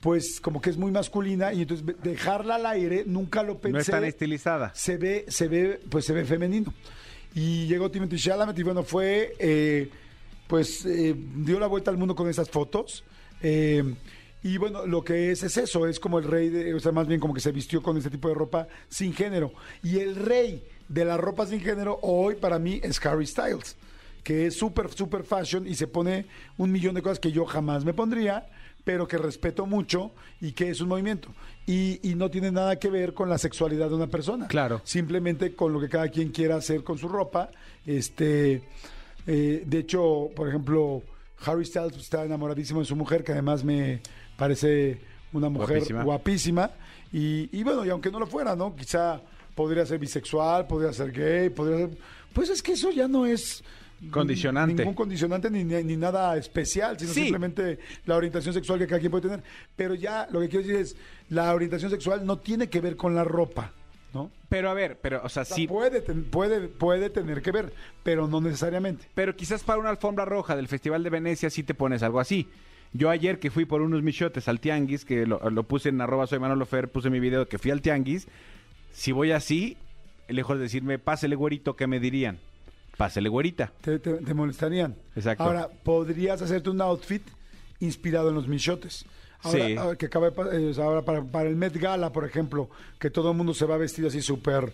pues, 0.00 0.40
como 0.40 0.60
que 0.60 0.70
es 0.70 0.76
muy 0.76 0.92
masculina, 0.92 1.52
y 1.52 1.62
entonces 1.62 1.84
dejarla 2.02 2.54
al 2.54 2.66
aire, 2.66 3.02
nunca 3.04 3.42
lo 3.42 3.58
pensé 3.58 3.72
No 3.72 3.80
es 3.80 3.86
tan 3.86 4.04
estilizada. 4.04 4.70
se 4.74 4.96
ve, 4.96 5.24
se 5.26 5.48
ve, 5.48 5.80
pues 5.90 6.04
se 6.04 6.12
ve 6.12 6.24
femenino. 6.24 6.72
Y 7.34 7.66
llegó 7.66 7.90
Timothy 7.90 8.16
Chalamet 8.16 8.58
y 8.58 8.62
bueno, 8.62 8.84
fue, 8.84 9.34
eh, 9.38 9.90
pues 10.46 10.86
eh, 10.86 11.14
dio 11.16 11.58
la 11.58 11.66
vuelta 11.66 11.90
al 11.90 11.96
mundo 11.96 12.14
con 12.14 12.28
esas 12.28 12.48
fotos. 12.48 13.02
Eh, 13.42 13.82
y 14.44 14.56
bueno, 14.58 14.86
lo 14.86 15.02
que 15.02 15.32
es 15.32 15.42
es 15.42 15.56
eso, 15.56 15.86
es 15.88 15.98
como 15.98 16.18
el 16.18 16.24
rey, 16.24 16.48
de, 16.48 16.74
o 16.74 16.80
sea, 16.80 16.92
más 16.92 17.08
bien 17.08 17.18
como 17.18 17.34
que 17.34 17.40
se 17.40 17.50
vistió 17.50 17.82
con 17.82 17.96
este 17.96 18.10
tipo 18.10 18.28
de 18.28 18.34
ropa 18.34 18.68
sin 18.88 19.14
género. 19.14 19.52
Y 19.82 19.98
el 19.98 20.14
rey 20.14 20.62
de 20.88 21.04
la 21.04 21.16
ropa 21.16 21.46
sin 21.46 21.60
género 21.60 21.98
hoy 22.02 22.34
para 22.36 22.58
mí 22.58 22.80
es 22.82 23.04
Harry 23.04 23.26
Styles, 23.26 23.76
que 24.22 24.46
es 24.46 24.56
súper, 24.56 24.90
súper 24.90 25.24
fashion 25.24 25.66
y 25.66 25.74
se 25.74 25.86
pone 25.86 26.26
un 26.58 26.70
millón 26.70 26.94
de 26.94 27.02
cosas 27.02 27.18
que 27.18 27.32
yo 27.32 27.44
jamás 27.44 27.84
me 27.84 27.92
pondría, 27.94 28.46
pero 28.84 29.06
que 29.06 29.18
respeto 29.18 29.66
mucho 29.66 30.12
y 30.40 30.52
que 30.52 30.70
es 30.70 30.80
un 30.80 30.88
movimiento. 30.88 31.28
Y, 31.66 32.00
y 32.02 32.14
no 32.14 32.30
tiene 32.30 32.50
nada 32.50 32.78
que 32.78 32.90
ver 32.90 33.14
con 33.14 33.28
la 33.28 33.38
sexualidad 33.38 33.88
de 33.88 33.94
una 33.94 34.08
persona. 34.08 34.48
Claro. 34.48 34.80
Simplemente 34.84 35.54
con 35.54 35.72
lo 35.72 35.80
que 35.80 35.88
cada 35.88 36.08
quien 36.08 36.30
quiera 36.30 36.56
hacer 36.56 36.82
con 36.82 36.98
su 36.98 37.08
ropa. 37.08 37.50
Este, 37.86 38.62
eh, 39.26 39.62
de 39.64 39.78
hecho, 39.78 40.30
por 40.34 40.48
ejemplo, 40.48 41.02
Harry 41.44 41.64
Styles 41.64 41.96
está 41.96 42.24
enamoradísimo 42.24 42.80
de 42.80 42.86
su 42.86 42.96
mujer, 42.96 43.22
que 43.22 43.32
además 43.32 43.64
me 43.64 44.00
parece 44.36 45.00
una 45.32 45.48
mujer 45.48 45.78
Guapísima. 45.78 46.02
guapísima. 46.04 46.70
Y, 47.12 47.56
y 47.56 47.62
bueno, 47.62 47.84
y 47.84 47.90
aunque 47.90 48.10
no 48.10 48.18
lo 48.18 48.26
fuera, 48.26 48.56
¿no? 48.56 48.74
Quizá 48.74 49.20
podría 49.54 49.86
ser 49.86 49.98
bisexual, 49.98 50.66
podría 50.66 50.92
ser 50.92 51.12
gay, 51.12 51.50
podría 51.50 51.86
ser... 51.86 51.98
Pues 52.32 52.50
es 52.50 52.62
que 52.62 52.72
eso 52.72 52.90
ya 52.90 53.06
no 53.06 53.26
es... 53.26 53.62
Condicionante. 54.10 54.74
Ningún 54.74 54.94
condicionante 54.94 55.50
ni, 55.50 55.64
ni- 55.64 55.96
nada 55.96 56.36
especial, 56.36 56.98
sino 56.98 57.12
Sí. 57.12 57.22
simplemente 57.22 57.78
la 58.06 58.16
orientación 58.16 58.52
sexual 58.54 58.78
que 58.78 58.86
cada 58.86 58.98
quien 59.00 59.10
puede 59.10 59.28
tener. 59.28 59.42
Pero 59.76 59.94
ya 59.94 60.26
lo 60.30 60.40
que 60.40 60.48
quiero 60.48 60.66
decir 60.66 60.80
es, 60.80 60.96
la 61.28 61.54
orientación 61.54 61.90
sexual 61.90 62.26
no 62.26 62.38
tiene 62.38 62.68
que 62.68 62.80
ver 62.80 62.96
con 62.96 63.14
la 63.14 63.22
ropa, 63.24 63.72
¿no? 64.12 64.30
Pero 64.48 64.70
a 64.70 64.74
ver, 64.74 64.98
pero, 65.00 65.22
o 65.24 65.28
sea, 65.28 65.42
O 65.42 65.44
sea, 65.44 65.56
sí. 65.56 65.66
puede, 65.66 66.00
puede, 66.02 66.68
puede 66.68 67.10
tener 67.10 67.42
que 67.42 67.52
ver, 67.52 67.72
pero 68.02 68.26
no 68.26 68.40
necesariamente. 68.40 69.04
Pero 69.14 69.36
quizás 69.36 69.62
para 69.62 69.78
una 69.78 69.90
alfombra 69.90 70.24
roja 70.24 70.56
del 70.56 70.68
Festival 70.68 71.02
de 71.04 71.10
Venecia 71.10 71.48
sí 71.50 71.62
te 71.62 71.74
pones 71.74 72.02
algo 72.02 72.20
así. 72.20 72.48
Yo 72.94 73.08
ayer 73.08 73.38
que 73.38 73.50
fui 73.50 73.64
por 73.64 73.80
unos 73.80 74.02
michotes 74.02 74.48
al 74.48 74.60
tianguis, 74.60 75.04
que 75.06 75.24
lo, 75.26 75.48
lo 75.48 75.62
puse 75.62 75.88
en 75.88 76.00
arroba 76.02 76.26
soy 76.26 76.38
Manolo 76.40 76.66
Fer, 76.66 76.88
puse 76.90 77.08
mi 77.08 77.20
video 77.20 77.48
que 77.48 77.56
fui 77.58 77.70
al 77.70 77.80
tianguis. 77.80 78.28
Si 78.92 79.12
voy 79.12 79.32
así, 79.32 79.78
lejos 80.28 80.58
de 80.58 80.64
decirme, 80.64 80.98
pásele 80.98 81.34
güerito, 81.34 81.74
¿qué 81.76 81.86
me 81.86 82.00
dirían? 82.00 82.38
Pásele 82.96 83.28
güerita. 83.28 83.72
Te, 83.80 83.98
te- 83.98 84.14
te 84.18 84.34
molestarían. 84.34 84.94
Exacto. 85.16 85.44
Ahora, 85.44 85.68
podrías 85.82 86.40
hacerte 86.42 86.70
un 86.70 86.80
outfit 86.80 87.22
inspirado 87.80 88.28
en 88.28 88.34
los 88.34 88.46
michotes. 88.48 89.04
Ahora, 89.42 89.66
Sí. 89.66 89.76
ahora 89.76 89.96
que 89.96 90.06
acaba 90.06 90.30
de 90.30 90.70
eh, 90.70 90.74
ahora 90.80 91.02
para, 91.02 91.22
para 91.24 91.48
el 91.48 91.56
Met 91.56 91.76
Gala, 91.76 92.12
por 92.12 92.24
ejemplo, 92.24 92.70
que 93.00 93.10
todo 93.10 93.32
el 93.32 93.36
mundo 93.36 93.54
se 93.54 93.64
va 93.66 93.76
vestido 93.76 94.08
así 94.08 94.22
súper 94.22 94.72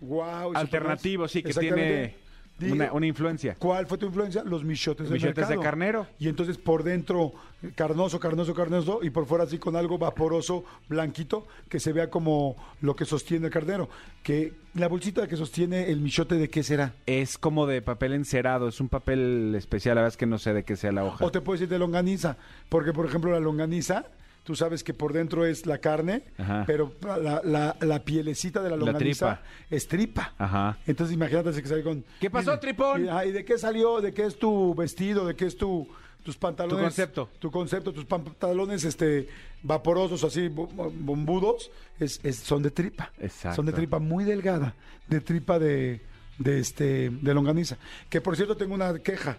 wow. 0.00 0.52
Alternativo, 0.54 1.26
sí, 1.28 1.42
que 1.42 1.54
tiene 1.54 2.16
una, 2.62 2.92
una 2.92 3.06
influencia. 3.06 3.56
¿Cuál 3.58 3.86
fue 3.86 3.98
tu 3.98 4.06
influencia? 4.06 4.42
Los 4.44 4.64
michotes 4.64 5.08
del 5.08 5.20
Michotes 5.20 5.48
de 5.48 5.58
carnero. 5.58 6.06
Y 6.18 6.28
entonces 6.28 6.58
por 6.58 6.82
dentro 6.82 7.32
carnoso, 7.74 8.18
carnoso, 8.18 8.54
carnoso 8.54 9.00
y 9.02 9.10
por 9.10 9.26
fuera 9.26 9.44
así 9.44 9.58
con 9.58 9.76
algo 9.76 9.98
vaporoso, 9.98 10.64
blanquito, 10.88 11.46
que 11.68 11.80
se 11.80 11.92
vea 11.92 12.10
como 12.10 12.56
lo 12.80 12.96
que 12.96 13.04
sostiene 13.04 13.46
el 13.46 13.52
carnero. 13.52 13.88
Que 14.22 14.54
la 14.74 14.88
bolsita 14.88 15.26
que 15.26 15.36
sostiene 15.36 15.90
el 15.90 16.00
michote, 16.00 16.36
¿de 16.36 16.48
qué 16.48 16.62
será? 16.62 16.94
Es 17.06 17.38
como 17.38 17.66
de 17.66 17.82
papel 17.82 18.12
encerado, 18.12 18.68
es 18.68 18.80
un 18.80 18.88
papel 18.88 19.54
especial, 19.56 19.96
la 19.96 20.02
verdad 20.02 20.14
es 20.14 20.16
que 20.16 20.26
no 20.26 20.38
sé 20.38 20.52
de 20.52 20.64
qué 20.64 20.76
sea 20.76 20.92
la 20.92 21.04
hoja. 21.04 21.24
O 21.24 21.30
te 21.30 21.40
puedes 21.40 21.60
decir 21.60 21.70
de 21.70 21.78
longaniza, 21.78 22.36
porque 22.68 22.92
por 22.92 23.06
ejemplo 23.06 23.30
la 23.30 23.40
longaniza, 23.40 24.06
tú 24.44 24.54
sabes 24.56 24.82
que 24.82 24.94
por 24.94 25.12
dentro 25.12 25.44
es 25.46 25.66
la 25.66 25.78
carne, 25.78 26.24
Ajá. 26.38 26.64
pero 26.66 26.92
la, 27.02 27.40
la- 27.44 27.76
la 27.80 28.04
pielecita 28.04 28.62
de 28.62 28.70
la 28.70 28.76
La 28.76 28.84
longaniza 28.86 29.36
tripa. 29.36 29.48
es 29.70 29.86
tripa. 29.88 30.34
Ajá. 30.38 30.78
Entonces 30.86 31.14
imagínate 31.14 31.50
que 31.62 31.68
sale 31.68 31.82
con... 31.82 32.04
¿Qué 32.20 32.30
pasó, 32.30 32.54
y- 32.54 32.58
tripón? 32.60 33.04
Y, 33.04 33.08
ah, 33.08 33.24
¿y 33.24 33.32
de 33.32 33.44
qué 33.44 33.58
salió? 33.58 34.00
¿De 34.00 34.12
qué 34.12 34.24
es 34.26 34.38
tu 34.38 34.74
vestido? 34.74 35.26
¿De 35.26 35.34
qué 35.36 35.46
es 35.46 35.56
tu 35.56 35.86
tus 36.22 36.36
pantalones? 36.36 36.76
Tu 36.78 36.82
concepto. 36.84 37.28
Tu 37.38 37.50
concepto, 37.50 37.92
tus 37.94 38.04
pantalones 38.04 38.84
este 38.84 39.26
vaporosos, 39.62 40.22
así 40.22 40.48
bo- 40.48 40.66
bombudos, 40.66 41.70
es, 41.98 42.20
es- 42.22 42.36
son 42.36 42.62
de 42.62 42.70
tripa. 42.70 43.10
Exacto. 43.18 43.56
Son 43.56 43.66
de 43.66 43.72
tripa 43.72 43.98
muy 43.98 44.24
delgada, 44.24 44.74
de 45.08 45.20
tripa 45.22 45.58
de, 45.58 46.02
de, 46.38 46.58
este, 46.60 47.08
de 47.10 47.34
longaniza. 47.34 47.78
Que 48.10 48.20
por 48.20 48.36
cierto 48.36 48.54
tengo 48.56 48.74
una 48.74 48.98
queja. 48.98 49.38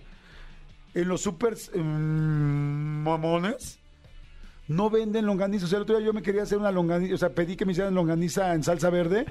En 0.93 1.08
los 1.08 1.22
supers 1.22 1.70
mm, 1.74 1.80
mamones 3.04 3.80
no 4.72 4.90
venden 4.90 5.26
longaniza. 5.26 5.66
O 5.66 5.68
sea, 5.68 5.78
el 5.78 5.84
otro 5.84 5.98
día 5.98 6.06
yo 6.06 6.14
me 6.14 6.22
quería 6.22 6.44
hacer 6.44 6.58
una 6.58 6.72
longaniza, 6.72 7.14
o 7.14 7.18
sea, 7.18 7.30
pedí 7.30 7.56
que 7.56 7.66
me 7.66 7.74
hicieran 7.74 7.94
longaniza 7.94 8.54
en 8.56 8.64
salsa 8.64 8.90
verde 8.90 9.26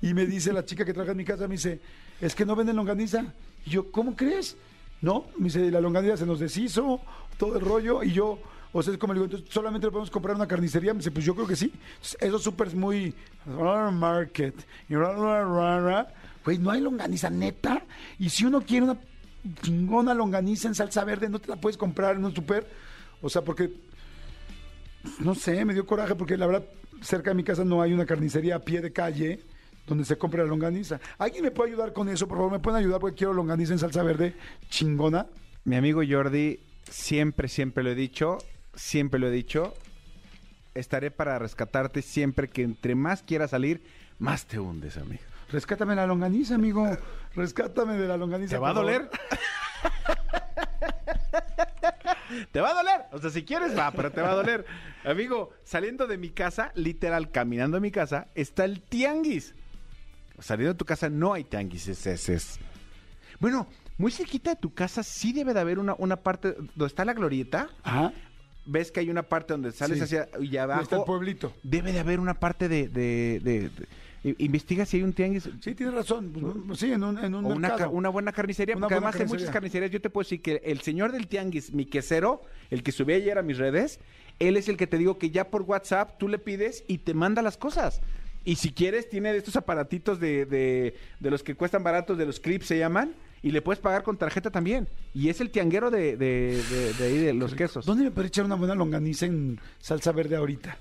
y 0.00 0.14
me 0.14 0.26
dice 0.26 0.52
la 0.52 0.64
chica 0.64 0.84
que 0.84 0.92
trabaja 0.92 1.12
en 1.12 1.18
mi 1.18 1.24
casa, 1.24 1.48
me 1.48 1.54
dice, 1.54 1.80
es 2.20 2.34
que 2.34 2.46
no 2.46 2.54
venden 2.54 2.76
longaniza. 2.76 3.34
Y 3.64 3.70
yo, 3.70 3.90
¿cómo 3.90 4.14
crees? 4.14 4.56
No, 5.02 5.26
me 5.38 5.44
dice, 5.44 5.70
la 5.70 5.80
longaniza 5.80 6.16
se 6.16 6.24
nos 6.24 6.38
deshizo, 6.38 7.00
todo 7.36 7.56
el 7.56 7.62
rollo, 7.62 8.02
y 8.04 8.12
yo, 8.12 8.38
o 8.72 8.82
sea, 8.82 8.92
es 8.92 8.98
como 8.98 9.12
le 9.12 9.20
digo, 9.20 9.24
entonces 9.26 9.52
solamente 9.52 9.86
lo 9.86 9.90
podemos 9.90 10.10
comprar 10.10 10.32
en 10.32 10.36
una 10.36 10.48
carnicería. 10.48 10.94
Me 10.94 10.98
dice, 10.98 11.10
pues 11.10 11.24
yo 11.24 11.34
creo 11.34 11.46
que 11.46 11.56
sí. 11.56 11.72
Entonces, 11.74 12.16
esos 12.20 12.42
supers 12.42 12.74
muy 12.74 13.12
market, 13.44 14.54
y 14.88 14.94
no 16.58 16.70
hay 16.70 16.80
longaniza 16.80 17.28
neta. 17.28 17.82
Y 18.18 18.28
si 18.28 18.44
uno 18.44 18.60
quiere 18.60 18.84
una 18.84 18.98
chingona 19.62 20.14
longaniza 20.14 20.68
en 20.68 20.74
salsa 20.74 21.04
verde, 21.04 21.28
no 21.28 21.40
te 21.40 21.48
la 21.48 21.56
puedes 21.56 21.76
comprar 21.76 22.16
en 22.16 22.24
un 22.24 22.34
super. 22.34 22.66
O 23.22 23.28
sea, 23.28 23.42
porque 23.42 23.72
no 25.20 25.34
sé, 25.34 25.64
me 25.64 25.74
dio 25.74 25.86
coraje 25.86 26.14
porque 26.14 26.36
la 26.36 26.46
verdad 26.46 26.64
cerca 27.00 27.30
de 27.30 27.34
mi 27.34 27.44
casa 27.44 27.64
no 27.64 27.82
hay 27.82 27.92
una 27.92 28.06
carnicería 28.06 28.56
a 28.56 28.60
pie 28.60 28.80
de 28.80 28.92
calle 28.92 29.40
donde 29.86 30.04
se 30.04 30.18
compre 30.18 30.42
la 30.42 30.48
longaniza. 30.48 31.00
¿Alguien 31.18 31.44
me 31.44 31.50
puede 31.50 31.70
ayudar 31.70 31.92
con 31.92 32.08
eso? 32.08 32.26
Por 32.26 32.38
favor, 32.38 32.52
¿me 32.52 32.58
pueden 32.58 32.80
ayudar 32.80 33.00
porque 33.00 33.16
quiero 33.16 33.32
longaniza 33.32 33.72
en 33.72 33.78
salsa 33.78 34.02
verde 34.02 34.34
chingona? 34.68 35.26
Mi 35.64 35.76
amigo 35.76 36.02
Jordi, 36.08 36.60
siempre, 36.90 37.48
siempre 37.48 37.84
lo 37.84 37.90
he 37.90 37.94
dicho, 37.94 38.38
siempre 38.74 39.20
lo 39.20 39.28
he 39.28 39.30
dicho, 39.30 39.74
estaré 40.74 41.10
para 41.10 41.38
rescatarte 41.38 42.02
siempre 42.02 42.48
que 42.48 42.62
entre 42.62 42.94
más 42.94 43.22
quieras 43.22 43.50
salir, 43.50 43.82
más 44.18 44.46
te 44.46 44.58
hundes, 44.58 44.96
amigo. 44.96 45.22
Rescátame 45.50 45.94
la 45.94 46.06
longaniza, 46.06 46.56
amigo. 46.56 46.88
Rescátame 47.34 47.96
de 47.96 48.08
la 48.08 48.16
longaniza. 48.16 48.56
¿Te 48.56 48.58
va 48.58 48.70
a 48.70 48.74
doler? 48.74 49.08
te 52.52 52.60
va 52.60 52.70
a 52.70 52.74
doler. 52.74 53.00
O 53.12 53.18
sea, 53.18 53.30
si 53.30 53.44
quieres, 53.44 53.76
va, 53.76 53.90
pero 53.92 54.10
te 54.12 54.20
va 54.20 54.30
a 54.32 54.34
doler. 54.34 54.64
Amigo, 55.04 55.50
saliendo 55.64 56.06
de 56.06 56.18
mi 56.18 56.30
casa, 56.30 56.72
literal, 56.74 57.30
caminando 57.30 57.76
a 57.76 57.80
mi 57.80 57.90
casa, 57.90 58.28
está 58.34 58.64
el 58.64 58.80
tianguis. 58.82 59.54
Saliendo 60.38 60.74
de 60.74 60.78
tu 60.78 60.84
casa 60.84 61.08
no 61.08 61.32
hay 61.32 61.44
tianguis, 61.44 61.88
es, 61.88 62.06
es, 62.06 62.28
es. 62.28 62.58
Bueno, 63.40 63.66
muy 63.98 64.12
cerquita 64.12 64.50
de 64.50 64.56
tu 64.56 64.74
casa 64.74 65.02
sí 65.02 65.32
debe 65.32 65.54
de 65.54 65.60
haber 65.60 65.78
una, 65.78 65.94
una 65.98 66.16
parte 66.16 66.54
donde 66.74 66.86
está 66.86 67.04
la 67.04 67.14
glorieta. 67.14 67.68
Ajá. 67.82 68.12
Ves 68.66 68.90
que 68.90 69.00
hay 69.00 69.08
una 69.10 69.22
parte 69.22 69.52
donde 69.54 69.70
sales 69.72 69.98
Sí. 69.98 70.04
hacia 70.04 70.28
y 70.40 70.56
abajo. 70.56 70.82
está 70.82 70.96
el 70.96 71.04
pueblito. 71.04 71.54
Debe 71.62 71.92
de 71.92 72.00
haber 72.00 72.18
una 72.20 72.34
parte 72.34 72.68
de, 72.68 72.88
de- 72.88 73.40
de- 73.42 73.70
de- 73.70 73.88
i- 73.88 73.88
investiga 74.38 74.84
si 74.86 74.96
hay 74.98 75.02
un 75.02 75.12
tianguis. 75.12 75.48
Sí, 75.60 75.74
tienes 75.74 75.94
razón. 75.94 76.32
Pues, 76.66 76.78
sí, 76.80 76.90
en 76.92 77.02
un, 77.04 77.18
en 77.18 77.34
un 77.34 77.44
O 77.44 77.48
una, 77.48 77.68
mercado. 77.68 77.90
ca- 77.90 77.96
una 77.96 78.08
buena 78.08 78.32
carnicería, 78.32 78.74
Una 78.76 78.86
porque 78.86 78.94
buena 78.94 79.08
además 79.08 79.20
hay 79.20 79.26
muchas 79.26 79.50
carnicería. 79.50 79.52
carnicerías. 79.52 79.90
Yo 79.92 80.00
te 80.00 80.10
puedo 80.10 80.24
decir 80.24 80.42
que 80.42 80.62
el 80.64 80.80
señor 80.80 81.12
del 81.12 81.26
tianguis, 81.28 81.72
mi 81.72 81.84
quesero, 81.86 82.42
el 82.70 82.82
que 82.82 82.92
subí 82.92 83.12
ayer 83.12 83.38
a 83.38 83.42
mis 83.42 83.58
redes, 83.58 84.00
él 84.38 84.56
es 84.56 84.68
el 84.68 84.76
que 84.76 84.86
te 84.86 84.98
digo 84.98 85.18
que 85.18 85.30
ya 85.30 85.50
por 85.50 85.62
WhatsApp 85.62 86.18
tú 86.18 86.28
le 86.28 86.38
pides 86.38 86.84
y 86.88 86.98
te 86.98 87.14
manda 87.14 87.42
las 87.42 87.56
cosas. 87.56 88.00
Y 88.44 88.56
si 88.56 88.70
quieres, 88.72 89.08
tiene 89.08 89.32
de 89.32 89.38
estos 89.38 89.56
aparatitos 89.56 90.20
de, 90.20 90.46
de, 90.46 90.94
de 91.18 91.30
los 91.30 91.42
que 91.42 91.54
cuestan 91.56 91.82
baratos, 91.82 92.16
de 92.16 92.26
los 92.26 92.38
clips 92.38 92.66
se 92.66 92.78
llaman, 92.78 93.14
y 93.42 93.50
le 93.50 93.60
puedes 93.60 93.80
pagar 93.80 94.02
con 94.04 94.16
tarjeta 94.16 94.50
también. 94.50 94.88
Y 95.14 95.28
es 95.30 95.40
el 95.40 95.50
tianguero 95.50 95.90
de, 95.90 96.16
de, 96.16 96.62
de- 96.70 96.92
de 96.94 97.04
ahí, 97.06 97.18
de 97.18 97.34
los 97.34 97.54
quesos. 97.54 97.84
¿Dónde 97.84 98.04
me 98.04 98.10
puede 98.12 98.28
echar 98.28 98.44
una 98.44 98.54
buena 98.54 98.74
longaniza 98.76 99.26
en 99.26 99.58
salsa 99.78 100.12
verde 100.12 100.36
ahorita? 100.36 100.78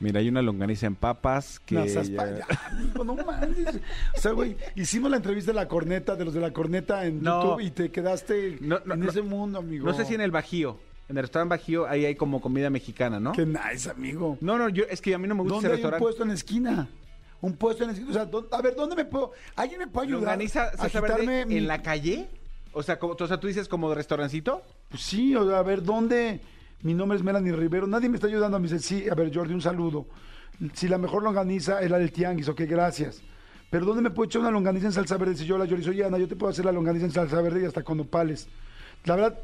Mira, 0.00 0.20
hay 0.20 0.28
una 0.28 0.42
longaniza 0.42 0.86
en 0.86 0.94
papas 0.94 1.58
que... 1.60 1.74
No, 1.74 1.88
seas 1.88 2.08
ya- 2.10 2.46
amigo, 2.70 3.02
no 3.04 3.14
manches. 3.16 3.80
O 4.16 4.20
sea, 4.20 4.30
güey, 4.32 4.56
hicimos 4.76 5.10
la 5.10 5.16
entrevista 5.16 5.50
de 5.50 5.56
la 5.56 5.66
corneta, 5.66 6.14
de 6.14 6.24
los 6.24 6.34
de 6.34 6.40
la 6.40 6.52
corneta 6.52 7.04
en 7.04 7.20
No. 7.22 7.42
YouTube 7.42 7.60
y 7.64 7.70
te 7.72 7.90
quedaste 7.90 8.58
No, 8.60 8.80
no, 8.84 8.94
en 8.94 9.00
no. 9.00 9.08
ese 9.10 9.22
mundo, 9.22 9.58
amigo. 9.58 9.84
No 9.86 9.94
sé 9.94 10.04
si 10.04 10.14
en 10.14 10.20
el 10.20 10.30
Bajío. 10.30 10.78
En 11.08 11.16
el 11.16 11.22
restaurante 11.22 11.50
Bajío 11.56 11.86
ahí 11.88 12.04
hay 12.04 12.14
como 12.14 12.40
comida 12.40 12.70
mexicana, 12.70 13.18
¿no? 13.18 13.32
Qué 13.32 13.44
nice, 13.46 13.90
amigo. 13.90 14.38
No, 14.40 14.56
no, 14.58 14.68
yo 14.68 14.84
es 14.88 15.00
que 15.00 15.14
a 15.14 15.18
mí 15.18 15.26
no 15.26 15.34
me 15.34 15.42
gusta 15.42 15.54
¿Dónde 15.56 15.74
ese 15.74 15.86
hay 15.86 15.92
un 15.92 15.98
puesto 15.98 16.22
en 16.22 16.28
la 16.28 16.34
esquina? 16.34 16.88
Un 17.40 17.56
puesto 17.56 17.82
en 17.82 17.88
la 17.88 17.92
esquina. 17.94 18.10
O 18.10 18.14
sea, 18.14 18.24
¿dó- 18.30 18.46
a 18.52 18.62
ver, 18.62 18.76
¿dónde 18.76 18.94
me 18.94 19.04
puedo...? 19.04 19.32
¿Alguien 19.56 19.80
me 19.80 19.86
puede 19.88 20.08
ayudar 20.08 20.22
¿Longaniza 20.38 20.70
a 20.78 21.00
verde 21.00 21.46
mi- 21.46 21.56
en 21.56 21.66
la 21.66 21.82
calle? 21.82 22.28
O 22.72 22.82
sea, 22.82 22.98
como, 22.98 23.16
o 23.18 23.26
sea, 23.26 23.40
tú 23.40 23.46
dices 23.48 23.66
como 23.68 23.88
de 23.88 23.94
restaurancito. 23.96 24.62
Pues 24.90 25.02
sí, 25.02 25.34
o 25.34 25.48
sea, 25.48 25.58
a 25.58 25.62
ver, 25.62 25.82
¿dónde...? 25.82 26.40
Mi 26.82 26.94
nombre 26.94 27.18
es 27.18 27.24
Melanie 27.24 27.52
Rivero. 27.52 27.86
Nadie 27.86 28.08
me 28.08 28.16
está 28.16 28.28
ayudando. 28.28 28.58
Me 28.58 28.68
dice, 28.68 28.78
sí, 28.78 29.08
a 29.08 29.14
ver, 29.14 29.34
Jordi, 29.34 29.54
un 29.54 29.60
saludo. 29.60 30.06
Si 30.74 30.88
la 30.88 30.98
mejor 30.98 31.22
longaniza 31.22 31.80
es 31.80 31.90
la 31.90 31.98
del 31.98 32.12
tianguis, 32.12 32.48
ok, 32.48 32.62
gracias. 32.62 33.22
Pero 33.70 33.84
¿dónde 33.84 34.02
me 34.02 34.10
puedo 34.10 34.26
echar 34.26 34.40
una 34.40 34.50
longaniza 34.50 34.86
en 34.86 34.92
salsa 34.92 35.16
verde? 35.16 35.36
Si 35.36 35.44
yo 35.44 35.58
la 35.58 35.66
Jordi 35.66 35.84
soy 35.84 36.02
Ana, 36.02 36.18
yo 36.18 36.26
te 36.26 36.36
puedo 36.36 36.50
hacer 36.50 36.64
la 36.64 36.72
longaniza 36.72 37.04
en 37.04 37.12
salsa 37.12 37.40
verde 37.42 37.62
y 37.62 37.64
hasta 37.66 37.82
con 37.82 37.98
nopales. 37.98 38.48
La 39.04 39.16
verdad, 39.16 39.38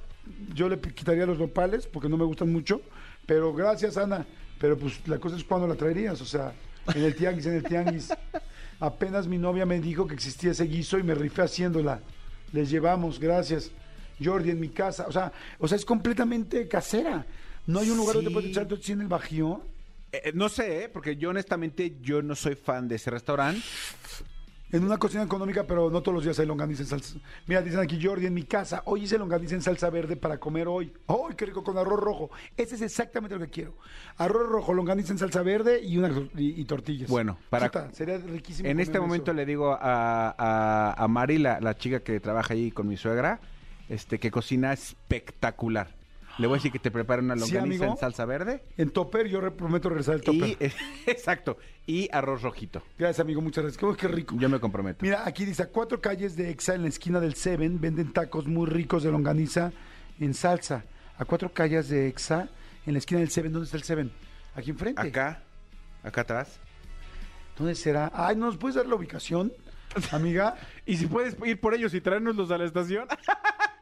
yo 0.55 0.69
le 0.69 0.81
quitaría 0.81 1.27
los 1.27 1.39
nopales 1.39 1.86
porque 1.86 2.09
no 2.09 2.16
me 2.16 2.24
gustan 2.24 2.51
mucho. 2.51 2.81
Pero 3.27 3.52
gracias, 3.52 3.97
Ana. 3.97 4.24
Pero 4.59 4.78
pues 4.78 5.06
la 5.06 5.19
cosa 5.19 5.36
es 5.36 5.44
cuando 5.44 5.66
la 5.66 5.74
traerías, 5.74 6.20
o 6.20 6.24
sea, 6.24 6.55
en 6.94 7.02
el 7.02 7.15
tianguis, 7.15 7.47
en 7.47 7.55
el 7.55 7.65
tianguis. 7.65 8.12
Apenas 8.81 9.27
mi 9.27 9.39
novia 9.39 9.66
me 9.66 9.81
dijo 9.81 10.06
que 10.06 10.15
existía 10.15 10.52
ese 10.52 10.65
guiso 10.65 10.98
y 10.98 11.02
me 11.02 11.15
rifé 11.15 11.43
haciéndola. 11.43 12.01
Les 12.52 12.70
llevamos, 12.70 13.19
gracias. 13.20 13.73
Jordi, 14.23 14.51
en 14.51 14.61
mi 14.61 14.69
casa. 14.69 15.07
O 15.09 15.12
sea, 15.12 15.32
o 15.59 15.69
sea, 15.69 15.77
es 15.77 15.85
completamente 15.85 16.69
casera. 16.69 17.24
No 17.66 17.81
hay 17.81 17.91
un 17.91 17.97
lugar 17.97 18.16
donde 18.16 18.31
puedes 18.31 18.51
echar 18.51 18.66
tu 18.66 18.78
en 18.93 19.01
el 19.01 19.09
bajío. 19.09 19.62
Eh, 20.12 20.20
eh, 20.27 20.32
no 20.35 20.49
sé, 20.49 20.85
¿eh? 20.85 20.89
porque 20.89 21.16
yo 21.16 21.31
honestamente 21.31 21.97
yo 22.03 22.23
no 22.23 22.35
soy 22.35 22.55
fan 22.55 22.86
de 22.89 22.97
ese 22.97 23.11
restaurante. 23.11 23.62
En 24.73 24.82
una 24.82 24.99
cocina 24.99 25.23
económica, 25.23 25.65
pero 25.69 25.89
no 25.89 26.01
todos 26.03 26.16
los 26.16 26.24
días 26.24 26.36
hay 26.41 26.47
longaniza 26.47 26.82
en 26.82 26.89
salsa. 26.89 27.16
Mira, 27.47 27.62
dicen 27.62 27.78
aquí 27.78 27.99
Jordi, 28.05 28.27
en 28.27 28.35
mi 28.35 28.43
casa, 28.43 28.82
hoy 28.86 29.05
hice 29.05 29.16
longaniza 29.19 29.55
en 29.55 29.62
salsa 29.62 29.89
verde 29.89 30.16
para 30.16 30.39
comer 30.39 30.66
hoy. 30.66 30.93
¡Ay, 31.07 31.36
qué 31.36 31.47
rico! 31.47 31.62
Con 31.62 31.78
arroz 31.78 32.01
rojo. 32.01 32.31
Ese 32.57 32.74
es 32.74 32.82
exactamente 32.82 33.36
lo 33.39 33.45
que 33.45 33.51
quiero. 33.53 33.77
Arroz 34.16 34.49
rojo, 34.49 34.74
longaniza 34.74 35.12
en 35.12 35.19
salsa 35.19 35.43
verde 35.43 35.81
y, 35.81 35.97
una, 35.99 36.09
y, 36.36 36.61
y 36.61 36.65
tortillas. 36.65 37.09
Bueno, 37.09 37.39
para- 37.51 37.66
Chuta, 37.69 37.93
sería 37.93 38.19
riquísimo. 38.19 38.69
En 38.69 38.81
este 38.81 38.99
momento 38.99 39.31
eso. 39.31 39.36
le 39.36 39.47
digo 39.47 39.73
a, 39.73 40.35
a, 40.36 40.95
a 41.05 41.09
Mari, 41.09 41.39
la, 41.39 41.61
la 41.61 41.77
chica 41.77 42.01
que 42.01 42.19
trabaja 42.19 42.55
ahí 42.55 42.73
con 42.73 42.89
mi 42.89 42.97
suegra, 42.97 43.41
este, 43.89 44.19
que 44.19 44.31
cocina 44.31 44.73
espectacular. 44.73 45.94
Le 46.39 46.48
voy 46.48 46.56
a 46.56 46.59
decir 46.59 46.73
que 46.73 46.81
te 46.81 46.90
prepare 46.90 47.23
una 47.23 47.35
Sí, 47.36 47.40
longaniza 47.52 47.85
amigo. 47.85 47.85
en 47.93 47.97
salsa 47.97 48.24
verde. 48.24 48.65
En 48.77 48.90
topper, 48.90 49.28
yo 49.28 49.40
prometo 49.56 49.89
regresar 49.89 50.16
el 50.16 50.23
topper. 50.23 50.48
Y, 50.48 50.56
exacto. 51.11 51.59
Y 51.86 52.09
arroz 52.12 52.43
rojito. 52.43 52.82
Gracias, 52.98 53.20
amigo, 53.20 53.40
muchas 53.40 53.62
gracias. 53.62 53.97
Qué 53.97 54.09
rico. 54.09 54.35
Yo 54.36 54.48
me 54.48 54.59
comprometo. 54.59 54.98
Mira, 55.02 55.23
aquí 55.27 55.44
dice, 55.44 55.62
a 55.62 55.66
cuatro 55.69 56.01
calles 56.01 56.35
de 56.35 56.51
Exa, 56.51 56.74
en 56.74 56.82
la 56.82 56.89
esquina 56.89 57.20
del 57.20 57.35
Seven, 57.35 57.81
venden 57.81 58.12
tacos 58.12 58.48
muy 58.48 58.66
ricos 58.69 59.05
de 59.05 59.12
longaniza 59.12 59.70
en 60.19 60.35
salsa. 60.35 60.85
A 61.19 61.24
cuatro 61.24 61.52
calles 61.52 61.89
de 61.89 62.09
Exa, 62.09 62.48
en 62.85 62.94
la 62.94 62.98
esquina 62.98 63.20
del 63.20 63.31
Seven. 63.31 63.52
¿Dónde 63.52 63.66
está 63.66 63.77
el 63.77 63.85
Seven? 63.85 64.11
Aquí 64.56 64.70
enfrente. 64.70 65.02
Acá, 65.02 65.40
acá 66.02 66.23
atrás. 66.23 66.59
¿Dónde 67.56 67.77
será? 67.77 68.11
Ay, 68.12 68.35
¿nos 68.35 68.56
puedes 68.56 68.74
dar 68.74 68.86
la 68.86 68.97
ubicación, 68.97 69.52
amiga? 70.11 70.56
Y 70.86 70.97
si 70.97 71.06
puedes 71.06 71.36
ir 71.47 71.61
por 71.61 71.74
ellos 71.74 71.94
y 71.94 72.01
traernoslos 72.01 72.51
a 72.51 72.59
la 72.59 72.65
estación. 72.65 73.06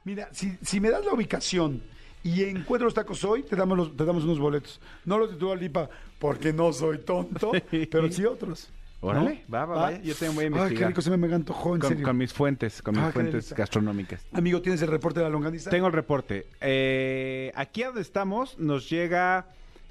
Mira, 0.05 0.29
si, 0.33 0.57
si 0.63 0.81
me 0.81 0.91
das 0.91 1.05
la 1.05 1.13
ubicación 1.13 1.83
y 2.25 2.43
encuentro 2.45 2.87
los 2.87 2.95
tacos 2.95 3.23
hoy, 3.25 3.43
te 3.43 3.57
damos, 3.57 3.77
los- 3.79 3.97
te 3.97 4.05
damos 4.05 4.25
unos 4.25 4.39
boletos. 4.39 4.81
No 5.05 5.19
los 5.19 5.31
de 5.31 5.37
tu 5.37 5.55
Lipa, 5.55 5.89
porque 6.19 6.53
no 6.53 6.73
soy 6.73 6.99
tonto, 6.99 7.53
pero 7.91 8.11
sí 8.11 8.25
otros. 8.25 8.71
Órale, 9.05 9.43
¿no? 9.49 9.53
va, 9.55 9.65
va, 9.67 9.77
vaya. 9.83 10.01
Yo 10.01 10.15
también 10.15 10.53
voy 10.53 10.61
a 10.61 10.65
Ay, 10.67 10.75
qué 10.77 10.87
rico, 10.87 11.03
se 11.03 11.11
me, 11.11 11.17
me 11.17 11.35
antojó, 11.35 11.75
en 11.75 11.81
Con, 11.81 11.89
serio. 11.91 12.05
con 12.07 12.17
mis 12.17 12.33
fuentes, 12.33 12.81
con 12.83 12.95
mis 12.95 13.03
Ah, 13.03 13.11
fuentes 13.11 13.53
gastronómicas. 13.53 14.25
Amigo, 14.33 14.63
¿tienes 14.63 14.81
el 14.83 14.89
reporte 14.89 15.19
de 15.19 15.25
la 15.25 15.31
longaniza? 15.31 15.71
Tengo 15.71 15.89
el 15.89 15.93
reporte. 15.93 16.47
Eh, 16.61 17.51
aquí 17.57 17.83
a 17.83 17.87
donde 17.87 18.03
estamos 18.03 18.57
nos 18.61 18.89
llega 18.89 19.47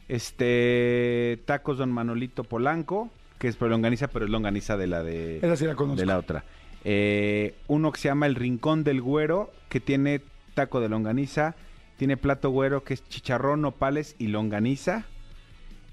este 0.08 1.42
tacos 1.46 1.78
Don 1.78 1.92
Manolito 1.92 2.44
Polanco, 2.44 3.10
que 3.38 3.48
es 3.48 3.56
por 3.58 3.70
longaniza, 3.70 4.08
pero 4.08 4.26
es 4.26 4.32
longaniza 4.32 4.78
de 4.78 4.88
la 4.88 5.04
de, 5.04 5.38
Esa 5.40 5.56
sí 5.58 5.66
la 5.66 5.76
conozco. 5.76 6.00
de 6.00 6.06
la 6.06 6.18
otra. 6.18 6.44
Eh, 6.84 7.56
uno 7.68 7.92
que 7.92 8.00
se 8.00 8.08
llama 8.08 8.26
El 8.26 8.36
Rincón 8.36 8.84
del 8.84 9.02
Güero, 9.02 9.52
que 9.70 9.80
tiene 9.80 10.22
taco 10.54 10.80
de 10.80 10.90
longaniza, 10.90 11.56
tiene 11.98 12.18
plato 12.18 12.50
güero 12.50 12.84
que 12.84 12.96
es 12.96 13.08
chicharrón, 13.08 13.62
nopales 13.62 14.16
y 14.18 14.28
longaniza. 14.28 15.06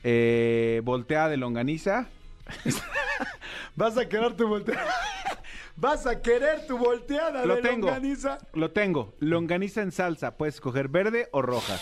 Eh, 0.05 0.81
volteada 0.85 1.28
de 1.28 1.36
longaniza. 1.36 2.09
Vas 3.77 3.98
a 3.98 4.09
querer 4.09 4.35
tu 4.35 4.48
volteada. 4.48 4.90
Vas 5.77 6.06
a 6.06 6.20
querer 6.23 6.66
tu 6.66 6.78
volteada 6.78 7.44
Lo 7.44 7.56
de 7.56 7.62
tengo. 7.62 7.86
longaniza. 7.89 8.39
Lo 8.55 8.70
tengo. 8.70 9.15
Longaniza 9.20 9.82
en 9.82 9.93
salsa. 9.93 10.36
Puedes 10.36 10.55
escoger 10.56 10.89
verde 10.89 11.28
o 11.31 11.43
roja. 11.43 11.78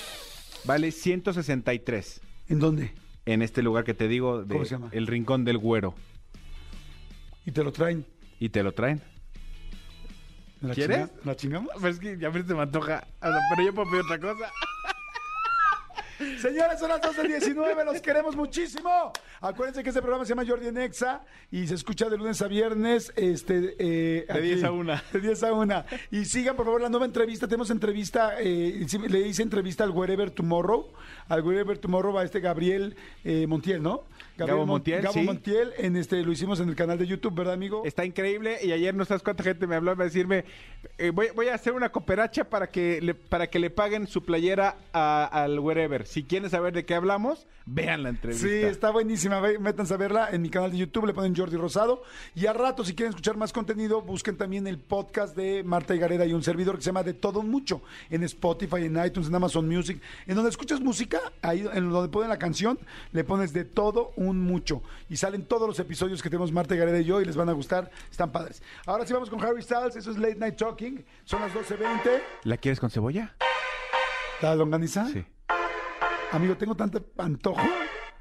Vale 0.64 0.90
163. 0.90 2.20
¿En 2.48 2.58
dónde? 2.58 2.92
En 3.24 3.42
este 3.42 3.62
lugar 3.62 3.84
que 3.84 3.94
te 3.94 4.08
digo, 4.08 4.42
de 4.42 4.52
¿Cómo 4.52 4.64
se 4.64 4.72
llama? 4.72 4.88
El 4.92 5.06
Rincón 5.06 5.44
del 5.44 5.58
Güero. 5.58 5.94
Y 7.46 7.52
te 7.52 7.62
lo 7.62 7.72
traen. 7.72 8.04
Y 8.38 8.48
te 8.50 8.62
lo 8.62 8.72
traen. 8.72 9.00
¿La 10.60 10.74
¿Quieres? 10.74 10.98
chinga- 10.98 11.10
¿La 11.24 11.36
chingamos? 11.36 11.70
Pues 11.80 11.94
es 11.94 12.00
que 12.00 12.18
ya 12.18 12.32
se 12.32 12.54
me 12.54 12.62
antoja. 12.62 13.06
O 13.20 13.26
sea, 13.30 13.40
pero 13.50 13.62
yo 13.62 13.74
puedo 13.74 13.90
pedir 13.90 14.04
otra 14.04 14.18
cosa. 14.18 14.52
Señores, 16.40 16.78
son 16.78 16.88
las 16.88 17.00
12.19, 17.02 17.84
los 17.84 18.00
queremos 18.00 18.34
muchísimo. 18.36 19.12
Acuérdense 19.40 19.82
que 19.82 19.90
este 19.90 20.00
programa 20.00 20.24
se 20.24 20.30
llama 20.30 20.44
Jordi 20.46 20.68
en 20.68 20.78
Exa 20.78 21.22
y 21.50 21.66
se 21.66 21.74
escucha 21.74 22.08
de 22.08 22.16
lunes 22.16 22.40
a 22.42 22.48
viernes. 22.48 23.12
Este, 23.16 23.76
eh, 23.78 24.26
De 24.32 24.40
10 24.40 24.64
a 24.64 24.70
1. 24.72 24.94
De 25.12 25.20
10 25.20 25.42
a 25.42 25.52
1. 25.52 25.84
Y 26.10 26.24
sigan, 26.24 26.56
por 26.56 26.64
favor, 26.64 26.80
la 26.80 26.88
nueva 26.88 27.06
entrevista. 27.06 27.46
Tenemos 27.46 27.70
entrevista, 27.70 28.34
eh, 28.40 28.86
le 29.08 29.20
hice 29.20 29.42
entrevista 29.42 29.84
al 29.84 29.90
Wherever 29.90 30.30
Tomorrow. 30.30 30.88
Al 31.28 31.42
Wherever 31.42 31.76
Tomorrow 31.78 32.12
va 32.14 32.24
este 32.24 32.40
Gabriel 32.40 32.96
eh, 33.24 33.46
Montiel, 33.46 33.82
¿no? 33.82 34.04
Gabo 34.38 34.58
Mon- 34.60 34.68
Montiel, 34.68 35.00
Gabo 35.00 35.14
sí. 35.14 35.20
Montiel, 35.22 35.72
en 35.78 35.96
este, 35.96 36.22
lo 36.22 36.30
hicimos 36.30 36.60
en 36.60 36.68
el 36.68 36.76
canal 36.76 36.98
de 36.98 37.06
YouTube, 37.06 37.34
¿verdad, 37.34 37.54
amigo? 37.54 37.82
Está 37.86 38.04
increíble. 38.04 38.58
Y 38.62 38.70
ayer 38.72 38.94
no 38.94 39.04
sabes 39.06 39.22
cuánta 39.22 39.42
gente 39.42 39.66
me 39.66 39.74
habló 39.76 39.92
a 39.92 39.94
decirme: 39.96 40.44
eh, 40.98 41.08
voy, 41.10 41.28
voy 41.34 41.48
a 41.48 41.54
hacer 41.54 41.72
una 41.72 41.88
cooperacha 41.90 42.44
para 42.44 42.66
que 42.68 43.00
le, 43.00 43.14
para 43.14 43.46
que 43.48 43.58
le 43.58 43.70
paguen 43.70 44.06
su 44.06 44.22
playera 44.24 44.76
a- 44.92 45.24
al 45.24 45.58
wherever. 45.58 46.05
Si 46.06 46.24
quieren 46.24 46.48
saber 46.50 46.72
de 46.72 46.84
qué 46.84 46.94
hablamos, 46.94 47.46
vean 47.66 48.02
la 48.02 48.10
entrevista. 48.10 48.46
Sí, 48.46 48.54
está 48.54 48.90
buenísima. 48.90 49.40
Métanse 49.60 49.94
a 49.94 49.96
verla 49.96 50.28
en 50.30 50.42
mi 50.42 50.50
canal 50.50 50.70
de 50.70 50.78
YouTube, 50.78 51.06
le 51.06 51.14
ponen 51.14 51.34
Jordi 51.34 51.56
Rosado. 51.56 52.02
Y 52.34 52.46
a 52.46 52.52
rato, 52.52 52.84
si 52.84 52.94
quieren 52.94 53.10
escuchar 53.10 53.36
más 53.36 53.52
contenido, 53.52 54.02
busquen 54.02 54.36
también 54.36 54.66
el 54.66 54.78
podcast 54.78 55.36
de 55.36 55.62
Marta 55.64 55.94
y 55.94 55.98
Gareda 55.98 56.24
y 56.26 56.32
un 56.32 56.42
servidor 56.42 56.76
que 56.76 56.82
se 56.82 56.86
llama 56.86 57.02
De 57.02 57.14
Todo 57.14 57.40
Un 57.40 57.50
Mucho 57.50 57.82
en 58.10 58.22
Spotify, 58.24 58.84
en 58.84 59.04
iTunes, 59.04 59.28
en 59.28 59.34
Amazon 59.34 59.68
Music. 59.68 60.00
En 60.26 60.34
donde 60.34 60.50
escuchas 60.50 60.80
música, 60.80 61.20
ahí 61.42 61.66
en 61.72 61.90
donde 61.90 62.08
ponen 62.08 62.28
la 62.28 62.38
canción, 62.38 62.78
le 63.12 63.24
pones 63.24 63.52
De 63.52 63.64
Todo 63.64 64.12
Un 64.16 64.40
Mucho. 64.40 64.82
Y 65.08 65.16
salen 65.16 65.44
todos 65.44 65.68
los 65.68 65.78
episodios 65.78 66.22
que 66.22 66.30
tenemos 66.30 66.52
Marta 66.52 66.74
y 66.74 66.78
Gareda 66.78 67.00
y 67.00 67.04
yo 67.04 67.20
y 67.20 67.24
les 67.24 67.36
van 67.36 67.48
a 67.48 67.52
gustar. 67.52 67.90
Están 68.10 68.32
padres. 68.32 68.62
Ahora 68.86 69.06
sí 69.06 69.12
vamos 69.12 69.30
con 69.30 69.42
Harry 69.44 69.62
Styles. 69.62 69.96
Eso 69.96 70.10
es 70.10 70.18
Late 70.18 70.36
Night 70.36 70.56
Talking. 70.56 71.04
Son 71.24 71.40
las 71.40 71.52
12.20. 71.52 72.22
¿La 72.44 72.56
quieres 72.56 72.80
con 72.80 72.90
cebolla? 72.90 73.34
¿La 74.42 74.54
longaniza? 74.54 75.06
Sí. 75.06 75.24
Amigo, 76.32 76.56
tengo 76.56 76.74
tanto 76.74 77.04
antojo 77.18 77.62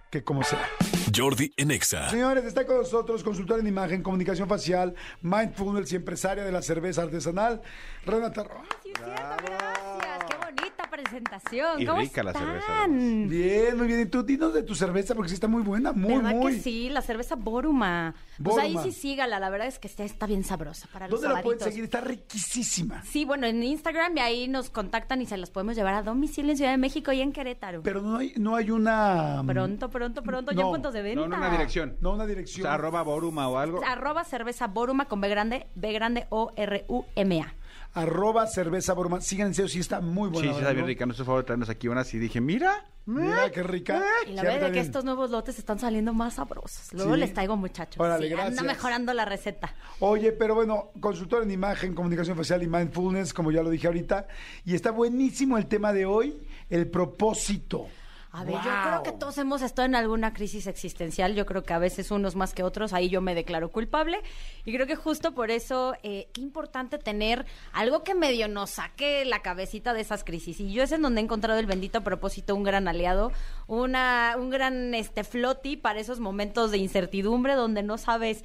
que 0.10 0.24
como 0.24 0.44
sea. 0.44 0.68
Jordi 1.16 1.54
en 1.58 1.72
Exa. 1.72 2.10
Señores, 2.10 2.46
está 2.46 2.66
con 2.66 2.78
nosotros 2.78 3.24
consultora 3.24 3.60
en 3.62 3.68
imagen, 3.68 4.04
comunicación 4.04 4.48
facial, 4.48 4.96
mindfulness 5.22 5.92
y 5.94 5.96
empresaria 5.98 6.44
de 6.44 6.52
la 6.52 6.62
cerveza 6.62 7.04
artesanal, 7.04 7.62
Renata 8.06 8.44
Roa. 8.44 8.64
Sí, 8.84 8.92
es 8.92 8.98
cierto, 8.98 9.36
gracias. 9.46 10.26
Qué 10.30 10.38
bonita 10.46 10.90
presentación. 11.10 11.82
Y 11.82 11.86
¿Cómo 11.86 12.02
rica 12.02 12.24
la 12.24 12.32
están? 12.32 12.46
cerveza, 12.48 12.88
Bien, 13.30 13.78
muy 13.78 13.88
bien. 13.88 14.02
Y 14.02 14.06
tú 14.08 14.24
dinos 14.24 14.54
de 14.54 14.64
tu 14.64 14.76
cerveza 14.76 15.16
porque 15.16 15.30
sí 15.30 15.36
está 15.36 15.48
muy 15.48 15.62
buena, 15.64 15.92
muy, 15.94 16.16
¿Verdad 16.16 16.32
muy. 16.36 16.54
que 16.56 16.60
sí? 16.62 16.90
La 16.90 17.02
cerveza 17.02 17.36
Boruma. 17.36 18.16
Pues 18.44 18.58
ahí 18.58 18.74
Boruma. 18.74 18.84
sí 18.92 19.00
sígala, 19.00 19.40
la 19.40 19.50
verdad 19.50 19.68
es 19.68 19.80
que 19.80 19.88
está, 19.88 20.04
está 20.04 20.26
bien 20.26 20.44
sabrosa 20.44 20.88
para 20.92 21.08
los 21.08 21.22
¿Dónde 21.22 21.36
la 21.36 21.42
pueden 21.42 21.60
sabaditos. 21.60 21.74
seguir? 21.74 21.84
Está 21.86 22.02
riquísima. 22.02 23.02
Sí, 23.04 23.26
bueno, 23.26 23.48
en 23.48 23.64
Instagram 23.64 24.18
y 24.18 24.20
ahí 24.20 24.48
nos 24.48 24.70
contactan 24.70 25.22
y 25.22 25.26
se 25.26 25.38
las 25.38 25.50
podemos 25.52 25.76
llevar 25.76 25.94
a 25.94 26.04
domicilio 26.04 26.52
en 26.52 26.58
Ciudad 26.58 26.72
de 26.72 26.78
México 26.78 27.12
y 27.12 27.22
en 27.22 27.32
Querétaro. 27.32 27.82
Pero 27.84 28.02
no 28.02 28.18
hay, 28.18 28.34
no 28.38 28.56
hay 28.56 28.72
una... 28.72 29.42
pronto, 29.46 29.90
pronto, 29.90 30.22
pronto, 30.24 30.52
ya 30.52 30.62
No, 30.62 30.68
en 30.68 30.74
puntos 30.74 30.94
de 30.94 31.02
venta. 31.02 31.22
No, 31.22 31.28
no, 31.28 31.38
una 31.38 31.50
dirección. 31.52 31.98
No 32.02 32.14
una 32.14 32.24
O 32.24 32.28
dirección. 32.28 32.64
sea, 32.64 32.74
arroba 32.74 33.02
boruma 33.04 33.48
o 33.48 33.58
algo. 33.58 33.82
Arroba 33.86 34.24
cerveza 34.24 34.68
Boruma 34.68 35.06
con 35.06 35.22
B 35.22 35.30
grande, 35.30 35.68
B 35.76 35.94
grande 35.94 36.26
O 36.30 36.52
R 36.56 36.86
U 36.88 37.06
M 37.16 37.42
A. 37.42 37.54
Arroba 37.96 38.46
cerveza 38.48 38.94
broma. 38.94 39.22
Sigan 39.22 39.48
en 39.48 39.54
serio, 39.56 39.70
sí 39.70 39.80
está 39.80 40.02
muy 40.02 40.28
Sí, 40.30 40.34
buena. 40.34 40.42
sí, 40.42 40.48
está 40.50 40.60
¿verdad? 40.60 40.74
bien 40.76 40.88
rica. 40.88 41.06
Nos 41.06 41.16
hizo 41.16 41.26
favor 41.26 41.42
de 41.42 41.46
traernos 41.48 41.70
aquí 41.70 41.88
unas 41.88 42.14
y 42.14 42.20
dije, 42.20 42.40
mira. 42.42 42.86
Mira 43.08 43.52
qué 43.52 43.62
rica. 43.62 44.02
Y 44.28 44.32
la 44.34 44.42
Sí, 44.42 44.48
verdad 44.48 44.68
es 44.70 44.74
que 44.74 44.80
estos 44.80 45.06
nuevos 45.06 45.30
lotes 45.30 45.60
están 45.60 45.78
saliendo 45.78 46.12
más 46.12 46.34
sabrosos. 46.36 46.92
Luego 46.92 47.14
Sí. 47.14 47.20
les 47.20 47.34
traigo 47.34 47.56
muchachos. 47.56 48.00
Órale, 48.00 48.28
Sí, 48.28 48.34
anda 48.34 48.46
gracias. 48.46 48.66
mejorando 48.66 49.14
la 49.14 49.26
receta. 49.26 49.76
Oye, 50.00 50.32
pero 50.32 50.56
bueno, 50.56 50.90
consultor 51.00 51.44
en 51.44 51.52
imagen, 51.52 51.94
comunicación 51.94 52.36
facial 52.36 52.64
y 52.64 52.68
mindfulness, 52.68 53.32
como 53.34 53.52
ya 53.52 53.62
lo 53.62 53.70
dije 53.70 53.86
ahorita. 53.88 54.28
Y 54.66 54.74
está 54.74 54.90
buenísimo 54.92 55.58
el 55.60 55.68
tema 55.68 55.94
de 55.94 56.06
hoy, 56.08 56.36
el 56.70 56.88
propósito. 56.90 57.88
A 58.36 58.44
ver, 58.44 58.56
yo 58.56 58.72
creo 58.84 59.04
que 59.04 59.12
todos 59.14 59.38
hemos 59.38 59.62
estado 59.62 59.86
en 59.86 59.96
alguna 59.96 60.34
crisis 60.34 60.68
existencial. 60.68 61.36
Yo 61.36 61.46
creo 61.46 61.64
que 61.64 61.74
a 61.74 61.80
veces 61.80 62.12
unos 62.12 62.36
más 62.36 62.54
que 62.54 62.64
otros. 62.64 62.92
Ahí 62.92 63.08
yo 63.08 63.22
me 63.22 63.34
declaro 63.34 63.72
culpable. 63.72 64.20
Y 64.66 64.74
creo 64.74 64.86
que 64.88 64.98
justo 64.98 65.34
por 65.34 65.52
eso, 65.52 65.96
eh, 66.04 66.28
qué 66.34 66.42
importante 66.42 66.98
tener 66.98 67.46
algo 67.72 68.04
que 68.04 68.14
medio 68.14 68.50
nos 68.50 68.72
saque 68.72 69.24
la 69.24 69.42
cabecita 69.42 69.94
de 69.94 70.02
esas 70.02 70.26
crisis. 70.26 70.60
Y 70.60 70.74
yo 70.74 70.84
es 70.84 70.92
en 70.92 71.02
donde 71.02 71.22
he 71.22 71.24
encontrado 71.24 71.60
el 71.60 71.66
bendito 71.66 72.04
propósito, 72.04 72.56
un 72.56 72.64
gran 72.64 72.90
aliado, 72.90 73.32
una, 73.68 74.36
un 74.38 74.50
gran 74.50 74.94
este 74.94 75.24
floti 75.24 75.78
para 75.78 76.02
esos 76.02 76.20
momentos 76.20 76.72
de 76.72 76.78
incertidumbre 76.78 77.54
donde 77.54 77.84
no 77.84 77.98
sabes, 77.98 78.44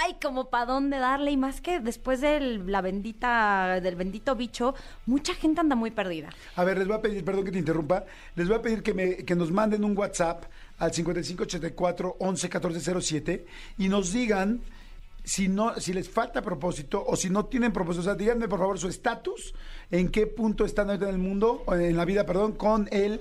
ay, 0.00 0.16
como 0.22 0.50
para 0.50 0.66
dónde 0.66 0.98
darle. 0.98 1.30
Y 1.30 1.36
más 1.36 1.60
que 1.60 1.80
después 1.80 2.20
de 2.20 2.40
la 2.40 2.80
bendita, 2.80 3.80
del 3.80 3.96
bendito 3.96 4.34
bicho, 4.34 4.74
mucha 5.06 5.34
gente 5.34 5.60
anda 5.60 5.76
muy 5.76 5.90
perdida. 5.90 6.30
A 6.56 6.64
ver, 6.64 6.78
les 6.78 6.86
voy 6.86 6.96
a 6.96 7.02
pedir, 7.02 7.24
perdón 7.24 7.44
que 7.44 7.52
te 7.52 7.58
interrumpa, 7.58 8.04
les 8.34 8.48
voy 8.48 8.56
a 8.56 8.62
pedir 8.62 8.82
que, 8.82 8.94
me, 8.94 9.16
que 9.16 9.34
nos 9.34 9.50
manden 9.50 9.84
un 9.84 9.96
WhatsApp 9.96 10.44
al 10.78 10.92
5584 10.92 12.16
111407 12.20 13.46
y 13.78 13.88
nos 13.88 14.12
digan 14.12 14.60
si 15.24 15.48
no, 15.48 15.78
si 15.78 15.92
les 15.92 16.08
falta 16.08 16.40
propósito 16.40 17.04
o 17.06 17.14
si 17.14 17.28
no 17.28 17.46
tienen 17.46 17.72
propósito. 17.72 18.00
O 18.00 18.04
sea, 18.04 18.14
díganme 18.14 18.48
por 18.48 18.58
favor 18.58 18.78
su 18.78 18.88
estatus, 18.88 19.54
en 19.90 20.08
qué 20.08 20.26
punto 20.26 20.64
están 20.64 20.88
ahorita 20.88 21.08
en 21.08 21.14
el 21.14 21.20
mundo, 21.20 21.64
en 21.72 21.96
la 21.96 22.04
vida, 22.04 22.24
perdón, 22.24 22.52
con 22.52 22.88
el 22.90 23.20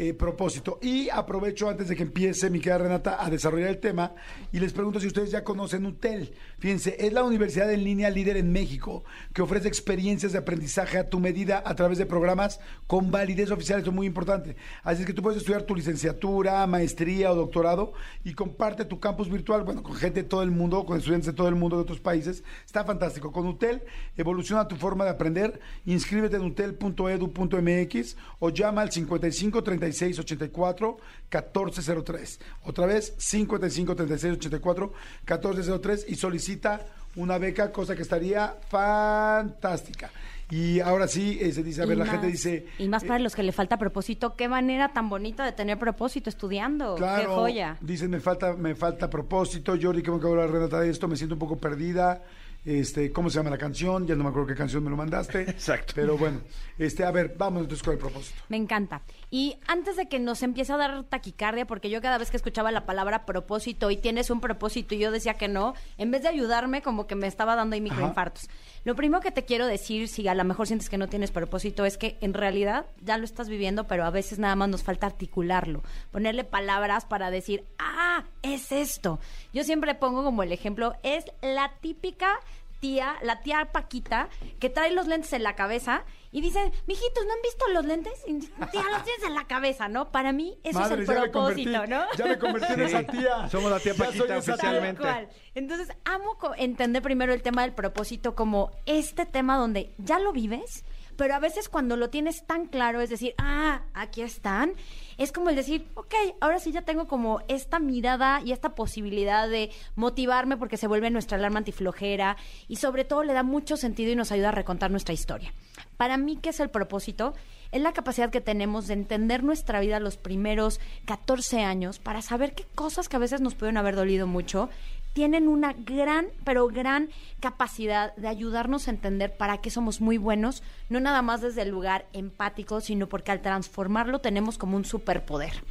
eh, 0.00 0.14
propósito. 0.14 0.78
Y 0.80 1.08
aprovecho 1.10 1.68
antes 1.68 1.88
de 1.88 1.96
que 1.96 2.04
empiece 2.04 2.50
mi 2.50 2.60
querida 2.60 2.78
Renata 2.78 3.16
a 3.18 3.28
desarrollar 3.28 3.68
el 3.70 3.78
tema 3.78 4.14
y 4.52 4.60
les 4.60 4.72
pregunto 4.72 5.00
si 5.00 5.08
ustedes 5.08 5.32
ya 5.32 5.42
conocen 5.42 5.84
UTEL. 5.84 6.32
Fíjense, 6.60 6.94
es 7.00 7.12
la 7.12 7.24
universidad 7.24 7.72
en 7.72 7.82
línea 7.82 8.08
líder 8.08 8.36
en 8.36 8.52
México 8.52 9.02
que 9.34 9.42
ofrece 9.42 9.66
experiencias 9.66 10.30
de 10.30 10.38
aprendizaje 10.38 10.98
a 10.98 11.08
tu 11.08 11.18
medida 11.18 11.64
a 11.66 11.74
través 11.74 11.98
de 11.98 12.06
programas 12.06 12.60
con 12.86 13.10
validez 13.10 13.50
oficial. 13.50 13.80
Esto 13.80 13.90
es 13.90 13.96
muy 13.96 14.06
importante. 14.06 14.54
Así 14.84 15.00
es 15.02 15.06
que 15.06 15.12
tú 15.12 15.20
puedes 15.20 15.38
estudiar 15.38 15.62
tu 15.62 15.74
licenciatura, 15.74 16.64
maestría 16.68 17.32
o 17.32 17.34
doctorado 17.34 17.92
y 18.22 18.34
comparte 18.34 18.84
tu 18.84 19.00
campus 19.00 19.28
virtual, 19.28 19.64
bueno, 19.64 19.82
con 19.82 19.96
gente 19.96 20.22
de 20.22 20.28
todo 20.28 20.44
el 20.44 20.52
mundo, 20.52 20.86
con 20.86 20.96
estudiantes 20.96 21.26
de 21.26 21.32
todo 21.32 21.48
el 21.48 21.56
mundo 21.56 21.74
de 21.74 21.82
otros 21.82 21.98
países. 21.98 22.44
Está 22.64 22.84
fantástico. 22.84 23.32
Con 23.32 23.48
UTEL 23.48 23.82
evoluciona 24.16 24.68
tu 24.68 24.76
forma 24.76 25.02
de 25.02 25.10
aprender. 25.10 25.58
Inscríbete 25.86 26.36
en 26.36 26.42
utel.edu.mx 26.42 28.16
o 28.38 28.50
llama 28.50 28.82
al 28.82 28.92
55 28.92 29.64
36 29.92 30.18
84 30.20 30.96
1403. 31.30 32.40
Otra 32.64 32.86
vez, 32.86 33.14
55 33.18 33.94
36 33.96 34.34
84 34.34 34.92
1403 35.26 36.06
y 36.08 36.14
solicita 36.16 36.80
una 37.16 37.38
beca, 37.38 37.72
cosa 37.72 37.96
que 37.96 38.02
estaría 38.02 38.54
fantástica. 38.68 40.10
Y 40.50 40.80
ahora 40.80 41.08
sí, 41.08 41.38
eh, 41.42 41.52
se 41.52 41.62
dice, 41.62 41.82
a 41.82 41.86
ver, 41.86 41.96
Y 41.96 41.98
la 41.98 42.04
más- 42.06 42.12
gente 42.12 42.26
dice... 42.28 42.66
Y 42.78 42.88
más 42.88 43.02
eh, 43.02 43.06
para 43.06 43.18
los 43.18 43.34
que 43.34 43.42
le 43.42 43.52
falta 43.52 43.76
propósito, 43.76 44.34
qué 44.34 44.48
manera 44.48 44.92
tan 44.94 45.10
bonita 45.10 45.44
de 45.44 45.52
tener 45.52 45.78
propósito 45.78 46.30
estudiando. 46.30 46.94
Claro, 46.94 47.20
qué 47.22 47.26
joya. 47.34 47.76
Dicen, 47.82 48.10
me 48.10 48.20
falta, 48.20 48.54
me 48.54 48.74
falta 48.74 49.10
propósito. 49.10 49.74
Jordi, 49.80 50.02
que 50.02 50.10
me 50.10 50.16
acabo 50.16 50.34
de 50.36 50.42
hablar 50.42 50.54
Renata 50.54 50.80
de 50.80 50.90
esto, 50.90 51.06
me 51.06 51.16
siento 51.16 51.34
un 51.34 51.38
poco 51.38 51.56
perdida. 51.58 52.22
Este, 52.64 53.12
¿cómo 53.12 53.30
se 53.30 53.38
llama 53.38 53.50
la 53.50 53.58
canción? 53.58 54.06
Ya 54.06 54.14
no 54.14 54.24
me 54.24 54.30
acuerdo 54.30 54.48
qué 54.48 54.54
canción 54.54 54.84
me 54.84 54.90
lo 54.90 54.96
mandaste. 54.96 55.42
Exacto. 55.48 55.92
Pero 55.96 56.18
bueno, 56.18 56.40
este, 56.78 57.04
a 57.04 57.10
ver, 57.10 57.34
vamos 57.38 57.62
entonces 57.62 57.82
con 57.82 57.94
el 57.94 57.98
propósito. 57.98 58.40
Me 58.48 58.56
encanta. 58.56 59.02
Y 59.30 59.56
antes 59.66 59.96
de 59.96 60.08
que 60.08 60.18
nos 60.18 60.42
empiece 60.42 60.72
a 60.72 60.76
dar 60.76 61.04
taquicardia, 61.04 61.66
porque 61.66 61.90
yo 61.90 62.02
cada 62.02 62.18
vez 62.18 62.30
que 62.30 62.36
escuchaba 62.36 62.72
la 62.72 62.84
palabra 62.84 63.24
propósito 63.24 63.90
y 63.90 63.96
tienes 63.96 64.30
un 64.30 64.40
propósito 64.40 64.94
y 64.94 64.98
yo 64.98 65.10
decía 65.10 65.34
que 65.34 65.48
no, 65.48 65.74
en 65.96 66.10
vez 66.10 66.22
de 66.22 66.28
ayudarme, 66.28 66.82
como 66.82 67.06
que 67.06 67.14
me 67.14 67.26
estaba 67.26 67.56
dando 67.56 67.74
ahí 67.74 67.80
microinfartos. 67.80 68.48
Lo 68.84 68.94
primero 68.94 69.20
que 69.20 69.30
te 69.30 69.44
quiero 69.44 69.66
decir, 69.66 70.08
si 70.08 70.26
a 70.28 70.34
lo 70.34 70.44
mejor 70.44 70.66
sientes 70.66 70.88
que 70.88 70.98
no 70.98 71.08
tienes 71.08 71.30
propósito, 71.30 71.84
es 71.84 71.98
que 71.98 72.16
en 72.20 72.34
realidad 72.34 72.86
ya 73.02 73.18
lo 73.18 73.24
estás 73.24 73.48
viviendo, 73.48 73.86
pero 73.86 74.04
a 74.04 74.10
veces 74.10 74.38
nada 74.38 74.56
más 74.56 74.68
nos 74.68 74.82
falta 74.82 75.06
articularlo, 75.06 75.82
ponerle 76.10 76.44
palabras 76.44 77.04
para 77.04 77.30
decir, 77.30 77.64
ah, 77.78 78.24
es 78.42 78.72
esto. 78.72 79.18
Yo 79.52 79.64
siempre 79.64 79.94
pongo 79.94 80.24
como 80.24 80.42
el 80.42 80.52
ejemplo, 80.52 80.94
es 81.02 81.24
la 81.42 81.72
típica 81.80 82.38
tía, 82.80 83.16
la 83.22 83.40
tía 83.40 83.68
Paquita, 83.72 84.28
que 84.60 84.70
trae 84.70 84.92
los 84.92 85.06
lentes 85.06 85.32
en 85.32 85.42
la 85.42 85.56
cabeza 85.56 86.04
y 86.30 86.40
dice, 86.40 86.58
mijitos, 86.86 87.24
¿no 87.26 87.32
han 87.32 87.42
visto 87.42 87.64
los 87.72 87.84
lentes? 87.84 88.12
Y, 88.26 88.38
tía, 88.38 88.82
los 88.90 89.04
tienes 89.04 89.22
en 89.26 89.34
la 89.34 89.46
cabeza, 89.46 89.88
¿no? 89.88 90.10
Para 90.12 90.32
mí 90.32 90.58
eso 90.62 90.78
Madre, 90.78 91.02
es 91.02 91.08
el 91.08 91.14
ya 91.14 91.20
me 91.22 91.28
propósito, 91.28 91.86
¿no? 91.86 92.04
Ya 92.16 92.26
me 92.26 92.38
convertí 92.38 92.72
en 92.72 92.78
Sí, 92.78 92.84
esa 92.84 93.02
tía. 93.04 93.48
somos 93.48 93.70
la 93.70 93.80
tía 93.80 93.94
Ya 93.94 94.04
Paquita 94.04 94.38
oficialmente. 94.38 95.02
Cual. 95.02 95.28
Entonces, 95.54 95.88
amo 96.04 96.36
entender 96.56 97.02
primero 97.02 97.32
el 97.32 97.42
tema 97.42 97.62
del 97.62 97.72
propósito 97.72 98.34
como 98.34 98.70
este 98.86 99.26
tema 99.26 99.56
donde 99.56 99.94
ya 99.98 100.18
lo 100.18 100.32
vives, 100.32 100.84
pero 101.16 101.34
a 101.34 101.40
veces 101.40 101.68
cuando 101.68 101.96
lo 101.96 102.10
tienes 102.10 102.46
tan 102.46 102.66
claro, 102.66 103.00
es 103.00 103.10
decir, 103.10 103.34
ah, 103.38 103.82
aquí 103.92 104.22
están, 104.22 104.74
es 105.16 105.32
como 105.32 105.50
el 105.50 105.56
decir, 105.56 105.88
ok, 105.94 106.14
ahora 106.40 106.60
sí 106.60 106.70
ya 106.70 106.82
tengo 106.82 107.08
como 107.08 107.40
esta 107.48 107.80
mirada 107.80 108.40
y 108.44 108.52
esta 108.52 108.76
posibilidad 108.76 109.48
de 109.48 109.70
motivarme 109.96 110.56
porque 110.56 110.76
se 110.76 110.86
vuelve 110.86 111.10
nuestra 111.10 111.36
alarma 111.36 111.58
antiflojera 111.58 112.36
y 112.68 112.76
sobre 112.76 113.04
todo 113.04 113.24
le 113.24 113.32
da 113.32 113.42
mucho 113.42 113.76
sentido 113.76 114.12
y 114.12 114.16
nos 114.16 114.30
ayuda 114.30 114.50
a 114.50 114.52
recontar 114.52 114.92
nuestra 114.92 115.12
historia. 115.12 115.52
Para 115.98 116.16
mí, 116.16 116.38
¿qué 116.40 116.50
es 116.50 116.60
el 116.60 116.70
propósito? 116.70 117.34
Es 117.70 117.82
la 117.82 117.92
capacidad 117.92 118.30
que 118.30 118.40
tenemos 118.40 118.86
de 118.86 118.94
entender 118.94 119.44
nuestra 119.44 119.80
vida 119.80 120.00
los 120.00 120.16
primeros 120.16 120.80
14 121.04 121.62
años 121.64 121.98
para 121.98 122.22
saber 122.22 122.54
qué 122.54 122.64
cosas 122.74 123.10
que 123.10 123.16
a 123.16 123.18
veces 123.18 123.42
nos 123.42 123.54
pueden 123.54 123.76
haber 123.76 123.96
dolido 123.96 124.26
mucho 124.26 124.70
tienen 125.12 125.48
una 125.48 125.72
gran, 125.72 126.28
pero 126.44 126.68
gran 126.68 127.08
capacidad 127.40 128.14
de 128.14 128.28
ayudarnos 128.28 128.86
a 128.86 128.92
entender 128.92 129.36
para 129.36 129.58
qué 129.58 129.68
somos 129.68 130.00
muy 130.00 130.16
buenos, 130.16 130.62
no 130.88 131.00
nada 131.00 131.22
más 131.22 131.40
desde 131.40 131.62
el 131.62 131.70
lugar 131.70 132.06
empático, 132.12 132.80
sino 132.80 133.08
porque 133.08 133.32
al 133.32 133.42
transformarlo 133.42 134.20
tenemos 134.20 134.58
como 134.58 134.76
un 134.76 134.84
superpoder. 134.84 135.64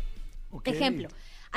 Ejemplo, 0.66 1.08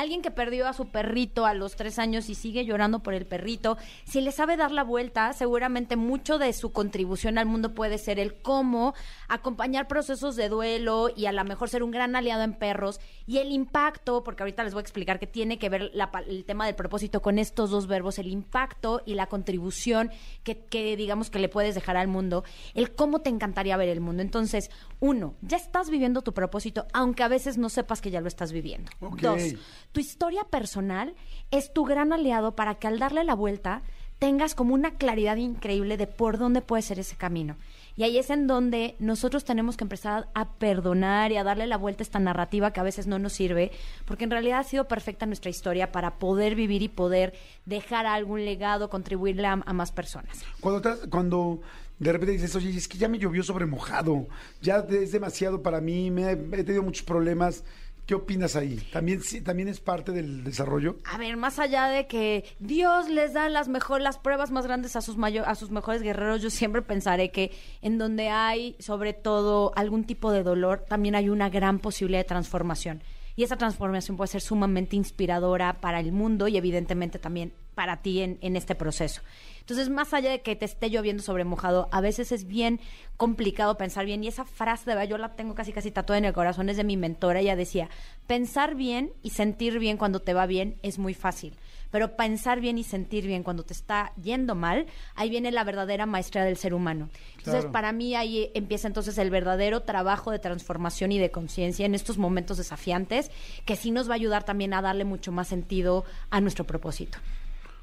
alguien 0.00 0.22
que 0.22 0.30
perdió 0.30 0.66
a 0.66 0.72
su 0.72 0.86
perrito 0.86 1.46
a 1.46 1.54
los 1.54 1.76
tres 1.76 1.98
años 1.98 2.28
y 2.28 2.34
sigue 2.34 2.64
llorando 2.64 3.00
por 3.00 3.14
el 3.14 3.26
perrito, 3.26 3.76
si 4.04 4.20
le 4.20 4.32
sabe 4.32 4.56
dar 4.56 4.72
la 4.72 4.82
vuelta, 4.82 5.32
seguramente 5.32 5.96
mucho 5.96 6.38
de 6.38 6.52
su 6.52 6.72
contribución 6.72 7.38
al 7.38 7.46
mundo 7.46 7.74
puede 7.74 7.98
ser 7.98 8.18
el 8.18 8.34
cómo 8.34 8.94
acompañar 9.28 9.88
procesos 9.88 10.36
de 10.36 10.48
duelo 10.48 11.08
y 11.14 11.26
a 11.26 11.32
lo 11.32 11.44
mejor 11.44 11.68
ser 11.68 11.82
un 11.82 11.90
gran 11.90 12.16
aliado 12.16 12.42
en 12.42 12.54
perros 12.54 13.00
y 13.26 13.38
el 13.38 13.52
impacto, 13.52 14.24
porque 14.24 14.42
ahorita 14.42 14.64
les 14.64 14.74
voy 14.74 14.80
a 14.80 14.82
explicar 14.82 15.18
que 15.18 15.26
tiene 15.26 15.58
que 15.58 15.68
ver 15.68 15.90
la 15.94 16.10
el 16.26 16.44
tema 16.44 16.66
del 16.66 16.74
propósito 16.74 17.22
con 17.22 17.38
estos 17.38 17.70
dos 17.70 17.86
verbos, 17.86 18.18
el 18.18 18.28
impacto 18.28 19.02
y 19.06 19.14
la 19.14 19.26
contribución 19.26 20.10
que, 20.42 20.58
que 20.58 20.96
digamos 20.96 21.30
que 21.30 21.38
le 21.38 21.48
puedes 21.48 21.74
dejar 21.74 21.96
al 21.96 22.08
mundo, 22.08 22.44
el 22.74 22.94
cómo 22.94 23.20
te 23.20 23.30
encantaría 23.30 23.76
ver 23.76 23.88
el 23.88 24.00
mundo. 24.00 24.22
Entonces, 24.22 24.70
uno, 24.98 25.34
ya 25.42 25.56
estás 25.56 25.90
viviendo 25.90 26.22
tu 26.22 26.34
propósito, 26.34 26.86
aunque 26.92 27.22
a 27.22 27.28
veces 27.28 27.58
no 27.58 27.68
sepas 27.68 28.00
que 28.00 28.10
ya 28.10 28.20
lo 28.20 28.28
estás 28.28 28.52
viviendo. 28.52 28.90
Dos, 29.20 29.54
tu 29.92 30.00
historia 30.00 30.44
personal 30.44 31.14
es 31.50 31.72
tu 31.72 31.84
gran 31.84 32.12
aliado 32.12 32.54
para 32.54 32.76
que 32.76 32.86
al 32.86 32.98
darle 32.98 33.24
la 33.24 33.34
vuelta 33.34 33.82
tengas 34.18 34.54
como 34.54 34.74
una 34.74 34.96
claridad 34.96 35.36
increíble 35.36 35.96
de 35.96 36.06
por 36.06 36.36
dónde 36.36 36.60
puede 36.60 36.82
ser 36.82 36.98
ese 36.98 37.16
camino. 37.16 37.56
Y 37.96 38.02
ahí 38.02 38.18
es 38.18 38.28
en 38.28 38.46
donde 38.46 38.94
nosotros 38.98 39.44
tenemos 39.44 39.78
que 39.78 39.84
empezar 39.84 40.28
a 40.34 40.52
perdonar 40.58 41.32
y 41.32 41.38
a 41.38 41.44
darle 41.44 41.66
la 41.66 41.78
vuelta 41.78 42.02
a 42.02 42.04
esta 42.04 42.18
narrativa 42.18 42.70
que 42.70 42.80
a 42.80 42.82
veces 42.84 43.06
no 43.06 43.18
nos 43.18 43.32
sirve, 43.32 43.72
porque 44.04 44.24
en 44.24 44.30
realidad 44.30 44.60
ha 44.60 44.64
sido 44.64 44.86
perfecta 44.88 45.24
nuestra 45.24 45.50
historia 45.50 45.90
para 45.90 46.18
poder 46.18 46.54
vivir 46.54 46.82
y 46.82 46.88
poder 46.88 47.32
dejar 47.64 48.04
algún 48.06 48.44
legado, 48.44 48.90
contribuirle 48.90 49.46
a, 49.46 49.52
a 49.64 49.72
más 49.72 49.90
personas. 49.90 50.44
Cuando, 50.60 50.82
tra- 50.82 51.08
cuando 51.08 51.62
de 51.98 52.12
repente 52.12 52.32
dices, 52.32 52.54
oye, 52.54 52.76
es 52.76 52.88
que 52.88 52.98
ya 52.98 53.08
me 53.08 53.18
llovió 53.18 53.42
sobre 53.42 53.64
mojado, 53.64 54.26
ya 54.60 54.86
es 54.90 55.12
demasiado 55.12 55.62
para 55.62 55.80
mí, 55.80 56.10
me, 56.10 56.32
he 56.32 56.36
tenido 56.64 56.82
muchos 56.82 57.04
problemas. 57.04 57.64
¿Qué 58.10 58.16
opinas 58.16 58.56
ahí? 58.56 58.74
¿También, 58.92 59.22
sí- 59.22 59.40
¿También 59.40 59.68
es 59.68 59.78
parte 59.78 60.10
del 60.10 60.42
desarrollo? 60.42 60.96
A 61.04 61.16
ver, 61.16 61.36
más 61.36 61.60
allá 61.60 61.86
de 61.86 62.08
que 62.08 62.44
Dios 62.58 63.08
les 63.08 63.34
da 63.34 63.48
las 63.48 63.68
mejor, 63.68 64.00
las 64.00 64.18
pruebas 64.18 64.50
más 64.50 64.66
grandes 64.66 64.96
a 64.96 65.00
sus 65.00 65.16
mayo- 65.16 65.46
a 65.46 65.54
sus 65.54 65.70
mejores 65.70 66.02
guerreros, 66.02 66.42
yo 66.42 66.50
siempre 66.50 66.82
pensaré 66.82 67.30
que 67.30 67.52
en 67.82 67.98
donde 67.98 68.28
hay 68.28 68.74
sobre 68.80 69.12
todo 69.12 69.70
algún 69.76 70.02
tipo 70.02 70.32
de 70.32 70.42
dolor, 70.42 70.84
también 70.88 71.14
hay 71.14 71.28
una 71.28 71.50
gran 71.50 71.78
posibilidad 71.78 72.18
de 72.18 72.24
transformación. 72.24 73.00
Y 73.36 73.44
esa 73.44 73.56
transformación 73.56 74.16
puede 74.16 74.26
ser 74.26 74.40
sumamente 74.40 74.96
inspiradora 74.96 75.74
para 75.80 76.00
el 76.00 76.10
mundo 76.10 76.48
y 76.48 76.56
evidentemente 76.56 77.20
también 77.20 77.52
para 77.80 78.02
ti 78.02 78.20
en, 78.20 78.36
en 78.42 78.56
este 78.56 78.74
proceso. 78.74 79.22
Entonces, 79.60 79.88
más 79.88 80.12
allá 80.12 80.28
de 80.30 80.42
que 80.42 80.54
te 80.54 80.66
esté 80.66 80.90
lloviendo 80.90 81.22
sobre 81.22 81.44
mojado, 81.44 81.88
a 81.92 82.02
veces 82.02 82.30
es 82.30 82.44
bien 82.46 82.78
complicado 83.16 83.78
pensar 83.78 84.04
bien. 84.04 84.22
Y 84.22 84.28
esa 84.28 84.44
frase, 84.44 84.84
de 84.84 84.96
verdad, 84.96 85.08
yo 85.08 85.16
la 85.16 85.34
tengo 85.34 85.54
casi 85.54 85.72
casi 85.72 85.90
tatuada 85.90 86.18
en 86.18 86.26
el 86.26 86.34
corazón, 86.34 86.68
es 86.68 86.76
de 86.76 86.84
mi 86.84 86.98
mentora. 86.98 87.40
Ella 87.40 87.56
decía, 87.56 87.88
pensar 88.26 88.74
bien 88.74 89.14
y 89.22 89.30
sentir 89.30 89.78
bien 89.78 89.96
cuando 89.96 90.20
te 90.20 90.34
va 90.34 90.44
bien 90.44 90.76
es 90.82 90.98
muy 90.98 91.14
fácil. 91.14 91.54
Pero 91.90 92.16
pensar 92.16 92.60
bien 92.60 92.76
y 92.76 92.84
sentir 92.84 93.26
bien 93.26 93.42
cuando 93.42 93.62
te 93.62 93.72
está 93.72 94.12
yendo 94.22 94.54
mal, 94.54 94.84
ahí 95.14 95.30
viene 95.30 95.50
la 95.52 95.64
verdadera 95.64 96.04
maestría 96.04 96.44
del 96.44 96.58
ser 96.58 96.74
humano. 96.74 97.08
Entonces, 97.38 97.62
Claro. 97.62 97.72
para 97.72 97.92
mí 97.92 98.14
ahí 98.14 98.50
empieza 98.52 98.88
entonces 98.88 99.16
el 99.16 99.30
verdadero 99.30 99.80
trabajo 99.84 100.30
de 100.32 100.38
transformación 100.38 101.12
y 101.12 101.18
de 101.18 101.30
conciencia 101.30 101.86
en 101.86 101.94
estos 101.94 102.18
momentos 102.18 102.58
desafiantes, 102.58 103.30
que 103.64 103.74
sí 103.76 103.90
nos 103.90 104.06
va 104.06 104.12
a 104.12 104.16
ayudar 104.16 104.44
también 104.44 104.74
a 104.74 104.82
darle 104.82 105.04
mucho 105.04 105.32
más 105.32 105.48
sentido 105.48 106.04
a 106.28 106.42
nuestro 106.42 106.64
propósito. 106.66 107.18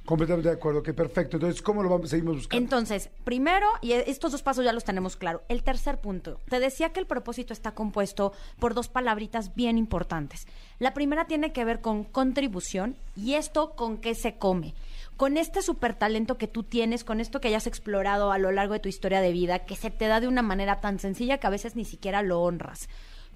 Completamente 0.07 0.47
de 0.47 0.55
acuerdo, 0.55 0.81
que 0.81 0.93
perfecto. 0.93 1.35
Entonces, 1.35 1.61
¿cómo 1.61 1.83
lo 1.83 1.89
vamos, 1.89 2.09
seguimos 2.09 2.37
buscando? 2.37 2.63
Entonces, 2.63 3.09
primero, 3.25 3.67
y 3.81 3.91
estos 3.91 4.31
dos 4.31 4.41
pasos 4.41 4.63
ya 4.63 4.71
los 4.71 4.85
tenemos 4.85 5.17
claro. 5.17 5.43
El 5.49 5.63
tercer 5.63 5.99
punto, 5.99 6.39
te 6.47 6.61
decía 6.61 6.93
que 6.93 7.01
el 7.01 7.05
propósito 7.05 7.51
está 7.51 7.73
compuesto 7.73 8.31
por 8.57 8.73
dos 8.73 8.87
palabritas 8.87 9.53
bien 9.53 9.77
importantes. 9.77 10.47
La 10.79 10.93
primera 10.93 11.25
tiene 11.25 11.51
que 11.51 11.65
ver 11.65 11.81
con 11.81 12.05
contribución 12.05 12.95
y 13.17 13.33
esto 13.33 13.75
con 13.75 13.97
qué 13.97 14.15
se 14.15 14.37
come. 14.37 14.75
Con 15.17 15.35
este 15.35 15.61
super 15.61 15.93
talento 15.93 16.37
que 16.37 16.47
tú 16.47 16.63
tienes, 16.63 17.03
con 17.03 17.19
esto 17.19 17.41
que 17.41 17.49
hayas 17.49 17.67
explorado 17.67 18.31
a 18.31 18.37
lo 18.37 18.53
largo 18.53 18.75
de 18.75 18.79
tu 18.79 18.87
historia 18.87 19.19
de 19.19 19.33
vida, 19.33 19.65
que 19.65 19.75
se 19.75 19.91
te 19.91 20.07
da 20.07 20.21
de 20.21 20.29
una 20.29 20.41
manera 20.41 20.79
tan 20.79 20.99
sencilla 20.99 21.37
que 21.37 21.47
a 21.47 21.49
veces 21.49 21.75
ni 21.75 21.83
siquiera 21.83 22.21
lo 22.21 22.39
honras. 22.39 22.87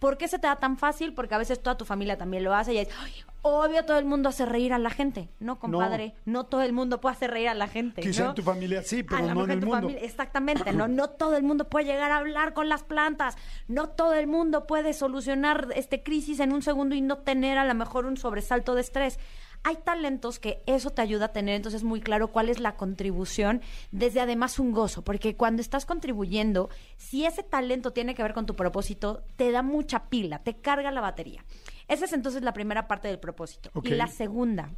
¿Por 0.01 0.17
qué 0.17 0.27
se 0.27 0.39
te 0.39 0.47
da 0.47 0.55
tan 0.55 0.77
fácil? 0.77 1.13
Porque 1.13 1.35
a 1.35 1.37
veces 1.37 1.61
toda 1.61 1.77
tu 1.77 1.85
familia 1.85 2.17
también 2.17 2.43
lo 2.43 2.55
hace 2.55 2.73
y 2.73 2.79
es, 2.79 2.89
"Ay, 2.99 3.13
obvio 3.43 3.85
todo 3.85 3.99
el 3.99 4.05
mundo 4.05 4.29
hace 4.29 4.47
reír 4.47 4.73
a 4.73 4.79
la 4.79 4.89
gente. 4.89 5.29
No, 5.39 5.59
compadre, 5.59 6.15
no, 6.25 6.45
todo 6.47 6.63
el 6.63 6.73
mundo 6.73 6.99
puede 6.99 7.15
hacer 7.15 7.29
reír 7.29 7.49
a 7.49 7.53
la 7.53 7.67
gente. 7.67 8.01
Quizá 8.01 8.23
¿no? 8.23 8.29
en 8.29 8.35
tu 8.35 8.41
familia 8.41 8.81
sí, 8.81 9.03
pero 9.03 9.21
no 9.35 9.43
en 9.43 9.51
el 9.51 9.59
mundo. 9.61 9.75
familia- 9.87 10.01
exactamente, 10.03 10.73
no, 10.73 10.87
no 10.87 11.11
todo 11.11 11.37
el 11.37 11.43
mundo 11.43 11.69
puede 11.69 11.85
llegar 11.85 12.11
a 12.11 12.17
hablar 12.17 12.55
con 12.55 12.67
las 12.67 12.81
plantas, 12.81 13.37
no 13.67 13.89
todo 13.89 14.15
el 14.15 14.25
mundo 14.25 14.65
puede 14.65 14.93
solucionar 14.93 15.67
este 15.75 16.01
crisis 16.01 16.39
en 16.39 16.51
un 16.51 16.63
segundo 16.63 16.95
y 16.95 17.01
no 17.01 17.19
tener 17.19 17.59
a 17.59 17.65
lo 17.65 17.75
mejor 17.75 18.07
un 18.07 18.17
sobresalto 18.17 18.73
de 18.73 18.81
estrés. 18.81 19.19
Hay 19.63 19.75
talentos 19.83 20.39
que 20.39 20.63
eso 20.65 20.89
te 20.89 21.03
ayuda 21.03 21.25
a 21.25 21.31
tener, 21.33 21.55
entonces 21.55 21.83
muy 21.83 22.01
claro 22.01 22.29
cuál 22.29 22.49
es 22.49 22.59
la 22.59 22.75
contribución, 22.75 23.61
desde 23.91 24.19
además 24.19 24.57
un 24.57 24.71
gozo, 24.71 25.03
porque 25.03 25.35
cuando 25.35 25.61
estás 25.61 25.85
contribuyendo, 25.85 26.69
si 26.97 27.25
ese 27.25 27.43
talento 27.43 27.91
tiene 27.93 28.15
que 28.15 28.23
ver 28.23 28.33
con 28.33 28.47
tu 28.47 28.55
propósito, 28.55 29.23
te 29.35 29.51
da 29.51 29.61
mucha 29.61 30.05
pila, 30.09 30.39
te 30.39 30.55
carga 30.55 30.89
la 30.91 31.01
batería. 31.01 31.45
Esa 31.87 32.05
es 32.05 32.13
entonces 32.13 32.41
la 32.41 32.53
primera 32.53 32.87
parte 32.87 33.07
del 33.07 33.19
propósito. 33.19 33.69
Y 33.93 33.95
la 33.97 34.07
segunda, 34.07 34.71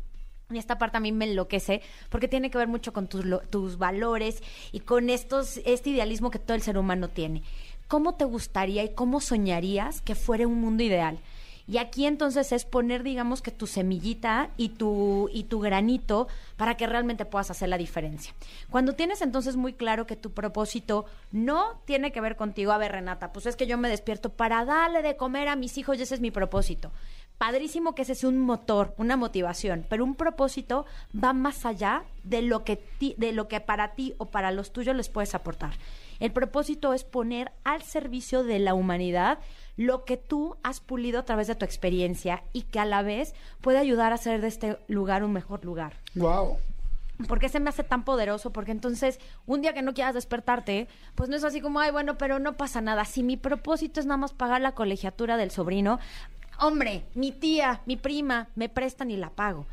y 0.52 0.58
esta 0.58 0.78
parte 0.78 0.98
a 0.98 1.00
mí 1.00 1.14
me 1.14 1.26
enloquece 1.26 1.82
porque 2.10 2.28
tiene 2.28 2.52
que 2.52 2.58
ver 2.58 2.68
mucho 2.68 2.92
con 2.92 3.08
tus, 3.08 3.24
lo- 3.24 3.40
tus 3.40 3.78
valores 3.78 4.44
y 4.74 4.82
con 4.82 5.10
estos, 5.10 5.62
este 5.66 5.92
idealismo 5.92 6.30
que 6.30 6.40
todo 6.40 6.56
el 6.56 6.62
ser 6.62 6.78
humano 6.78 7.08
tiene. 7.08 7.42
¿Cómo 7.88 8.16
te 8.16 8.26
gustaría 8.26 8.84
y 8.84 8.94
cómo 8.94 9.22
soñarías 9.22 10.02
que 10.02 10.16
fuera 10.16 10.46
un 10.48 10.60
mundo 10.60 10.84
ideal? 10.84 11.20
Y 11.68 11.77
aquí 11.77 12.06
entonces 12.06 12.52
es 12.52 12.65
poner, 12.65 13.03
digamos, 13.03 13.41
que 13.41 13.52
tu 13.52 13.68
semillita 13.68 14.49
y 14.57 14.69
tu, 14.69 15.30
y 15.34 15.45
tu 15.45 15.60
granito 15.60 16.27
para 16.57 16.76
que 16.76 16.88
realmente 16.88 17.26
puedas 17.26 17.52
hacer 17.52 17.69
la 17.69 17.77
diferencia. 17.77 18.34
Cuando 18.69 18.94
tienes 18.94 19.22
entonces 19.22 19.56
muy 19.56 19.73
claro 19.73 20.06
que 20.06 20.18
tu 20.18 20.31
propósito 20.31 21.06
no 21.31 21.81
tiene 21.85 22.11
que 22.11 22.19
ver 22.22 22.35
contigo, 22.35 22.73
a 22.73 22.77
ver 22.77 22.91
Renata, 22.91 23.31
pues 23.31 23.45
es 23.45 23.56
que 23.56 23.68
yo 23.68 23.77
me 23.77 23.90
despierto 23.90 24.30
para 24.30 24.65
darle 24.65 25.02
de 25.02 25.15
comer 25.15 25.48
a 25.48 25.56
mis 25.56 25.77
hijos 25.77 25.98
y 25.98 26.02
ese 26.02 26.15
es 26.15 26.22
mi 26.22 26.31
propósito. 26.31 26.91
padrísimo 27.38 27.94
que 27.95 28.03
ese 28.03 28.15
sea 28.15 28.30
un 28.30 28.40
motor, 28.40 28.94
una 28.98 29.18
motivación, 29.18 29.85
pero 29.90 30.03
un 30.03 30.15
propósito 30.15 30.85
va 31.14 31.34
más 31.34 31.65
allá 31.65 32.03
de 32.23 32.41
lo 32.41 32.64
que 32.64 32.81
de 33.18 33.34
lo 33.34 33.48
que 33.48 33.60
para 33.60 33.95
ti 33.95 34.14
o 34.18 34.27
para 34.27 34.52
los 34.52 34.72
tuyos 34.72 34.95
les 34.95 35.10
puedes 35.10 35.35
aportar. 35.35 35.73
El 36.19 36.31
propósito 36.31 36.94
es 36.94 37.03
poner 37.03 37.52
al 37.65 37.81
servicio 37.81 38.44
de 38.44 38.60
la 38.60 38.73
humanidad 38.73 39.40
lo 39.76 40.06
que 40.06 40.18
tú 40.18 40.56
has 40.64 40.80
pulido 40.80 41.20
a 41.20 41.26
través 41.26 41.48
de 41.48 41.56
tu 41.56 41.66
experiencia 41.66 42.44
y 42.54 42.64
que 42.64 42.80
a 42.80 42.86
la 42.86 43.02
vez 43.02 43.34
puede 43.62 43.78
ayudar 43.78 44.12
a 44.12 44.16
hacer 44.16 44.41
de 44.41 44.48
este 44.48 44.78
lugar 44.88 45.24
un 45.24 45.34
mejor 45.34 45.66
lugar. 45.66 45.94
Wow. 46.16 46.58
¿Por 47.28 47.40
qué 47.40 47.48
se 47.48 47.60
me 47.60 47.70
hace 47.70 47.84
tan 47.84 48.04
poderoso? 48.04 48.52
Porque 48.52 48.72
entonces, 48.72 49.20
un 49.45 49.62
día 49.62 49.74
que 49.74 49.82
no 49.82 49.94
quieras 49.94 50.16
despertarte, 50.16 50.88
pues 51.16 51.30
no 51.30 51.36
es 51.36 51.44
así 51.44 51.62
como, 51.62 51.80
ay, 51.80 51.91
bueno, 51.91 52.18
pero 52.18 52.40
no 52.40 52.54
pasa 52.54 52.82
nada. 52.82 53.06
Si 53.06 53.24
mi 53.24 53.38
propósito 53.38 54.00
es 54.00 54.06
nada 54.06 54.18
más 54.18 54.34
pagar 54.34 54.62
la 54.62 54.74
colegiatura 54.74 55.38
del 55.38 55.52
sobrino, 55.52 56.00
hombre, 56.60 57.06
mi 57.14 57.32
tía, 57.32 57.82
mi 57.86 57.98
prima, 57.98 58.50
me 58.56 58.68
prestan 58.68 59.12
y 59.12 59.18
la 59.18 59.30
pago. 59.30 59.66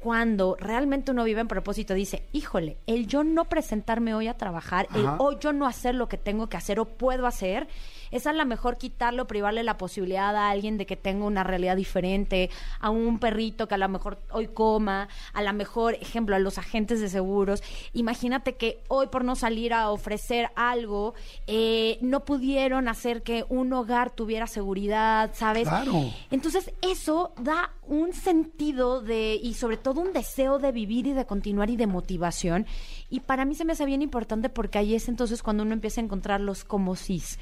Cuando 0.00 0.56
realmente 0.58 1.12
uno 1.12 1.24
vive 1.24 1.42
en 1.42 1.48
propósito, 1.48 1.94
dice, 1.94 2.24
híjole, 2.32 2.78
el 2.86 3.06
yo 3.06 3.22
no 3.22 3.44
presentarme 3.44 4.14
hoy 4.14 4.28
a 4.28 4.36
trabajar, 4.36 4.88
el 4.94 5.06
hoy 5.18 5.36
yo 5.40 5.52
no 5.52 5.66
hacer 5.66 5.94
lo 5.94 6.08
que 6.08 6.16
tengo 6.16 6.48
que 6.48 6.56
hacer 6.56 6.80
o 6.80 6.86
puedo 6.86 7.26
hacer, 7.26 7.68
es 8.10 8.26
a 8.26 8.32
lo 8.32 8.44
mejor 8.46 8.78
quitarle 8.78 9.22
o 9.22 9.26
privarle 9.26 9.62
la 9.62 9.78
posibilidad 9.78 10.34
a 10.36 10.50
alguien 10.50 10.78
de 10.78 10.86
que 10.86 10.96
tenga 10.96 11.24
una 11.24 11.44
realidad 11.44 11.76
diferente, 11.76 12.50
a 12.80 12.90
un 12.90 13.18
perrito 13.18 13.68
que 13.68 13.74
a 13.74 13.78
lo 13.78 13.88
mejor 13.88 14.18
hoy 14.30 14.48
coma, 14.48 15.08
a 15.32 15.42
lo 15.42 15.52
mejor, 15.52 15.94
ejemplo, 15.94 16.36
a 16.36 16.38
los 16.38 16.58
agentes 16.58 17.00
de 17.00 17.08
seguros. 17.08 17.62
Imagínate 17.92 18.54
que 18.54 18.82
hoy 18.88 19.08
por 19.08 19.24
no 19.24 19.36
salir 19.36 19.72
a 19.72 19.90
ofrecer 19.90 20.50
algo, 20.56 21.14
eh, 21.46 21.98
no 22.00 22.24
pudieron 22.24 22.88
hacer 22.88 23.22
que 23.22 23.44
un 23.48 23.72
hogar 23.72 24.10
tuviera 24.10 24.46
seguridad, 24.46 25.30
¿sabes? 25.34 25.68
Claro. 25.68 26.10
Entonces 26.30 26.72
eso 26.82 27.32
da 27.40 27.72
un 27.86 28.12
sentido 28.12 29.00
de 29.00 29.38
y 29.42 29.54
sobre 29.54 29.76
todo 29.76 30.00
un 30.00 30.12
deseo 30.12 30.58
de 30.58 30.72
vivir 30.72 31.06
y 31.06 31.12
de 31.12 31.26
continuar 31.26 31.70
y 31.70 31.76
de 31.76 31.86
motivación. 31.86 32.66
Y 33.08 33.20
para 33.20 33.44
mí 33.44 33.54
se 33.54 33.64
me 33.64 33.72
hace 33.72 33.86
bien 33.86 34.02
importante 34.02 34.48
porque 34.48 34.78
ahí 34.78 34.94
es 34.94 35.08
entonces 35.08 35.42
cuando 35.42 35.62
uno 35.62 35.72
empieza 35.72 36.00
a 36.00 36.04
encontrar 36.04 36.40
los 36.40 36.64
como 36.64 36.96
sís. 36.96 37.38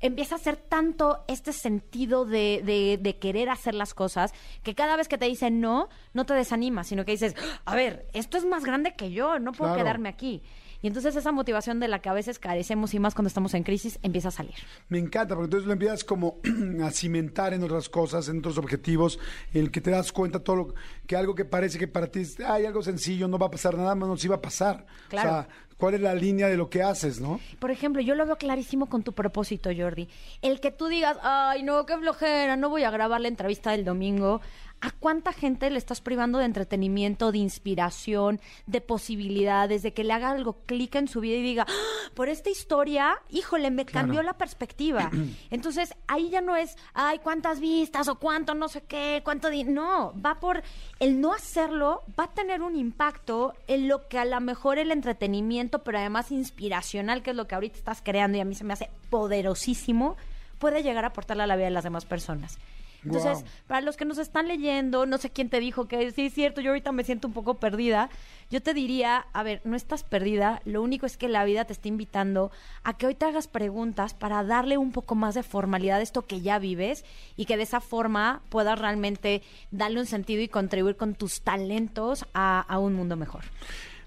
Empieza 0.00 0.34
a 0.34 0.38
hacer 0.38 0.56
tanto 0.56 1.24
este 1.28 1.52
sentido 1.52 2.24
de, 2.24 2.62
de- 2.64 2.98
de 3.00 3.18
querer 3.18 3.50
hacer 3.50 3.74
las 3.74 3.92
cosas 3.94 4.32
que 4.62 4.74
cada 4.74 4.96
vez 4.96 5.08
que 5.08 5.18
te 5.18 5.26
dicen 5.26 5.60
no, 5.60 5.88
no 6.14 6.24
te 6.26 6.34
desanimas, 6.34 6.86
sino 6.88 7.04
que 7.04 7.12
dices, 7.12 7.34
a 7.64 7.74
ver, 7.76 8.06
esto 8.12 8.38
es 8.38 8.44
más 8.46 8.64
grande 8.64 8.94
que 8.94 9.10
yo, 9.12 9.38
no 9.38 9.52
puedo 9.52 9.70
Claro. 9.72 9.84
quedarme 9.84 10.08
aquí. 10.08 10.42
Y 10.82 10.86
entonces 10.86 11.14
esa 11.14 11.30
motivación 11.30 11.78
de 11.78 11.88
la 11.88 11.98
que 11.98 12.08
a 12.08 12.14
veces 12.14 12.38
carecemos 12.38 12.94
y 12.94 12.98
más 12.98 13.14
cuando 13.14 13.28
estamos 13.28 13.52
en 13.52 13.62
crisis 13.64 13.98
empieza 14.02 14.28
a 14.28 14.30
salir. 14.30 14.54
Me 14.88 14.98
encanta, 14.98 15.34
porque 15.34 15.44
entonces 15.44 15.66
lo 15.66 15.74
empiezas 15.74 16.04
como 16.04 16.38
a 16.82 16.90
cimentar 16.90 17.52
en 17.52 17.62
otras 17.62 17.90
cosas, 17.90 18.28
en 18.30 18.38
otros 18.38 18.56
objetivos, 18.56 19.18
en 19.52 19.64
el 19.64 19.70
que 19.70 19.82
te 19.82 19.90
das 19.90 20.10
cuenta 20.10 20.38
todo 20.42 20.56
lo 20.56 20.74
que 21.06 21.16
algo 21.16 21.34
que 21.34 21.44
parece 21.44 21.78
que 21.78 21.86
para 21.86 22.06
ti 22.06 22.20
es 22.20 22.40
hay 22.40 22.64
algo 22.64 22.82
sencillo, 22.82 23.28
no 23.28 23.36
va 23.38 23.48
a 23.48 23.50
pasar 23.50 23.76
nada, 23.76 23.94
más 23.94 24.08
no 24.08 24.16
sí 24.16 24.26
va 24.28 24.36
a 24.36 24.40
pasar. 24.40 24.86
Claro. 25.10 25.28
O 25.28 25.32
sea, 25.32 25.48
cuál 25.80 25.94
es 25.94 26.00
la 26.00 26.14
línea 26.14 26.46
de 26.46 26.56
lo 26.56 26.70
que 26.70 26.82
haces, 26.82 27.20
¿no? 27.20 27.40
Por 27.58 27.72
ejemplo, 27.72 28.00
yo 28.02 28.14
lo 28.14 28.26
veo 28.26 28.36
clarísimo 28.36 28.86
con 28.86 29.02
tu 29.02 29.14
propósito, 29.14 29.70
Jordi. 29.76 30.08
El 30.42 30.60
que 30.60 30.70
tú 30.70 30.86
digas, 30.86 31.16
ay, 31.22 31.64
no, 31.64 31.86
qué 31.86 31.96
flojera, 31.96 32.56
no 32.56 32.68
voy 32.68 32.84
a 32.84 32.90
grabar 32.90 33.20
la 33.20 33.28
entrevista 33.28 33.72
del 33.72 33.84
domingo. 33.84 34.40
¿A 34.82 34.92
cuánta 34.92 35.32
gente 35.32 35.68
le 35.68 35.76
estás 35.76 36.00
privando 36.00 36.38
de 36.38 36.46
entretenimiento, 36.46 37.32
de 37.32 37.38
inspiración, 37.38 38.40
de 38.66 38.80
posibilidades, 38.80 39.82
de 39.82 39.92
que 39.92 40.04
le 40.04 40.14
haga 40.14 40.30
algo 40.30 40.62
clic 40.64 40.94
en 40.94 41.06
su 41.06 41.20
vida 41.20 41.36
y 41.36 41.42
diga, 41.42 41.66
"Ah, 41.68 42.10
por 42.14 42.30
esta 42.30 42.48
historia, 42.48 43.20
híjole, 43.28 43.70
me 43.70 43.84
cambió 43.84 44.22
la 44.22 44.38
perspectiva? 44.38 45.10
Entonces, 45.50 45.94
ahí 46.06 46.30
ya 46.30 46.40
no 46.40 46.56
es, 46.56 46.76
ay, 46.94 47.18
cuántas 47.18 47.60
vistas 47.60 48.08
o 48.08 48.14
cuánto 48.18 48.54
no 48.54 48.68
sé 48.68 48.82
qué, 48.82 49.20
cuánto... 49.22 49.50
di-". 49.50 49.64
No, 49.64 50.14
va 50.24 50.40
por 50.40 50.62
el 50.98 51.20
no 51.20 51.34
hacerlo, 51.34 52.02
va 52.18 52.24
a 52.24 52.30
tener 52.32 52.62
un 52.62 52.74
impacto 52.74 53.52
en 53.66 53.86
lo 53.86 54.08
que 54.08 54.18
a 54.18 54.24
lo 54.24 54.40
mejor 54.40 54.78
el 54.78 54.92
entretenimiento, 54.92 55.84
pero 55.84 55.98
además 55.98 56.30
inspiracional, 56.32 57.22
que 57.22 57.30
es 57.30 57.36
lo 57.36 57.46
que 57.46 57.54
ahorita 57.54 57.76
estás 57.76 58.00
creando 58.02 58.38
y 58.38 58.40
a 58.40 58.46
mí 58.46 58.54
se 58.54 58.64
me 58.64 58.72
hace 58.72 58.88
poderosísimo, 59.10 60.16
puede 60.58 60.82
llegar 60.82 61.04
a 61.04 61.08
aportarle 61.08 61.42
a 61.42 61.46
la 61.46 61.56
vida 61.56 61.66
de 61.66 61.72
las 61.72 61.84
demás 61.84 62.06
personas. 62.06 62.58
Entonces, 63.04 63.44
para 63.66 63.80
los 63.80 63.96
que 63.96 64.04
nos 64.04 64.18
están 64.18 64.48
leyendo, 64.48 65.06
no 65.06 65.18
sé 65.18 65.30
quién 65.30 65.48
te 65.48 65.60
dijo 65.60 65.88
que 65.88 66.10
sí 66.12 66.26
es 66.26 66.34
cierto, 66.34 66.60
yo 66.60 66.70
ahorita 66.70 66.92
me 66.92 67.04
siento 67.04 67.28
un 67.28 67.34
poco 67.34 67.54
perdida. 67.54 68.10
Yo 68.50 68.60
te 68.60 68.74
diría, 68.74 69.26
a 69.32 69.42
ver, 69.42 69.60
no 69.64 69.76
estás 69.76 70.02
perdida, 70.02 70.60
lo 70.64 70.82
único 70.82 71.06
es 71.06 71.16
que 71.16 71.28
la 71.28 71.44
vida 71.44 71.64
te 71.64 71.72
está 71.72 71.88
invitando 71.88 72.50
a 72.82 72.96
que 72.96 73.06
hoy 73.06 73.14
te 73.14 73.24
hagas 73.24 73.48
preguntas 73.48 74.12
para 74.14 74.42
darle 74.42 74.76
un 74.76 74.92
poco 74.92 75.14
más 75.14 75.34
de 75.34 75.42
formalidad 75.42 75.98
a 75.98 76.02
esto 76.02 76.26
que 76.26 76.40
ya 76.40 76.58
vives 76.58 77.04
y 77.36 77.44
que 77.44 77.56
de 77.56 77.62
esa 77.62 77.80
forma 77.80 78.42
puedas 78.48 78.78
realmente 78.78 79.42
darle 79.70 80.00
un 80.00 80.06
sentido 80.06 80.42
y 80.42 80.48
contribuir 80.48 80.96
con 80.96 81.14
tus 81.14 81.42
talentos 81.42 82.26
a, 82.34 82.60
a 82.60 82.78
un 82.78 82.94
mundo 82.94 83.16
mejor. 83.16 83.44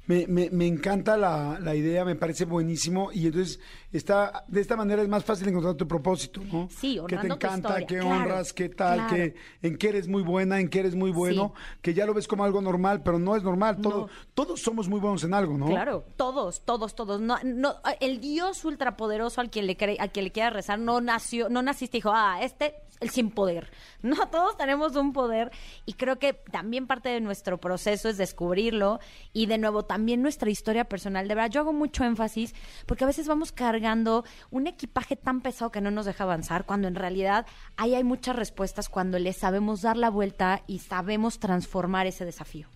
Me, 0.05 0.27
me, 0.27 0.49
me 0.49 0.67
encanta 0.67 1.15
la, 1.15 1.57
la 1.61 1.75
idea, 1.75 2.03
me 2.03 2.15
parece 2.15 2.43
buenísimo 2.43 3.09
y 3.13 3.27
entonces 3.27 3.59
está 3.93 4.43
de 4.49 4.59
esta 4.59 4.75
manera 4.75 5.01
es 5.01 5.07
más 5.07 5.23
fácil 5.23 5.47
encontrar 5.47 5.75
tu 5.75 5.87
propósito, 5.87 6.41
¿no? 6.51 6.67
Sí, 6.69 6.99
que 7.07 7.15
te 7.17 7.27
encanta, 7.27 7.77
que 7.85 7.99
claro, 7.99 8.09
honras, 8.09 8.51
qué 8.51 8.67
tal, 8.67 9.07
claro. 9.07 9.15
que 9.15 9.35
en 9.61 9.77
qué 9.77 9.89
eres 9.89 10.07
muy 10.09 10.21
buena, 10.21 10.59
en 10.59 10.67
qué 10.67 10.79
eres 10.79 10.95
muy 10.95 11.11
bueno, 11.11 11.53
que 11.81 11.93
ya 11.93 12.05
lo 12.05 12.13
ves 12.13 12.27
como 12.27 12.43
algo 12.43 12.61
normal, 12.61 13.01
pero 13.01 13.17
no 13.17 13.35
es 13.35 13.43
normal. 13.43 13.77
Todo, 13.81 14.07
No. 14.07 14.09
Todos 14.33 14.61
somos 14.61 14.89
muy 14.89 14.99
buenos 14.99 15.23
en 15.23 15.33
algo, 15.33 15.57
¿no? 15.57 15.67
Claro, 15.67 16.03
todos, 16.17 16.61
todos, 16.65 16.95
todos. 16.95 17.21
No, 17.21 17.37
no, 17.45 17.75
el 18.01 18.19
Dios 18.19 18.65
ultrapoderoso 18.65 19.39
al 19.39 19.49
quien 19.49 19.67
le 19.67 19.77
cree, 19.77 19.97
al 19.99 20.11
quien 20.11 20.25
le 20.25 20.31
quiera 20.31 20.49
rezar, 20.49 20.79
no 20.79 20.99
nació, 20.99 21.47
no 21.49 21.61
naciste 21.61 21.97
y 21.97 21.99
dijo, 21.99 22.11
ah, 22.13 22.39
este, 22.41 22.73
el 23.03 23.09
sin 23.09 23.29
poder. 23.29 23.71
No, 24.03 24.17
todos 24.27 24.57
tenemos 24.57 24.97
un 24.97 25.13
poder 25.13 25.49
y 25.85 25.93
creo 25.93 26.19
que 26.19 26.33
también 26.33 26.87
parte 26.87 27.07
de 27.07 27.21
nuestro 27.21 27.57
proceso 27.57 28.09
es 28.09 28.17
descubrirlo 28.17 28.99
y 29.31 29.45
de 29.45 29.57
nuevo 29.57 29.83
también 29.83 30.21
nuestra 30.21 30.49
historia 30.49 30.83
personal. 30.83 31.29
De 31.29 31.35
verdad, 31.35 31.49
yo 31.49 31.61
hago 31.61 31.71
mucho 31.71 32.03
énfasis 32.03 32.53
porque 32.85 33.05
a 33.05 33.07
veces 33.07 33.29
vamos 33.29 33.53
cargando 33.53 34.25
un 34.51 34.67
equipaje 34.67 35.15
tan 35.15 35.39
pesado 35.39 35.71
que 35.71 35.79
no 35.79 35.89
nos 35.89 36.05
deja 36.05 36.25
avanzar, 36.25 36.65
cuando 36.65 36.89
en 36.89 36.95
realidad 36.95 37.45
ahí 37.77 37.95
hay 37.95 38.03
muchas 38.03 38.35
respuestas 38.35 38.89
cuando 38.89 39.19
le 39.19 39.31
sabemos 39.31 39.81
dar 39.81 39.95
la 39.95 40.09
vuelta 40.09 40.63
y 40.67 40.79
sabemos 40.79 41.39
transformar 41.39 42.05
ese 42.05 42.25
desafío. 42.25 42.67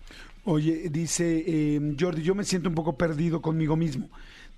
Oye, 0.44 0.88
dice 0.88 1.44
eh, 1.46 1.96
Jordi, 2.00 2.22
yo 2.22 2.34
me 2.34 2.44
siento 2.44 2.70
un 2.70 2.74
poco 2.74 2.96
perdido 2.96 3.42
conmigo 3.42 3.76
mismo. 3.76 4.08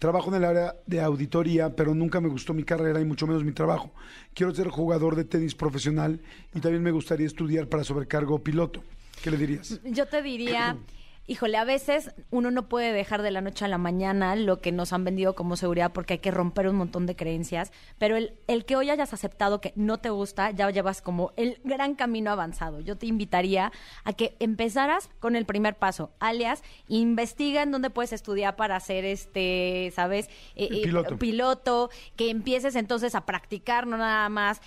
Trabajo 0.01 0.31
en 0.31 0.36
el 0.36 0.44
área 0.47 0.77
de 0.86 1.02
auditoría, 1.02 1.77
pero 1.77 1.94
nunca 1.94 2.22
me 2.22 2.31
gustó 2.31 2.55
mi 2.55 2.64
carrera 2.64 3.02
y 3.02 3.05
mucho 3.05 3.27
menos 3.27 3.44
mi 3.44 3.52
trabajo. 3.52 3.93
Quiero 4.32 4.55
ser 4.55 4.68
jugador 4.68 5.14
de 5.14 5.24
tenis 5.24 5.55
profesional 5.55 6.22
y 6.55 6.60
también 6.60 6.82
me 6.82 6.90
gustaría 6.90 7.27
estudiar 7.27 7.68
para 7.68 7.85
sobrecargo 7.85 8.43
piloto. 8.43 8.82
¿Qué 9.22 9.31
le 9.31 9.36
dirías? 9.36 9.78
Yo 9.85 10.06
te 10.06 10.22
diría, 10.22 10.78
híjole, 11.26 11.56
a 11.56 11.64
veces 11.64 12.12
uno 12.30 12.51
no 12.51 12.68
puede 12.68 12.92
dejar 12.92 13.22
de 13.22 13.30
la 13.30 13.40
noche 13.40 13.64
a 13.64 13.68
la 13.68 13.78
mañana 13.78 14.34
lo 14.36 14.60
que 14.60 14.72
nos 14.72 14.92
han 14.92 15.05
vendido 15.05 15.34
como 15.34 15.56
seguridad 15.56 15.92
porque 15.92 16.14
hay 16.14 16.18
que 16.18 16.30
romper 16.30 16.68
un 16.68 16.76
montón 16.76 17.06
de 17.06 17.14
creencias, 17.14 17.72
pero 17.98 18.16
el, 18.16 18.34
el 18.48 18.64
que 18.64 18.76
hoy 18.76 18.90
hayas 18.90 19.12
aceptado 19.12 19.60
que 19.60 19.72
no 19.76 19.98
te 19.98 20.10
gusta, 20.10 20.51
ya 20.51 20.68
llevas 20.70 21.02
como 21.02 21.32
el 21.36 21.60
gran 21.64 21.94
camino 21.94 22.30
avanzado. 22.30 22.80
Yo 22.80 22.97
te 22.97 23.06
invitaría 23.06 23.72
a 24.05 24.12
que 24.12 24.36
empezaras 24.40 25.09
con 25.20 25.36
el 25.36 25.47
primer 25.47 25.76
paso, 25.76 26.10
alias, 26.18 26.62
investiga 26.88 27.62
en 27.62 27.70
dónde 27.70 27.90
puedes 27.90 28.12
estudiar 28.12 28.56
para 28.56 28.76
hacer 28.76 29.05
este, 29.05 29.92
¿sabes? 29.94 30.26
Eh, 30.56 30.68
eh, 30.70 30.82
piloto. 30.82 31.18
piloto, 31.18 31.90
que 32.16 32.30
empieces 32.30 32.74
entonces 32.74 33.14
a 33.14 33.26
practicar, 33.26 33.86
no 33.86 33.97
nada 33.97 34.28
más 34.28 34.60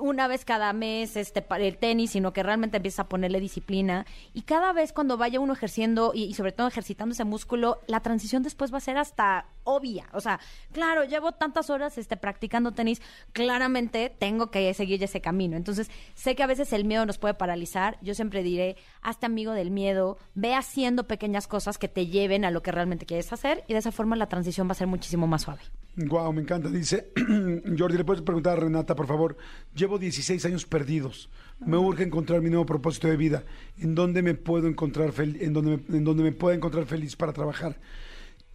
una 0.00 0.28
vez 0.28 0.44
cada 0.44 0.72
mes 0.72 1.16
este 1.16 1.44
el 1.58 1.78
tenis, 1.78 2.10
sino 2.12 2.32
que 2.32 2.42
realmente 2.42 2.76
empiezas 2.76 3.00
a 3.00 3.08
ponerle 3.08 3.40
disciplina. 3.40 4.06
Y 4.34 4.42
cada 4.42 4.72
vez 4.72 4.92
cuando 4.92 5.16
vaya 5.16 5.40
uno 5.40 5.52
ejerciendo 5.52 6.12
y, 6.14 6.24
y 6.24 6.34
sobre 6.34 6.52
todo 6.52 6.66
ejercitando 6.68 7.12
ese 7.12 7.24
músculo, 7.24 7.80
la 7.86 8.00
transición 8.00 8.42
después 8.42 8.72
va 8.72 8.78
a 8.78 8.82
ser 8.82 8.98
hasta 8.98 9.46
obvia, 9.68 10.06
o 10.12 10.20
sea, 10.20 10.40
claro, 10.72 11.04
llevo 11.04 11.32
tantas 11.32 11.68
horas 11.68 11.98
este 11.98 12.16
practicando 12.16 12.72
tenis, 12.72 13.02
claramente 13.32 14.14
tengo 14.18 14.50
que 14.50 14.72
seguir 14.72 15.02
ese 15.04 15.20
camino. 15.20 15.56
Entonces, 15.56 15.90
sé 16.14 16.34
que 16.34 16.42
a 16.42 16.46
veces 16.46 16.72
el 16.72 16.84
miedo 16.84 17.04
nos 17.04 17.18
puede 17.18 17.34
paralizar, 17.34 17.98
yo 18.00 18.14
siempre 18.14 18.42
diré, 18.42 18.76
hazte 19.02 19.26
amigo 19.26 19.52
del 19.52 19.70
miedo, 19.70 20.16
ve 20.34 20.54
haciendo 20.54 21.06
pequeñas 21.06 21.46
cosas 21.46 21.76
que 21.76 21.88
te 21.88 22.06
lleven 22.06 22.44
a 22.44 22.50
lo 22.50 22.62
que 22.62 22.72
realmente 22.72 23.06
quieres 23.06 23.32
hacer 23.32 23.64
y 23.68 23.74
de 23.74 23.80
esa 23.80 23.92
forma 23.92 24.16
la 24.16 24.28
transición 24.28 24.68
va 24.68 24.72
a 24.72 24.76
ser 24.76 24.86
muchísimo 24.86 25.26
más 25.26 25.42
suave. 25.42 25.60
Guau, 25.96 26.32
me 26.32 26.42
encanta. 26.42 26.68
Dice, 26.68 27.10
Jordi, 27.78 27.98
¿le 27.98 28.04
puedes 28.04 28.22
preguntar 28.22 28.56
a 28.56 28.60
Renata, 28.60 28.94
por 28.94 29.08
favor? 29.08 29.36
Llevo 29.74 29.98
16 29.98 30.44
años 30.44 30.64
perdidos. 30.64 31.28
Me 31.58 31.76
urge 31.76 32.04
encontrar 32.04 32.40
mi 32.40 32.50
nuevo 32.50 32.66
propósito 32.66 33.08
de 33.08 33.16
vida. 33.16 33.42
¿En 33.78 33.96
dónde 33.96 34.22
me 34.22 34.34
puedo 34.34 34.68
encontrar 34.68 35.12
en 35.18 35.52
dónde 35.52 35.82
me, 35.88 35.96
en 35.98 36.04
dónde 36.04 36.22
me 36.22 36.32
puedo 36.32 36.54
encontrar 36.54 36.86
feliz 36.86 37.16
para 37.16 37.32
trabajar? 37.32 37.76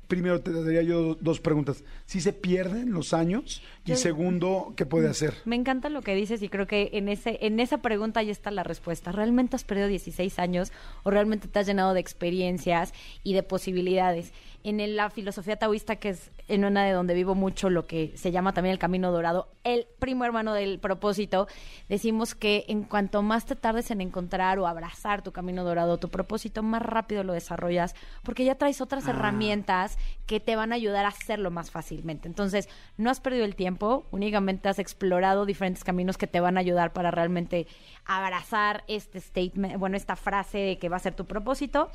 Primero 0.07 0.41
te 0.41 0.51
daría 0.51 0.81
yo 0.83 1.15
dos 1.21 1.39
preguntas. 1.39 1.83
¿Si 2.05 2.21
se 2.21 2.33
pierden 2.33 2.91
los 2.91 3.13
años? 3.13 3.63
Y 3.85 3.91
Yo- 3.91 3.95
segundo, 3.95 4.73
¿qué 4.75 4.85
puede 4.85 5.07
hacer? 5.09 5.33
Me 5.45 5.55
encanta 5.55 5.89
lo 5.89 6.01
que 6.01 6.13
dices 6.13 6.41
y 6.41 6.49
creo 6.49 6.67
que 6.67 6.89
en 6.93 7.09
ese 7.09 7.39
en 7.41 7.59
esa 7.59 7.81
pregunta 7.81 8.21
ya 8.21 8.31
está 8.31 8.51
la 8.51 8.63
respuesta. 8.63 9.11
¿Realmente 9.11 9.55
has 9.55 9.63
perdido 9.63 9.87
16 9.87 10.39
años 10.39 10.71
o 11.03 11.09
realmente 11.09 11.47
te 11.47 11.59
has 11.59 11.65
llenado 11.67 11.93
de 11.93 11.99
experiencias 12.01 12.93
y 13.23 13.33
de 13.33 13.43
posibilidades? 13.43 14.33
En 14.63 14.79
el- 14.79 14.95
la 14.95 15.09
filosofía 15.09 15.57
taoísta, 15.57 15.97
que 15.97 16.09
es 16.09 16.31
en 16.47 16.65
una 16.65 16.83
de 16.85 16.91
donde 16.91 17.13
vivo 17.13 17.35
mucho, 17.35 17.69
lo 17.69 17.85
que 17.87 18.11
se 18.15 18.31
llama 18.31 18.53
también 18.53 18.73
el 18.73 18.79
camino 18.79 19.11
dorado, 19.11 19.49
el 19.63 19.87
primo 19.99 20.25
hermano 20.25 20.53
del 20.53 20.79
propósito, 20.79 21.47
decimos 21.89 22.35
que 22.35 22.65
en 22.67 22.83
cuanto 22.83 23.21
más 23.21 23.45
te 23.45 23.55
tardes 23.55 23.91
en 23.91 24.01
encontrar 24.01 24.59
o 24.59 24.67
abrazar 24.67 25.21
tu 25.21 25.31
camino 25.31 25.63
dorado, 25.63 25.97
tu 25.99 26.09
propósito, 26.09 26.63
más 26.63 26.81
rápido 26.81 27.23
lo 27.23 27.33
desarrollas, 27.33 27.95
porque 28.23 28.43
ya 28.45 28.55
traes 28.55 28.81
otras 28.81 29.07
herramientas 29.07 29.97
que 30.25 30.39
te 30.39 30.55
van 30.55 30.71
a 30.71 30.75
ayudar 30.75 31.05
a 31.05 31.09
hacerlo 31.09 31.51
más 31.51 31.71
fácilmente. 31.71 32.27
Entonces, 32.27 32.67
no 32.97 33.09
has 33.09 33.19
perdido 33.19 33.45
el 33.45 33.55
tiempo, 33.55 34.05
únicamente 34.11 34.69
has 34.69 34.79
explorado 34.79 35.45
diferentes 35.45 35.83
caminos 35.83 36.17
que 36.17 36.27
te 36.27 36.39
van 36.39 36.57
a 36.57 36.61
ayudar 36.61 36.93
para 36.93 37.11
realmente 37.11 37.67
abrazar 38.05 38.83
este 38.87 39.19
statement, 39.19 39.77
bueno, 39.77 39.97
esta 39.97 40.15
frase 40.15 40.57
de 40.57 40.77
que 40.77 40.89
va 40.89 40.97
a 40.97 40.99
ser 40.99 41.15
tu 41.15 41.25
propósito. 41.25 41.89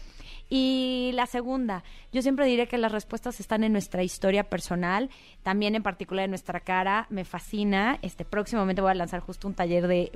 Y 0.49 1.11
la 1.15 1.27
segunda, 1.27 1.85
yo 2.13 2.23
siempre 2.23 2.47
diré 2.47 2.67
que 2.69 2.79
las 2.79 2.93
respuestas 2.93 3.39
están 3.41 3.65
en 3.65 3.73
nuestra 3.73 4.03
historia 4.03 4.45
personal, 4.45 5.11
también 5.43 5.75
en 5.75 5.83
particular 5.83 6.25
en 6.25 6.31
nuestra 6.31 6.61
cara. 6.61 7.07
Me 7.11 7.25
fascina. 7.25 7.99
Este 8.03 8.25
próximamente 8.25 8.81
voy 8.81 8.91
a 8.91 8.95
lanzar 8.95 9.21
justo 9.21 9.47
un 9.47 9.55
taller 9.55 9.87
de 9.87 10.11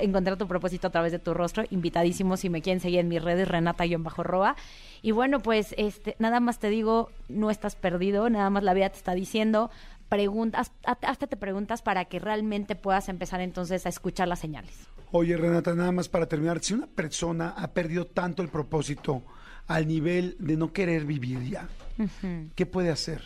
encontrar 0.00 0.36
tu 0.36 0.46
propósito 0.46 0.88
a 0.88 0.90
través 0.90 1.12
de 1.12 1.18
tu 1.18 1.32
rostro. 1.32 1.64
Invitadísimo 1.70 2.36
si 2.36 2.50
me 2.50 2.60
quieren 2.60 2.80
seguir 2.80 3.00
en 3.00 3.08
mis 3.08 3.22
redes, 3.22 3.48
Renata-Roa. 3.48 4.56
Y 5.00 5.12
bueno, 5.12 5.40
pues 5.40 5.74
este, 5.78 6.16
nada 6.18 6.40
más 6.40 6.58
te 6.58 6.68
digo, 6.68 7.10
no 7.28 7.50
estás 7.50 7.76
perdido, 7.76 8.28
nada 8.28 8.50
más 8.50 8.62
la 8.62 8.74
vida 8.74 8.90
te 8.90 8.96
está 8.96 9.14
diciendo. 9.14 9.70
Preguntas, 10.08 10.72
hasta 10.84 11.26
te 11.26 11.36
preguntas 11.36 11.82
para 11.82 12.06
que 12.06 12.18
realmente 12.18 12.76
puedas 12.76 13.08
empezar 13.08 13.40
entonces 13.40 13.84
a 13.86 13.90
escuchar 13.90 14.28
las 14.28 14.38
señales. 14.38 14.88
Oye, 15.10 15.36
Renata, 15.36 15.74
nada 15.74 15.92
más 15.92 16.08
para 16.08 16.26
terminar, 16.26 16.60
si 16.60 16.74
una 16.74 16.86
persona 16.86 17.54
ha 17.56 17.68
perdido 17.72 18.06
tanto 18.06 18.42
el 18.42 18.48
propósito 18.48 19.22
al 19.66 19.86
nivel 19.86 20.36
de 20.38 20.56
no 20.56 20.72
querer 20.72 21.04
vivir 21.04 21.42
ya, 21.44 21.68
¿qué 22.54 22.66
puede 22.66 22.90
hacer? 22.90 23.22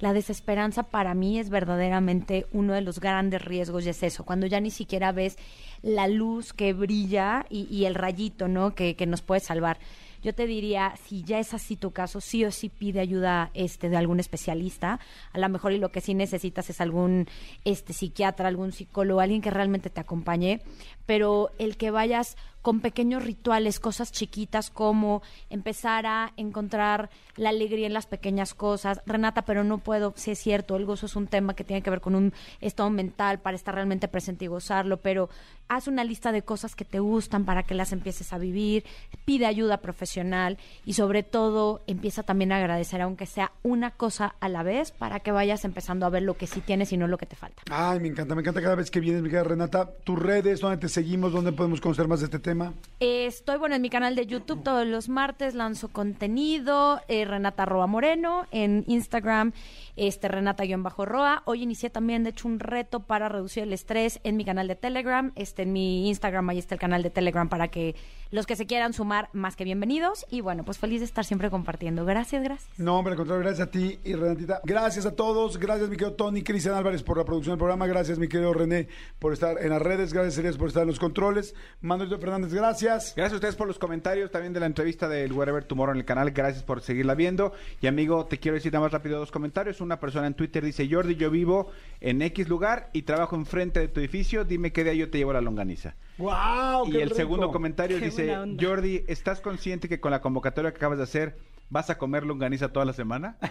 La 0.00 0.12
desesperanza 0.12 0.84
para 0.84 1.12
mí 1.14 1.38
es 1.38 1.50
verdaderamente 1.50 2.46
uno 2.52 2.72
de 2.72 2.82
los 2.82 3.00
grandes 3.00 3.44
riesgos 3.44 3.84
y 3.84 3.88
es 3.88 4.02
eso, 4.02 4.24
cuando 4.24 4.46
ya 4.46 4.60
ni 4.60 4.70
siquiera 4.70 5.12
ves 5.12 5.36
la 5.82 6.06
luz 6.06 6.52
que 6.52 6.72
brilla 6.72 7.44
y, 7.50 7.66
y 7.68 7.84
el 7.84 7.94
rayito, 7.94 8.48
¿no? 8.48 8.74
Que, 8.74 8.96
que 8.96 9.06
nos 9.06 9.22
puede 9.22 9.40
salvar. 9.40 9.78
Yo 10.22 10.34
te 10.34 10.46
diría, 10.46 10.94
si 11.06 11.22
ya 11.22 11.38
es 11.38 11.54
así 11.54 11.76
tu 11.76 11.92
caso, 11.92 12.20
sí 12.20 12.44
o 12.44 12.50
sí 12.50 12.68
pide 12.68 13.00
ayuda 13.00 13.50
este, 13.54 13.88
de 13.88 13.96
algún 13.96 14.20
especialista. 14.20 15.00
A 15.32 15.38
lo 15.38 15.48
mejor 15.48 15.72
y 15.72 15.78
lo 15.78 15.90
que 15.90 16.00
sí 16.00 16.14
necesitas 16.14 16.70
es 16.70 16.80
algún 16.80 17.26
este, 17.64 17.92
psiquiatra, 17.92 18.48
algún 18.48 18.72
psicólogo, 18.72 19.20
alguien 19.20 19.42
que 19.42 19.50
realmente 19.50 19.90
te 19.90 20.00
acompañe. 20.00 20.60
Pero 21.06 21.50
el 21.58 21.76
que 21.76 21.90
vayas 21.90 22.36
con 22.62 22.80
pequeños 22.80 23.24
rituales, 23.24 23.80
cosas 23.80 24.12
chiquitas 24.12 24.70
como 24.70 25.22
empezar 25.50 26.06
a 26.06 26.32
encontrar 26.36 27.10
la 27.36 27.50
alegría 27.50 27.86
en 27.86 27.94
las 27.94 28.06
pequeñas 28.06 28.54
cosas. 28.54 29.00
Renata, 29.06 29.42
pero 29.42 29.64
no 29.64 29.78
puedo, 29.78 30.12
sí 30.16 30.32
es 30.32 30.38
cierto, 30.38 30.76
el 30.76 30.84
gozo 30.84 31.06
es 31.06 31.16
un 31.16 31.26
tema 31.26 31.54
que 31.54 31.64
tiene 31.64 31.82
que 31.82 31.90
ver 31.90 32.00
con 32.00 32.14
un 32.14 32.32
estado 32.60 32.90
mental 32.90 33.40
para 33.40 33.56
estar 33.56 33.74
realmente 33.74 34.08
presente 34.08 34.44
y 34.44 34.48
gozarlo, 34.48 34.98
pero 34.98 35.28
haz 35.68 35.86
una 35.86 36.04
lista 36.04 36.32
de 36.32 36.42
cosas 36.42 36.74
que 36.74 36.84
te 36.84 36.98
gustan 36.98 37.44
para 37.44 37.62
que 37.62 37.74
las 37.74 37.92
empieces 37.92 38.32
a 38.32 38.38
vivir, 38.38 38.84
pide 39.24 39.46
ayuda 39.46 39.78
profesional 39.78 40.58
y 40.84 40.94
sobre 40.94 41.22
todo 41.22 41.82
empieza 41.86 42.22
también 42.22 42.52
a 42.52 42.56
agradecer, 42.56 43.00
aunque 43.00 43.26
sea 43.26 43.52
una 43.62 43.92
cosa 43.92 44.34
a 44.40 44.48
la 44.48 44.62
vez, 44.62 44.90
para 44.90 45.20
que 45.20 45.32
vayas 45.32 45.64
empezando 45.64 46.06
a 46.06 46.10
ver 46.10 46.22
lo 46.22 46.36
que 46.36 46.46
sí 46.46 46.60
tienes 46.60 46.92
y 46.92 46.96
no 46.96 47.06
lo 47.06 47.18
que 47.18 47.26
te 47.26 47.36
falta. 47.36 47.62
Ay, 47.70 48.00
me 48.00 48.08
encanta, 48.08 48.34
me 48.34 48.40
encanta 48.40 48.62
cada 48.62 48.74
vez 48.74 48.90
que 48.90 49.00
vienes, 49.00 49.22
mi 49.22 49.28
querida 49.28 49.44
Renata. 49.44 49.90
Tus 50.04 50.18
redes, 50.18 50.60
¿dónde 50.60 50.78
te 50.78 50.88
seguimos? 50.88 51.32
¿Dónde 51.32 51.52
podemos 51.52 51.80
conocer 51.80 52.08
más 52.08 52.20
de 52.20 52.26
este 52.26 52.38
tema? 52.38 52.57
Eh, 53.00 53.26
estoy, 53.26 53.58
bueno, 53.58 53.76
en 53.76 53.82
mi 53.82 53.90
canal 53.90 54.16
de 54.16 54.26
YouTube 54.26 54.62
todos 54.64 54.86
los 54.86 55.08
martes 55.08 55.54
lanzo 55.54 55.88
contenido, 55.88 57.00
eh, 57.06 57.24
Renata 57.24 57.64
Roa 57.64 57.86
Moreno, 57.86 58.46
en 58.50 58.84
Instagram, 58.88 59.52
este 59.94 60.28
Renata-Roa. 60.28 61.42
Hoy 61.44 61.62
inicié 61.62 61.90
también, 61.90 62.24
de 62.24 62.30
hecho, 62.30 62.48
un 62.48 62.60
reto 62.60 63.00
para 63.00 63.28
reducir 63.28 63.64
el 63.64 63.72
estrés 63.72 64.20
en 64.24 64.36
mi 64.36 64.44
canal 64.44 64.68
de 64.68 64.76
Telegram. 64.76 65.32
Este, 65.34 65.62
en 65.62 65.72
mi 65.72 66.08
Instagram, 66.08 66.48
ahí 66.48 66.58
está 66.58 66.74
el 66.74 66.80
canal 66.80 67.02
de 67.02 67.10
Telegram 67.10 67.48
para 67.48 67.68
que 67.68 67.96
los 68.30 68.46
que 68.46 68.56
se 68.56 68.66
quieran 68.66 68.92
sumar, 68.92 69.28
más 69.32 69.56
que 69.56 69.64
bienvenidos. 69.64 70.26
Y 70.30 70.40
bueno, 70.40 70.64
pues 70.64 70.78
feliz 70.78 71.00
de 71.00 71.06
estar 71.06 71.24
siempre 71.24 71.50
compartiendo. 71.50 72.04
Gracias, 72.04 72.42
gracias. 72.42 72.78
No, 72.78 72.98
hombre, 72.98 73.12
al 73.12 73.16
contrario, 73.16 73.42
gracias 73.42 73.68
a 73.68 73.70
ti 73.70 73.98
y 74.04 74.14
Renatita. 74.14 74.60
Gracias 74.64 75.06
a 75.06 75.16
todos. 75.16 75.58
Gracias, 75.58 75.88
mi 75.88 75.96
querido 75.96 76.14
Tony, 76.14 76.42
Cristian 76.42 76.74
Álvarez, 76.74 77.02
por 77.02 77.18
la 77.18 77.24
producción 77.24 77.54
del 77.54 77.58
programa. 77.58 77.86
Gracias, 77.86 78.18
mi 78.18 78.28
querido 78.28 78.52
René, 78.52 78.88
por 79.18 79.32
estar 79.32 79.60
en 79.60 79.70
las 79.70 79.82
redes. 79.82 80.12
Gracias, 80.12 80.38
Elías, 80.38 80.56
por 80.56 80.68
estar 80.68 80.82
en 80.82 80.88
los 80.88 80.98
controles. 81.00 81.54
Manuel 81.80 82.08
Fernández, 82.08 82.37
gracias. 82.46 83.14
Gracias 83.16 83.32
a 83.32 83.36
ustedes 83.36 83.56
por 83.56 83.66
los 83.66 83.78
comentarios 83.78 84.30
también 84.30 84.52
de 84.52 84.60
la 84.60 84.66
entrevista 84.66 85.08
del 85.08 85.32
Wherever 85.32 85.64
Tomorrow 85.64 85.92
en 85.94 85.98
el 85.98 86.04
canal. 86.04 86.30
Gracias 86.30 86.62
por 86.62 86.80
seguirla 86.80 87.14
viendo. 87.14 87.52
Y 87.80 87.86
amigo, 87.86 88.26
te 88.26 88.38
quiero 88.38 88.54
decir 88.54 88.72
nada 88.72 88.84
más 88.84 88.92
rápido 88.92 89.18
dos 89.18 89.30
comentarios. 89.30 89.80
Una 89.80 89.98
persona 89.98 90.26
en 90.26 90.34
Twitter 90.34 90.64
dice, 90.64 90.88
Jordi, 90.90 91.16
yo 91.16 91.30
vivo 91.30 91.70
en 92.00 92.22
X 92.22 92.48
lugar 92.48 92.90
y 92.92 93.02
trabajo 93.02 93.36
enfrente 93.36 93.80
de 93.80 93.88
tu 93.88 94.00
edificio. 94.00 94.44
Dime 94.44 94.72
qué 94.72 94.84
día 94.84 94.94
yo 94.94 95.10
te 95.10 95.18
llevo 95.18 95.32
la 95.32 95.40
longaniza. 95.40 95.94
¡Wow! 96.18 96.88
y 96.88 96.96
el 96.98 97.12
segundo 97.12 97.50
comentario 97.50 97.98
Qué 97.98 98.06
dice. 98.06 98.36
Jordi, 98.60 99.04
¿estás 99.08 99.40
consciente 99.40 99.88
que 99.88 100.00
con 100.00 100.10
la 100.10 100.20
convocatoria 100.20 100.70
que 100.70 100.76
acabas 100.76 100.98
de 100.98 101.04
hacer 101.04 101.38
vas 101.70 101.90
a 101.90 101.98
comer 101.98 102.24
longaniza 102.24 102.68
toda 102.68 102.86
la 102.86 102.92
semana? 102.92 103.36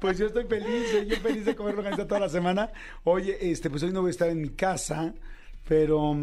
Pues 0.00 0.18
yo 0.18 0.26
estoy 0.26 0.44
feliz, 0.44 0.92
eh, 0.94 1.06
yo 1.08 1.16
feliz 1.16 1.44
de 1.44 1.54
comer 1.54 1.74
longaniza 1.74 2.06
toda 2.06 2.20
la 2.20 2.28
semana. 2.28 2.70
Oye, 3.04 3.36
este, 3.40 3.70
pues 3.70 3.82
hoy 3.82 3.92
no 3.92 4.00
voy 4.00 4.08
a 4.08 4.10
estar 4.10 4.28
en 4.28 4.40
mi 4.40 4.50
casa, 4.50 5.14
pero... 5.68 6.16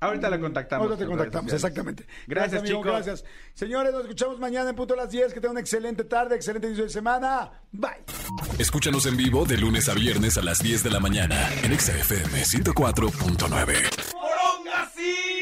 Ahorita 0.00 0.30
la 0.30 0.38
contactamos. 0.38 0.86
Ahorita 0.86 1.04
te 1.04 1.08
contactamos, 1.08 1.52
exactamente. 1.52 2.06
Gracias, 2.26 2.60
amigo, 2.60 2.82
chicos. 2.82 2.92
Gracias. 2.92 3.24
Señores, 3.54 3.92
nos 3.92 4.02
escuchamos 4.02 4.38
mañana 4.38 4.70
en 4.70 4.76
punto 4.76 4.94
a 4.94 4.96
las 4.96 5.10
10. 5.10 5.34
Que 5.34 5.40
tengan 5.40 5.52
una 5.52 5.60
excelente 5.60 6.04
tarde, 6.04 6.36
excelente 6.36 6.68
inicio 6.68 6.84
de 6.84 6.90
semana. 6.90 7.50
Bye. 7.72 8.04
Escúchanos 8.58 9.06
en 9.06 9.16
vivo 9.16 9.44
de 9.44 9.56
lunes 9.56 9.88
a 9.88 9.94
viernes 9.94 10.38
a 10.38 10.42
las 10.42 10.62
10 10.62 10.84
de 10.84 10.90
la 10.90 11.00
mañana 11.00 11.48
en 11.64 11.72
Exa 11.72 11.98
FM 11.98 12.42
104.9. 12.42 15.37